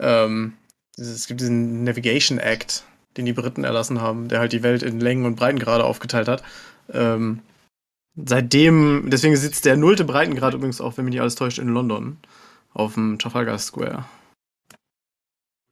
Ähm, 0.00 0.54
es 0.98 1.28
gibt 1.28 1.40
diesen 1.40 1.84
Navigation 1.84 2.38
Act, 2.38 2.82
den 3.16 3.24
die 3.24 3.32
Briten 3.32 3.62
erlassen 3.62 4.00
haben, 4.00 4.26
der 4.28 4.40
halt 4.40 4.52
die 4.52 4.64
Welt 4.64 4.82
in 4.82 4.98
Längen 4.98 5.24
und 5.26 5.36
Breitengrade 5.36 5.84
aufgeteilt 5.84 6.26
hat. 6.26 6.42
Ähm, 6.92 7.40
seitdem, 8.16 9.10
deswegen 9.10 9.36
sitzt 9.36 9.64
der 9.64 9.76
nullte 9.76 10.04
Breitengrad 10.04 10.54
übrigens 10.54 10.80
auch, 10.80 10.96
wenn 10.96 11.04
mich 11.04 11.12
nicht 11.12 11.20
alles 11.20 11.36
täuscht, 11.36 11.58
in 11.58 11.68
London. 11.68 12.18
Auf 12.74 12.94
dem 12.94 13.18
Trafalgar 13.20 13.58
Square. 13.58 14.06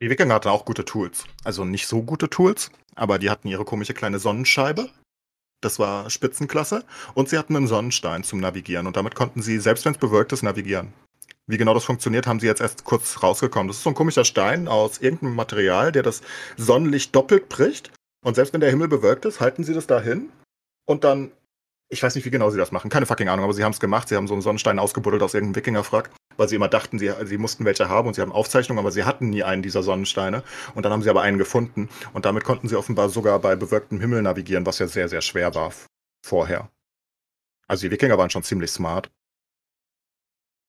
Die 0.01 0.09
Wikinger 0.09 0.35
hatten 0.35 0.49
auch 0.49 0.65
gute 0.65 0.85
Tools. 0.85 1.25
Also 1.45 1.65
nicht 1.65 1.87
so 1.89 2.03
gute 2.03 2.31
Tools, 2.31 2.71
aber 2.95 3.19
die 3.19 3.31
hatten 3.31 3.49
ihre 3.49 3.65
komische 3.65 3.95
kleine 3.95 4.19
Sonnenscheibe. 4.19 4.91
Das 5.61 5.79
war 5.79 6.09
Spitzenklasse. 6.11 6.85
Und 7.15 7.29
sie 7.29 7.39
hatten 7.39 7.57
einen 7.57 7.67
Sonnenstein 7.67 8.25
zum 8.25 8.41
Navigieren. 8.41 8.87
Und 8.87 8.97
damit 8.97 9.15
konnten 9.15 9.43
sie, 9.43 9.59
selbst 9.59 9.85
wenn 9.85 9.93
es 9.93 9.99
bewölkt 9.99 10.33
ist, 10.33 10.43
navigieren. 10.43 10.93
Wie 11.47 11.59
genau 11.59 11.75
das 11.75 11.85
funktioniert, 11.85 12.27
haben 12.27 12.41
sie 12.41 12.47
jetzt 12.47 12.61
erst 12.61 12.85
kurz 12.85 13.23
rausgekommen. 13.23 13.69
Das 13.69 13.79
ist 13.79 13.83
so 13.83 13.91
ein 13.91 13.95
komischer 13.95 14.25
Stein 14.25 14.69
aus 14.69 14.99
irgendeinem 14.99 15.35
Material, 15.35 15.93
der 15.93 16.03
das 16.03 16.23
Sonnenlicht 16.57 17.15
doppelt 17.15 17.49
bricht. 17.49 17.91
Und 18.25 18.35
selbst 18.35 18.53
wenn 18.53 18.61
der 18.61 18.71
Himmel 18.71 18.89
bewölkt 18.89 19.25
ist, 19.25 19.41
halten 19.41 19.65
sie 19.65 19.75
das 19.75 19.87
dahin. 19.87 20.31
Und 20.87 21.05
dann 21.05 21.33
Ich 21.93 22.03
weiß 22.03 22.15
nicht, 22.15 22.25
wie 22.25 22.31
genau 22.31 22.51
sie 22.51 22.57
das 22.59 22.71
machen. 22.71 22.89
Keine 22.89 23.05
fucking 23.05 23.29
Ahnung, 23.29 23.45
aber 23.45 23.53
sie 23.53 23.65
haben 23.65 23.73
es 23.73 23.81
gemacht. 23.81 24.09
Sie 24.09 24.15
haben 24.15 24.29
so 24.29 24.35
einen 24.35 24.43
Sonnenstein 24.43 24.79
ausgebuddelt 24.79 25.23
aus 25.23 25.35
irgendeinem 25.35 25.57
Wikingerfrack, 25.57 26.11
weil 26.37 26.49
sie 26.49 26.55
immer 26.55 26.69
dachten, 26.69 27.01
sie, 27.01 27.13
sie 27.25 27.37
mussten 27.37 27.65
welche 27.65 27.89
haben 27.89 28.07
und 28.07 28.15
sie 28.15 28.21
haben 28.23 28.31
Aufzeichnungen, 28.31 28.79
aber 28.79 28.93
sie 28.93 29.03
hatten 29.03 29.31
nie 29.31 29.43
einen 29.43 29.63
dieser 29.63 29.83
Sonnensteine. 29.83 30.45
Und 30.77 30.85
dann 30.85 30.93
haben 30.93 31.03
sie 31.03 31.11
aber 31.11 31.23
einen 31.23 31.37
gefunden. 31.39 31.89
Und 32.13 32.27
damit 32.27 32.45
konnten 32.45 32.69
sie 32.69 32.77
offenbar 32.77 33.09
sogar 33.09 33.41
bei 33.41 33.57
bewölktem 33.57 33.99
Himmel 33.99 34.23
navigieren, 34.23 34.65
was 34.67 34.79
ja 34.79 34.87
sehr, 34.87 35.09
sehr 35.09 35.21
schwer 35.21 35.53
war 35.57 35.73
vorher. 36.25 36.71
Also 37.67 37.87
die 37.87 37.91
Wikinger 37.91 38.17
waren 38.19 38.31
schon 38.31 38.45
ziemlich 38.45 38.71
smart. 38.71 39.11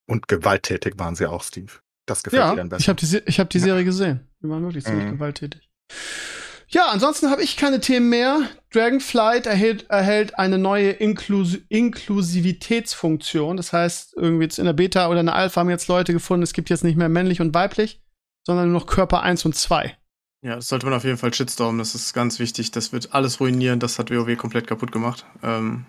Und 0.09 0.27
gewalttätig 0.27 0.95
waren 0.97 1.15
sie 1.15 1.27
auch, 1.29 1.43
Steve. 1.43 1.71
Das 2.07 2.23
gefällt 2.23 2.41
ja, 2.41 2.49
dir 2.51 2.57
dann 2.57 2.69
besser. 2.69 2.81
ich 2.81 2.89
habe 2.89 2.99
die, 2.99 3.17
ich 3.29 3.39
hab 3.39 3.49
die 3.51 3.59
Serie 3.59 3.85
gesehen. 3.85 4.27
Die 4.41 4.49
waren 4.49 4.63
wirklich 4.63 4.85
ziemlich 4.85 5.05
Mhm. 5.05 5.11
gewalttätig. 5.11 5.69
Ja, 6.73 6.85
ansonsten 6.89 7.29
habe 7.29 7.43
ich 7.43 7.57
keine 7.57 7.81
Themen 7.81 8.07
mehr. 8.09 8.41
Dragonflight 8.71 9.45
erhält, 9.45 9.89
erhält 9.89 10.39
eine 10.39 10.57
neue 10.57 10.91
Inklus 10.91 11.57
Inklusivitätsfunktion. 11.67 13.57
Das 13.57 13.73
heißt, 13.73 14.13
irgendwie 14.15 14.43
jetzt 14.45 14.57
in 14.59 14.65
der 14.65 14.73
Beta 14.73 15.09
oder 15.09 15.19
in 15.19 15.25
der 15.25 15.35
Alpha 15.35 15.59
haben 15.59 15.69
jetzt 15.69 15.89
Leute 15.89 16.13
gefunden, 16.13 16.43
es 16.43 16.53
gibt 16.53 16.69
jetzt 16.69 16.83
nicht 16.85 16.97
mehr 16.97 17.09
männlich 17.09 17.41
und 17.41 17.53
weiblich, 17.53 18.01
sondern 18.45 18.71
nur 18.71 18.79
noch 18.81 18.87
Körper 18.87 19.21
1 19.21 19.43
und 19.45 19.55
2. 19.55 19.97
Ja, 20.43 20.55
das 20.55 20.69
sollte 20.69 20.85
man 20.85 20.95
auf 20.95 21.03
jeden 21.03 21.17
Fall 21.17 21.33
shitstormen. 21.33 21.77
Das 21.79 21.93
ist 21.93 22.13
ganz 22.13 22.39
wichtig. 22.39 22.71
Das 22.71 22.91
wird 22.93 23.13
alles 23.13 23.39
ruinieren. 23.39 23.79
Das 23.79 23.99
hat 23.99 24.09
WoW 24.09 24.35
komplett 24.37 24.65
kaputt 24.67 24.91
gemacht. 24.91 25.25
Ähm, 25.43 25.85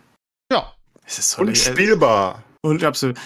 Ja. 0.51 0.73
es 1.07 1.19
ist 1.19 1.31
sorry, 1.31 1.49
Unspielbar. 1.51 2.43
äh, 2.63 2.67
Und 2.67 2.85
absolut. 2.85 3.17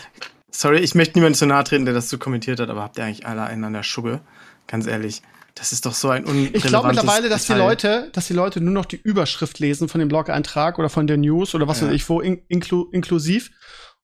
Sorry, 0.50 0.78
ich 0.78 0.94
möchte 0.94 1.18
niemandem 1.18 1.36
zu 1.38 1.46
nahe 1.46 1.64
treten, 1.64 1.84
der 1.84 1.94
das 1.94 2.08
so 2.08 2.18
kommentiert 2.18 2.60
hat, 2.60 2.68
aber 2.70 2.82
habt 2.82 2.96
ihr 2.98 3.04
eigentlich 3.04 3.26
alle 3.26 3.42
einen 3.42 3.64
an 3.64 3.72
der 3.72 3.82
Schugge? 3.82 4.20
Ganz 4.68 4.86
ehrlich. 4.86 5.22
Das 5.58 5.72
ist 5.72 5.86
doch 5.86 5.94
so 5.94 6.10
ein 6.10 6.24
unrelevantes 6.26 6.62
Ich 6.64 6.68
glaube 6.68 6.88
mittlerweile, 6.88 7.28
dass 7.30 7.46
die. 7.46 7.54
Leute, 7.54 8.10
dass 8.12 8.26
die 8.26 8.34
Leute 8.34 8.60
nur 8.60 8.74
noch 8.74 8.84
die 8.84 9.00
Überschrift 9.00 9.58
lesen 9.58 9.88
von 9.88 9.98
dem 10.00 10.08
Blog-Eintrag 10.08 10.78
oder 10.78 10.90
von 10.90 11.06
der 11.06 11.16
News 11.16 11.54
oder 11.54 11.66
was 11.66 11.80
Ja. 11.80 11.86
weiß 11.88 11.94
ich 11.94 12.08
wo, 12.08 12.20
in, 12.20 12.42
inklu, 12.48 12.88
inklusiv 12.92 13.50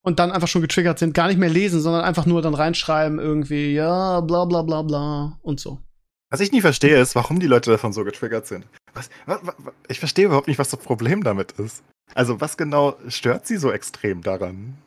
und 0.00 0.18
dann 0.18 0.32
einfach 0.32 0.48
schon 0.48 0.62
getriggert 0.62 0.98
sind, 0.98 1.12
gar 1.14 1.28
nicht 1.28 1.38
mehr 1.38 1.50
lesen, 1.50 1.80
sondern 1.80 2.02
einfach 2.04 2.24
nur 2.26 2.40
dann 2.42 2.54
reinschreiben 2.54 3.18
irgendwie, 3.18 3.74
ja, 3.74 4.20
bla 4.22 4.46
bla 4.46 4.62
bla 4.62 4.80
bla 4.82 5.38
und 5.42 5.60
so. 5.60 5.78
Was 6.30 6.40
ich 6.40 6.50
nie 6.52 6.62
verstehe, 6.62 6.98
ist, 6.98 7.14
warum 7.14 7.38
die 7.38 7.46
Leute 7.46 7.70
davon 7.70 7.92
so 7.92 8.02
getriggert 8.02 8.46
sind. 8.46 8.64
Was, 8.94 9.10
wa, 9.26 9.38
wa, 9.42 9.52
wa- 9.58 9.72
ich 9.88 9.98
verstehe 9.98 10.24
überhaupt 10.24 10.48
nicht, 10.48 10.58
was 10.58 10.70
das 10.70 10.80
Problem 10.80 11.22
damit 11.22 11.52
ist. 11.52 11.82
Also, 12.14 12.40
was 12.40 12.56
genau 12.56 12.96
stört 13.08 13.46
sie 13.46 13.58
so 13.58 13.70
extrem 13.70 14.22
daran? 14.22 14.78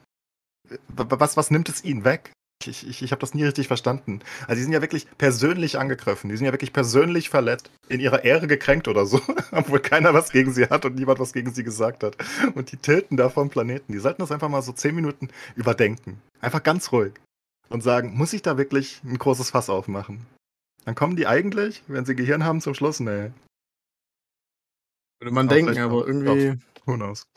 Wa- 0.87 1.05
wa- 1.11 1.19
Was, 1.19 1.37
was 1.37 1.51
nimmt 1.51 1.69
es 1.69 1.83
ihnen 1.83 2.03
weg? 2.03 2.31
Ich, 2.63 2.87
ich, 2.87 3.01
ich 3.03 3.11
habe 3.11 3.19
das 3.19 3.33
nie 3.33 3.43
richtig 3.43 3.67
verstanden. 3.67 4.21
Also, 4.41 4.55
die 4.55 4.63
sind 4.63 4.71
ja 4.71 4.81
wirklich 4.81 5.07
persönlich 5.17 5.77
angegriffen. 5.77 6.29
Die 6.29 6.37
sind 6.37 6.45
ja 6.45 6.51
wirklich 6.51 6.73
persönlich 6.73 7.29
verletzt, 7.29 7.69
in 7.89 7.99
ihrer 7.99 8.23
Ehre 8.23 8.47
gekränkt 8.47 8.87
oder 8.87 9.05
so, 9.05 9.21
obwohl 9.51 9.79
keiner 9.79 10.13
was 10.13 10.31
gegen 10.31 10.53
sie 10.53 10.65
hat 10.67 10.85
und 10.85 10.95
niemand 10.95 11.19
was 11.19 11.33
gegen 11.33 11.53
sie 11.53 11.63
gesagt 11.63 12.03
hat. 12.03 12.15
Und 12.55 12.71
die 12.71 12.77
tilten 12.77 13.17
da 13.17 13.29
vom 13.29 13.49
Planeten. 13.49 13.91
Die 13.91 13.99
sollten 13.99 14.21
das 14.21 14.31
einfach 14.31 14.49
mal 14.49 14.61
so 14.61 14.71
zehn 14.71 14.95
Minuten 14.95 15.29
überdenken. 15.55 16.21
Einfach 16.39 16.63
ganz 16.63 16.91
ruhig. 16.91 17.13
Und 17.69 17.81
sagen, 17.81 18.15
muss 18.15 18.33
ich 18.33 18.41
da 18.41 18.57
wirklich 18.57 19.01
ein 19.03 19.17
großes 19.17 19.49
Fass 19.51 19.69
aufmachen? 19.69 20.25
Dann 20.85 20.95
kommen 20.95 21.15
die 21.15 21.27
eigentlich, 21.27 21.83
wenn 21.87 22.05
sie 22.05 22.15
Gehirn 22.15 22.45
haben, 22.45 22.61
zum 22.61 22.75
Schluss, 22.75 22.99
nee, 22.99 23.31
Würde 25.19 25.33
man 25.33 25.47
denken, 25.47 25.77
aber 25.79 26.05
irgendwie. 26.05 26.59
who 26.85 26.95
knows. 26.95 27.27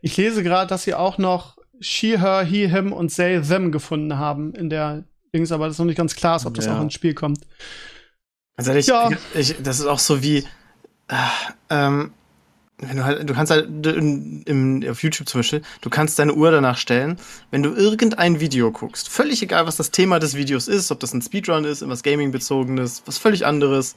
Ich 0.00 0.16
lese 0.16 0.42
gerade, 0.42 0.68
dass 0.68 0.84
sie 0.84 0.94
auch 0.94 1.18
noch 1.18 1.56
she, 1.80 2.18
her, 2.18 2.44
he, 2.44 2.68
him 2.68 2.92
und 2.92 3.14
they, 3.14 3.40
them 3.40 3.72
gefunden 3.72 4.18
haben 4.18 4.54
in 4.54 4.70
der 4.70 5.04
Dings, 5.34 5.52
aber 5.52 5.66
das 5.66 5.74
ist 5.74 5.78
noch 5.78 5.86
nicht 5.86 5.96
ganz 5.98 6.14
klar, 6.14 6.36
ist, 6.36 6.46
ob 6.46 6.54
das 6.54 6.66
Ja. 6.66 6.76
auch 6.78 6.82
ins 6.82 6.94
Spiel 6.94 7.14
kommt. 7.14 7.40
Ganz 8.56 8.68
ehrlich, 8.68 8.86
Ja. 8.86 9.10
ich, 9.34 9.56
das 9.62 9.80
ist 9.80 9.86
auch 9.86 9.98
so 9.98 10.22
wie, 10.22 10.44
äh, 11.08 11.14
ähm, 11.70 12.12
du 12.78 13.04
halt, 13.04 13.28
du 13.28 13.34
kannst 13.34 13.50
halt 13.50 13.66
in, 13.86 14.42
im, 14.42 14.84
auf 14.88 15.02
YouTube 15.02 15.28
zum 15.28 15.40
Beispiel, 15.40 15.62
du 15.80 15.90
kannst 15.90 16.18
deine 16.18 16.34
Uhr 16.34 16.50
danach 16.50 16.76
stellen, 16.78 17.18
wenn 17.50 17.62
du 17.62 17.74
irgendein 17.74 18.40
Video 18.40 18.70
guckst, 18.70 19.08
völlig 19.08 19.42
egal, 19.42 19.66
was 19.66 19.76
das 19.76 19.90
Thema 19.90 20.20
des 20.20 20.34
Videos 20.36 20.68
ist, 20.68 20.90
ob 20.92 21.00
das 21.00 21.12
ein 21.12 21.22
Speedrun 21.22 21.64
ist, 21.64 21.86
was 21.88 22.02
Gaming-bezogenes, 22.02 23.02
was 23.06 23.18
völlig 23.18 23.44
anderes, 23.44 23.96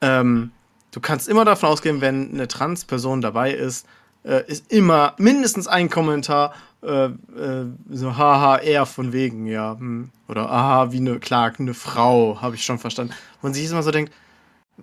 ähm, 0.00 0.52
du 0.92 1.00
kannst 1.00 1.28
immer 1.28 1.44
davon 1.44 1.68
ausgehen, 1.68 2.00
wenn 2.00 2.32
eine 2.32 2.46
Trans-Person 2.46 3.20
dabei 3.20 3.52
ist, 3.52 3.86
äh, 4.22 4.42
ist 4.46 4.70
immer 4.72 5.14
mindestens 5.18 5.66
ein 5.66 5.90
Kommentar, 5.90 6.54
äh, 6.84 7.04
äh, 7.06 7.66
so 7.90 8.16
haha, 8.16 8.58
eher 8.58 8.86
von 8.86 9.12
wegen, 9.12 9.46
ja, 9.46 9.76
hm. 9.78 10.10
oder 10.28 10.50
aha, 10.50 10.92
wie 10.92 10.98
eine 10.98 11.18
Clark, 11.18 11.58
eine 11.60 11.74
Frau, 11.74 12.38
habe 12.40 12.54
ich 12.56 12.64
schon 12.64 12.78
verstanden. 12.78 13.14
Und 13.42 13.54
sich 13.54 13.70
immer 13.70 13.82
so 13.82 13.90
denkt, 13.90 14.12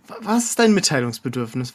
wa- 0.08 0.18
was 0.22 0.46
ist 0.46 0.60
dein 0.60 0.74
Mitteilungsbedürfnis? 0.74 1.74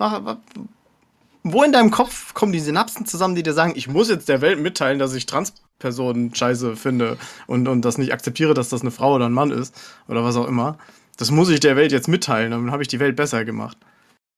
Wo 1.42 1.62
in 1.62 1.72
deinem 1.72 1.92
Kopf 1.92 2.34
kommen 2.34 2.52
die 2.52 2.58
Synapsen 2.60 3.06
zusammen, 3.06 3.36
die 3.36 3.44
dir 3.44 3.52
sagen, 3.52 3.74
ich 3.76 3.86
muss 3.88 4.08
jetzt 4.08 4.28
der 4.28 4.40
Welt 4.40 4.58
mitteilen, 4.60 4.98
dass 4.98 5.14
ich 5.14 5.26
Transpersonen 5.26 6.34
scheiße 6.34 6.74
finde 6.74 7.18
und, 7.46 7.68
und 7.68 7.82
das 7.84 7.98
nicht 7.98 8.12
akzeptiere, 8.12 8.52
dass 8.52 8.68
das 8.68 8.80
eine 8.80 8.90
Frau 8.90 9.14
oder 9.14 9.26
ein 9.26 9.32
Mann 9.32 9.52
ist 9.52 9.74
oder 10.08 10.24
was 10.24 10.36
auch 10.36 10.48
immer. 10.48 10.76
Das 11.18 11.30
muss 11.30 11.48
ich 11.48 11.60
der 11.60 11.76
Welt 11.76 11.92
jetzt 11.92 12.08
mitteilen, 12.08 12.50
dann 12.50 12.72
habe 12.72 12.82
ich 12.82 12.88
die 12.88 12.98
Welt 13.00 13.14
besser 13.16 13.44
gemacht. 13.44 13.76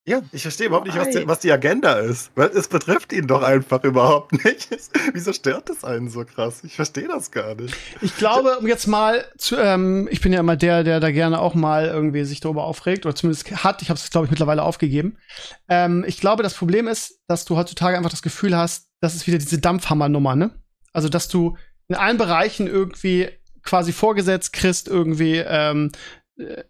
Ja, 0.08 0.22
ich 0.32 0.40
verstehe 0.40 0.68
überhaupt 0.68 0.86
nicht, 0.86 0.98
was 0.98 1.10
die, 1.10 1.28
was 1.28 1.40
die 1.40 1.52
Agenda 1.52 1.98
ist. 1.98 2.30
Weil 2.34 2.48
es 2.48 2.66
betrifft 2.66 3.12
ihn 3.12 3.26
doch 3.26 3.42
einfach 3.42 3.84
überhaupt 3.84 4.32
nicht. 4.42 4.70
Wieso 5.12 5.34
stört 5.34 5.68
das 5.68 5.84
einen 5.84 6.08
so 6.08 6.24
krass? 6.24 6.64
Ich 6.64 6.76
verstehe 6.76 7.06
das 7.06 7.30
gar 7.30 7.54
nicht. 7.54 7.76
Ich 8.00 8.16
glaube, 8.16 8.58
um 8.58 8.66
jetzt 8.66 8.86
mal 8.86 9.26
zu, 9.36 9.56
ähm, 9.56 10.08
ich 10.10 10.22
bin 10.22 10.32
ja 10.32 10.40
immer 10.40 10.56
der, 10.56 10.82
der 10.82 11.00
da 11.00 11.10
gerne 11.10 11.38
auch 11.38 11.54
mal 11.54 11.84
irgendwie 11.84 12.24
sich 12.24 12.40
darüber 12.40 12.64
aufregt 12.64 13.04
oder 13.04 13.14
zumindest 13.14 13.50
hat. 13.62 13.82
Ich 13.82 13.90
habe 13.90 13.98
es, 13.98 14.10
glaube 14.10 14.24
ich, 14.24 14.30
mittlerweile 14.30 14.62
aufgegeben. 14.62 15.18
Ähm, 15.68 16.04
ich 16.08 16.20
glaube, 16.20 16.42
das 16.42 16.54
Problem 16.54 16.88
ist, 16.88 17.20
dass 17.26 17.44
du 17.44 17.58
heutzutage 17.58 17.98
einfach 17.98 18.08
das 18.08 18.22
Gefühl 18.22 18.56
hast, 18.56 18.88
das 19.02 19.14
ist 19.14 19.26
wieder 19.26 19.36
diese 19.36 19.58
Dampfhammer-Nummer, 19.58 20.36
ne? 20.36 20.52
Also, 20.94 21.10
dass 21.10 21.28
du 21.28 21.58
in 21.88 21.96
allen 21.96 22.16
Bereichen 22.16 22.66
irgendwie 22.66 23.28
quasi 23.62 23.92
vorgesetzt 23.92 24.54
kriegst, 24.54 24.88
irgendwie, 24.88 25.36
ähm, 25.36 25.92
äh, 25.92 25.96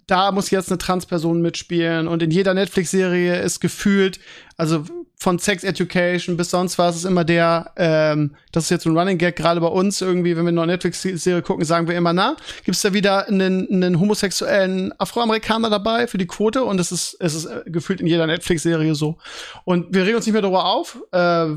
da 0.07 0.33
muss 0.33 0.51
jetzt 0.51 0.71
eine 0.71 0.79
Transperson 0.79 1.43
mitspielen 1.43 2.09
und 2.09 2.23
in 2.23 2.31
jeder 2.31 2.55
Netflix-Serie 2.55 3.41
ist 3.41 3.61
gefühlt, 3.61 4.19
also 4.57 4.85
von 5.19 5.39
Sex 5.39 5.65
Education 5.65 6.37
bis 6.37 6.51
sonst 6.51 6.79
was 6.79 6.97
ist 6.97 7.05
immer 7.05 7.25
der, 7.25 7.73
ähm, 7.77 8.35
das 8.53 8.65
ist 8.65 8.71
jetzt 8.71 8.87
ein 8.87 8.97
Running 8.97 9.19
Gag, 9.19 9.37
gerade 9.37 9.61
bei 9.61 9.67
uns 9.67 10.01
irgendwie, 10.01 10.37
wenn 10.37 10.45
wir 10.45 10.51
eine 10.51 10.67
Netflix-Serie 10.73 11.43
gucken, 11.43 11.65
sagen 11.65 11.87
wir 11.87 11.97
immer, 11.97 12.13
na, 12.13 12.37
gibt's 12.65 12.81
da 12.81 12.95
wieder 12.95 13.27
einen, 13.29 13.69
einen 13.71 14.01
homosexuellen 14.01 14.99
Afroamerikaner 14.99 15.69
dabei 15.69 16.07
für 16.07 16.19
die 16.19 16.27
Quote 16.27 16.65
und 16.65 16.81
es 16.81 16.91
ist, 16.91 17.17
es 17.21 17.35
ist 17.35 17.45
äh, 17.47 17.63
gefühlt 17.67 18.01
in 18.01 18.07
jeder 18.07 18.27
Netflix-Serie 18.27 18.95
so. 18.95 19.19
Und 19.65 19.95
wir 19.95 20.05
regen 20.05 20.17
uns 20.17 20.27
nicht 20.27 20.33
mehr 20.33 20.43
darüber 20.43 20.65
auf, 20.65 20.99
äh, 21.13 21.57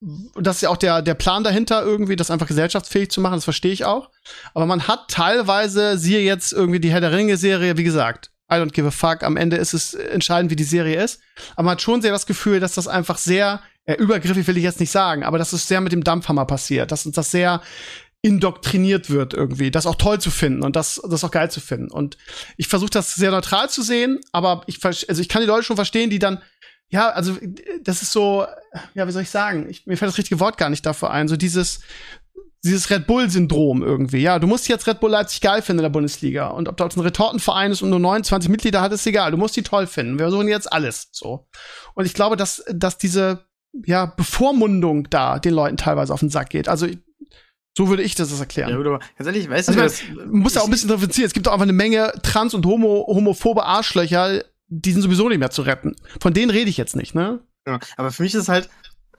das 0.00 0.56
ist 0.56 0.62
ja 0.62 0.70
auch 0.70 0.76
der, 0.76 1.02
der 1.02 1.14
Plan 1.14 1.44
dahinter, 1.44 1.82
irgendwie 1.82 2.16
das 2.16 2.30
einfach 2.30 2.46
gesellschaftsfähig 2.46 3.10
zu 3.10 3.20
machen, 3.20 3.34
das 3.34 3.44
verstehe 3.44 3.72
ich 3.72 3.84
auch. 3.84 4.10
Aber 4.54 4.66
man 4.66 4.88
hat 4.88 5.08
teilweise, 5.08 5.98
siehe 5.98 6.20
jetzt 6.20 6.52
irgendwie 6.52 6.80
die 6.80 6.90
Herr 6.90 7.02
der 7.02 7.12
Ringe-Serie, 7.12 7.76
wie 7.76 7.84
gesagt, 7.84 8.30
I 8.50 8.54
don't 8.54 8.72
give 8.72 8.86
a 8.86 8.90
fuck. 8.90 9.22
Am 9.22 9.36
Ende 9.36 9.56
ist 9.56 9.74
es 9.74 9.94
entscheidend, 9.94 10.50
wie 10.50 10.56
die 10.56 10.64
Serie 10.64 11.02
ist. 11.02 11.20
Aber 11.54 11.64
man 11.64 11.72
hat 11.72 11.82
schon 11.82 12.02
sehr 12.02 12.12
das 12.12 12.26
Gefühl, 12.26 12.60
dass 12.60 12.74
das 12.74 12.88
einfach 12.88 13.18
sehr, 13.18 13.60
äh, 13.84 13.94
übergriffig 13.94 14.46
will 14.46 14.56
ich 14.56 14.64
jetzt 14.64 14.80
nicht 14.80 14.90
sagen, 14.90 15.22
aber 15.22 15.38
dass 15.38 15.52
es 15.52 15.68
sehr 15.68 15.80
mit 15.80 15.92
dem 15.92 16.02
Dampfhammer 16.02 16.46
passiert, 16.46 16.90
dass 16.90 17.06
uns 17.06 17.14
das 17.14 17.30
sehr 17.30 17.60
indoktriniert 18.22 19.08
wird 19.08 19.32
irgendwie, 19.32 19.70
das 19.70 19.86
auch 19.86 19.94
toll 19.94 20.20
zu 20.20 20.30
finden 20.30 20.62
und 20.62 20.76
das, 20.76 21.00
das 21.08 21.24
auch 21.24 21.30
geil 21.30 21.50
zu 21.50 21.60
finden. 21.60 21.90
Und 21.90 22.18
ich 22.56 22.68
versuche 22.68 22.90
das 22.90 23.14
sehr 23.14 23.30
neutral 23.30 23.70
zu 23.70 23.82
sehen, 23.82 24.20
aber 24.32 24.62
ich, 24.66 24.84
also 24.84 25.22
ich 25.22 25.28
kann 25.28 25.40
die 25.40 25.48
Leute 25.48 25.62
schon 25.62 25.76
verstehen, 25.76 26.10
die 26.10 26.18
dann, 26.18 26.42
ja, 26.90 27.08
also 27.10 27.36
das 27.82 28.02
ist 28.02 28.12
so, 28.12 28.46
ja, 28.94 29.06
wie 29.06 29.12
soll 29.12 29.22
ich 29.22 29.30
sagen? 29.30 29.66
Ich, 29.68 29.86
mir 29.86 29.96
fällt 29.96 30.10
das 30.10 30.18
richtige 30.18 30.40
Wort 30.40 30.58
gar 30.58 30.70
nicht 30.70 30.84
dafür 30.84 31.10
ein. 31.10 31.28
So 31.28 31.36
dieses, 31.36 31.80
dieses 32.64 32.90
Red 32.90 33.06
Bull-Syndrom 33.06 33.82
irgendwie. 33.82 34.18
Ja, 34.18 34.38
du 34.38 34.46
musst 34.46 34.68
jetzt 34.68 34.86
Red 34.86 35.00
Bull 35.00 35.10
Leipzig 35.10 35.40
geil 35.40 35.62
finden 35.62 35.80
in 35.80 35.84
der 35.84 35.90
Bundesliga. 35.90 36.48
Und 36.48 36.68
ob 36.68 36.76
das 36.76 36.96
ein 36.96 37.00
Retortenverein 37.00 37.70
ist 37.70 37.82
und 37.82 37.90
nur 37.90 38.00
29 38.00 38.50
Mitglieder 38.50 38.80
hat, 38.80 38.92
ist 38.92 39.06
egal. 39.06 39.30
Du 39.30 39.36
musst 39.36 39.56
die 39.56 39.62
toll 39.62 39.86
finden. 39.86 40.18
Wir 40.18 40.26
versuchen 40.26 40.48
jetzt 40.48 40.70
alles 40.72 41.08
so. 41.12 41.46
Und 41.94 42.06
ich 42.06 42.14
glaube, 42.14 42.36
dass, 42.36 42.64
dass 42.68 42.98
diese 42.98 43.46
ja, 43.84 44.06
Bevormundung 44.06 45.08
da 45.10 45.38
den 45.38 45.54
Leuten 45.54 45.76
teilweise 45.76 46.12
auf 46.12 46.20
den 46.20 46.30
Sack 46.30 46.50
geht. 46.50 46.68
Also 46.68 46.88
so 47.78 47.88
würde 47.88 48.02
ich 48.02 48.16
das 48.16 48.38
erklären. 48.38 48.70
Ja, 48.70 48.76
gut, 48.76 48.86
aber 48.86 48.98
ganz 48.98 49.26
ehrlich, 49.26 49.48
weißt 49.48 49.68
Also 49.68 49.80
du, 49.80 49.86
das, 49.86 50.02
muss 50.26 50.54
da 50.54 50.60
auch 50.60 50.64
ein 50.64 50.70
bisschen 50.70 50.88
differenzieren. 50.88 51.28
Es 51.28 51.32
gibt 51.32 51.46
auch 51.46 51.52
einfach 51.52 51.62
eine 51.62 51.72
Menge 51.72 52.12
trans- 52.22 52.52
und 52.52 52.66
homo 52.66 53.06
homophobe 53.06 53.64
Arschlöcher, 53.64 54.42
die 54.70 54.92
sind 54.92 55.02
sowieso 55.02 55.28
nicht 55.28 55.38
mehr 55.38 55.50
zu 55.50 55.62
retten. 55.62 55.96
Von 56.20 56.32
denen 56.32 56.50
rede 56.50 56.70
ich 56.70 56.76
jetzt 56.76 56.96
nicht, 56.96 57.14
ne? 57.14 57.40
Ja, 57.66 57.78
aber 57.96 58.10
für 58.10 58.22
mich 58.22 58.34
ist 58.34 58.42
es 58.42 58.48
halt, 58.48 58.70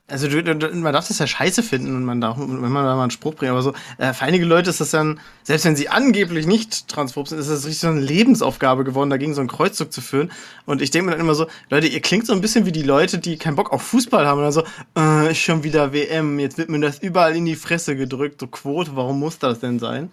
also 0.07 0.27
du, 0.27 0.41
man 0.43 0.93
darf 0.93 1.07
das 1.07 1.19
ja 1.19 1.27
scheiße 1.27 1.61
finden 1.61 1.95
und 1.95 2.03
man 2.03 2.19
darf, 2.19 2.37
wenn 2.37 2.59
man 2.59 2.85
da 2.85 2.95
mal 2.95 3.03
einen 3.03 3.11
Spruch 3.11 3.35
bringt, 3.35 3.51
aber 3.51 3.61
so, 3.61 3.73
äh, 3.97 4.13
für 4.13 4.25
einige 4.25 4.45
Leute 4.45 4.69
ist 4.69 4.81
das 4.81 4.91
dann, 4.91 5.19
selbst 5.43 5.65
wenn 5.65 5.75
sie 5.75 5.89
angeblich 5.89 6.47
nicht 6.47 6.87
transphob 6.87 7.27
sind, 7.27 7.39
ist 7.39 7.49
das 7.49 7.65
richtig 7.65 7.79
so 7.79 7.87
eine 7.87 7.99
Lebensaufgabe 7.99 8.83
geworden, 8.83 9.09
dagegen 9.09 9.33
so 9.33 9.41
einen 9.41 9.49
Kreuzzug 9.49 9.93
zu 9.93 10.01
führen. 10.01 10.31
Und 10.65 10.81
ich 10.81 10.91
denke 10.91 11.05
mir 11.05 11.11
dann 11.11 11.21
immer 11.21 11.35
so, 11.35 11.47
Leute, 11.69 11.87
ihr 11.87 12.01
klingt 12.01 12.25
so 12.25 12.33
ein 12.33 12.41
bisschen 12.41 12.65
wie 12.65 12.71
die 12.71 12.83
Leute, 12.83 13.19
die 13.19 13.37
keinen 13.37 13.55
Bock 13.55 13.71
auf 13.71 13.83
Fußball 13.83 14.25
haben 14.25 14.41
dann 14.41 14.51
so, 14.51 14.63
äh, 14.95 15.33
schon 15.35 15.63
wieder 15.63 15.93
WM, 15.93 16.39
jetzt 16.39 16.57
wird 16.57 16.69
mir 16.69 16.79
das 16.79 16.99
überall 16.99 17.35
in 17.35 17.45
die 17.45 17.55
Fresse 17.55 17.95
gedrückt, 17.95 18.39
so 18.39 18.47
Quote, 18.47 18.95
warum 18.95 19.19
muss 19.19 19.39
das 19.39 19.59
denn 19.59 19.79
sein? 19.79 20.11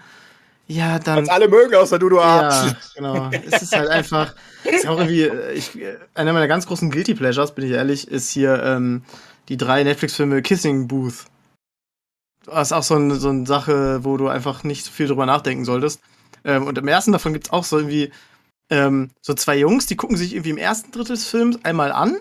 Ja, 0.69 0.99
dann. 0.99 1.21
Uns 1.21 1.31
alle 1.31 1.49
mögen, 1.49 1.75
außer 1.75 1.99
du, 1.99 2.11
du 2.11 2.21
Arsch. 2.21 2.67
Ja, 2.67 2.77
genau. 2.95 3.31
Es 3.51 3.63
ist 3.63 3.75
halt 3.75 3.89
einfach, 3.89 4.35
ist 4.65 4.87
auch 4.87 4.99
irgendwie, 4.99 5.23
äh, 5.23 5.53
ich, 5.55 5.75
äh, 5.81 5.97
einer 6.15 6.35
meiner 6.35 6.47
ganz 6.47 6.67
großen 6.67 6.91
Guilty 6.91 7.15
Pleasures, 7.15 7.55
bin 7.55 7.65
ich 7.65 7.73
ehrlich, 7.73 8.07
ist 8.07 8.31
hier 8.31 8.63
ähm, 8.63 9.03
die 9.49 9.57
drei 9.57 9.83
Netflix-Filme 9.83 10.43
Kissing 10.43 10.87
Booth. 10.87 11.25
Das 12.45 12.69
ist 12.69 12.73
auch 12.73 12.83
so 12.83 12.97
eine, 12.97 13.17
so 13.17 13.31
eine 13.31 13.47
Sache, 13.47 14.05
wo 14.05 14.19
du 14.19 14.29
einfach 14.29 14.63
nicht 14.63 14.85
so 14.85 14.91
viel 14.91 15.07
drüber 15.07 15.25
nachdenken 15.25 15.65
solltest. 15.65 16.01
Ähm, 16.45 16.67
und 16.67 16.77
im 16.77 16.87
ersten 16.87 17.13
davon 17.13 17.33
gibt 17.33 17.47
es 17.47 17.53
auch 17.53 17.65
so 17.65 17.79
irgendwie 17.79 18.13
ähm, 18.69 19.11
so 19.23 19.33
zwei 19.33 19.57
Jungs, 19.57 19.87
die 19.87 19.97
gucken 19.97 20.19
sich 20.19 20.35
irgendwie 20.35 20.51
im 20.51 20.59
ersten 20.59 20.93
Drittel 20.93 21.17
des 21.17 21.27
Films 21.27 21.59
einmal 21.65 21.93
an. 21.93 22.19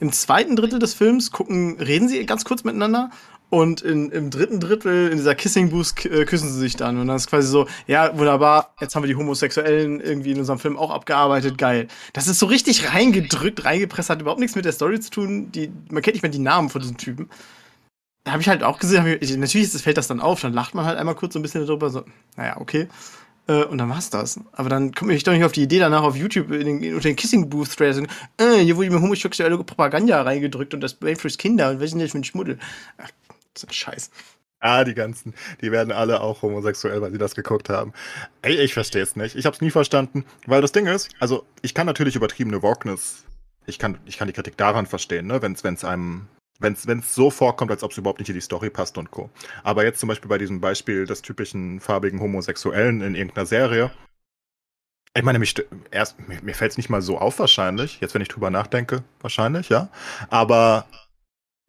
Im 0.00 0.12
zweiten 0.12 0.56
Drittel 0.56 0.80
des 0.80 0.94
Films 0.94 1.30
gucken, 1.30 1.80
reden 1.80 2.08
sie 2.08 2.26
ganz 2.26 2.44
kurz 2.44 2.64
miteinander 2.64 3.10
und 3.50 3.82
in, 3.82 4.10
im 4.10 4.30
dritten 4.30 4.58
Drittel, 4.58 5.10
in 5.10 5.18
dieser 5.18 5.34
Kissing 5.34 5.70
Booth, 5.70 6.04
äh, 6.06 6.24
küssen 6.24 6.48
sie 6.52 6.58
sich 6.58 6.76
dann. 6.76 6.98
Und 6.98 7.06
dann 7.06 7.16
ist 7.16 7.28
quasi 7.28 7.46
so, 7.46 7.68
ja, 7.86 8.16
wunderbar, 8.18 8.74
jetzt 8.80 8.96
haben 8.96 9.04
wir 9.04 9.08
die 9.08 9.16
Homosexuellen 9.16 10.00
irgendwie 10.00 10.32
in 10.32 10.38
unserem 10.38 10.58
Film 10.58 10.76
auch 10.76 10.90
abgearbeitet, 10.90 11.56
geil. 11.56 11.86
Das 12.12 12.26
ist 12.26 12.38
so 12.40 12.46
richtig 12.46 12.92
reingedrückt, 12.92 13.64
reingepresst, 13.64 14.10
hat 14.10 14.20
überhaupt 14.20 14.40
nichts 14.40 14.56
mit 14.56 14.64
der 14.64 14.72
Story 14.72 14.98
zu 14.98 15.10
tun. 15.10 15.52
Die, 15.52 15.70
man 15.90 16.02
kennt 16.02 16.14
nicht 16.14 16.22
mehr 16.22 16.32
die 16.32 16.40
Namen 16.40 16.68
von 16.68 16.80
diesen 16.80 16.96
Typen. 16.96 17.28
Da 18.24 18.32
habe 18.32 18.42
ich 18.42 18.48
halt 18.48 18.62
auch 18.62 18.78
gesehen, 18.78 19.18
ich, 19.20 19.36
natürlich 19.36 19.70
fällt 19.70 19.98
das 19.98 20.08
dann 20.08 20.20
auf, 20.20 20.40
dann 20.40 20.54
lacht 20.54 20.74
man 20.74 20.86
halt 20.86 20.98
einmal 20.98 21.14
kurz 21.14 21.34
so 21.34 21.38
ein 21.38 21.42
bisschen 21.42 21.66
darüber, 21.66 21.90
so, 21.90 22.04
naja, 22.36 22.56
okay. 22.58 22.88
Äh, 23.46 23.64
und 23.64 23.78
dann 23.78 23.90
war's 23.90 24.10
das. 24.10 24.40
Aber 24.52 24.68
dann 24.70 24.92
komme 24.92 25.14
ich 25.14 25.22
doch 25.22 25.32
nicht 25.32 25.44
auf 25.44 25.52
die 25.52 25.62
Idee, 25.62 25.78
danach 25.78 26.02
auf 26.02 26.16
YouTube 26.16 26.50
in 26.50 26.80
den, 26.80 26.94
unter 26.94 27.08
den 27.08 27.16
Kissing 27.16 27.50
Booth 27.50 27.76
Threads, 27.76 27.98
äh, 28.38 28.58
hier 28.64 28.76
wurde 28.76 28.90
mir 28.90 29.00
homosexuelle 29.00 29.58
Propaganda 29.58 30.22
reingedrückt 30.22 30.74
und 30.74 30.80
das 30.80 30.96
fürs 31.18 31.38
Kinder 31.38 31.70
und 31.70 31.76
was 31.76 31.84
ist 31.84 31.92
denn 31.92 32.00
das 32.00 32.12
für 32.12 32.18
ein 32.18 32.24
Schmuddel? 32.24 32.58
Ach, 32.98 33.10
Scheiß. 33.70 34.10
Ah, 34.60 34.84
die 34.84 34.94
ganzen, 34.94 35.34
die 35.60 35.70
werden 35.72 35.92
alle 35.92 36.20
auch 36.22 36.40
homosexuell, 36.40 37.02
weil 37.02 37.12
sie 37.12 37.18
das 37.18 37.34
geguckt 37.34 37.68
haben. 37.68 37.92
Ey, 38.40 38.56
ich 38.56 38.72
verstehe 38.72 39.02
es 39.02 39.14
nicht. 39.14 39.36
Ich 39.36 39.44
habe 39.44 39.54
es 39.54 39.60
nie 39.60 39.70
verstanden, 39.70 40.24
weil 40.46 40.62
das 40.62 40.72
Ding 40.72 40.86
ist, 40.86 41.10
also 41.20 41.44
ich 41.60 41.74
kann 41.74 41.86
natürlich 41.86 42.16
übertriebene 42.16 42.62
Wokeness, 42.62 43.24
ich 43.66 43.78
kann, 43.78 43.98
ich 44.06 44.16
kann 44.16 44.26
die 44.26 44.32
Kritik 44.32 44.56
daran 44.56 44.86
verstehen, 44.86 45.26
ne, 45.26 45.42
wenn 45.42 45.52
es 45.52 45.84
einem 45.84 46.28
wenn 46.60 46.98
es 47.00 47.14
so 47.14 47.30
vorkommt, 47.30 47.70
als 47.70 47.82
ob 47.82 47.90
es 47.90 47.98
überhaupt 47.98 48.20
nicht 48.20 48.28
in 48.28 48.36
die 48.36 48.40
Story 48.40 48.70
passt 48.70 48.96
und 48.96 49.10
Co. 49.10 49.28
Aber 49.64 49.84
jetzt 49.84 50.00
zum 50.00 50.08
Beispiel 50.08 50.28
bei 50.28 50.38
diesem 50.38 50.60
Beispiel 50.60 51.04
des 51.04 51.20
typischen 51.20 51.80
farbigen 51.80 52.20
Homosexuellen 52.20 53.02
in 53.02 53.14
irgendeiner 53.14 53.44
Serie. 53.44 53.90
Ich 55.16 55.22
meine, 55.22 55.38
mich 55.38 55.54
erst, 55.90 56.18
mir, 56.26 56.40
mir 56.42 56.54
fällt 56.54 56.72
es 56.72 56.76
nicht 56.76 56.88
mal 56.88 57.02
so 57.02 57.18
auf 57.18 57.38
wahrscheinlich, 57.38 58.00
jetzt 58.00 58.14
wenn 58.14 58.22
ich 58.22 58.28
drüber 58.28 58.50
nachdenke, 58.50 59.04
wahrscheinlich, 59.20 59.68
ja. 59.68 59.88
Aber 60.30 60.86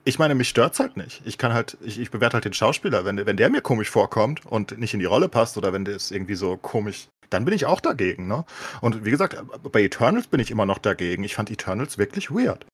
ich 0.06 0.20
meine, 0.20 0.36
mich 0.36 0.50
stört's 0.50 0.80
halt 0.80 0.98
nicht. 0.98 1.22
Ich 1.26 1.38
kann 1.38 1.54
halt, 1.54 1.78
ich, 1.82 2.00
ich 2.00 2.12
bewerte 2.12 2.36
halt 2.36 2.46
den 2.46 2.54
Schauspieler. 2.54 3.04
Wenn, 3.04 3.26
wenn 3.26 3.38
der 3.38 3.50
mir 3.50 3.62
komisch 3.62 3.90
vorkommt 3.90 4.46
und 4.46 4.78
nicht 4.78 4.94
in 4.94 5.00
die 5.00 5.06
Rolle 5.06 5.28
passt 5.28 5.58
oder 5.58 5.74
wenn 5.74 5.84
der 5.84 5.96
ist 5.96 6.12
irgendwie 6.12 6.36
so 6.36 6.58
komisch, 6.58 7.08
dann 7.30 7.44
bin 7.44 7.54
ich 7.54 7.66
auch 7.66 7.82
dagegen, 7.82 8.28
ne? 8.28 8.46
Und 8.82 9.04
wie 9.04 9.10
gesagt, 9.10 9.36
bei 9.72 9.82
Eternals 9.82 10.28
bin 10.28 10.40
ich 10.40 10.52
immer 10.52 10.68
noch 10.68 10.78
dagegen. 10.78 11.24
Ich 11.24 11.36
fand 11.36 11.50
Eternals 11.52 11.98
wirklich 11.98 12.30
weird 12.30 12.66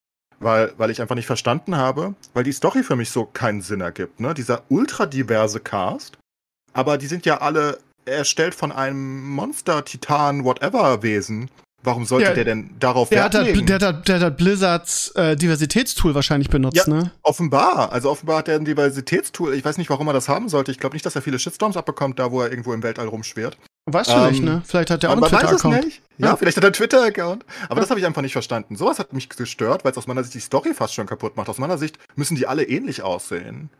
weil, 0.41 0.73
weil 0.77 0.89
ich 0.89 1.01
einfach 1.01 1.15
nicht 1.15 1.27
verstanden 1.27 1.77
habe, 1.77 2.15
weil 2.33 2.43
die 2.43 2.51
Story 2.51 2.83
für 2.83 2.95
mich 2.95 3.11
so 3.11 3.25
keinen 3.25 3.61
Sinn 3.61 3.81
ergibt. 3.81 4.19
Ne? 4.19 4.33
Dieser 4.33 4.63
ultra 4.69 5.05
diverse 5.05 5.59
Cast, 5.59 6.17
aber 6.73 6.97
die 6.97 7.07
sind 7.07 7.25
ja 7.25 7.39
alle 7.41 7.77
erstellt 8.05 8.55
von 8.55 8.71
einem 8.71 9.29
Monster, 9.29 9.85
Titan, 9.85 10.43
whatever 10.43 11.03
Wesen. 11.03 11.49
Warum 11.83 12.05
sollte 12.05 12.27
ja, 12.29 12.33
der 12.33 12.45
denn 12.45 12.69
darauf 12.79 13.09
der 13.09 13.23
Wert 13.23 13.35
hat, 13.35 13.45
legen? 13.45 13.65
Der 13.65 13.79
hat, 13.79 14.07
der 14.07 14.19
hat 14.19 14.37
Blizzards 14.37 15.09
äh, 15.15 15.35
Diversitätstool 15.35 16.13
wahrscheinlich 16.13 16.49
benutzt, 16.49 16.75
ja, 16.75 16.87
ne? 16.87 17.11
Offenbar. 17.23 17.91
Also 17.91 18.11
offenbar 18.11 18.37
hat 18.37 18.47
er 18.49 18.55
ein 18.57 18.65
Diversitätstool. 18.65 19.55
Ich 19.55 19.65
weiß 19.65 19.77
nicht, 19.77 19.89
warum 19.89 20.07
er 20.07 20.13
das 20.13 20.29
haben 20.29 20.47
sollte. 20.47 20.71
Ich 20.71 20.77
glaube 20.77 20.95
nicht, 20.95 21.05
dass 21.05 21.15
er 21.15 21.23
viele 21.23 21.39
Shitstorms 21.39 21.77
abbekommt, 21.77 22.19
da 22.19 22.31
wo 22.31 22.41
er 22.41 22.51
irgendwo 22.51 22.73
im 22.73 22.83
Weltall 22.83 23.07
rumschwert. 23.07 23.57
Weißt 23.85 24.11
du 24.11 24.15
ähm, 24.15 24.29
nicht, 24.29 24.43
ne? 24.43 24.61
Vielleicht 24.63 24.91
hat 24.91 25.01
der 25.01 25.09
auch 25.09 25.13
einen 25.13 25.25
Twitter-Account. 25.25 26.01
Ja, 26.17 26.27
ja, 26.27 26.35
vielleicht 26.35 26.57
hat 26.57 26.63
er 26.63 26.67
einen 26.67 26.73
Twitter-Account. 26.73 27.45
Aber 27.65 27.75
ja. 27.75 27.81
das 27.81 27.89
habe 27.89 27.99
ich 27.99 28.05
einfach 28.05 28.21
nicht 28.21 28.33
verstanden. 28.33 28.75
Sowas 28.75 28.99
hat 28.99 29.13
mich 29.13 29.27
gestört, 29.29 29.83
weil 29.83 29.91
es 29.91 29.97
aus 29.97 30.05
meiner 30.05 30.23
Sicht 30.23 30.35
die 30.35 30.39
Story 30.39 30.75
fast 30.75 30.93
schon 30.93 31.07
kaputt 31.07 31.35
macht. 31.35 31.49
Aus 31.49 31.57
meiner 31.57 31.79
Sicht 31.79 31.97
müssen 32.15 32.35
die 32.35 32.45
alle 32.45 32.63
ähnlich 32.63 33.01
aussehen. 33.01 33.71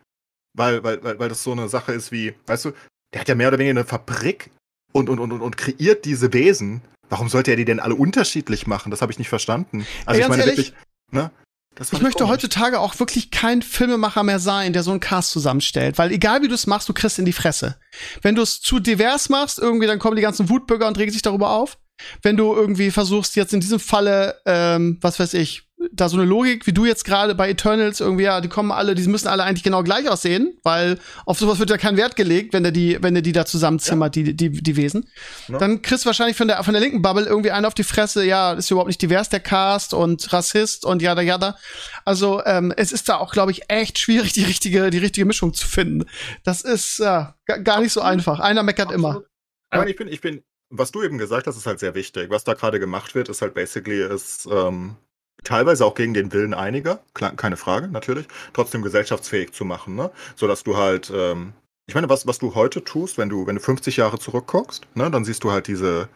Weil, 0.58 0.84
weil, 0.84 1.04
weil, 1.04 1.20
weil 1.20 1.30
das 1.30 1.44
so 1.44 1.52
eine 1.52 1.70
Sache 1.70 1.94
ist 1.94 2.12
wie, 2.12 2.34
weißt 2.48 2.66
du, 2.66 2.72
der 3.14 3.22
hat 3.22 3.28
ja 3.28 3.36
mehr 3.36 3.50
oder 3.50 3.60
weniger 3.60 3.80
eine 3.80 3.86
Fabrik 3.86 4.50
und, 4.92 5.08
und, 5.10 5.20
und, 5.20 5.32
und 5.32 5.58
kreiert 5.58 6.06
diese 6.06 6.34
Wesen. 6.34 6.82
Warum 7.12 7.28
sollte 7.28 7.52
er 7.52 7.58
die 7.58 7.66
denn 7.66 7.82
alle 7.82 7.96
unterschiedlich 7.96 8.68
machen? 8.68 8.90
Das 8.90 9.02
habe 9.02 9.12
ich 9.12 9.20
nicht 9.20 9.28
verstanden. 9.28 9.86
Also 10.06 10.18
Ey, 10.18 10.24
ich 10.24 10.30
meine 10.30 10.44
ehrlich, 10.44 10.58
wirklich, 10.58 10.74
ne? 11.12 11.30
ich 11.78 12.02
möchte 12.02 12.20
komisch. 12.20 12.32
heutzutage 12.32 12.80
auch 12.80 12.98
wirklich 13.00 13.32
kein 13.32 13.62
Filmemacher 13.62 14.24
mehr 14.24 14.40
sein, 14.40 14.72
der 14.72 14.82
so 14.84 14.92
einen 14.92 15.02
Cast 15.02 15.32
zusammenstellt, 15.32 15.98
weil 15.98 16.14
egal 16.14 16.42
wie 16.42 16.48
du 16.48 16.56
es 16.56 16.68
machst, 16.68 16.88
du 16.88 16.94
kriegst 16.94 17.20
in 17.20 17.26
die 17.26 17.34
Fresse. 17.34 17.78
Wenn 18.22 18.36
du 18.36 18.42
es 18.42 18.62
zu 18.62 18.80
divers 18.80 19.28
machst, 19.28 19.60
irgendwie, 19.60 19.88
dann 19.88 20.00
kommen 20.00 20.16
die 20.16 20.22
ganzen 20.22 20.48
Wutbürger 20.48 20.88
und 20.88 20.98
regen 20.98 21.12
sich 21.12 21.22
darüber 21.22 21.50
auf. 21.50 21.78
Wenn 22.22 22.38
du 22.38 22.56
irgendwie 22.56 22.92
versuchst, 22.92 23.36
jetzt 23.36 23.54
in 23.54 23.60
diesem 23.60 23.82
Falle, 23.82 24.40
ähm, 24.46 24.98
was 25.02 25.20
weiß 25.20 25.34
ich, 25.34 25.70
da 25.92 26.10
so 26.10 26.18
eine 26.18 26.26
Logik, 26.26 26.68
wie 26.68 26.74
du 26.74 26.86
jetzt 26.86 27.06
gerade 27.06 27.36
bei 27.36 27.50
Eternals 27.50 28.00
irgendwie, 28.00 28.24
ja, 28.24 28.42
die 28.42 28.50
kommen 28.50 28.72
alle, 28.72 28.96
die 28.96 29.08
müssen 29.08 29.28
alle 29.28 29.44
eigentlich 29.44 29.64
genau 29.64 29.84
gleich 29.84 30.10
aussehen, 30.10 30.58
weil 30.64 31.00
auf 31.26 31.40
sowas 31.40 31.60
wird 31.60 31.70
ja 31.70 31.78
kein 31.78 31.98
Wert 31.98 32.16
gelegt, 32.16 32.54
wenn 32.54 32.64
der 32.64 32.72
die, 32.72 32.98
wenn 33.02 33.14
der 33.14 33.24
die 33.24 33.32
da 33.32 33.46
zusammenzimmert, 33.46 34.16
ja. 34.16 34.24
die, 34.24 34.34
die, 34.36 34.50
die 34.52 34.76
Wesen. 34.76 35.10
Ja. 35.48 35.58
Dann 35.58 35.82
kriegst 35.82 36.06
du 36.06 36.08
wahrscheinlich 36.08 36.38
von 36.38 36.48
der, 36.48 36.64
von 36.64 36.74
der 36.74 36.82
linken 36.82 37.02
Bubble 37.02 37.26
irgendwie 37.26 37.52
einen 37.52 37.66
auf 37.66 37.74
die 37.74 37.84
Fresse, 37.84 38.26
ja, 38.26 38.54
ist 38.54 38.70
überhaupt 38.72 38.88
nicht 38.88 39.02
divers, 39.02 39.30
der 39.30 39.40
Cast 39.40 39.94
und 39.94 40.32
Rassist 40.32 40.86
und 40.86 41.02
jada 41.02 41.22
jada. 41.22 41.58
Also, 42.06 42.44
ähm, 42.46 42.74
es 42.76 42.92
ist 42.92 43.10
da 43.10 43.18
auch, 43.18 43.32
glaube 43.32 43.52
ich, 43.52 43.70
echt 43.70 44.00
schwierig, 44.00 44.34
die 44.34 44.44
richtige, 44.44 44.90
die 44.90 45.00
richtige 45.00 45.26
Mischung 45.26 45.54
zu 45.54 45.68
finden. 45.68 46.06
Das 46.44 46.62
ist, 46.62 47.00
ja, 47.00 47.36
gar 47.46 47.82
nicht 47.82 47.94
so 47.94 48.02
einfach. 48.02 48.40
Einer 48.40 48.64
meckert 48.64 48.88
Absolut. 48.88 49.16
immer. 49.16 49.24
Aber 49.72 49.88
ich 49.88 49.96
bin, 49.96 50.08
ich 50.08 50.22
bin, 50.22 50.44
was 50.70 50.92
du 50.92 51.04
eben 51.04 51.18
gesagt 51.18 51.48
hast, 51.48 51.58
ist 51.58 51.66
halt 51.66 51.80
sehr 51.80 51.96
wichtig. 51.96 52.30
Was 52.30 52.44
da 52.44 52.54
gerade 52.54 52.80
gemacht 52.80 53.16
wird, 53.16 53.30
ist 53.30 53.42
halt 53.42 53.54
basically, 53.54 54.02
ist, 54.02 54.48
ähm, 54.52 54.98
teilweise 55.44 55.86
auch 55.86 55.96
gegen 55.96 56.14
den 56.14 56.32
Willen 56.34 56.54
einiger, 56.54 57.00
keine 57.14 57.58
Frage, 57.58 57.88
natürlich, 57.88 58.28
trotzdem 58.54 58.82
gesellschaftsfähig 58.82 59.54
zu 59.54 59.66
machen, 59.66 59.96
ne? 59.96 60.12
Sodass 60.36 60.64
du 60.64 60.78
halt, 60.78 61.12
ähm, 61.14 61.54
ich 61.88 61.96
meine, 61.96 62.10
was, 62.10 62.28
was 62.28 62.40
du 62.40 62.56
heute 62.56 62.84
tust, 62.84 63.18
wenn 63.18 63.30
du, 63.30 63.48
wenn 63.48 63.56
du 63.56 63.62
50 63.62 63.98
Jahre 63.98 64.20
zurückguckst, 64.20 64.88
ne, 64.96 65.10
dann 65.10 65.26
siehst 65.26 65.44
du 65.44 65.52
halt 65.52 65.68
diese 65.68 66.10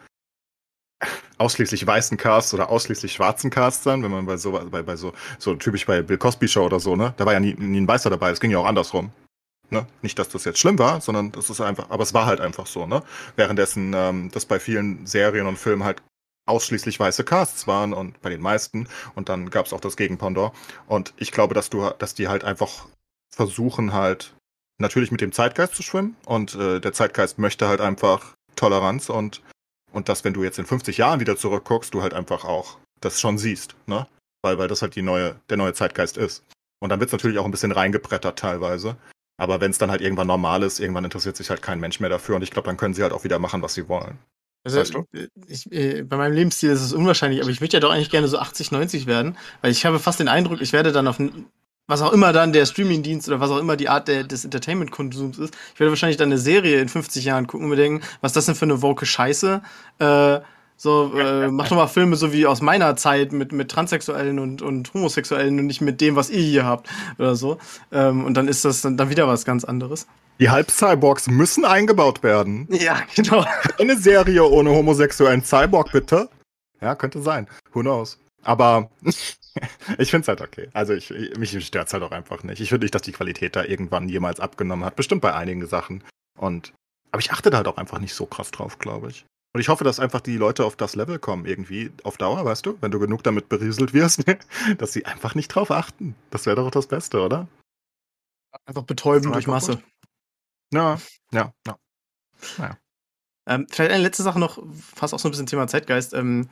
ausschließlich 1.38 1.86
weißen 1.86 2.16
Casts 2.16 2.54
oder 2.54 2.70
ausschließlich 2.70 3.12
schwarzen 3.12 3.50
Casts 3.50 3.84
dann, 3.84 4.02
wenn 4.02 4.10
man 4.10 4.26
bei 4.26 4.36
so, 4.36 4.52
bei, 4.52 4.82
bei 4.82 4.96
so, 4.96 5.12
so 5.38 5.54
typisch 5.54 5.86
bei 5.86 6.02
Bill 6.02 6.18
Cosby 6.18 6.48
Show 6.48 6.64
oder 6.64 6.80
so, 6.80 6.96
ne? 6.96 7.14
Da 7.16 7.26
war 7.26 7.32
ja 7.32 7.40
nie, 7.40 7.54
nie 7.54 7.80
ein 7.80 7.88
Weißer 7.88 8.10
dabei, 8.10 8.30
es 8.30 8.40
ging 8.40 8.50
ja 8.50 8.58
auch 8.58 8.66
andersrum. 8.66 9.10
Ne? 9.68 9.84
Nicht, 10.00 10.16
dass 10.16 10.28
das 10.28 10.44
jetzt 10.44 10.60
schlimm 10.60 10.78
war, 10.78 11.00
sondern 11.00 11.32
das 11.32 11.50
ist 11.50 11.60
einfach, 11.60 11.90
aber 11.90 12.04
es 12.04 12.14
war 12.14 12.26
halt 12.26 12.40
einfach 12.40 12.66
so, 12.66 12.86
ne? 12.86 13.02
Währenddessen 13.34 13.92
ähm, 13.96 14.30
das 14.32 14.46
bei 14.46 14.60
vielen 14.60 15.06
Serien 15.06 15.48
und 15.48 15.58
Filmen 15.58 15.82
halt 15.82 16.02
ausschließlich 16.46 16.98
weiße 16.98 17.24
Casts 17.24 17.66
waren 17.66 17.92
und 17.92 18.20
bei 18.22 18.30
den 18.30 18.40
meisten. 18.40 18.88
Und 19.14 19.28
dann 19.28 19.50
gab 19.50 19.66
es 19.66 19.72
auch 19.72 19.80
das 19.80 19.96
Gegenpendant. 19.96 20.52
Und 20.86 21.12
ich 21.16 21.32
glaube, 21.32 21.54
dass 21.54 21.70
du, 21.70 21.90
dass 21.98 22.14
die 22.14 22.28
halt 22.28 22.44
einfach 22.44 22.86
versuchen 23.34 23.92
halt 23.92 24.34
natürlich 24.78 25.10
mit 25.10 25.20
dem 25.20 25.32
Zeitgeist 25.32 25.74
zu 25.74 25.82
schwimmen. 25.82 26.16
Und 26.24 26.54
äh, 26.54 26.80
der 26.80 26.92
Zeitgeist 26.92 27.38
möchte 27.38 27.68
halt 27.68 27.80
einfach 27.80 28.34
Toleranz 28.54 29.10
und 29.10 29.42
und 29.92 30.10
dass, 30.10 30.24
wenn 30.24 30.34
du 30.34 30.44
jetzt 30.44 30.58
in 30.58 30.66
50 30.66 30.98
Jahren 30.98 31.20
wieder 31.20 31.38
zurückguckst, 31.38 31.94
du 31.94 32.02
halt 32.02 32.12
einfach 32.12 32.44
auch 32.44 32.76
das 33.00 33.18
schon 33.18 33.38
siehst, 33.38 33.76
ne? 33.86 34.06
Weil, 34.42 34.58
weil 34.58 34.68
das 34.68 34.82
halt 34.82 34.94
die 34.94 35.00
neue, 35.00 35.36
der 35.48 35.56
neue 35.56 35.72
Zeitgeist 35.72 36.18
ist. 36.18 36.44
Und 36.80 36.90
dann 36.90 37.00
wird 37.00 37.08
es 37.08 37.12
natürlich 37.12 37.38
auch 37.38 37.46
ein 37.46 37.50
bisschen 37.50 37.72
reingebrettert 37.72 38.38
teilweise. 38.38 38.96
Aber 39.38 39.62
wenn 39.62 39.70
es 39.70 39.78
dann 39.78 39.90
halt 39.90 40.02
irgendwann 40.02 40.26
normal 40.26 40.62
ist, 40.62 40.80
irgendwann 40.80 41.04
interessiert 41.04 41.36
sich 41.36 41.48
halt 41.48 41.62
kein 41.62 41.80
Mensch 41.80 41.98
mehr 42.00 42.10
dafür. 42.10 42.36
Und 42.36 42.42
ich 42.42 42.50
glaube, 42.50 42.66
dann 42.66 42.76
können 42.76 42.92
sie 42.92 43.02
halt 43.02 43.14
auch 43.14 43.24
wieder 43.24 43.38
machen, 43.38 43.62
was 43.62 43.72
sie 43.72 43.88
wollen. 43.88 44.18
Also, 44.66 44.80
weißt 44.80 44.94
du? 44.94 45.06
ich, 45.46 45.70
äh, 45.70 46.02
bei 46.02 46.16
meinem 46.16 46.34
Lebensstil 46.34 46.70
ist 46.70 46.80
es 46.80 46.92
unwahrscheinlich, 46.92 47.40
aber 47.40 47.50
ich 47.50 47.60
würde 47.60 47.74
ja 47.74 47.78
doch 47.78 47.92
eigentlich 47.92 48.10
gerne 48.10 48.26
so 48.26 48.38
80, 48.38 48.72
90 48.72 49.06
werden, 49.06 49.38
weil 49.62 49.70
ich 49.70 49.86
habe 49.86 50.00
fast 50.00 50.18
den 50.18 50.26
Eindruck, 50.26 50.60
ich 50.60 50.72
werde 50.72 50.90
dann 50.90 51.06
auf 51.06 51.20
was 51.86 52.02
auch 52.02 52.12
immer 52.12 52.32
dann 52.32 52.52
der 52.52 52.66
Streamingdienst 52.66 53.28
oder 53.28 53.38
was 53.38 53.52
auch 53.52 53.58
immer 53.58 53.76
die 53.76 53.88
Art 53.88 54.08
der, 54.08 54.24
des 54.24 54.44
Entertainment-Konsums 54.44 55.38
ist, 55.38 55.56
ich 55.72 55.78
werde 55.78 55.92
wahrscheinlich 55.92 56.16
dann 56.16 56.30
eine 56.30 56.38
Serie 56.38 56.80
in 56.80 56.88
50 56.88 57.24
Jahren 57.24 57.46
gucken 57.46 57.66
und 57.66 57.70
mir 57.70 57.76
denken, 57.76 58.04
was 58.22 58.32
das 58.32 58.46
denn 58.46 58.56
für 58.56 58.64
eine 58.64 58.82
woke 58.82 59.06
Scheiße? 59.06 59.62
Äh, 60.00 60.40
so, 60.76 61.12
äh, 61.18 61.48
mach 61.48 61.68
doch 61.68 61.76
mal 61.76 61.86
Filme 61.86 62.16
so 62.16 62.32
wie 62.32 62.46
aus 62.46 62.60
meiner 62.60 62.96
Zeit 62.96 63.32
mit, 63.32 63.52
mit 63.52 63.70
Transsexuellen 63.70 64.38
und, 64.38 64.60
und 64.60 64.92
Homosexuellen 64.92 65.58
und 65.58 65.66
nicht 65.66 65.80
mit 65.80 66.00
dem, 66.00 66.16
was 66.16 66.28
ihr 66.28 66.42
hier 66.42 66.64
habt 66.66 66.88
oder 67.18 67.34
so. 67.34 67.58
Ähm, 67.92 68.24
und 68.24 68.34
dann 68.34 68.46
ist 68.46 68.64
das 68.64 68.82
dann, 68.82 68.96
dann 68.96 69.08
wieder 69.08 69.26
was 69.26 69.44
ganz 69.44 69.64
anderes. 69.64 70.06
Die 70.38 70.50
Halb-Cyborgs 70.50 71.28
müssen 71.28 71.64
eingebaut 71.64 72.22
werden. 72.22 72.68
Ja, 72.70 73.00
genau. 73.14 73.46
Eine 73.78 73.96
Serie 73.96 74.44
ohne 74.44 74.70
homosexuellen 74.70 75.42
Cyborg, 75.42 75.92
bitte. 75.92 76.28
Ja, 76.82 76.94
könnte 76.94 77.22
sein. 77.22 77.46
Who 77.72 77.80
knows? 77.80 78.18
Aber 78.42 78.90
ich 79.98 80.10
finde 80.10 80.22
es 80.22 80.28
halt 80.28 80.42
okay. 80.42 80.68
Also 80.74 80.92
ich, 80.92 81.10
mich 81.38 81.66
stört 81.66 81.88
es 81.88 81.94
halt 81.94 82.02
auch 82.02 82.10
einfach 82.10 82.42
nicht. 82.42 82.60
Ich 82.60 82.68
finde 82.68 82.84
nicht, 82.84 82.94
dass 82.94 83.02
die 83.02 83.12
Qualität 83.12 83.56
da 83.56 83.64
irgendwann 83.64 84.10
jemals 84.10 84.40
abgenommen 84.40 84.84
hat. 84.84 84.94
Bestimmt 84.94 85.22
bei 85.22 85.34
einigen 85.34 85.66
Sachen. 85.66 86.04
Und 86.38 86.74
aber 87.12 87.20
ich 87.20 87.32
achte 87.32 87.48
da 87.48 87.56
halt 87.56 87.68
auch 87.68 87.78
einfach 87.78 87.98
nicht 87.98 88.14
so 88.14 88.26
krass 88.26 88.50
drauf, 88.50 88.78
glaube 88.78 89.08
ich. 89.08 89.24
Und 89.56 89.60
ich 89.60 89.70
hoffe, 89.70 89.84
dass 89.84 90.00
einfach 90.00 90.20
die 90.20 90.36
Leute 90.36 90.66
auf 90.66 90.76
das 90.76 90.96
Level 90.96 91.18
kommen, 91.18 91.46
irgendwie 91.46 91.90
auf 92.02 92.18
Dauer, 92.18 92.44
weißt 92.44 92.66
du, 92.66 92.76
wenn 92.82 92.90
du 92.90 92.98
genug 92.98 93.22
damit 93.22 93.48
berieselt 93.48 93.94
wirst, 93.94 94.22
dass 94.76 94.92
sie 94.92 95.06
einfach 95.06 95.34
nicht 95.34 95.48
drauf 95.48 95.70
achten. 95.70 96.14
Das 96.28 96.44
wäre 96.44 96.56
doch 96.56 96.70
das 96.70 96.86
Beste, 96.86 97.22
oder? 97.22 97.48
Einfach 98.66 98.82
betäuben 98.82 99.32
durch 99.32 99.46
Masse. 99.46 99.82
Ja, 100.74 101.00
ja, 101.32 101.54
ja. 101.66 101.78
Naja. 102.58 102.76
Ähm, 103.48 103.66
vielleicht 103.70 103.92
eine 103.92 104.02
letzte 104.02 104.24
Sache 104.24 104.38
noch, 104.38 104.62
fast 104.94 105.14
auch 105.14 105.18
so 105.18 105.26
ein 105.26 105.30
bisschen 105.30 105.46
Thema 105.46 105.66
Zeitgeist. 105.68 106.12
Ähm, 106.12 106.50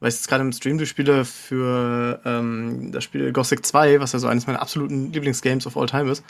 weil 0.00 0.10
ich 0.10 0.16
jetzt 0.16 0.28
gerade 0.28 0.44
im 0.44 0.52
Stream 0.52 0.76
durchspiele 0.76 1.24
für 1.24 2.20
ähm, 2.26 2.92
das 2.92 3.02
Spiel 3.02 3.32
Gothic 3.32 3.64
2, 3.64 3.98
was 4.00 4.12
ja 4.12 4.18
so 4.18 4.28
eines 4.28 4.46
meiner 4.46 4.60
absoluten 4.60 5.10
Lieblingsgames 5.10 5.66
of 5.66 5.78
all 5.78 5.86
time 5.86 6.10
ist, 6.10 6.22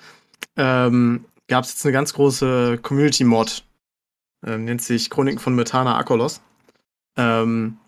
ähm, 0.56 1.24
gab 1.48 1.64
es 1.64 1.72
jetzt 1.72 1.84
eine 1.84 1.92
ganz 1.92 2.14
große 2.14 2.78
Community-Mod. 2.80 3.64
Ähm, 4.44 4.64
nennt 4.64 4.82
sich 4.82 5.10
Chroniken 5.10 5.38
von 5.38 5.54
Metana 5.54 5.96
Akolos. 5.96 6.40
Ähm, 7.16 7.78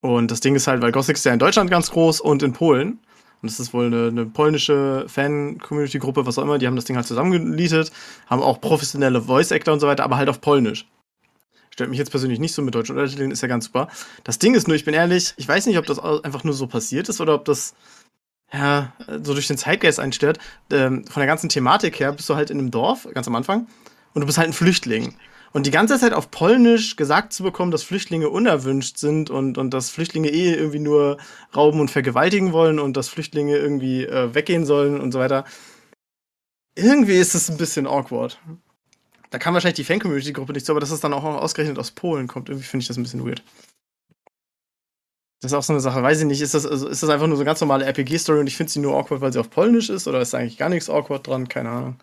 und 0.00 0.30
das 0.30 0.40
Ding 0.40 0.54
ist 0.54 0.66
halt, 0.66 0.82
weil 0.82 0.92
Gothic 0.92 1.16
ist 1.16 1.24
ja 1.24 1.32
in 1.32 1.38
Deutschland 1.38 1.70
ganz 1.70 1.90
groß 1.90 2.20
und 2.20 2.42
in 2.42 2.52
Polen. 2.52 3.00
Und 3.42 3.50
das 3.50 3.60
ist 3.60 3.74
wohl 3.74 3.86
eine, 3.86 4.08
eine 4.08 4.26
polnische 4.26 5.04
Fan-Community-Gruppe, 5.08 6.26
was 6.26 6.38
auch 6.38 6.42
immer. 6.42 6.58
Die 6.58 6.66
haben 6.66 6.76
das 6.76 6.86
Ding 6.86 6.96
halt 6.96 7.06
zusammengelietet, 7.06 7.92
haben 8.26 8.42
auch 8.42 8.60
professionelle 8.60 9.20
Voice-Actor 9.20 9.74
und 9.74 9.80
so 9.80 9.86
weiter, 9.86 10.04
aber 10.04 10.16
halt 10.16 10.28
auf 10.28 10.40
Polnisch. 10.40 10.86
Stört 11.70 11.90
mich 11.90 11.98
jetzt 11.98 12.10
persönlich 12.10 12.38
nicht 12.38 12.54
so 12.54 12.62
mit 12.62 12.74
deutschen 12.74 12.96
Untertiteln, 12.96 13.30
ist 13.30 13.42
ja 13.42 13.48
ganz 13.48 13.66
super. 13.66 13.88
Das 14.24 14.38
Ding 14.38 14.54
ist 14.54 14.66
nur, 14.66 14.76
ich 14.76 14.86
bin 14.86 14.94
ehrlich, 14.94 15.34
ich 15.36 15.46
weiß 15.46 15.66
nicht, 15.66 15.76
ob 15.76 15.84
das 15.84 15.98
einfach 15.98 16.42
nur 16.42 16.54
so 16.54 16.66
passiert 16.66 17.08
ist 17.10 17.20
oder 17.20 17.34
ob 17.34 17.44
das 17.44 17.74
ja 18.50 18.92
so 19.22 19.34
durch 19.34 19.48
den 19.48 19.58
Zeitgeist 19.58 20.00
einstört. 20.00 20.38
Ähm, 20.70 21.04
von 21.04 21.20
der 21.20 21.26
ganzen 21.26 21.50
Thematik 21.50 22.00
her 22.00 22.12
bist 22.12 22.30
du 22.30 22.36
halt 22.36 22.50
in 22.50 22.58
einem 22.58 22.70
Dorf, 22.70 23.06
ganz 23.12 23.26
am 23.26 23.34
Anfang, 23.34 23.66
und 24.14 24.20
du 24.22 24.26
bist 24.26 24.38
halt 24.38 24.48
ein 24.48 24.54
Flüchtling. 24.54 25.14
Und 25.52 25.66
die 25.66 25.70
ganze 25.70 25.98
Zeit 25.98 26.12
auf 26.12 26.30
Polnisch 26.30 26.96
gesagt 26.96 27.32
zu 27.32 27.42
bekommen, 27.42 27.70
dass 27.70 27.82
Flüchtlinge 27.82 28.28
unerwünscht 28.28 28.98
sind 28.98 29.30
und, 29.30 29.58
und 29.58 29.72
dass 29.72 29.90
Flüchtlinge 29.90 30.28
eh 30.28 30.54
irgendwie 30.54 30.78
nur 30.78 31.18
rauben 31.54 31.80
und 31.80 31.90
vergewaltigen 31.90 32.52
wollen 32.52 32.78
und 32.78 32.96
dass 32.96 33.08
Flüchtlinge 33.08 33.56
irgendwie 33.56 34.04
äh, 34.04 34.34
weggehen 34.34 34.66
sollen 34.66 35.00
und 35.00 35.12
so 35.12 35.18
weiter. 35.18 35.44
Irgendwie 36.74 37.16
ist 37.16 37.34
es 37.34 37.48
ein 37.48 37.56
bisschen 37.56 37.86
awkward. 37.86 38.38
Da 39.30 39.38
kann 39.38 39.54
wahrscheinlich 39.54 39.76
die 39.76 39.84
Fan-Community-Gruppe 39.84 40.52
nicht 40.52 40.66
so, 40.66 40.72
aber 40.72 40.80
dass 40.80 40.90
es 40.90 41.00
dann 41.00 41.14
auch 41.14 41.24
ausgerechnet 41.24 41.78
aus 41.78 41.90
Polen 41.90 42.26
kommt, 42.28 42.48
irgendwie 42.48 42.66
finde 42.66 42.82
ich 42.82 42.88
das 42.88 42.96
ein 42.96 43.02
bisschen 43.02 43.26
weird. 43.26 43.42
Das 45.40 45.52
ist 45.52 45.58
auch 45.58 45.62
so 45.62 45.72
eine 45.72 45.80
Sache, 45.80 46.02
weiß 46.02 46.20
ich 46.20 46.26
nicht, 46.26 46.40
ist 46.40 46.54
das, 46.54 46.66
also 46.66 46.88
ist 46.88 47.02
das 47.02 47.10
einfach 47.10 47.26
nur 47.26 47.36
so 47.36 47.42
eine 47.42 47.46
ganz 47.46 47.60
normale 47.60 47.84
RPG-Story 47.84 48.40
und 48.40 48.46
ich 48.46 48.56
finde 48.56 48.72
sie 48.72 48.80
nur 48.80 48.96
awkward, 48.96 49.20
weil 49.20 49.32
sie 49.32 49.38
auf 49.38 49.50
Polnisch 49.50 49.90
ist 49.90 50.08
oder 50.08 50.20
ist 50.20 50.32
da 50.32 50.38
eigentlich 50.38 50.58
gar 50.58 50.68
nichts 50.68 50.88
awkward 50.88 51.26
dran? 51.26 51.48
Keine 51.48 51.68
Ahnung. 51.68 51.96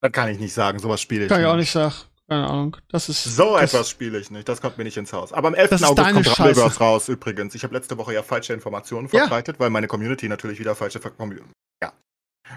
Das 0.00 0.12
kann 0.12 0.28
ich 0.28 0.38
nicht 0.38 0.52
sagen, 0.52 0.78
sowas 0.78 1.00
spiele 1.00 1.24
ich 1.24 1.28
Kann 1.28 1.40
ich 1.40 1.46
auch 1.46 1.56
nicht 1.56 1.70
sagen. 1.70 1.94
Keine 2.28 2.48
Ahnung. 2.48 2.76
Das 2.88 3.08
ist. 3.08 3.22
So 3.22 3.56
das, 3.56 3.72
etwas 3.72 3.88
spiele 3.88 4.18
ich 4.18 4.30
nicht, 4.32 4.48
das 4.48 4.60
kommt 4.60 4.78
mir 4.78 4.84
nicht 4.84 4.96
ins 4.96 5.12
Haus. 5.12 5.32
Aber 5.32 5.48
am 5.48 5.54
11. 5.54 5.70
Das 5.70 5.80
ist 5.80 5.86
August 5.86 6.12
kommt. 6.12 6.26
Rumbleverse 6.38 6.78
raus 6.80 7.08
übrigens. 7.08 7.54
Ich 7.54 7.62
habe 7.62 7.72
letzte 7.74 7.96
Woche 7.98 8.14
ja 8.14 8.22
falsche 8.24 8.52
Informationen 8.52 9.08
Ja. 9.12 9.20
verbreitet, 9.20 9.60
weil 9.60 9.70
meine 9.70 9.86
Community 9.86 10.28
natürlich 10.28 10.58
wieder 10.58 10.74
falsche 10.74 10.98
Ver 10.98 11.12
Ja. 11.82 11.92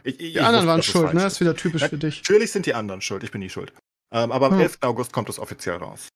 Ich, 0.03 0.19
ich, 0.19 0.33
Die 0.33 0.39
anderen 0.39 0.55
wusste, 0.65 0.67
waren 0.67 0.83
schuld, 0.83 1.03
falsch 1.05 1.13
ne? 1.15 1.21
Das 1.21 1.33
ist 1.33 1.39
wieder 1.41 1.55
typisch 1.55 1.83
für 1.87 1.97
dich. 1.97 2.21
Natürlich 2.27 2.51
sind 2.51 2.65
die 2.65 2.73
anderen 2.73 3.01
schuld, 3.01 3.23
ich 3.23 3.31
bin 3.31 3.41
nicht 3.41 3.53
schuld. 3.53 3.71
Ähm, 4.11 4.31
aber 4.31 4.47
am 4.47 4.53
Hm. 4.53 4.61
11. 4.61 4.77
August 4.81 5.13
kommt 5.13 5.29
es 5.29 5.37
offiziell 5.37 5.75
raus. 5.77 6.07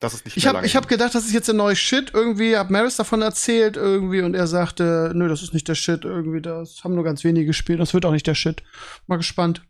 Das 0.00 0.14
ist 0.14 0.24
nicht 0.24 0.36
Ich 0.36 0.46
habe 0.46 0.66
hab 0.66 0.88
gedacht, 0.88 1.14
das 1.14 1.24
ist 1.26 1.32
jetzt 1.32 1.46
der 1.48 1.54
neue 1.54 1.76
Shit 1.76 2.10
irgendwie. 2.12 2.56
Hab 2.56 2.70
Maris 2.70 2.96
davon 2.96 3.22
erzählt 3.22 3.76
irgendwie 3.76 4.22
und 4.22 4.34
er 4.34 4.48
sagte, 4.48 5.12
nö, 5.14 5.28
das 5.28 5.42
ist 5.42 5.54
nicht 5.54 5.68
der 5.68 5.76
Shit 5.76 6.04
irgendwie. 6.04 6.40
Das 6.40 6.82
haben 6.82 6.94
nur 6.94 7.04
ganz 7.04 7.22
wenige 7.22 7.46
gespielt. 7.46 7.78
Das 7.78 7.94
wird 7.94 8.04
auch 8.04 8.10
nicht 8.10 8.26
der 8.26 8.34
Shit. 8.34 8.64
Mal 9.06 9.18
gespannt. 9.18 9.62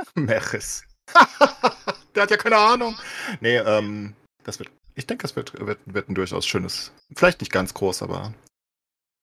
Meris. 0.14 0.82
Der 2.14 2.22
hat 2.24 2.30
ja 2.30 2.36
keine 2.36 2.56
Ahnung. 2.56 2.96
Nee, 3.40 3.56
ähm, 3.58 4.14
das 4.44 4.58
wird, 4.58 4.70
ich 4.94 5.06
denke, 5.06 5.22
das 5.22 5.36
wird, 5.36 5.58
wird, 5.64 5.78
wird 5.86 6.08
ein 6.08 6.14
durchaus 6.14 6.46
schönes, 6.46 6.92
vielleicht 7.14 7.40
nicht 7.40 7.52
ganz 7.52 7.72
groß, 7.74 8.02
aber 8.02 8.34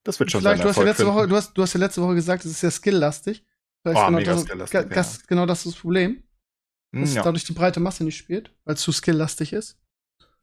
das 0.04 0.20
wird 0.20 0.32
schon 0.32 0.42
Vielleicht, 0.42 0.64
du 0.64 0.70
hast, 0.70 0.78
ja 0.78 0.84
letzte 0.84 1.04
finden. 1.04 1.18
Woche, 1.18 1.28
du, 1.28 1.36
hast, 1.36 1.54
du 1.54 1.62
hast 1.62 1.74
ja 1.74 1.80
letzte 1.80 2.02
Woche 2.02 2.16
gesagt, 2.16 2.46
es 2.46 2.52
ist 2.52 2.60
sehr 2.62 2.72
skill-lastig. 2.72 3.44
Vielleicht 3.82 4.02
Oh, 4.02 4.08
genau, 4.12 4.44
das, 4.56 4.72
ga- 4.72 4.84
das, 4.84 5.28
genau 5.28 5.46
das 5.46 5.66
ist 5.66 5.74
das 5.76 5.82
Problem. 5.82 6.24
Hm, 6.94 7.02
Dass 7.02 7.14
ja. 7.16 7.24
dadurch 7.24 7.44
die 7.44 7.54
breite 7.54 7.80
Masse 7.80 8.04
nicht 8.04 8.18
spielt, 8.18 8.52
weil 8.64 8.76
es 8.76 8.82
zu 8.82 8.92
skill-lastig 8.92 9.54
ist. 9.54 9.78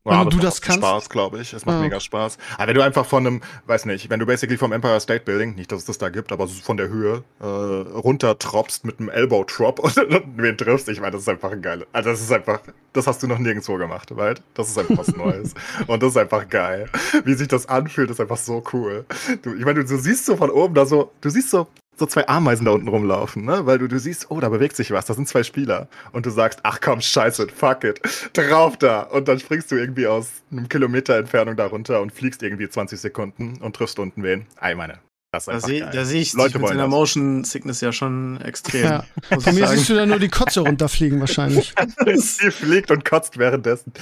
Ja, 0.04 0.20
wenn 0.22 0.30
du 0.30 0.38
das 0.38 0.54
macht 0.56 0.62
kannst. 0.64 0.78
Spaß, 0.80 1.08
glaube 1.10 1.40
ich. 1.40 1.52
Es 1.52 1.64
macht 1.64 1.76
Ja. 1.76 1.82
mega 1.82 2.00
Spaß. 2.00 2.36
Aber 2.58 2.66
wenn 2.66 2.74
du 2.74 2.82
einfach 2.82 3.06
von 3.06 3.24
einem, 3.26 3.40
weiß 3.66 3.84
nicht, 3.86 4.10
wenn 4.10 4.18
du 4.18 4.26
basically 4.26 4.58
vom 4.58 4.72
Empire 4.72 4.98
State 5.00 5.24
Building, 5.24 5.54
nicht, 5.54 5.70
dass 5.70 5.80
es 5.80 5.84
das 5.84 5.98
da 5.98 6.08
gibt, 6.08 6.32
aber 6.32 6.48
von 6.48 6.76
der 6.76 6.88
Höhe 6.88 7.22
äh, 7.40 7.44
runter 7.46 8.36
tropst 8.38 8.84
mit 8.84 8.98
einem 8.98 9.10
Elbow 9.10 9.44
Drop 9.44 9.78
und 9.78 9.94
wen 10.36 10.56
triffst, 10.56 10.88
ich 10.88 11.00
meine, 11.00 11.12
das 11.12 11.22
ist 11.22 11.28
einfach 11.28 11.52
ein 11.52 11.62
geiles. 11.62 11.86
Also 11.92 12.10
das 12.10 12.20
ist 12.20 12.32
einfach, 12.32 12.60
das 12.92 13.06
hast 13.06 13.22
du 13.22 13.28
noch 13.28 13.38
nirgendwo 13.38 13.76
gemacht, 13.76 14.08
weil 14.16 14.34
das 14.54 14.70
ist 14.70 14.78
einfach 14.78 14.98
was 14.98 15.08
Neues. 15.16 15.54
und 15.86 16.02
das 16.02 16.10
ist 16.10 16.16
einfach 16.16 16.48
geil. 16.48 16.88
Wie 17.24 17.34
sich 17.34 17.46
das 17.48 17.66
anfühlt, 17.68 18.10
ist 18.10 18.20
einfach 18.20 18.36
so 18.38 18.62
cool. 18.72 19.04
Du, 19.42 19.54
ich 19.54 19.64
meine, 19.64 19.84
du, 19.84 19.88
du 19.88 19.98
siehst 20.02 20.26
so 20.26 20.36
von 20.36 20.50
oben 20.50 20.74
da 20.74 20.84
so, 20.84 21.12
du 21.20 21.30
siehst 21.30 21.50
so 21.50 21.68
so 21.96 22.06
zwei 22.06 22.26
Ameisen 22.28 22.64
da 22.64 22.72
unten 22.72 22.88
rumlaufen, 22.88 23.44
ne? 23.44 23.66
Weil 23.66 23.78
du, 23.78 23.86
du 23.86 23.98
siehst, 23.98 24.30
oh, 24.30 24.40
da 24.40 24.48
bewegt 24.48 24.76
sich 24.76 24.90
was, 24.90 25.06
da 25.06 25.14
sind 25.14 25.28
zwei 25.28 25.42
Spieler. 25.42 25.88
Und 26.12 26.26
du 26.26 26.30
sagst, 26.30 26.60
ach 26.62 26.80
komm, 26.80 27.00
scheiße, 27.00 27.48
fuck 27.54 27.84
it, 27.84 28.00
drauf 28.32 28.76
da. 28.76 29.02
Und 29.02 29.28
dann 29.28 29.38
springst 29.38 29.70
du 29.70 29.76
irgendwie 29.76 30.06
aus 30.06 30.28
einem 30.50 30.68
Kilometer 30.68 31.16
Entfernung 31.16 31.56
da 31.56 31.66
runter 31.66 32.00
und 32.00 32.12
fliegst 32.12 32.42
irgendwie 32.42 32.68
20 32.68 33.00
Sekunden 33.00 33.58
und 33.60 33.76
triffst 33.76 33.98
unten 33.98 34.22
wen. 34.22 34.46
Ah, 34.58 34.70
ich 34.70 34.76
meine, 34.76 34.98
das 35.32 35.44
ist 35.44 35.48
Da 35.48 35.52
einfach 35.54 35.68
sehe 35.68 36.04
seh 36.04 36.18
ich 36.18 36.32
Leute 36.34 36.58
dich 36.58 36.60
mit 36.62 36.70
das. 36.78 36.90
Motion 36.90 37.44
Sickness 37.44 37.80
ja 37.80 37.92
schon 37.92 38.40
extrem. 38.42 38.84
Ja. 38.84 39.04
ich 39.30 39.52
mir 39.52 39.68
siehst 39.68 39.88
du 39.88 39.94
da 39.94 40.04
nur 40.06 40.18
die 40.18 40.28
Kotze 40.28 40.60
runterfliegen 40.60 41.20
wahrscheinlich. 41.20 41.74
Sie 42.16 42.50
fliegt 42.50 42.90
und 42.90 43.04
kotzt 43.04 43.38
währenddessen. 43.38 43.92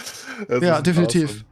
Das 0.48 0.62
Ja, 0.62 0.80
definitiv. 0.80 1.44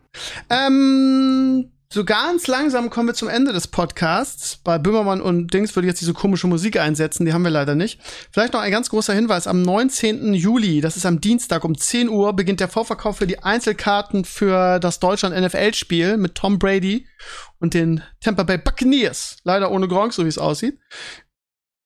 awesome. 0.51 0.66
Ähm, 0.66 1.70
so 1.90 2.05
ganz 2.05 2.47
langsam 2.47 2.90
kommen 2.90 3.09
wir 3.09 3.15
zum 3.15 3.28
Ende 3.28 3.52
des 3.52 3.66
Podcasts. 3.66 4.59
Bei 4.59 4.78
Böhmermann 4.78 5.23
und 5.23 5.55
Dings 5.55 5.74
würde 5.74 5.86
ich 5.86 5.93
jetzt 5.93 6.01
diese 6.02 6.12
komische 6.12 6.47
Musik 6.47 6.78
einsetzen, 6.78 7.24
die 7.24 7.32
haben 7.32 7.44
wir 7.44 7.51
leider 7.51 7.74
nicht. 7.74 7.98
Vielleicht 8.31 8.52
noch 8.52 8.60
ein 8.60 8.70
ganz 8.70 8.90
großer 8.90 9.15
Hinweis. 9.15 9.47
Am 9.47 9.62
19. 9.62 10.35
Juli, 10.35 10.82
das 10.82 10.98
ist 10.98 11.06
am 11.06 11.20
Dienstag 11.20 11.65
um 11.65 11.77
10 11.77 12.10
Uhr, 12.10 12.35
beginnt 12.35 12.60
der 12.60 12.69
Vorverkauf 12.69 13.16
für 13.16 13.27
die 13.27 13.39
Einzelkarten 13.39 14.27
für 14.27 14.78
das 14.81 15.01
Deutschland-NFL-Spiel 15.01 16.19
mit 16.19 16.35
Tom 16.35 16.59
Brady 16.59 17.06
und 17.59 17.73
den 17.73 18.02
Tampa 18.20 18.43
Bay 18.43 18.59
Buccaneers. 18.59 19.39
Leider 19.44 19.70
ohne 19.70 19.89
Gronk, 19.89 20.12
so 20.12 20.24
wie 20.24 20.28
es 20.28 20.39
aussieht. 20.39 20.78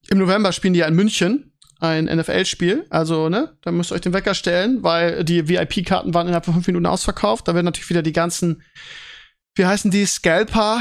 Im 0.09 0.19
November 0.19 0.51
spielen 0.53 0.75
die 0.75 0.81
ja 0.81 0.87
in 0.87 0.95
München 0.95 1.53
ein 1.83 2.05
NFL-Spiel. 2.05 2.87
Also, 2.91 3.29
ne, 3.29 3.57
da 3.63 3.73
müsst 3.73 3.93
ihr 3.93 3.97
euch 3.97 4.01
den 4.01 4.13
Wecker 4.13 4.35
stellen, 4.35 4.83
weil 4.83 5.25
die 5.25 5.49
VIP-Karten 5.49 6.15
waren 6.15 6.27
innerhalb 6.27 6.45
von 6.45 6.55
fünf 6.55 6.67
Minuten 6.67 6.87
ausverkauft. 6.87 7.49
Da 7.49 7.55
werden 7.55 7.67
natürlich 7.67 7.91
wieder 7.91 8.03
die 8.03 8.13
ganzen, 8.13 8.63
wie 9.55 9.67
heißen 9.67 9.91
die, 9.91 10.07
Scalper, 10.07 10.81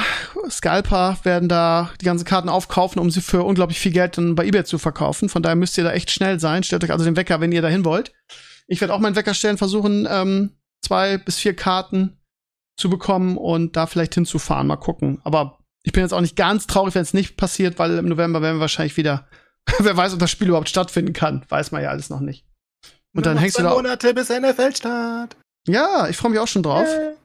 Scalper 0.50 1.18
werden 1.24 1.50
da 1.50 1.92
die 2.00 2.06
ganzen 2.06 2.26
Karten 2.26 2.48
aufkaufen, 2.48 3.02
um 3.02 3.12
sie 3.12 3.22
für 3.22 3.44
unglaublich 3.44 3.80
viel 3.80 3.92
Geld 3.92 4.18
dann 4.18 4.36
bei 4.36 4.46
eBay 4.46 4.64
zu 4.64 4.78
verkaufen. 4.78 5.28
Von 5.28 5.44
daher 5.44 5.58
müsst 5.58 5.78
ihr 5.78 5.84
da 5.84 5.92
echt 5.92 6.10
schnell 6.10 6.40
sein. 6.40 6.64
Stellt 6.64 6.84
euch 6.84 6.92
also 6.92 7.04
den 7.04 7.18
Wecker, 7.18 7.42
wenn 7.42 7.52
ihr 7.52 7.62
dahin 7.62 7.84
wollt. 7.84 8.14
Ich 8.68 8.80
werde 8.80 8.94
auch 8.94 9.00
meinen 9.00 9.18
Wecker 9.18 9.34
stellen, 9.34 9.58
versuchen, 9.58 10.08
ähm, 10.10 10.56
zwei 10.82 11.18
bis 11.18 11.38
vier 11.38 11.54
Karten 11.54 12.18
zu 12.78 12.90
bekommen 12.90 13.38
und 13.38 13.76
da 13.76 13.88
vielleicht 13.88 14.16
hinzufahren. 14.16 14.68
Mal 14.68 14.78
gucken. 14.78 15.20
Aber 15.26 15.60
ich 15.84 15.92
bin 15.92 16.04
jetzt 16.04 16.14
auch 16.14 16.22
nicht 16.22 16.38
ganz 16.38 16.68
traurig, 16.68 16.96
wenn 16.96 17.02
es 17.02 17.14
nicht 17.14 17.36
passiert, 17.36 17.78
weil 17.78 17.98
im 17.98 18.08
November 18.08 18.42
werden 18.42 18.58
wir 18.58 18.62
wahrscheinlich 18.62 18.96
wieder, 18.96 19.28
wer 19.80 19.98
weiß, 19.98 20.14
ob 20.14 20.20
das 20.20 20.32
Spiel 20.32 20.48
überhaupt 20.48 20.70
stattfinden 20.70 21.12
kann. 21.12 21.46
Weiß 21.50 21.72
man 21.72 21.84
ja 21.84 21.90
alles 21.90 22.10
noch 22.10 22.22
nicht. 22.22 22.46
Und 23.14 23.26
dann 23.26 23.38
hängst 23.38 23.60
du 23.60 23.64
da. 23.64 23.72
Monate 23.72 24.14
bis 24.14 24.30
NFL-Start. 24.30 25.36
Ja, 25.68 26.08
ich 26.08 26.16
freue 26.16 26.32
mich 26.32 26.40
auch 26.40 26.48
schon 26.48 26.64
drauf. 26.64 26.88
Äh, 26.88 27.16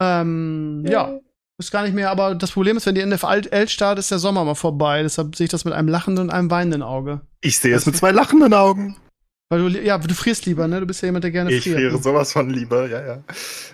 Ähm, 0.00 0.84
ja, 0.88 1.18
ist 1.58 1.72
gar 1.72 1.82
nicht 1.82 1.94
mehr, 1.94 2.10
aber 2.10 2.34
das 2.34 2.52
Problem 2.52 2.76
ist, 2.76 2.86
wenn 2.86 2.94
die 2.94 3.04
NFL 3.04 3.66
startet, 3.66 3.98
ist 3.98 4.10
der 4.10 4.18
Sommer 4.18 4.44
mal 4.44 4.54
vorbei. 4.54 5.02
Deshalb 5.02 5.34
sehe 5.34 5.44
ich 5.46 5.50
das 5.50 5.64
mit 5.64 5.74
einem 5.74 5.88
lachenden 5.88 6.26
und 6.26 6.30
einem 6.30 6.50
weinenden 6.50 6.82
Auge. 6.82 7.20
Ich 7.40 7.58
sehe 7.58 7.74
es 7.74 7.84
mit 7.84 7.96
zwei 7.96 8.12
lachenden 8.12 8.54
Augen. 8.54 8.96
Weil 9.50 9.60
du, 9.60 9.80
ja, 9.82 9.96
du 9.96 10.14
frierst 10.14 10.44
lieber, 10.44 10.68
ne? 10.68 10.78
Du 10.78 10.86
bist 10.86 11.00
ja 11.00 11.06
jemand, 11.06 11.24
der 11.24 11.30
gerne 11.30 11.50
Ich 11.50 11.62
friert. 11.62 11.76
friere 11.76 11.92
ne? 11.94 12.02
sowas 12.02 12.32
von 12.32 12.50
lieber, 12.50 12.86
ja, 12.88 13.04
ja. 13.04 13.22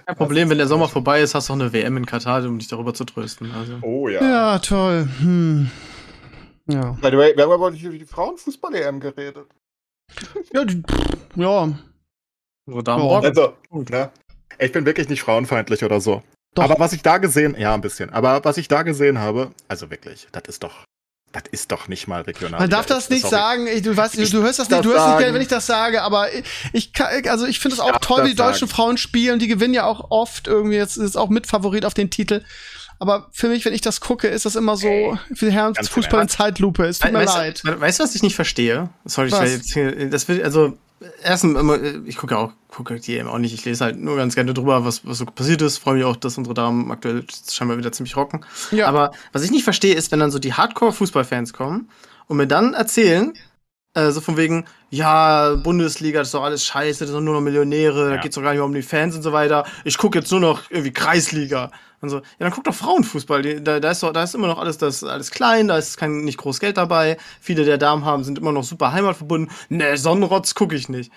Kein 0.07 0.17
Problem, 0.17 0.49
wenn 0.49 0.59
der 0.59 0.69
Sommer 0.69 0.89
vorbei 0.89 1.21
ist, 1.21 1.35
hast 1.35 1.49
du 1.49 1.53
auch 1.53 1.59
eine 1.59 1.73
WM 1.73 1.97
in 1.97 2.07
Katar, 2.07 2.45
um 2.45 2.59
dich 2.59 2.69
darüber 2.69 2.95
zu 2.95 3.05
trösten. 3.05 3.51
Also. 3.53 3.79
Oh 3.83 4.09
ja. 4.09 4.23
Ja, 4.23 4.59
toll. 4.61 5.09
Hm. 5.19 5.69
Ja. 6.67 6.93
By 7.03 7.11
the 7.11 7.19
way, 7.19 7.37
wir 7.37 7.43
haben 7.43 7.53
aber 7.53 7.73
nicht 7.73 7.83
über 7.83 7.99
die 7.99 8.07
Frauenfußball-EM 8.07 9.01
geredet. 9.01 9.47
Ja, 10.53 10.65
die, 10.65 10.83
ja, 11.35 11.75
So, 12.67 12.81
da 12.81 12.97
Ja, 12.97 13.03
morgen. 13.03 13.27
Also, 13.27 13.55
ne? 13.73 14.11
Ich 14.59 14.73
bin 14.73 14.87
wirklich 14.87 15.09
nicht 15.09 15.23
frauenfeindlich 15.23 15.85
oder 15.85 16.01
so. 16.01 16.23
Doch. 16.55 16.65
Aber 16.65 16.77
was 16.79 16.93
ich 16.93 17.03
da 17.03 17.19
gesehen, 17.19 17.57
ja, 17.59 17.75
ein 17.75 17.81
bisschen. 17.81 18.11
Aber 18.11 18.45
was 18.45 18.57
ich 18.59 18.69
da 18.69 18.83
gesehen 18.83 19.19
habe, 19.19 19.51
also 19.69 19.91
wirklich, 19.91 20.29
das 20.33 20.43
ist 20.47 20.63
doch, 20.63 20.85
das 21.33 21.43
ist 21.51 21.73
doch 21.73 21.89
nicht 21.89 22.07
mal 22.07 22.23
regional. 22.23 22.61
Man 22.61 22.71
darf 22.71 22.87
das 22.87 23.11
nicht 23.11 23.23
Sorry. 23.23 23.35
sagen. 23.35 23.67
Ich, 23.67 23.83
du 23.83 23.97
weißt, 23.97 24.17
du, 24.17 24.23
Ich 24.23 24.31
du 24.31 24.41
hörst 24.43 24.61
das 24.61 24.71
nicht. 24.71 24.85
Du 24.85 24.91
hörst 24.91 24.99
nicht 25.01 25.05
sagen. 25.07 25.19
gerne, 25.19 25.35
wenn 25.35 25.43
ich 25.43 25.49
das 25.49 25.67
sage. 25.67 26.03
Aber 26.03 26.33
ich, 26.33 26.45
ich 26.73 26.93
kann, 26.93 27.27
also 27.29 27.45
ich 27.47 27.59
finde 27.59 27.75
es 27.75 27.81
auch 27.81 27.99
toll, 27.99 28.25
wie 28.25 28.29
die 28.29 28.35
deutschen 28.37 28.69
sagen. 28.69 28.77
Frauen 28.77 28.99
spielen. 28.99 29.41
Die 29.41 29.49
gewinnen 29.49 29.75
ja 29.75 29.85
auch 29.85 30.11
oft 30.13 30.47
irgendwie. 30.47 30.77
Jetzt 30.77 30.97
ist 30.97 31.17
auch 31.17 31.29
Mitfavorit 31.29 31.85
auf 31.85 31.95
den 31.95 32.11
Titel. 32.11 32.45
Aber 33.01 33.27
für 33.33 33.49
mich, 33.49 33.65
wenn 33.65 33.75
ich 33.75 33.81
das 33.81 34.01
gucke, 34.01 34.29
ist 34.29 34.45
das 34.47 34.55
immer 34.55 34.77
so 34.77 34.87
Ey, 34.87 35.19
für 35.35 35.51
Herrn 35.51 35.75
Fußball 35.75 36.23
in 36.23 36.29
Zeitlupe. 36.29 36.85
Es 36.85 37.01
tut 37.01 37.11
mir 37.11 37.19
weißt, 37.19 37.35
leid. 37.35 37.63
du- 37.65 37.81
Weißt 37.81 37.99
du, 37.99 38.05
was 38.05 38.15
ich 38.15 38.23
nicht 38.23 38.37
verstehe? 38.37 38.89
Sorry, 39.05 39.27
ich 39.27 39.33
Was? 39.33 39.41
werde 39.41 39.55
jetzt 39.55 39.73
hier, 39.73 40.09
das 40.09 40.29
will, 40.29 40.41
also, 40.45 40.79
erstens, 41.25 41.59
immer, 41.59 41.77
ich 42.07 42.17
gucke 42.17 42.39
auch, 42.39 42.53
gucke 42.75 42.99
die 43.01 43.17
eben 43.17 43.29
auch 43.29 43.39
nicht, 43.39 43.55
ich 43.55 43.65
lese 43.65 43.85
halt 43.85 43.99
nur 43.99 44.17
ganz 44.17 44.35
gerne 44.35 44.53
drüber, 44.55 44.85
was, 44.85 45.07
was 45.07 45.19
so 45.19 45.27
passiert 45.27 45.63
ist, 45.63 45.79
freue 45.79 45.95
mich 45.95 46.05
auch, 46.05 46.17
dass 46.17 46.37
unsere 46.39 46.55
Damen 46.55 46.91
aktuell 46.91 47.25
scheinbar 47.51 47.79
wieder 47.79 47.93
ziemlich 47.93 48.17
rocken. 48.17 48.45
Ja. 48.71 48.87
Aber 48.89 49.13
was 49.33 49.43
ich 49.43 49.51
nicht 49.51 49.65
verstehe, 49.65 49.95
ist, 49.95 50.13
wenn 50.13 50.21
dann 50.21 50.31
so 50.31 50.39
die 50.39 50.53
Hardcore-Fußballfans 50.55 51.53
kommen 51.53 51.89
und 52.27 52.37
mir 52.37 52.47
dann 52.47 52.75
erzählen, 52.75 53.33
Äh, 53.97 54.11
so 54.11 54.21
von 54.21 54.37
wegen, 54.37 54.65
ja, 54.91 55.55
Bundesliga, 55.55 56.19
das 56.19 56.27
ist 56.27 56.35
doch 56.35 56.43
alles 56.43 56.65
scheiße, 56.65 57.05
das 57.05 57.15
sind 57.15 57.23
nur 57.23 57.35
noch 57.35 57.41
Millionäre, 57.41 58.09
da 58.09 58.15
Ja. 58.17 58.21
geht's 58.21 58.35
doch 58.35 58.43
gar 58.43 58.51
nicht 58.51 58.59
mehr 58.59 58.65
um 58.67 58.75
die 58.75 58.83
Fans 58.83 59.15
und 59.15 59.23
so 59.23 59.33
weiter. 59.33 59.65
Ich 59.85 59.99
gucke 59.99 60.19
jetzt 60.19 60.33
nur 60.33 60.41
noch 60.41 60.69
irgendwie 60.69 60.93
Kreisliga. 60.93 61.71
Und 62.01 62.09
so, 62.09 62.17
ja, 62.17 62.23
dann 62.41 62.51
guck 62.51 62.65
doch 62.65 62.75
Frauenfußball. 62.75 63.43
Die, 63.43 63.63
da, 63.63 63.79
da, 63.79 63.93
ist 63.93 64.03
doch, 64.03 64.13
da 64.13 64.25
ist 64.25 64.35
immer 64.35 64.49
noch 64.49 64.59
alles, 64.59 64.79
das, 64.79 65.05
alles 65.05 65.31
klein, 65.31 65.69
da 65.69 65.79
ist 65.79 65.97
kein, 65.97 66.25
nicht 66.25 66.39
groß 66.39 66.59
Geld 66.59 66.77
dabei. 66.77 67.19
Viele 67.41 67.65
der 67.65 67.79
Damen 67.79 68.05
haben, 68.05 68.25
sind 68.25 68.37
immer 68.37 68.51
noch 68.51 68.65
super 68.65 68.91
heimatverbunden. 68.91 69.49
Ne, 69.69 69.97
Sonnenrotz 69.97 70.57
gucke 70.57 70.75
ich 70.75 70.89
nicht. 70.89 71.13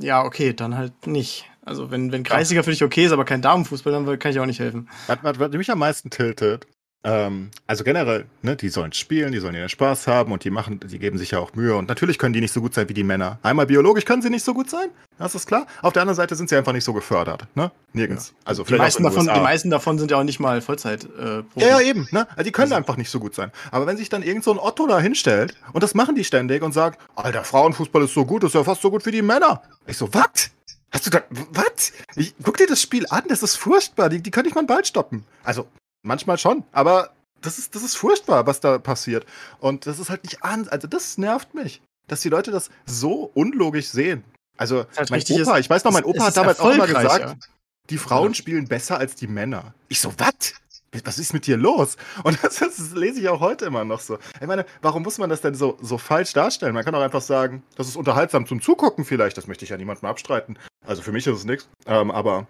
Ja, 0.00 0.24
okay, 0.24 0.52
dann 0.52 0.76
halt 0.76 1.06
nicht. 1.06 1.46
Also, 1.62 1.90
wenn, 1.90 2.10
wenn 2.10 2.24
Kreisliga 2.24 2.62
für 2.62 2.70
dich 2.70 2.82
okay 2.82 3.04
ist, 3.04 3.12
aber 3.12 3.24
kein 3.24 3.42
Damenfußball, 3.42 3.92
dann 3.92 4.18
kann 4.18 4.32
ich 4.32 4.40
auch 4.40 4.46
nicht 4.46 4.58
helfen. 4.60 4.88
Was, 5.06 5.18
was, 5.22 5.38
was 5.38 5.52
mich 5.52 5.70
am 5.70 5.78
meisten 5.78 6.10
tiltet, 6.10 6.66
ähm, 7.02 7.50
also 7.66 7.82
generell, 7.82 8.26
ne, 8.42 8.56
die 8.56 8.68
sollen 8.68 8.92
spielen, 8.92 9.32
die 9.32 9.38
sollen 9.38 9.54
ihren 9.54 9.68
Spaß 9.70 10.06
haben 10.06 10.32
und 10.32 10.44
die 10.44 10.50
machen, 10.50 10.80
die 10.80 10.98
geben 10.98 11.16
sich 11.16 11.30
ja 11.30 11.38
auch 11.38 11.54
Mühe 11.54 11.74
und 11.74 11.88
natürlich 11.88 12.18
können 12.18 12.34
die 12.34 12.40
nicht 12.42 12.52
so 12.52 12.60
gut 12.60 12.74
sein 12.74 12.88
wie 12.90 12.94
die 12.94 13.04
Männer. 13.04 13.38
Einmal 13.42 13.66
biologisch 13.66 14.04
können 14.04 14.20
sie 14.20 14.28
nicht 14.28 14.44
so 14.44 14.52
gut 14.52 14.68
sein, 14.68 14.88
das 15.18 15.34
ist 15.34 15.46
klar. 15.46 15.66
Auf 15.80 15.94
der 15.94 16.02
anderen 16.02 16.16
Seite 16.16 16.34
sind 16.36 16.48
sie 16.50 16.56
einfach 16.56 16.72
nicht 16.74 16.84
so 16.84 16.92
gefördert, 16.92 17.46
ne? 17.54 17.70
Nirgends. 17.94 18.34
Also 18.44 18.64
Die 18.64 18.74
meisten, 18.74 19.02
davon, 19.02 19.20
USA. 19.22 19.34
die 19.34 19.40
meisten 19.40 19.70
davon 19.70 19.98
sind 19.98 20.10
ja 20.10 20.18
auch 20.18 20.24
nicht 20.24 20.40
mal 20.40 20.60
Vollzeit 20.60 21.04
äh. 21.18 21.42
Ja, 21.54 21.68
ja, 21.68 21.80
eben, 21.80 22.06
ne? 22.10 22.26
Also 22.32 22.42
die 22.44 22.52
können 22.52 22.64
Also- 22.66 22.74
einfach 22.76 22.96
nicht 22.98 23.10
so 23.10 23.18
gut 23.18 23.34
sein. 23.34 23.50
Aber 23.70 23.86
wenn 23.86 23.96
sich 23.96 24.08
dann 24.10 24.22
irgend 24.22 24.44
so 24.44 24.52
ein 24.52 24.58
Otto 24.58 24.86
da 24.86 25.00
hinstellt 25.00 25.54
und 25.72 25.82
das 25.82 25.94
machen 25.94 26.14
die 26.16 26.24
ständig 26.24 26.62
und 26.62 26.72
sagt, 26.72 27.00
Alter, 27.16 27.44
Frauenfußball 27.44 28.02
ist 28.04 28.12
so 28.14 28.24
gut, 28.26 28.44
ist 28.44 28.54
ja 28.54 28.62
fast 28.62 28.82
so 28.82 28.90
gut 28.90 29.06
wie 29.06 29.10
die 29.10 29.22
Männer. 29.22 29.62
Ich 29.86 29.96
so, 29.96 30.12
was? 30.12 30.50
Hast 30.92 31.06
du 31.06 31.10
da, 31.10 31.22
was? 31.52 31.92
Ich 32.16 32.34
guck 32.42 32.56
dir 32.56 32.66
das 32.66 32.82
Spiel 32.82 33.06
an, 33.10 33.22
das 33.28 33.42
ist 33.44 33.56
furchtbar. 33.56 34.08
Die, 34.08 34.20
die 34.20 34.30
können 34.32 34.46
nicht 34.46 34.54
mal 34.54 34.60
einen 34.60 34.66
Ball 34.66 34.84
stoppen. 34.84 35.24
Also, 35.44 35.66
manchmal 36.02 36.38
schon, 36.38 36.64
aber 36.72 37.10
das 37.40 37.58
ist, 37.58 37.74
das 37.74 37.82
ist 37.82 37.96
furchtbar, 37.96 38.46
was 38.46 38.60
da 38.60 38.78
passiert. 38.78 39.24
Und 39.60 39.86
das 39.86 39.98
ist 39.98 40.10
halt 40.10 40.24
nicht 40.24 40.42
an, 40.44 40.68
also 40.68 40.86
das 40.88 41.16
nervt 41.18 41.54
mich, 41.54 41.80
dass 42.06 42.20
die 42.20 42.28
Leute 42.28 42.50
das 42.50 42.70
so 42.86 43.30
unlogisch 43.34 43.88
sehen. 43.88 44.24
Also, 44.58 44.80
Ist 44.80 44.98
halt 44.98 45.10
mein 45.10 45.22
Opa, 45.22 45.54
es- 45.54 45.60
ich 45.64 45.70
weiß 45.70 45.84
noch, 45.84 45.92
mein 45.92 46.04
Opa 46.04 46.22
hat 46.24 46.28
ist 46.30 46.36
damals 46.36 46.60
auch 46.60 46.70
immer 46.70 46.86
erfolgreich, 46.86 47.18
gesagt, 47.18 47.48
die 47.88 47.96
Frauen 47.98 48.34
spielen 48.34 48.68
besser 48.68 48.98
als 48.98 49.14
die 49.14 49.26
Männer. 49.26 49.74
Ich 49.88 50.00
so, 50.00 50.12
was? 50.18 50.54
Was 51.04 51.18
ist 51.20 51.32
mit 51.32 51.46
dir 51.46 51.56
los? 51.56 51.96
Und 52.24 52.42
das, 52.42 52.56
das 52.58 52.90
lese 52.90 53.20
ich 53.20 53.28
auch 53.28 53.38
heute 53.40 53.64
immer 53.64 53.84
noch 53.84 54.00
so. 54.00 54.18
Ich 54.40 54.46
meine, 54.46 54.66
warum 54.82 55.04
muss 55.04 55.18
man 55.18 55.30
das 55.30 55.40
denn 55.40 55.54
so, 55.54 55.78
so 55.80 55.98
falsch 55.98 56.32
darstellen? 56.32 56.74
Man 56.74 56.84
kann 56.84 56.94
auch 56.96 57.00
einfach 57.00 57.20
sagen, 57.22 57.62
das 57.76 57.86
ist 57.86 57.94
unterhaltsam 57.96 58.44
zum 58.44 58.60
Zugucken 58.60 59.04
vielleicht. 59.04 59.36
Das 59.38 59.46
möchte 59.46 59.64
ich 59.64 59.70
ja 59.70 59.76
niemandem 59.76 60.08
abstreiten. 60.08 60.58
Also 60.84 61.00
für 61.02 61.12
mich 61.12 61.26
ist 61.28 61.38
es 61.38 61.44
nichts. 61.44 61.68
Ähm, 61.86 62.10
aber 62.10 62.48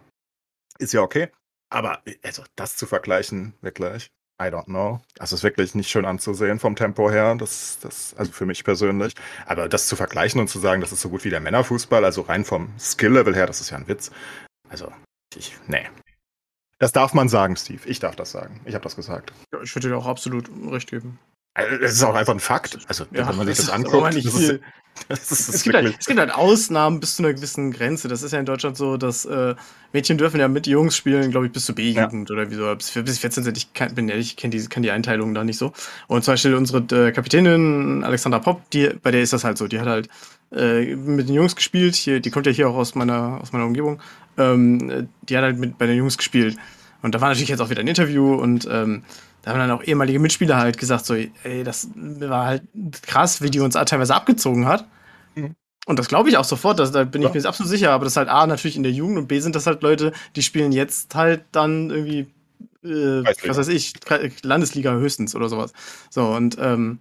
ist 0.79 0.95
ja 0.95 1.03
okay. 1.03 1.29
Aber 1.71 2.03
also 2.23 2.43
das 2.57 2.77
zu 2.77 2.87
vergleichen, 2.87 3.55
wirklich, 3.61 4.11
I 4.41 4.45
don't 4.45 4.65
know. 4.65 5.01
Das 5.17 5.33
ist 5.33 5.43
wirklich 5.43 5.75
nicht 5.75 5.91
schön 5.91 6.05
anzusehen 6.05 6.59
vom 6.59 6.75
Tempo 6.75 7.11
her. 7.11 7.37
Das, 7.37 7.79
das, 7.81 8.15
also 8.15 8.33
für 8.33 8.47
mich 8.47 8.65
persönlich. 8.65 9.15
Aber 9.47 9.69
das 9.69 9.87
zu 9.87 9.97
vergleichen 9.97 10.41
und 10.41 10.49
zu 10.49 10.59
sagen, 10.59 10.81
das 10.81 10.93
ist 10.93 11.03
so 11.03 11.11
gut 11.11 11.25
wie 11.25 11.31
der 11.31 11.41
Männerfußball, 11.41 12.05
also 12.05 12.23
rein 12.23 12.45
vom 12.45 12.73
Skill-Level 12.79 13.35
her, 13.35 13.47
das 13.47 13.61
ist 13.61 13.71
ja 13.71 13.77
ein 13.77 13.87
Witz. 13.87 14.11
Also, 14.69 14.91
ich, 15.37 15.57
nee. 15.67 15.87
Das 16.79 16.93
darf 16.93 17.13
man 17.13 17.29
sagen, 17.29 17.57
Steve. 17.57 17.87
Ich 17.87 17.99
darf 17.99 18.17
das 18.17 18.31
sagen. 18.31 18.61
Ich 18.65 18.75
habe 18.75 18.83
das 18.83 18.97
gesagt. 18.97 19.33
Ja, 19.53 19.61
ich 19.61 19.75
würde 19.77 19.89
dir 19.89 19.97
auch 19.97 20.07
absolut 20.07 20.51
recht 20.71 20.89
geben. 20.89 21.19
Also, 21.55 21.77
Es 21.77 21.93
ist 21.93 22.03
auch 22.03 22.15
einfach 22.15 22.33
ein 22.33 22.41
Fakt. 22.41 22.79
Also, 22.87 23.05
Ja, 23.13 23.29
wenn 23.29 23.37
man 23.37 23.47
sich 23.47 23.57
das 23.57 23.67
das 23.67 23.75
anguckt, 23.75 24.15
das 24.15 24.25
ist, 24.25 24.61
das 25.09 25.33
ist, 25.33 25.49
das 25.49 25.55
Es 25.57 25.63
gibt, 25.63 25.77
halt, 25.77 25.97
es 25.99 26.07
gibt 26.07 26.21
halt 26.21 26.33
Ausnahmen 26.33 27.01
bis 27.01 27.17
zu 27.17 27.23
einer 27.23 27.33
gewissen 27.33 27.73
Grenze. 27.73 28.09
Das 28.09 28.23
ist 28.23 28.33
ja 28.33 28.39
in 28.39 28.47
Deutschland 28.47 28.77
so, 28.77 28.97
dass 28.97 29.25
äh, 29.25 29.55
Mädchen 29.93 30.19
dürfen 30.19 30.39
ja 30.39 30.49
mit 30.49 30.67
Jungs 30.67 30.97
spielen, 30.97 31.31
glaube 31.31 31.47
ich, 31.47 31.53
bis 31.53 31.65
zur 31.65 31.75
B-Jugend 31.75 32.31
oder 32.31 32.51
wie 32.51 32.55
so. 32.55 32.75
Bis, 32.75 32.93
bis 32.93 33.19
14 33.19 33.45
sind. 33.45 33.57
Ich 33.57 33.73
kann, 33.73 33.95
bin 33.95 34.09
ehrlich, 34.09 34.29
ich 34.29 34.37
kenne 34.37 34.57
die, 34.57 34.65
kenn 34.69 34.83
die 34.83 34.91
Einteilung 34.91 35.35
da 35.35 35.43
nicht 35.45 35.59
so. 35.59 35.73
Und 36.07 36.25
zum 36.25 36.35
Beispiel 36.35 36.55
unsere 36.55 37.09
äh, 37.09 37.13
Kapitänin 37.13 38.05
Alexandra 38.05 38.39
Popp, 38.39 38.69
die, 38.71 38.91
bei 39.03 39.11
der 39.11 39.23
ist 39.23 39.33
das 39.33 39.45
halt 39.45 39.59
so. 39.59 39.67
Die 39.67 39.81
hat 39.81 39.89
halt 39.89 40.09
äh, 40.53 40.95
mit 40.95 41.29
den 41.29 41.35
Jungs 41.35 41.57
gespielt. 41.57 41.95
Hier, 41.97 42.21
die 42.21 42.31
kommt 42.31 42.47
ja 42.47 42.53
hier 42.53 42.69
auch 42.69 42.77
aus 42.77 42.95
meiner, 42.95 43.41
aus 43.41 43.53
meiner 43.53 43.67
Umgebung. 43.67 44.01
Ähm, 44.39 44.91
äh, 44.91 45.07
die 45.23 45.37
hat 45.37 45.45
halt 45.45 45.59
mit 45.59 45.79
bei 45.79 45.87
den 45.87 45.97
Jungs 45.97 46.17
gespielt. 46.17 46.57
Und 47.03 47.15
da 47.15 47.21
war 47.21 47.29
natürlich 47.29 47.49
jetzt 47.49 47.61
auch 47.61 47.71
wieder 47.71 47.81
ein 47.81 47.89
Interview 47.89 48.35
und 48.35 48.69
ähm, 48.71 49.05
da 49.43 49.51
haben 49.53 49.59
dann 49.59 49.71
auch 49.71 49.83
ehemalige 49.83 50.19
Mitspieler 50.19 50.57
halt 50.57 50.79
gesagt, 50.79 51.07
so, 51.07 51.15
ey, 51.15 51.65
das 51.65 51.89
war 51.95 52.47
halt 52.47 52.63
krass, 53.03 53.41
wie 53.43 53.51
die 53.51 53.61
uns 53.61 53.75
teilweise 53.75 54.15
abgezogen 54.15 54.67
hat. 54.67 54.87
Mhm. 55.35 55.55
Und 55.87 55.99
das 55.99 56.09
glaube 56.09 56.29
ich 56.29 56.37
auch 56.37 56.45
sofort, 56.45 56.79
das, 56.79 56.93
da 56.93 57.05
bin 57.05 57.23
Ja. 57.23 57.29
ich 57.29 57.35
mir 57.35 57.39
jetzt 57.41 57.47
absolut 57.47 57.71
sicher, 57.71 57.93
aber 57.93 58.05
das 58.05 58.13
ist 58.13 58.17
halt 58.19 58.29
A, 58.29 58.47
natürlich 58.47 58.77
in 58.77 58.83
der 58.83 58.93
Jugend 58.93 59.19
und 59.19 59.29
B 59.29 59.41
sind 59.41 59.57
das 59.57 59.67
halt 59.67 59.83
Leute, 59.83 60.13
die 60.37 60.43
spielen 60.43 60.73
jetzt 60.73 61.15
halt 61.15 61.45
dann 61.53 61.91
irgendwie, 61.91 62.27
äh, 62.85 63.25
was 63.47 63.57
weiß 63.57 63.69
ich, 63.69 63.95
Landesliga 64.43 64.93
höchstens 64.93 65.35
oder 65.35 65.49
sowas. 65.49 65.73
So, 66.11 66.27
und 66.27 66.57
ähm, 66.61 66.99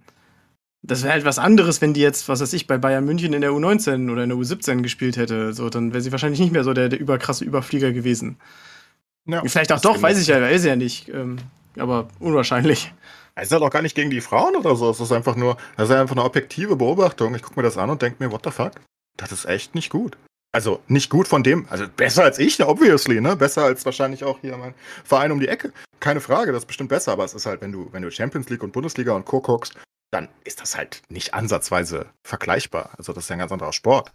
das 0.82 1.02
wäre 1.02 1.12
halt 1.12 1.24
was 1.26 1.38
anderes, 1.38 1.82
wenn 1.82 1.92
die 1.92 2.00
jetzt, 2.00 2.28
was 2.28 2.40
weiß 2.40 2.54
ich, 2.54 2.66
bei 2.66 2.78
Bayern 2.78 3.04
München 3.04 3.34
in 3.34 3.42
der 3.42 3.50
U19 3.50 4.10
oder 4.10 4.22
in 4.22 4.30
der 4.30 4.38
U17 4.38 4.80
gespielt 4.80 5.18
hätte. 5.18 5.52
So, 5.52 5.68
dann 5.68 5.92
wäre 5.92 6.00
sie 6.00 6.10
wahrscheinlich 6.10 6.40
nicht 6.40 6.52
mehr 6.52 6.64
so 6.64 6.72
der, 6.72 6.88
der 6.88 6.98
überkrasse 6.98 7.44
Überflieger 7.44 7.92
gewesen. 7.92 8.38
Ja. 9.26 9.42
Vielleicht 9.44 9.72
auch 9.72 9.80
doch, 9.80 10.00
weiß 10.00 10.18
ich 10.18 10.28
ja, 10.28 10.40
weiß 10.40 10.62
ich 10.62 10.68
ja 10.68 10.76
nicht. 10.76 11.10
Ähm, 11.10 11.36
aber 11.78 12.08
unwahrscheinlich. 12.18 12.92
Es 13.34 13.48
ist 13.48 13.52
halt 13.52 13.62
auch 13.62 13.70
gar 13.70 13.82
nicht 13.82 13.94
gegen 13.94 14.10
die 14.10 14.20
Frauen 14.20 14.56
oder 14.56 14.76
so. 14.76 14.90
Es 14.90 15.00
ist 15.00 15.12
einfach 15.12 15.36
nur, 15.36 15.56
das 15.76 15.88
ist 15.88 15.94
einfach 15.94 16.16
eine 16.16 16.24
objektive 16.24 16.76
Beobachtung. 16.76 17.34
Ich 17.34 17.42
gucke 17.42 17.58
mir 17.58 17.64
das 17.64 17.78
an 17.78 17.90
und 17.90 18.02
denke 18.02 18.22
mir, 18.22 18.32
what 18.32 18.44
the 18.44 18.50
fuck? 18.50 18.72
Das 19.16 19.32
ist 19.32 19.44
echt 19.44 19.74
nicht 19.74 19.90
gut. 19.90 20.16
Also 20.52 20.80
nicht 20.88 21.10
gut 21.10 21.28
von 21.28 21.44
dem, 21.44 21.66
also 21.70 21.86
besser 21.88 22.24
als 22.24 22.38
ich, 22.40 22.58
ne, 22.58 22.66
obviously, 22.66 23.20
ne? 23.20 23.36
Besser 23.36 23.62
als 23.62 23.84
wahrscheinlich 23.84 24.24
auch 24.24 24.40
hier 24.40 24.56
mein 24.56 24.74
Verein 25.04 25.30
um 25.30 25.38
die 25.38 25.46
Ecke. 25.46 25.72
Keine 26.00 26.20
Frage, 26.20 26.50
das 26.50 26.62
ist 26.62 26.66
bestimmt 26.66 26.88
besser, 26.88 27.12
aber 27.12 27.24
es 27.24 27.34
ist 27.34 27.46
halt, 27.46 27.60
wenn 27.60 27.70
du, 27.70 27.88
wenn 27.92 28.02
du 28.02 28.10
Champions 28.10 28.48
League 28.48 28.64
und 28.64 28.72
Bundesliga 28.72 29.12
und 29.12 29.26
Co. 29.26 29.40
guckst, 29.40 29.76
dann 30.10 30.28
ist 30.42 30.60
das 30.60 30.76
halt 30.76 31.02
nicht 31.08 31.34
ansatzweise 31.34 32.06
vergleichbar. 32.26 32.90
Also 32.98 33.12
das 33.12 33.24
ist 33.24 33.28
ja 33.28 33.36
ein 33.36 33.40
ganz 33.40 33.52
anderer 33.52 33.72
Sport. 33.72 34.12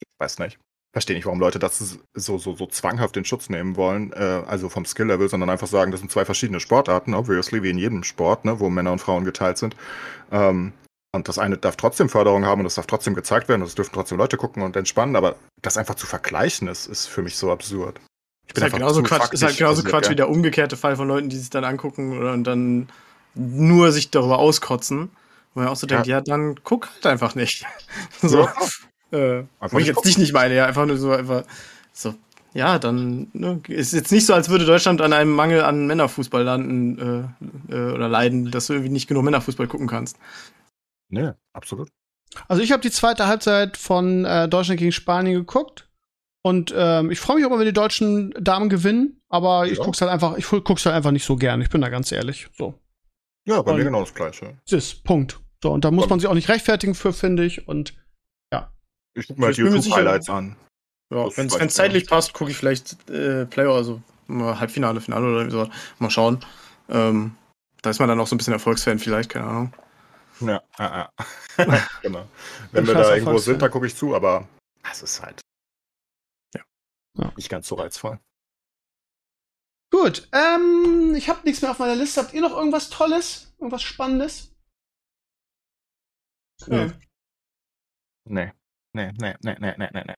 Ich 0.00 0.08
weiß 0.18 0.40
nicht. 0.40 0.58
Verstehe 0.98 1.14
nicht, 1.14 1.26
warum 1.26 1.38
Leute 1.38 1.60
das 1.60 1.78
so, 2.14 2.38
so, 2.38 2.56
so 2.56 2.66
zwanghaft 2.66 3.16
in 3.16 3.24
Schutz 3.24 3.48
nehmen 3.50 3.76
wollen, 3.76 4.12
äh, 4.14 4.42
also 4.48 4.68
vom 4.68 4.84
Skill-Level, 4.84 5.28
sondern 5.28 5.48
einfach 5.48 5.68
sagen, 5.68 5.92
das 5.92 6.00
sind 6.00 6.10
zwei 6.10 6.24
verschiedene 6.24 6.58
Sportarten, 6.58 7.14
obviously, 7.14 7.62
wie 7.62 7.70
in 7.70 7.78
jedem 7.78 8.02
Sport, 8.02 8.44
ne, 8.44 8.58
wo 8.58 8.68
Männer 8.68 8.90
und 8.90 8.98
Frauen 8.98 9.24
geteilt 9.24 9.58
sind. 9.58 9.76
Ähm, 10.32 10.72
und 11.14 11.28
das 11.28 11.38
eine 11.38 11.56
darf 11.56 11.76
trotzdem 11.76 12.08
Förderung 12.08 12.44
haben 12.44 12.62
und 12.62 12.64
das 12.64 12.74
darf 12.74 12.88
trotzdem 12.88 13.14
gezeigt 13.14 13.48
werden 13.48 13.62
und 13.62 13.68
es 13.68 13.76
dürfen 13.76 13.92
trotzdem 13.94 14.18
Leute 14.18 14.36
gucken 14.36 14.64
und 14.64 14.74
entspannen, 14.74 15.14
aber 15.14 15.36
das 15.62 15.76
einfach 15.76 15.94
zu 15.94 16.08
vergleichen 16.08 16.66
ist, 16.66 16.86
ist 16.86 17.06
für 17.06 17.22
mich 17.22 17.36
so 17.36 17.52
absurd. 17.52 18.00
Ich 18.48 18.56
Ist 18.56 18.62
halt 18.62 18.72
genauso 18.72 19.04
Quatsch, 19.04 19.32
ist 19.32 19.44
halt 19.44 19.56
genauso 19.56 19.84
Quatsch 19.84 20.06
ja. 20.06 20.10
wie 20.10 20.16
der 20.16 20.28
umgekehrte 20.28 20.76
Fall 20.76 20.96
von 20.96 21.06
Leuten, 21.06 21.28
die 21.28 21.36
sich 21.36 21.50
dann 21.50 21.62
angucken 21.62 22.18
und 22.26 22.42
dann 22.42 22.88
nur 23.36 23.92
sich 23.92 24.10
darüber 24.10 24.40
auskotzen. 24.40 25.10
Wo 25.54 25.60
man 25.60 25.68
auch 25.68 25.76
so 25.76 25.86
denkt, 25.86 26.08
ja, 26.08 26.20
dann 26.20 26.56
guck 26.64 26.88
halt 26.92 27.06
einfach 27.06 27.36
nicht. 27.36 27.64
so. 28.20 28.40
Ja. 28.42 28.54
Äh, 29.10 29.44
wo 29.60 29.78
ich 29.78 29.86
jetzt 29.86 30.04
dich 30.04 30.18
nicht 30.18 30.32
meine, 30.32 30.54
ja, 30.54 30.66
einfach 30.66 30.86
nur 30.86 30.96
so, 30.98 31.10
einfach 31.12 31.44
so. 31.92 32.14
Ja, 32.54 32.78
dann 32.78 33.28
ne, 33.34 33.60
ist 33.68 33.92
jetzt 33.92 34.10
nicht 34.10 34.26
so, 34.26 34.34
als 34.34 34.48
würde 34.48 34.64
Deutschland 34.64 35.00
an 35.00 35.12
einem 35.12 35.32
Mangel 35.32 35.62
an 35.62 35.86
Männerfußball 35.86 36.42
landen 36.42 37.32
äh, 37.70 37.74
äh, 37.74 37.92
oder 37.92 38.08
leiden, 38.08 38.50
dass 38.50 38.66
du 38.66 38.72
irgendwie 38.74 38.90
nicht 38.92 39.06
genug 39.06 39.24
Männerfußball 39.24 39.66
gucken 39.68 39.86
kannst. 39.86 40.16
Nee, 41.10 41.30
absolut. 41.52 41.88
Also 42.48 42.62
ich 42.62 42.72
habe 42.72 42.82
die 42.82 42.90
zweite 42.90 43.26
Halbzeit 43.26 43.76
von 43.76 44.24
äh, 44.24 44.48
Deutschland 44.48 44.78
gegen 44.78 44.92
Spanien 44.92 45.34
geguckt. 45.34 45.88
Und 46.42 46.72
ähm, 46.76 47.10
ich 47.10 47.20
freue 47.20 47.36
mich 47.36 47.44
auch 47.44 47.50
immer, 47.50 47.58
wenn 47.58 47.66
die 47.66 47.72
deutschen 47.72 48.30
Damen 48.40 48.68
gewinnen, 48.68 49.20
aber 49.28 49.66
ich 49.66 49.78
Ja. 49.78 49.84
guck's 49.84 50.00
halt 50.00 50.10
einfach, 50.10 50.36
ich 50.36 50.46
guck's 50.46 50.86
halt 50.86 50.94
einfach 50.94 51.10
nicht 51.10 51.24
so 51.24 51.36
gern. 51.36 51.60
Ich 51.60 51.68
bin 51.68 51.80
da 51.80 51.88
ganz 51.88 52.12
ehrlich. 52.12 52.48
So. 52.56 52.74
Ja, 53.46 53.60
bei 53.62 53.72
Und- 53.72 53.78
mir 53.78 53.84
genau 53.84 54.00
das 54.00 54.14
Gleiche. 54.14 54.56
Das 54.64 54.72
ist 54.72 55.04
Punkt. 55.04 55.40
So, 55.62 55.70
und 55.72 55.84
da 55.84 55.90
muss 55.90 56.08
man 56.08 56.20
sich 56.20 56.28
auch 56.28 56.34
nicht 56.34 56.48
rechtfertigen 56.48 56.94
für, 56.94 57.12
finde 57.12 57.44
ich. 57.44 57.66
Und 57.66 57.94
Ich 59.18 59.26
gucke 59.26 59.40
mir 59.40 59.50
Ich 59.50 59.56
die 59.56 59.62
YouTube-Highlights 59.62 60.30
an. 60.30 60.56
Ja, 61.10 61.36
wenn 61.36 61.46
es 61.46 61.56
ich 61.56 61.70
zeitlich 61.70 62.06
passt, 62.06 62.34
gucke 62.34 62.50
ich 62.50 62.56
vielleicht 62.56 63.08
äh, 63.10 63.46
Playoff, 63.46 63.76
also 63.76 64.02
mal 64.26 64.60
Halbfinale, 64.60 65.00
Finale 65.00 65.26
oder 65.26 65.50
so. 65.50 65.70
Mal 65.98 66.10
schauen. 66.10 66.44
Ähm, 66.88 67.36
da 67.82 67.90
ist 67.90 67.98
man 67.98 68.08
dann 68.08 68.20
auch 68.20 68.26
so 68.26 68.34
ein 68.34 68.38
bisschen 68.38 68.52
Erfolgsfan 68.52 68.98
vielleicht, 68.98 69.30
keine 69.30 69.46
Ahnung. 69.46 69.74
Ja, 70.40 70.62
ah, 70.76 71.08
ah. 71.16 71.24
genau. 72.02 72.28
Wenn 72.70 72.86
wir 72.86 72.94
da 72.94 73.14
irgendwo 73.14 73.38
sind, 73.38 73.60
dann 73.60 73.70
gucke 73.70 73.86
ich 73.86 73.96
zu, 73.96 74.14
aber 74.14 74.46
es 74.90 75.02
ist 75.02 75.22
halt 75.22 75.40
Ja. 76.54 76.62
Ja. 77.18 77.32
nicht 77.36 77.48
ganz 77.48 77.66
so 77.66 77.74
reizvoll. 77.74 78.20
gut, 79.90 80.28
ähm, 80.32 81.14
ich 81.16 81.28
habe 81.28 81.40
nichts 81.44 81.62
mehr 81.62 81.70
auf 81.72 81.78
meiner 81.78 81.96
Liste. 81.96 82.20
Habt 82.20 82.34
ihr 82.34 82.42
noch 82.42 82.56
irgendwas 82.56 82.90
Tolles? 82.90 83.52
Irgendwas 83.58 83.82
Spannendes? 83.82 84.54
Nee. 86.66 86.92
Nee, 88.24 88.52
nee, 89.06 89.34
nee, 89.42 89.56
nee, 89.60 89.74
nee, 89.76 89.88
nee, 89.92 90.02
nee. 90.06 90.14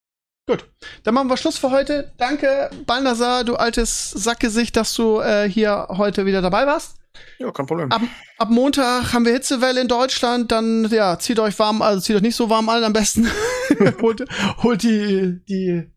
Gut, 0.49 0.69
dann 1.05 1.15
machen 1.15 1.29
wir 1.29 1.37
Schluss 1.37 1.59
für 1.59 1.71
heute. 1.71 2.13
Danke, 2.17 2.71
Balnasar, 2.87 3.45
du 3.45 3.57
altes 3.57 4.11
Sackgesicht, 4.11 4.77
dass 4.77 4.95
du 4.95 5.21
äh, 5.21 5.49
hier 5.49 5.87
heute 5.91 6.27
wieder 6.27 6.43
dabei 6.43 6.67
warst. 6.67 6.97
Ja, 7.39 7.51
kein 7.53 7.67
Problem. 7.67 7.93
Ab, 7.93 8.03
ab 8.39 8.51
Montag 8.51 9.13
haben 9.13 9.25
wir 9.25 9.33
Hitzewelle 9.33 9.81
in 9.81 9.89
Deutschland. 9.89 10.51
Dann, 10.51 10.89
ja, 10.91 11.19
zieht 11.19 11.39
euch 11.39 11.59
warm, 11.59 11.83
also 11.83 12.01
zieht 12.01 12.17
euch 12.17 12.23
nicht 12.23 12.37
so 12.37 12.51
warm 12.51 12.69
an 12.69 12.83
am 12.83 12.93
besten. 12.93 13.29
holt, 14.03 14.25
holt 14.63 14.83
die, 14.83 15.41
die 15.49 15.91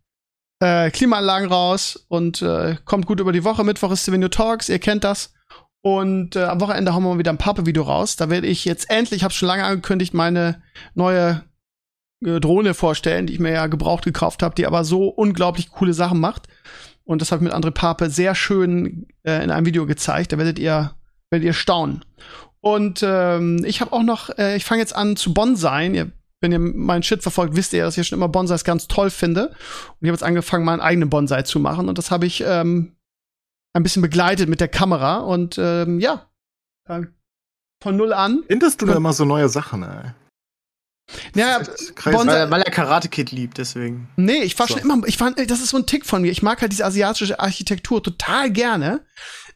äh, 0.59 0.91
Klimaanlagen 0.91 1.49
raus 1.49 2.05
und 2.07 2.41
äh, 2.41 2.77
kommt 2.85 3.05
gut 3.05 3.19
über 3.19 3.31
die 3.31 3.43
Woche. 3.43 3.63
Mittwoch 3.63 3.91
ist 3.91 4.03
Stevenio 4.03 4.29
Talks, 4.29 4.69
ihr 4.69 4.79
kennt 4.79 5.03
das. 5.03 5.33
Und 5.81 6.35
äh, 6.35 6.43
am 6.43 6.61
Wochenende 6.61 6.93
hauen 6.93 7.03
wir 7.03 7.09
mal 7.09 7.19
wieder 7.19 7.31
ein 7.31 7.37
Pape-Video 7.37 7.83
raus. 7.83 8.15
Da 8.15 8.29
werde 8.29 8.47
ich 8.47 8.63
jetzt 8.63 8.89
endlich, 8.89 9.17
ich 9.17 9.23
habe 9.23 9.33
schon 9.33 9.47
lange 9.47 9.65
angekündigt, 9.65 10.13
meine 10.13 10.61
neue 10.93 11.43
Drohne 12.23 12.73
vorstellen, 12.73 13.27
die 13.27 13.33
ich 13.33 13.39
mir 13.39 13.51
ja 13.51 13.67
gebraucht 13.67 14.03
gekauft 14.03 14.43
habe, 14.43 14.55
die 14.55 14.65
aber 14.65 14.83
so 14.83 15.07
unglaublich 15.07 15.71
coole 15.71 15.93
Sachen 15.93 16.19
macht. 16.19 16.47
Und 17.05 17.21
das 17.21 17.31
habe 17.31 17.43
ich 17.43 17.51
mit 17.51 17.53
André 17.53 17.71
Pape 17.71 18.09
sehr 18.09 18.33
schön 18.35 19.07
äh, 19.23 19.43
in 19.43 19.51
einem 19.51 19.65
Video 19.65 19.85
gezeigt. 19.85 20.31
Da 20.31 20.37
werdet 20.37 20.57
ihr, 20.59 20.95
werdet 21.29 21.45
ihr 21.45 21.53
staunen. 21.53 22.05
Und 22.61 23.03
ähm, 23.03 23.63
ich 23.65 23.81
habe 23.81 23.91
auch 23.91 24.03
noch, 24.03 24.29
äh, 24.37 24.55
ich 24.55 24.63
fange 24.63 24.81
jetzt 24.81 24.95
an 24.95 25.17
zu 25.17 25.33
Bonsai. 25.33 25.89
Ihr, 25.89 26.11
wenn 26.39 26.53
ihr 26.53 26.59
meinen 26.59 27.03
Shit 27.03 27.21
verfolgt, 27.21 27.55
wisst 27.55 27.73
ihr, 27.73 27.83
dass 27.83 27.97
ich 27.97 28.07
schon 28.07 28.17
immer 28.17 28.29
Bonsais 28.29 28.63
ganz 28.63 28.87
toll 28.87 29.09
finde. 29.09 29.49
Und 29.49 29.55
ich 30.01 30.07
habe 30.07 30.15
jetzt 30.15 30.23
angefangen, 30.23 30.63
meinen 30.63 30.79
eigenen 30.79 31.09
Bonsai 31.09 31.41
zu 31.41 31.59
machen. 31.59 31.89
Und 31.89 31.97
das 31.97 32.09
habe 32.09 32.25
ich 32.25 32.41
ähm, 32.45 32.95
ein 33.73 33.83
bisschen 33.83 34.01
begleitet 34.01 34.47
mit 34.47 34.61
der 34.61 34.69
Kamera. 34.69 35.17
Und 35.17 35.57
ähm, 35.57 35.99
ja, 35.99 36.29
von 36.87 37.97
null 37.97 38.13
an. 38.13 38.43
Findest 38.47 38.81
du 38.81 38.85
da 38.85 38.95
immer 38.95 39.11
so 39.11 39.25
neue 39.25 39.49
Sachen, 39.49 39.83
ey? 39.83 40.13
Ja, 41.35 41.61
weil, 42.03 42.51
weil, 42.51 42.61
er 42.61 42.71
Karate 42.71 43.09
Kid 43.09 43.31
liebt, 43.31 43.57
deswegen. 43.57 44.09
Nee, 44.15 44.43
ich 44.43 44.57
war 44.57 44.67
so. 44.67 44.73
schon 44.73 44.83
immer, 44.83 45.07
ich 45.07 45.17
fand, 45.17 45.39
das 45.49 45.61
ist 45.61 45.69
so 45.69 45.77
ein 45.77 45.85
Tick 45.85 46.05
von 46.05 46.21
mir. 46.21 46.31
Ich 46.31 46.41
mag 46.41 46.61
halt 46.61 46.71
diese 46.71 46.85
asiatische 46.85 47.39
Architektur 47.39 48.01
total 48.01 48.51
gerne. 48.51 49.01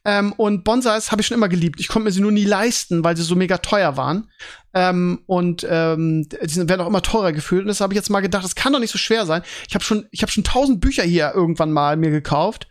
Ähm, 0.06 0.32
und 0.38 0.64
Bonsais 0.64 1.12
habe 1.12 1.22
ich 1.22 1.28
schon 1.28 1.36
immer 1.36 1.50
geliebt. 1.50 1.82
Ich 1.82 1.90
konnte 1.90 2.06
mir 2.06 2.12
sie 2.12 2.22
nur 2.22 2.32
nie 2.32 2.46
leisten, 2.46 3.04
weil 3.04 3.18
sie 3.18 3.24
so 3.24 3.36
mega 3.36 3.58
teuer 3.58 3.98
waren. 3.98 4.30
Ähm, 4.74 5.20
und 5.26 5.68
ähm, 5.70 6.30
die 6.30 6.70
werden 6.70 6.82
auch 6.82 6.88
immer 6.88 7.02
teurer 7.02 7.34
gefühlt. 7.34 7.64
Und 7.64 7.68
das 7.68 7.82
habe 7.82 7.94
ich 7.94 7.98
jetzt 7.98 8.10
mal 8.10 8.22
gedacht, 8.22 8.46
das 8.46 8.56
kann 8.56 8.72
doch 8.72 8.80
nicht 8.80 8.92
so 8.92 8.98
schwer 8.98 9.26
sein. 9.26 9.42
Ich 9.68 9.76
habe 9.76 9.84
schon, 9.84 10.08
ich 10.12 10.22
habe 10.22 10.32
schon 10.32 10.46
tausend 10.46 10.80
Bücher 10.80 11.04
hier 11.04 11.34
irgendwann 11.36 11.74
mal 11.74 11.98
mir 11.98 12.12
gekauft. 12.12 12.68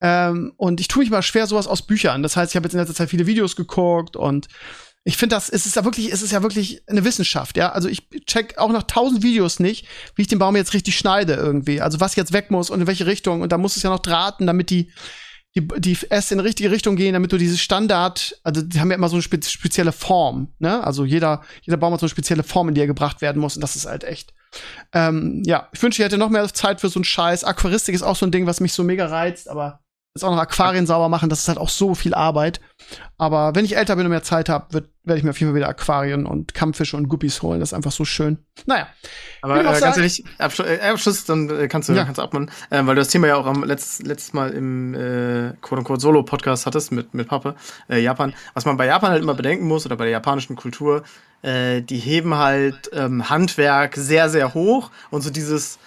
Ähm, 0.00 0.52
und 0.58 0.80
ich 0.80 0.86
tue 0.86 1.02
mich 1.02 1.10
mal 1.10 1.22
schwer 1.22 1.46
sowas 1.46 1.66
aus 1.66 1.82
Büchern. 1.82 2.22
Das 2.22 2.36
heißt, 2.36 2.52
ich 2.52 2.56
habe 2.56 2.66
jetzt 2.66 2.74
in 2.74 2.78
letzter 2.78 2.94
Zeit 2.94 3.10
viele 3.10 3.26
Videos 3.26 3.56
geguckt 3.56 4.14
und 4.16 4.46
ich 5.06 5.16
finde 5.16 5.36
das, 5.36 5.48
es 5.48 5.66
ist 5.66 5.76
ja 5.76 5.84
wirklich, 5.84 6.12
es 6.12 6.20
ist 6.20 6.32
ja 6.32 6.42
wirklich 6.42 6.82
eine 6.88 7.04
Wissenschaft, 7.04 7.56
ja. 7.56 7.70
Also 7.70 7.88
ich 7.88 8.08
check 8.26 8.58
auch 8.58 8.72
nach 8.72 8.82
tausend 8.82 9.22
Videos 9.22 9.60
nicht, 9.60 9.86
wie 10.16 10.22
ich 10.22 10.28
den 10.28 10.40
Baum 10.40 10.56
jetzt 10.56 10.74
richtig 10.74 10.98
schneide 10.98 11.34
irgendwie. 11.34 11.80
Also 11.80 12.00
was 12.00 12.16
jetzt 12.16 12.32
weg 12.32 12.50
muss 12.50 12.70
und 12.70 12.80
in 12.80 12.86
welche 12.88 13.06
Richtung. 13.06 13.40
Und 13.40 13.52
da 13.52 13.56
muss 13.56 13.76
es 13.76 13.84
ja 13.84 13.90
noch 13.90 14.00
drahten, 14.00 14.48
damit 14.48 14.68
die, 14.68 14.90
die, 15.54 15.68
die 15.78 15.96
Äste 16.10 16.34
in 16.34 16.38
die 16.38 16.46
richtige 16.46 16.72
Richtung 16.72 16.96
gehen, 16.96 17.12
damit 17.12 17.30
du 17.30 17.38
dieses 17.38 17.60
Standard, 17.60 18.36
also 18.42 18.62
die 18.62 18.80
haben 18.80 18.90
ja 18.90 18.96
immer 18.96 19.08
so 19.08 19.14
eine 19.14 19.22
spezielle 19.22 19.92
Form, 19.92 20.48
ne? 20.58 20.82
Also 20.82 21.04
jeder, 21.04 21.42
jeder 21.62 21.76
Baum 21.76 21.92
hat 21.92 22.00
so 22.00 22.06
eine 22.06 22.10
spezielle 22.10 22.42
Form, 22.42 22.68
in 22.68 22.74
die 22.74 22.80
er 22.80 22.88
gebracht 22.88 23.20
werden 23.20 23.40
muss. 23.40 23.54
Und 23.54 23.62
das 23.62 23.76
ist 23.76 23.86
halt 23.86 24.02
echt. 24.02 24.34
Ähm, 24.92 25.44
ja, 25.46 25.68
ich 25.72 25.80
wünsche, 25.80 26.02
ich 26.02 26.04
hätte 26.04 26.18
noch 26.18 26.30
mehr 26.30 26.52
Zeit 26.52 26.80
für 26.80 26.88
so 26.88 26.98
einen 26.98 27.04
Scheiß. 27.04 27.44
Aquaristik 27.44 27.94
ist 27.94 28.02
auch 28.02 28.16
so 28.16 28.26
ein 28.26 28.32
Ding, 28.32 28.46
was 28.46 28.58
mich 28.58 28.72
so 28.72 28.82
mega 28.82 29.06
reizt, 29.06 29.48
aber 29.48 29.85
jetzt 30.16 30.24
auch 30.24 30.30
noch 30.30 30.40
Aquarien 30.40 30.86
sauber 30.86 31.08
machen, 31.08 31.28
das 31.28 31.40
ist 31.40 31.48
halt 31.48 31.58
auch 31.58 31.68
so 31.68 31.94
viel 31.94 32.14
Arbeit. 32.14 32.60
Aber 33.18 33.54
wenn 33.54 33.64
ich 33.64 33.76
älter 33.76 33.96
bin 33.96 34.06
und 34.06 34.10
mehr 34.10 34.22
Zeit 34.22 34.48
habe, 34.48 34.88
werde 35.04 35.18
ich 35.18 35.24
mir 35.24 35.30
auf 35.30 35.40
jeden 35.40 35.52
Fall 35.52 35.56
wieder 35.56 35.68
Aquarien 35.68 36.26
und 36.26 36.54
Kampffische 36.54 36.96
und 36.96 37.08
Guppies 37.08 37.40
holen. 37.42 37.60
Das 37.60 37.70
ist 37.70 37.74
einfach 37.74 37.92
so 37.92 38.04
schön. 38.04 38.38
Naja. 38.66 38.88
Aber 39.40 39.60
äh, 39.60 39.80
ganz 39.80 39.96
ehrlich, 39.96 40.24
Abschluss, 40.38 40.66
äh, 40.66 40.80
Abschluss 40.80 41.24
dann 41.24 41.48
äh, 41.48 41.68
kannst 41.68 41.88
du, 41.88 41.92
ja. 41.92 42.04
kannst 42.04 42.20
abmachen. 42.20 42.50
Äh, 42.70 42.78
weil 42.84 42.94
du 42.94 43.00
das 43.00 43.08
Thema 43.08 43.28
ja 43.28 43.36
auch 43.36 43.46
am 43.46 43.64
letztes, 43.64 44.06
letztes 44.06 44.32
Mal 44.32 44.50
im 44.50 44.94
äh, 44.94 45.52
quote 45.60 46.00
Solo-Podcast 46.00 46.66
hattest 46.66 46.92
mit, 46.92 47.14
mit 47.14 47.28
Pappe, 47.28 47.54
äh, 47.88 48.00
Japan. 48.00 48.34
Was 48.54 48.64
man 48.64 48.76
bei 48.76 48.86
Japan 48.86 49.10
halt 49.10 49.22
immer 49.22 49.34
bedenken 49.34 49.66
muss, 49.66 49.86
oder 49.86 49.96
bei 49.96 50.04
der 50.04 50.12
japanischen 50.12 50.56
Kultur, 50.56 51.02
äh, 51.42 51.82
die 51.82 51.98
heben 51.98 52.34
halt 52.36 52.90
ähm, 52.92 53.30
Handwerk 53.30 53.96
sehr, 53.96 54.28
sehr 54.28 54.54
hoch 54.54 54.90
und 55.10 55.22
so 55.22 55.30
dieses 55.30 55.78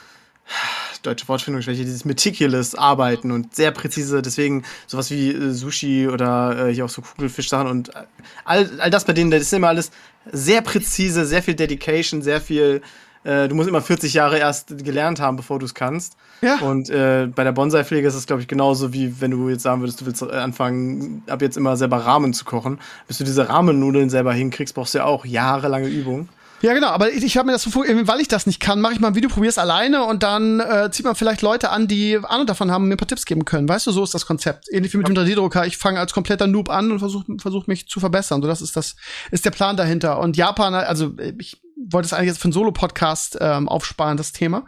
deutsche 1.01 1.27
Wortfindungsschwäche, 1.27 1.83
dieses 1.83 2.05
meticulous 2.05 2.75
Arbeiten 2.75 3.31
und 3.31 3.55
sehr 3.55 3.71
präzise, 3.71 4.21
deswegen 4.21 4.63
sowas 4.87 5.11
wie 5.11 5.31
äh, 5.31 5.51
Sushi 5.51 6.07
oder 6.07 6.67
äh, 6.67 6.73
hier 6.73 6.85
auch 6.85 6.89
so 6.89 7.01
Kugelfischsachen 7.01 7.67
und 7.67 7.89
äh, 7.89 8.03
all, 8.45 8.69
all 8.79 8.89
das 8.89 9.05
bei 9.05 9.13
denen, 9.13 9.31
das 9.31 9.41
ist 9.41 9.53
immer 9.53 9.69
alles 9.69 9.91
sehr 10.31 10.61
präzise, 10.61 11.25
sehr 11.25 11.43
viel 11.43 11.55
Dedication, 11.55 12.21
sehr 12.21 12.41
viel, 12.41 12.81
äh, 13.23 13.47
du 13.47 13.55
musst 13.55 13.69
immer 13.69 13.81
40 13.81 14.13
Jahre 14.13 14.37
erst 14.37 14.83
gelernt 14.83 15.19
haben, 15.19 15.37
bevor 15.37 15.59
du 15.59 15.65
es 15.65 15.73
kannst. 15.73 16.15
Ja. 16.41 16.57
Und 16.59 16.89
äh, 16.89 17.27
bei 17.33 17.43
der 17.43 17.51
Bonsai-Pflege 17.51 18.07
ist 18.07 18.15
es, 18.15 18.27
glaube 18.27 18.41
ich, 18.41 18.47
genauso 18.47 18.93
wie 18.93 19.19
wenn 19.21 19.31
du 19.31 19.49
jetzt 19.49 19.63
sagen 19.63 19.81
würdest, 19.81 20.01
du 20.01 20.05
willst 20.05 20.23
anfangen, 20.23 21.23
ab 21.27 21.41
jetzt 21.41 21.57
immer 21.57 21.75
selber 21.75 21.97
Rahmen 21.97 22.33
zu 22.33 22.45
kochen. 22.45 22.79
Bis 23.07 23.17
du 23.17 23.23
diese 23.23 23.49
Rahmennudeln 23.49 24.09
selber 24.09 24.33
hinkriegst, 24.33 24.75
brauchst 24.75 24.93
du 24.93 24.99
ja 24.99 25.05
auch 25.05 25.25
jahrelange 25.25 25.87
Übung. 25.87 26.29
Ja, 26.61 26.73
genau, 26.73 26.87
aber 26.87 27.11
ich, 27.11 27.23
ich 27.23 27.37
habe 27.37 27.45
mir 27.45 27.53
das 27.53 27.63
so 27.63 27.69
vor, 27.69 27.85
weil 27.85 28.19
ich 28.19 28.27
das 28.27 28.45
nicht 28.45 28.59
kann, 28.59 28.81
mache 28.81 28.93
ich 28.93 28.99
mal 28.99 29.09
ein 29.09 29.15
Video, 29.15 29.29
probiere 29.29 29.49
es 29.49 29.57
alleine 29.57 30.03
und 30.03 30.23
dann 30.23 30.59
äh, 30.59 30.89
zieht 30.91 31.05
man 31.05 31.15
vielleicht 31.15 31.41
Leute 31.41 31.69
an, 31.69 31.87
die 31.87 32.17
Ahnung 32.17 32.47
davon 32.47 32.69
haben 32.69 32.83
und 32.83 32.89
mir 32.89 32.95
ein 32.95 32.97
paar 32.97 33.07
Tipps 33.07 33.25
geben 33.25 33.45
können. 33.45 33.69
Weißt 33.69 33.87
du, 33.87 33.91
so 33.91 34.03
ist 34.03 34.13
das 34.13 34.25
Konzept. 34.25 34.65
Ähnlich 34.71 34.93
wie 34.93 34.97
mit 34.97 35.07
dem 35.07 35.15
3D-Drucker. 35.15 35.65
Ich 35.65 35.77
fange 35.77 35.99
als 35.99 36.13
kompletter 36.13 36.47
Noob 36.47 36.69
an 36.69 36.91
und 36.91 36.99
versuche 36.99 37.25
versuch 37.39 37.67
mich 37.67 37.87
zu 37.87 37.99
verbessern. 37.99 38.41
So, 38.41 38.47
das 38.47 38.61
ist 38.61 38.75
das, 38.75 38.95
ist 39.31 39.45
der 39.45 39.51
Plan 39.51 39.77
dahinter. 39.77 40.19
Und 40.19 40.35
Japan, 40.35 40.73
also 40.73 41.13
ich 41.37 41.61
wollte 41.87 42.07
es 42.07 42.13
eigentlich 42.13 42.27
jetzt 42.27 42.39
für 42.39 42.45
einen 42.45 42.53
Solo-Podcast 42.53 43.37
ähm, 43.39 43.69
aufsparen, 43.69 44.17
das 44.17 44.31
Thema, 44.31 44.67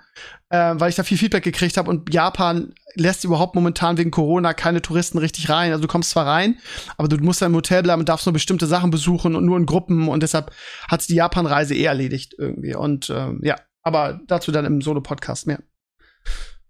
äh, 0.49 0.73
weil 0.75 0.89
ich 0.89 0.95
da 0.95 1.03
viel 1.03 1.17
Feedback 1.17 1.43
gekriegt 1.43 1.77
habe 1.77 1.89
und 1.89 2.13
Japan 2.13 2.73
lässt 2.95 3.23
überhaupt 3.23 3.55
momentan 3.55 3.97
wegen 3.97 4.11
Corona 4.11 4.53
keine 4.53 4.81
Touristen 4.81 5.17
richtig 5.17 5.49
rein. 5.49 5.71
Also 5.71 5.81
du 5.81 5.87
kommst 5.87 6.11
zwar 6.11 6.27
rein, 6.27 6.59
aber 6.97 7.07
du 7.07 7.17
musst 7.17 7.41
dann 7.41 7.51
im 7.51 7.55
Hotel 7.55 7.83
bleiben 7.83 8.01
und 8.01 8.09
darfst 8.09 8.25
nur 8.25 8.33
bestimmte 8.33 8.67
Sachen 8.67 8.91
besuchen 8.91 9.35
und 9.35 9.45
nur 9.45 9.57
in 9.57 9.65
Gruppen 9.65 10.07
und 10.07 10.23
deshalb 10.23 10.51
hat 10.87 11.07
die 11.07 11.15
Japan-Reise 11.15 11.75
eh 11.75 11.83
erledigt 11.83 12.35
irgendwie. 12.37 12.75
Und 12.75 13.09
ähm, 13.09 13.41
ja, 13.43 13.55
aber 13.83 14.21
dazu 14.27 14.51
dann 14.51 14.65
im 14.65 14.81
Solo-Podcast 14.81 15.47
mehr. 15.47 15.59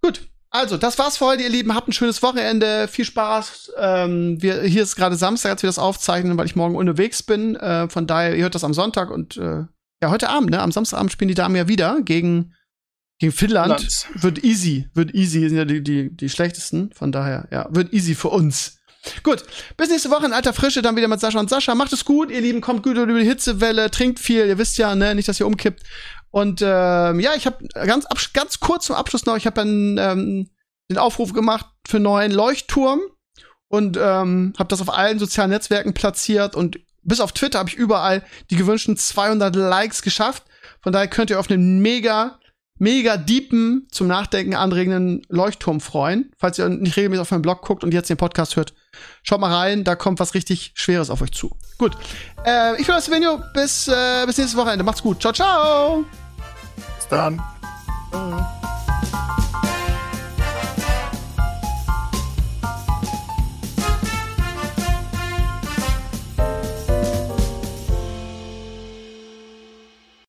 Gut, 0.01 0.21
also, 0.53 0.75
das 0.75 0.99
war's 0.99 1.17
für 1.17 1.27
heute, 1.27 1.43
ihr 1.43 1.49
Lieben. 1.49 1.73
Habt 1.73 1.87
ein 1.87 1.93
schönes 1.93 2.21
Wochenende. 2.21 2.89
Viel 2.89 3.05
Spaß. 3.05 3.71
Ähm, 3.77 4.41
wir, 4.41 4.63
hier 4.63 4.83
ist 4.83 4.97
gerade 4.97 5.15
Samstag, 5.15 5.51
als 5.51 5.63
wir 5.63 5.69
das 5.69 5.79
aufzeichnen, 5.79 6.37
weil 6.37 6.45
ich 6.45 6.57
morgen 6.57 6.75
unterwegs 6.75 7.23
bin. 7.23 7.55
Äh, 7.55 7.87
von 7.87 8.05
daher, 8.05 8.35
ihr 8.35 8.43
hört 8.43 8.55
das 8.55 8.65
am 8.65 8.73
Sonntag 8.73 9.11
und 9.11 9.37
äh, 9.37 9.63
ja, 10.01 10.09
heute 10.09 10.29
Abend, 10.29 10.49
ne? 10.49 10.61
Am 10.61 10.71
Samstagabend 10.71 11.11
spielen 11.11 11.27
die 11.29 11.35
Damen 11.35 11.55
ja 11.55 11.67
wieder 11.67 12.01
gegen, 12.01 12.53
gegen 13.19 13.31
Finnland. 13.31 13.69
Land. 13.69 14.07
Wird 14.15 14.43
easy, 14.43 14.89
wird 14.93 15.13
easy, 15.13 15.47
sind 15.47 15.57
ja 15.57 15.65
die, 15.65 15.83
die, 15.83 16.15
die 16.15 16.29
schlechtesten. 16.29 16.91
Von 16.93 17.11
daher, 17.11 17.47
ja, 17.51 17.67
wird 17.69 17.93
easy 17.93 18.15
für 18.15 18.29
uns. 18.29 18.79
Gut, 19.23 19.43
bis 19.77 19.89
nächste 19.89 20.11
Woche 20.11 20.27
in 20.27 20.33
alter 20.33 20.53
Frische, 20.53 20.81
dann 20.81 20.95
wieder 20.95 21.07
mit 21.07 21.19
Sascha 21.19 21.39
und 21.39 21.49
Sascha. 21.49 21.73
Macht 21.73 21.93
es 21.93 22.05
gut, 22.05 22.29
ihr 22.29 22.41
Lieben, 22.41 22.61
kommt 22.61 22.83
gut 22.83 22.97
über 22.97 23.19
die 23.19 23.25
Hitzewelle, 23.25 23.89
trinkt 23.89 24.19
viel, 24.19 24.45
ihr 24.45 24.57
wisst 24.57 24.77
ja, 24.77 24.93
ne, 24.95 25.15
nicht, 25.15 25.27
dass 25.27 25.39
ihr 25.39 25.47
umkippt. 25.47 25.83
Und 26.29 26.61
ähm, 26.61 27.19
ja, 27.19 27.31
ich 27.35 27.45
habe 27.45 27.67
ganz, 27.73 28.05
ganz 28.33 28.59
kurz 28.59 28.85
zum 28.85 28.95
Abschluss 28.95 29.25
noch, 29.25 29.37
ich 29.37 29.45
habe 29.45 29.55
dann 29.55 29.97
ähm, 29.97 30.49
den 30.89 30.97
Aufruf 30.97 31.33
gemacht 31.33 31.65
für 31.87 31.97
einen 31.97 32.03
neuen 32.03 32.31
Leuchtturm 32.31 33.01
und 33.67 33.97
ähm, 33.97 34.53
habe 34.57 34.69
das 34.69 34.81
auf 34.81 34.93
allen 34.93 35.19
sozialen 35.19 35.49
Netzwerken 35.49 35.93
platziert 35.93 36.55
und 36.55 36.79
bis 37.03 37.19
auf 37.19 37.31
Twitter 37.31 37.59
habe 37.59 37.69
ich 37.69 37.75
überall 37.75 38.23
die 38.49 38.55
gewünschten 38.55 38.97
200 38.97 39.55
Likes 39.55 40.01
geschafft. 40.01 40.43
Von 40.81 40.93
daher 40.93 41.07
könnt 41.07 41.29
ihr 41.29 41.39
auf 41.39 41.49
einen 41.49 41.79
mega, 41.81 42.39
mega 42.77 43.17
deepen, 43.17 43.87
zum 43.91 44.07
Nachdenken 44.07 44.55
anregenden 44.55 45.21
Leuchtturm 45.29 45.79
freuen. 45.79 46.31
Falls 46.37 46.57
ihr 46.57 46.69
nicht 46.69 46.97
regelmäßig 46.97 47.21
auf 47.21 47.31
meinem 47.31 47.41
Blog 47.41 47.61
guckt 47.61 47.83
und 47.83 47.93
jetzt 47.93 48.09
den 48.09 48.17
Podcast 48.17 48.55
hört, 48.55 48.73
schaut 49.23 49.39
mal 49.39 49.53
rein, 49.53 49.83
da 49.83 49.95
kommt 49.95 50.19
was 50.19 50.33
richtig 50.33 50.71
Schweres 50.75 51.09
auf 51.09 51.21
euch 51.21 51.31
zu. 51.31 51.55
Gut. 51.77 51.97
Äh, 52.45 52.79
ich 52.79 52.87
bin 52.87 52.95
das 52.95 53.09
Venio. 53.09 53.41
Bis, 53.53 53.87
äh, 53.87 54.25
bis 54.25 54.37
nächstes 54.37 54.57
Wochenende. 54.57 54.83
Macht's 54.83 55.01
gut. 55.01 55.21
Ciao, 55.21 55.33
ciao. 55.33 56.05
Bis 56.97 57.07
dann. 57.09 57.41
Mhm. 58.13 58.70